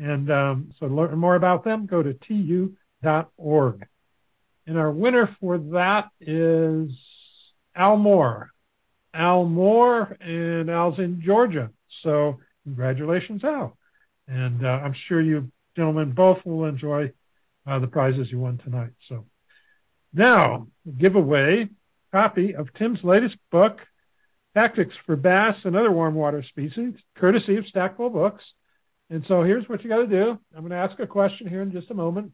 And 0.00 0.30
um, 0.30 0.72
so 0.78 0.88
to 0.88 0.94
learn 0.94 1.16
more 1.16 1.36
about 1.36 1.64
them, 1.64 1.86
go 1.86 2.02
to 2.02 2.12
tu.org. 2.12 2.76
And 3.02 4.78
our 4.78 4.90
winner 4.90 5.26
for 5.40 5.58
that 5.58 6.10
is 6.20 6.92
Al 7.74 7.96
Moore. 7.96 8.50
Al 9.14 9.46
Moore, 9.46 10.16
and 10.20 10.70
Al's 10.70 10.98
in 10.98 11.20
Georgia. 11.20 11.70
So 12.02 12.38
congratulations, 12.64 13.42
Al. 13.44 13.76
And 14.26 14.64
uh, 14.64 14.80
I'm 14.84 14.92
sure 14.92 15.20
you 15.20 15.50
gentlemen 15.74 16.12
both 16.12 16.44
will 16.44 16.66
enjoy 16.66 17.12
uh, 17.66 17.78
the 17.78 17.88
prizes 17.88 18.30
you 18.30 18.38
won 18.38 18.58
tonight. 18.58 18.90
So 19.08 19.26
now, 20.12 20.68
give 20.96 21.16
away 21.16 21.68
copy 22.12 22.54
of 22.54 22.72
Tim's 22.74 23.04
latest 23.04 23.36
book, 23.50 23.86
Tactics 24.54 24.96
for 25.06 25.16
Bass 25.16 25.64
and 25.64 25.76
Other 25.76 25.92
Warm 25.92 26.14
Water 26.14 26.42
Species, 26.42 26.94
courtesy 27.14 27.56
of 27.56 27.66
Stackpole 27.66 28.10
Books. 28.10 28.52
And 29.10 29.24
so 29.26 29.42
here's 29.42 29.68
what 29.68 29.82
you 29.82 29.90
got 29.90 29.98
to 29.98 30.06
do. 30.06 30.38
I'm 30.54 30.60
going 30.60 30.70
to 30.70 30.76
ask 30.76 30.98
a 30.98 31.06
question 31.06 31.46
here 31.46 31.62
in 31.62 31.72
just 31.72 31.90
a 31.90 31.94
moment. 31.94 32.32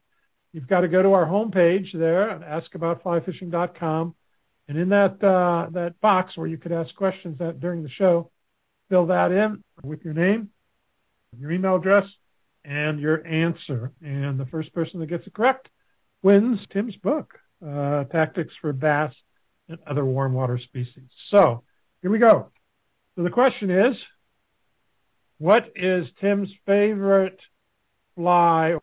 You've 0.55 0.69
got 0.69 0.83
to 0.83 0.89
go 0.89 1.03
to 1.03 1.15
our 1.15 1.27
homepage 1.27 1.93
there 1.93 2.31
at 2.31 2.43
askaboutflyfishing.com. 2.43 4.15
And 4.69 4.79
in 4.79 4.89
that, 4.91 5.23
uh, 5.23 5.69
that 5.73 6.01
box 6.01 6.37
where 6.37 6.47
you 6.47 6.59
could 6.59 6.71
ask 6.71 6.95
questions 6.95 7.41
that 7.41 7.59
during 7.59 7.83
the 7.83 7.89
show, 7.89 8.31
fill 8.89 9.07
that 9.07 9.33
in 9.33 9.65
with 9.83 10.05
your 10.05 10.15
name, 10.15 10.51
your 11.37 11.51
email 11.51 11.75
address, 11.75 12.09
and 12.65 13.01
your 13.01 13.27
answer. 13.27 13.91
And 14.01 14.39
the 14.39 14.47
first 14.47 14.73
person 14.73 15.01
that 15.01 15.09
gets 15.09 15.27
it 15.27 15.35
correct 15.35 15.71
wins 16.23 16.65
Tim's 16.71 16.97
book, 16.97 17.37
uh, 17.67 18.05
Tactics 18.05 18.55
for 18.61 18.73
Bass 18.73 19.13
and 19.69 19.81
Other 19.89 20.05
Warm 20.05 20.35
Water 20.35 20.59
Species. 20.59 21.11
So 21.31 21.65
here 22.01 22.13
we 22.13 22.21
go. 22.21 22.53
So 23.17 23.25
the 23.25 23.31
question 23.31 23.71
is, 23.71 24.01
what 25.39 25.73
is 25.75 26.13
Tim's 26.21 26.55
favorite 26.65 27.43
fly? 28.15 28.79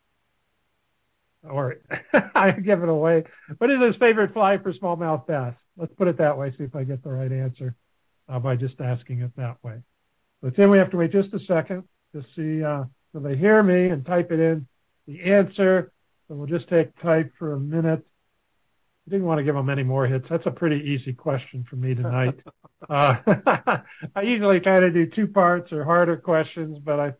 Or 1.43 1.77
I 2.35 2.51
give 2.51 2.83
it 2.83 2.89
away. 2.89 3.23
What 3.57 3.69
is 3.69 3.79
his 3.79 3.95
favorite 3.95 4.33
fly 4.33 4.57
for 4.57 4.71
smallmouth 4.73 5.25
bass? 5.27 5.55
Let's 5.77 5.93
put 5.93 6.07
it 6.07 6.17
that 6.17 6.37
way. 6.37 6.51
See 6.51 6.63
if 6.63 6.75
I 6.75 6.83
get 6.83 7.03
the 7.03 7.11
right 7.11 7.31
answer 7.31 7.75
uh, 8.29 8.39
by 8.39 8.55
just 8.55 8.79
asking 8.79 9.21
it 9.21 9.35
that 9.37 9.57
way. 9.63 9.81
But 10.41 10.55
then 10.55 10.69
we 10.69 10.77
have 10.77 10.89
to 10.91 10.97
wait 10.97 11.11
just 11.11 11.33
a 11.33 11.39
second 11.39 11.83
to 12.13 12.23
see 12.35 12.63
uh, 12.63 12.83
so 13.13 13.19
they 13.19 13.35
hear 13.35 13.61
me 13.61 13.89
and 13.89 14.05
type 14.05 14.31
it 14.31 14.39
in 14.39 14.67
the 15.07 15.21
answer. 15.23 15.91
So 16.27 16.35
we'll 16.35 16.47
just 16.47 16.69
take 16.69 16.97
type 16.97 17.31
for 17.37 17.53
a 17.53 17.59
minute. 17.59 18.05
I 19.07 19.11
didn't 19.11 19.25
want 19.25 19.39
to 19.39 19.43
give 19.43 19.55
them 19.55 19.69
any 19.69 19.83
more 19.83 20.05
hits. 20.05 20.29
That's 20.29 20.45
a 20.45 20.51
pretty 20.51 20.77
easy 20.89 21.13
question 21.13 21.65
for 21.69 21.75
me 21.75 21.95
tonight. 21.95 22.39
uh, 22.89 23.17
I 24.15 24.21
usually 24.21 24.59
try 24.59 24.79
to 24.79 24.91
do 24.91 25.05
two 25.07 25.27
parts 25.27 25.73
or 25.73 25.83
harder 25.83 26.17
questions, 26.17 26.79
but 26.79 26.99
I, 26.99 27.13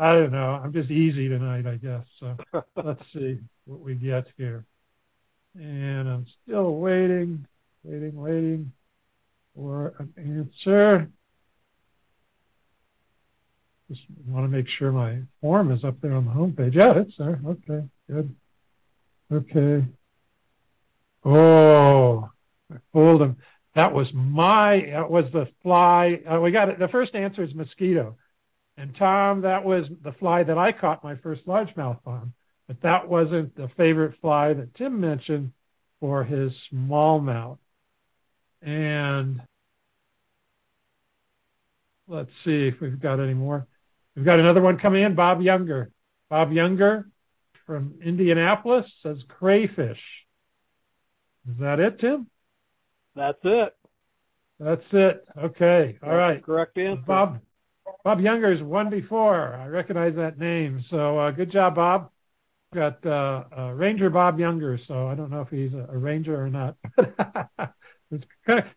I 0.00 0.14
don't 0.14 0.32
know. 0.32 0.58
I'm 0.64 0.72
just 0.72 0.90
easy 0.90 1.28
tonight, 1.28 1.66
I 1.66 1.76
guess. 1.76 2.06
So 2.18 2.34
let's 2.76 3.02
see 3.12 3.38
what 3.66 3.80
we 3.80 3.94
get 3.94 4.28
here. 4.38 4.64
And 5.54 6.08
I'm 6.08 6.26
still 6.42 6.76
waiting, 6.76 7.46
waiting, 7.82 8.16
waiting 8.16 8.72
for 9.54 9.92
an 9.98 10.14
answer. 10.16 11.10
Just 13.90 14.06
want 14.26 14.46
to 14.46 14.48
make 14.48 14.68
sure 14.68 14.90
my 14.90 15.20
form 15.42 15.70
is 15.70 15.84
up 15.84 16.00
there 16.00 16.14
on 16.14 16.24
the 16.24 16.30
homepage. 16.30 16.74
Yeah, 16.74 17.00
it's 17.00 17.18
there. 17.18 17.38
Okay, 17.46 17.86
good. 18.10 18.34
Okay. 19.30 19.84
Oh, 21.26 22.30
I 22.72 22.76
fooled 22.94 23.20
him. 23.20 23.36
That 23.74 23.92
was 23.92 24.14
my, 24.14 24.80
that 24.92 25.10
was 25.10 25.30
the 25.30 25.52
fly. 25.62 26.22
Uh, 26.26 26.40
we 26.40 26.52
got 26.52 26.70
it. 26.70 26.78
The 26.78 26.88
first 26.88 27.14
answer 27.14 27.42
is 27.42 27.54
mosquito. 27.54 28.16
And 28.80 28.96
Tom, 28.96 29.42
that 29.42 29.62
was 29.62 29.90
the 30.00 30.14
fly 30.14 30.42
that 30.42 30.56
I 30.56 30.72
caught 30.72 31.04
my 31.04 31.14
first 31.14 31.44
largemouth 31.44 32.00
on. 32.06 32.32
But 32.66 32.80
that 32.80 33.06
wasn't 33.06 33.54
the 33.54 33.68
favorite 33.68 34.18
fly 34.22 34.54
that 34.54 34.74
Tim 34.74 34.98
mentioned 34.98 35.52
for 36.00 36.24
his 36.24 36.58
smallmouth. 36.72 37.58
And 38.62 39.42
let's 42.08 42.30
see 42.42 42.68
if 42.68 42.80
we've 42.80 42.98
got 42.98 43.20
any 43.20 43.34
more. 43.34 43.66
We've 44.16 44.24
got 44.24 44.40
another 44.40 44.62
one 44.62 44.78
coming 44.78 45.02
in, 45.02 45.14
Bob 45.14 45.42
Younger. 45.42 45.92
Bob 46.30 46.50
Younger 46.50 47.10
from 47.66 47.98
Indianapolis 48.02 48.90
says 49.02 49.22
crayfish. 49.28 50.26
Is 51.50 51.58
that 51.58 51.80
it, 51.80 51.98
Tim? 51.98 52.28
That's 53.14 53.40
it. 53.44 53.74
That's 54.58 54.86
it. 54.92 55.22
Okay. 55.36 55.98
All 56.02 56.08
That's 56.08 56.18
right. 56.18 56.42
correct 56.42 56.78
answer. 56.78 57.02
Bob 57.06 57.40
Bob 58.04 58.20
Younger's 58.20 58.62
won 58.62 58.88
before. 58.88 59.54
I 59.54 59.66
recognize 59.66 60.14
that 60.14 60.38
name. 60.38 60.82
So 60.88 61.18
uh, 61.18 61.30
good 61.30 61.50
job, 61.50 61.74
Bob. 61.74 62.10
Got 62.72 63.04
uh, 63.04 63.44
uh, 63.56 63.72
Ranger 63.74 64.10
Bob 64.10 64.38
Younger. 64.38 64.78
So 64.78 65.08
I 65.08 65.14
don't 65.14 65.30
know 65.30 65.40
if 65.42 65.48
he's 65.48 65.74
a, 65.74 65.88
a 65.90 65.98
ranger 65.98 66.40
or 66.40 66.48
not. 66.48 66.76
it 68.10 68.26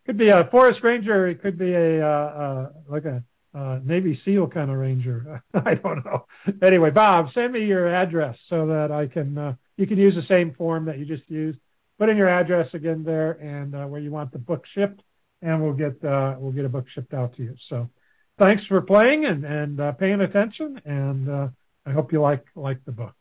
could 0.05 0.17
be 0.17 0.29
a 0.29 0.45
forest 0.45 0.83
ranger. 0.83 1.27
It 1.27 1.41
could 1.41 1.57
be 1.57 1.73
a 1.73 2.05
uh, 2.05 2.09
uh, 2.09 2.69
like 2.87 3.05
a 3.05 3.23
uh, 3.53 3.79
Navy 3.83 4.19
SEAL 4.25 4.47
kind 4.47 4.71
of 4.71 4.77
ranger. 4.77 5.43
I 5.53 5.75
don't 5.75 6.03
know. 6.05 6.25
Anyway, 6.61 6.91
Bob, 6.91 7.31
send 7.33 7.53
me 7.53 7.65
your 7.65 7.87
address 7.87 8.37
so 8.47 8.67
that 8.67 8.91
I 8.91 9.07
can. 9.07 9.37
Uh, 9.37 9.55
you 9.77 9.87
can 9.87 9.97
use 9.97 10.15
the 10.15 10.23
same 10.23 10.53
form 10.53 10.85
that 10.85 10.97
you 10.97 11.05
just 11.05 11.29
used. 11.29 11.59
Put 11.99 12.09
in 12.09 12.17
your 12.17 12.27
address 12.27 12.73
again 12.73 13.03
there 13.03 13.33
and 13.33 13.75
uh, 13.75 13.85
where 13.85 14.01
you 14.01 14.11
want 14.11 14.31
the 14.31 14.39
book 14.39 14.65
shipped, 14.65 15.03
and 15.41 15.61
we'll 15.61 15.73
get 15.73 16.03
uh, 16.03 16.35
we'll 16.39 16.51
get 16.51 16.65
a 16.65 16.69
book 16.69 16.89
shipped 16.89 17.13
out 17.13 17.35
to 17.35 17.43
you. 17.43 17.55
So, 17.67 17.89
thanks 18.37 18.65
for 18.65 18.81
playing 18.81 19.25
and 19.25 19.45
and 19.45 19.79
uh, 19.79 19.91
paying 19.93 20.21
attention, 20.21 20.81
and 20.85 21.29
uh, 21.29 21.47
I 21.85 21.91
hope 21.91 22.11
you 22.11 22.21
like 22.21 22.45
like 22.55 22.83
the 22.85 22.91
book. 22.91 23.15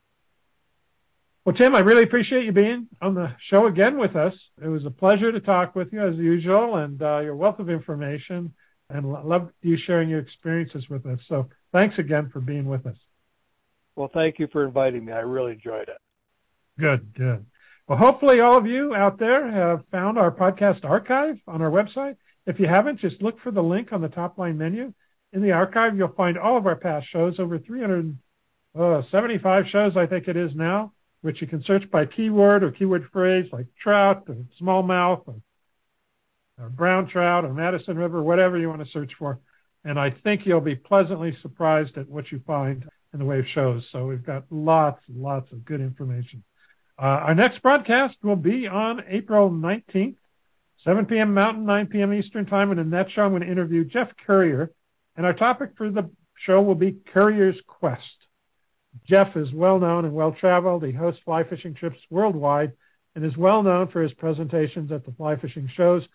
Well, 1.44 1.56
Tim, 1.56 1.74
I 1.74 1.80
really 1.80 2.04
appreciate 2.04 2.44
you 2.44 2.52
being 2.52 2.86
on 3.00 3.14
the 3.14 3.34
show 3.38 3.66
again 3.66 3.98
with 3.98 4.14
us. 4.14 4.34
It 4.62 4.68
was 4.68 4.84
a 4.84 4.90
pleasure 4.92 5.32
to 5.32 5.40
talk 5.40 5.74
with 5.74 5.92
you 5.92 6.00
as 6.00 6.16
usual, 6.16 6.76
and 6.76 7.02
uh, 7.02 7.20
your 7.24 7.34
wealth 7.34 7.58
of 7.58 7.68
information 7.68 8.54
and 8.88 9.10
love 9.10 9.50
you 9.62 9.76
sharing 9.76 10.08
your 10.08 10.20
experiences 10.20 10.88
with 10.88 11.06
us. 11.06 11.20
So 11.26 11.48
thanks 11.72 11.98
again 11.98 12.28
for 12.30 12.40
being 12.40 12.66
with 12.66 12.86
us. 12.86 12.96
Well, 13.96 14.08
thank 14.08 14.38
you 14.38 14.46
for 14.46 14.64
inviting 14.64 15.04
me. 15.04 15.12
I 15.12 15.20
really 15.20 15.52
enjoyed 15.52 15.88
it. 15.88 15.98
Good, 16.78 17.14
good. 17.14 17.46
Well, 17.88 17.98
hopefully 17.98 18.40
all 18.40 18.56
of 18.56 18.66
you 18.66 18.94
out 18.94 19.18
there 19.18 19.50
have 19.50 19.84
found 19.90 20.18
our 20.18 20.30
podcast 20.30 20.84
archive 20.84 21.38
on 21.46 21.60
our 21.60 21.70
website. 21.70 22.16
If 22.46 22.60
you 22.60 22.66
haven't, 22.66 22.98
just 22.98 23.22
look 23.22 23.40
for 23.40 23.50
the 23.50 23.62
link 23.62 23.92
on 23.92 24.00
the 24.00 24.08
top 24.08 24.38
line 24.38 24.58
menu. 24.58 24.94
In 25.32 25.40
the 25.40 25.52
archive, 25.52 25.96
you'll 25.96 26.08
find 26.08 26.36
all 26.36 26.58
of 26.58 26.66
our 26.66 26.76
past 26.76 27.06
shows, 27.06 27.40
over 27.40 27.58
375 27.58 29.66
shows, 29.66 29.96
I 29.96 30.04
think 30.04 30.28
it 30.28 30.36
is 30.36 30.54
now, 30.54 30.92
which 31.22 31.40
you 31.40 31.46
can 31.46 31.62
search 31.62 31.90
by 31.90 32.04
keyword 32.04 32.62
or 32.62 32.70
keyword 32.70 33.08
phrase 33.10 33.50
like 33.50 33.66
trout 33.78 34.24
or 34.28 34.36
smallmouth 34.60 35.26
or, 35.26 35.36
or 36.58 36.68
brown 36.68 37.06
trout 37.06 37.46
or 37.46 37.54
Madison 37.54 37.96
River, 37.96 38.22
whatever 38.22 38.58
you 38.58 38.68
want 38.68 38.84
to 38.84 38.90
search 38.90 39.14
for. 39.14 39.40
And 39.84 39.98
I 39.98 40.10
think 40.10 40.44
you'll 40.44 40.60
be 40.60 40.76
pleasantly 40.76 41.34
surprised 41.40 41.96
at 41.96 42.08
what 42.08 42.30
you 42.30 42.42
find 42.46 42.84
in 43.14 43.18
the 43.18 43.24
way 43.24 43.38
of 43.38 43.48
shows. 43.48 43.88
So 43.90 44.06
we've 44.06 44.24
got 44.24 44.44
lots 44.50 45.02
and 45.08 45.16
lots 45.16 45.50
of 45.50 45.64
good 45.64 45.80
information. 45.80 46.44
Uh, 46.98 47.24
our 47.26 47.34
next 47.34 47.62
broadcast 47.62 48.18
will 48.22 48.36
be 48.36 48.68
on 48.68 49.02
April 49.08 49.50
19th, 49.50 50.16
7 50.84 51.06
p.m. 51.06 51.32
Mountain, 51.32 51.64
9 51.64 51.86
p.m. 51.86 52.12
Eastern 52.12 52.44
Time. 52.44 52.70
And 52.70 52.78
in 52.78 52.90
that 52.90 53.10
show, 53.10 53.24
I'm 53.24 53.30
going 53.30 53.42
to 53.42 53.48
interview 53.48 53.84
Jeff 53.84 54.14
Currier. 54.16 54.72
And 55.16 55.26
our 55.26 55.34
topic 55.34 55.72
for 55.76 55.90
the 55.90 56.10
show 56.34 56.62
will 56.62 56.74
be 56.74 56.92
Currier's 56.92 57.60
Quest. 57.66 58.28
Jeff 59.04 59.36
is 59.36 59.52
well 59.52 59.78
known 59.78 60.04
and 60.04 60.14
well 60.14 60.32
traveled. 60.32 60.84
He 60.84 60.92
hosts 60.92 61.22
fly 61.22 61.44
fishing 61.44 61.74
trips 61.74 62.06
worldwide 62.10 62.72
and 63.14 63.24
is 63.24 63.36
well 63.36 63.62
known 63.62 63.88
for 63.88 64.02
his 64.02 64.14
presentations 64.14 64.90
at 64.90 65.04
the 65.04 65.12
fly 65.12 65.36
fishing 65.36 65.66
shows 65.66 66.08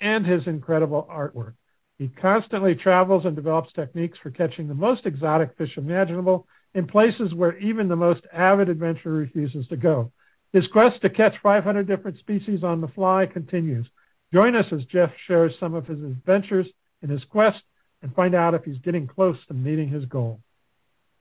and 0.00 0.26
his 0.26 0.46
incredible 0.46 1.06
artwork. 1.10 1.54
He 1.98 2.08
constantly 2.08 2.74
travels 2.74 3.24
and 3.24 3.36
develops 3.36 3.72
techniques 3.72 4.18
for 4.18 4.30
catching 4.30 4.66
the 4.66 4.74
most 4.74 5.06
exotic 5.06 5.56
fish 5.56 5.78
imaginable 5.78 6.46
in 6.74 6.86
places 6.86 7.34
where 7.34 7.56
even 7.58 7.88
the 7.88 7.96
most 7.96 8.26
avid 8.32 8.68
adventurer 8.68 9.14
refuses 9.14 9.68
to 9.68 9.76
go. 9.76 10.12
His 10.52 10.66
quest 10.66 11.02
to 11.02 11.10
catch 11.10 11.38
500 11.38 11.86
different 11.86 12.18
species 12.18 12.64
on 12.64 12.80
the 12.80 12.88
fly 12.88 13.26
continues. 13.26 13.88
Join 14.32 14.56
us 14.56 14.72
as 14.72 14.84
Jeff 14.84 15.16
shares 15.16 15.58
some 15.58 15.74
of 15.74 15.86
his 15.86 16.02
adventures 16.02 16.68
in 17.02 17.08
his 17.08 17.24
quest 17.24 17.62
and 18.04 18.14
find 18.14 18.34
out 18.34 18.52
if 18.52 18.64
he's 18.64 18.78
getting 18.78 19.06
close 19.06 19.38
to 19.46 19.54
meeting 19.54 19.88
his 19.88 20.04
goal. 20.04 20.38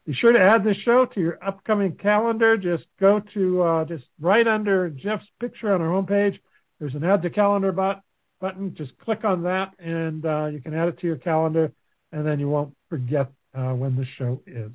Be 0.05 0.11
sure 0.11 0.34
to 0.34 0.39
add 0.39 0.65
this 0.65 0.76
show 0.76 1.05
to 1.05 1.19
your 1.22 1.39
upcoming 1.41 1.95
calendar. 1.95 2.57
Just 2.57 2.88
go 2.99 3.22
to 3.22 3.61
uh, 3.61 3.85
just 3.85 4.03
right 4.19 4.45
under 4.45 4.89
Jeff's 4.89 5.31
picture 5.39 5.73
on 5.73 5.81
our 5.81 5.88
homepage. 5.88 6.39
There's 6.80 6.93
an 6.93 7.05
add 7.05 7.22
to 7.22 7.30
calendar 7.30 7.72
bot- 7.72 8.03
button. 8.41 8.76
Just 8.76 8.97
click 8.97 9.23
on 9.23 9.43
that, 9.43 9.73
and 9.80 10.26
uh, 10.26 10.49
you 10.51 10.60
can 10.60 10.73
add 10.73 10.89
it 10.89 10.99
to 10.99 11.07
your 11.07 11.15
calendar, 11.15 11.72
and 12.11 12.27
then 12.27 12.41
you 12.41 12.49
won't 12.49 12.76
forget 12.89 13.31
uh, 13.53 13.73
when 13.73 13.95
the 13.95 14.03
show 14.03 14.41
is. 14.45 14.73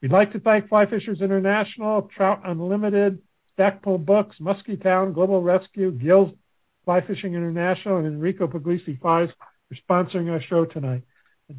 We'd 0.00 0.12
like 0.12 0.30
to 0.34 0.38
thank 0.38 0.68
Fly 0.68 0.86
Fishers 0.86 1.22
International, 1.22 2.02
Trout 2.02 2.42
Unlimited, 2.44 3.20
Stackpole 3.54 3.98
Books, 3.98 4.38
Muskie 4.38 4.80
Town, 4.80 5.12
Global 5.12 5.42
Rescue, 5.42 5.90
Gills 5.90 6.32
Fly 6.84 7.00
Fishing 7.00 7.34
International, 7.34 7.96
and 7.96 8.06
Enrico 8.06 8.46
Puglisi 8.46 9.00
Fibers 9.00 9.34
for 9.68 9.74
sponsoring 9.74 10.30
our 10.30 10.40
show 10.40 10.64
tonight. 10.64 11.02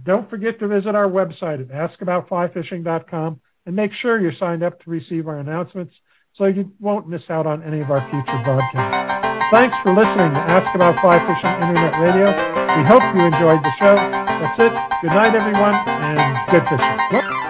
Don't 0.03 0.29
forget 0.29 0.59
to 0.59 0.67
visit 0.67 0.93
our 0.95 1.09
website 1.09 1.61
at 1.61 1.69
askaboutflyfishing.com 1.99 3.41
and 3.65 3.75
make 3.75 3.91
sure 3.91 4.21
you're 4.21 4.31
signed 4.31 4.63
up 4.63 4.81
to 4.83 4.89
receive 4.89 5.27
our 5.27 5.39
announcements 5.39 5.99
so 6.33 6.45
you 6.45 6.71
won't 6.79 7.07
miss 7.07 7.29
out 7.29 7.47
on 7.47 7.63
any 7.63 7.81
of 7.81 7.89
our 7.89 8.01
future 8.09 8.41
broadcasts. 8.43 9.09
Thanks 9.51 9.75
for 9.81 9.91
listening 9.91 10.31
to 10.31 10.43
Ask 10.45 10.75
About 10.75 11.01
Fly 11.01 11.17
Fishing 11.25 11.49
Internet 11.67 11.99
Radio. 11.99 12.27
We 12.77 12.83
hope 12.85 13.01
you 13.15 13.25
enjoyed 13.25 13.63
the 13.63 13.71
show. 13.79 13.95
That's 13.95 14.59
it. 14.59 14.71
Good 15.01 15.11
night, 15.11 15.33
everyone, 15.33 15.73
and 15.73 16.51
good 16.51 16.63
fishing. 16.69 17.48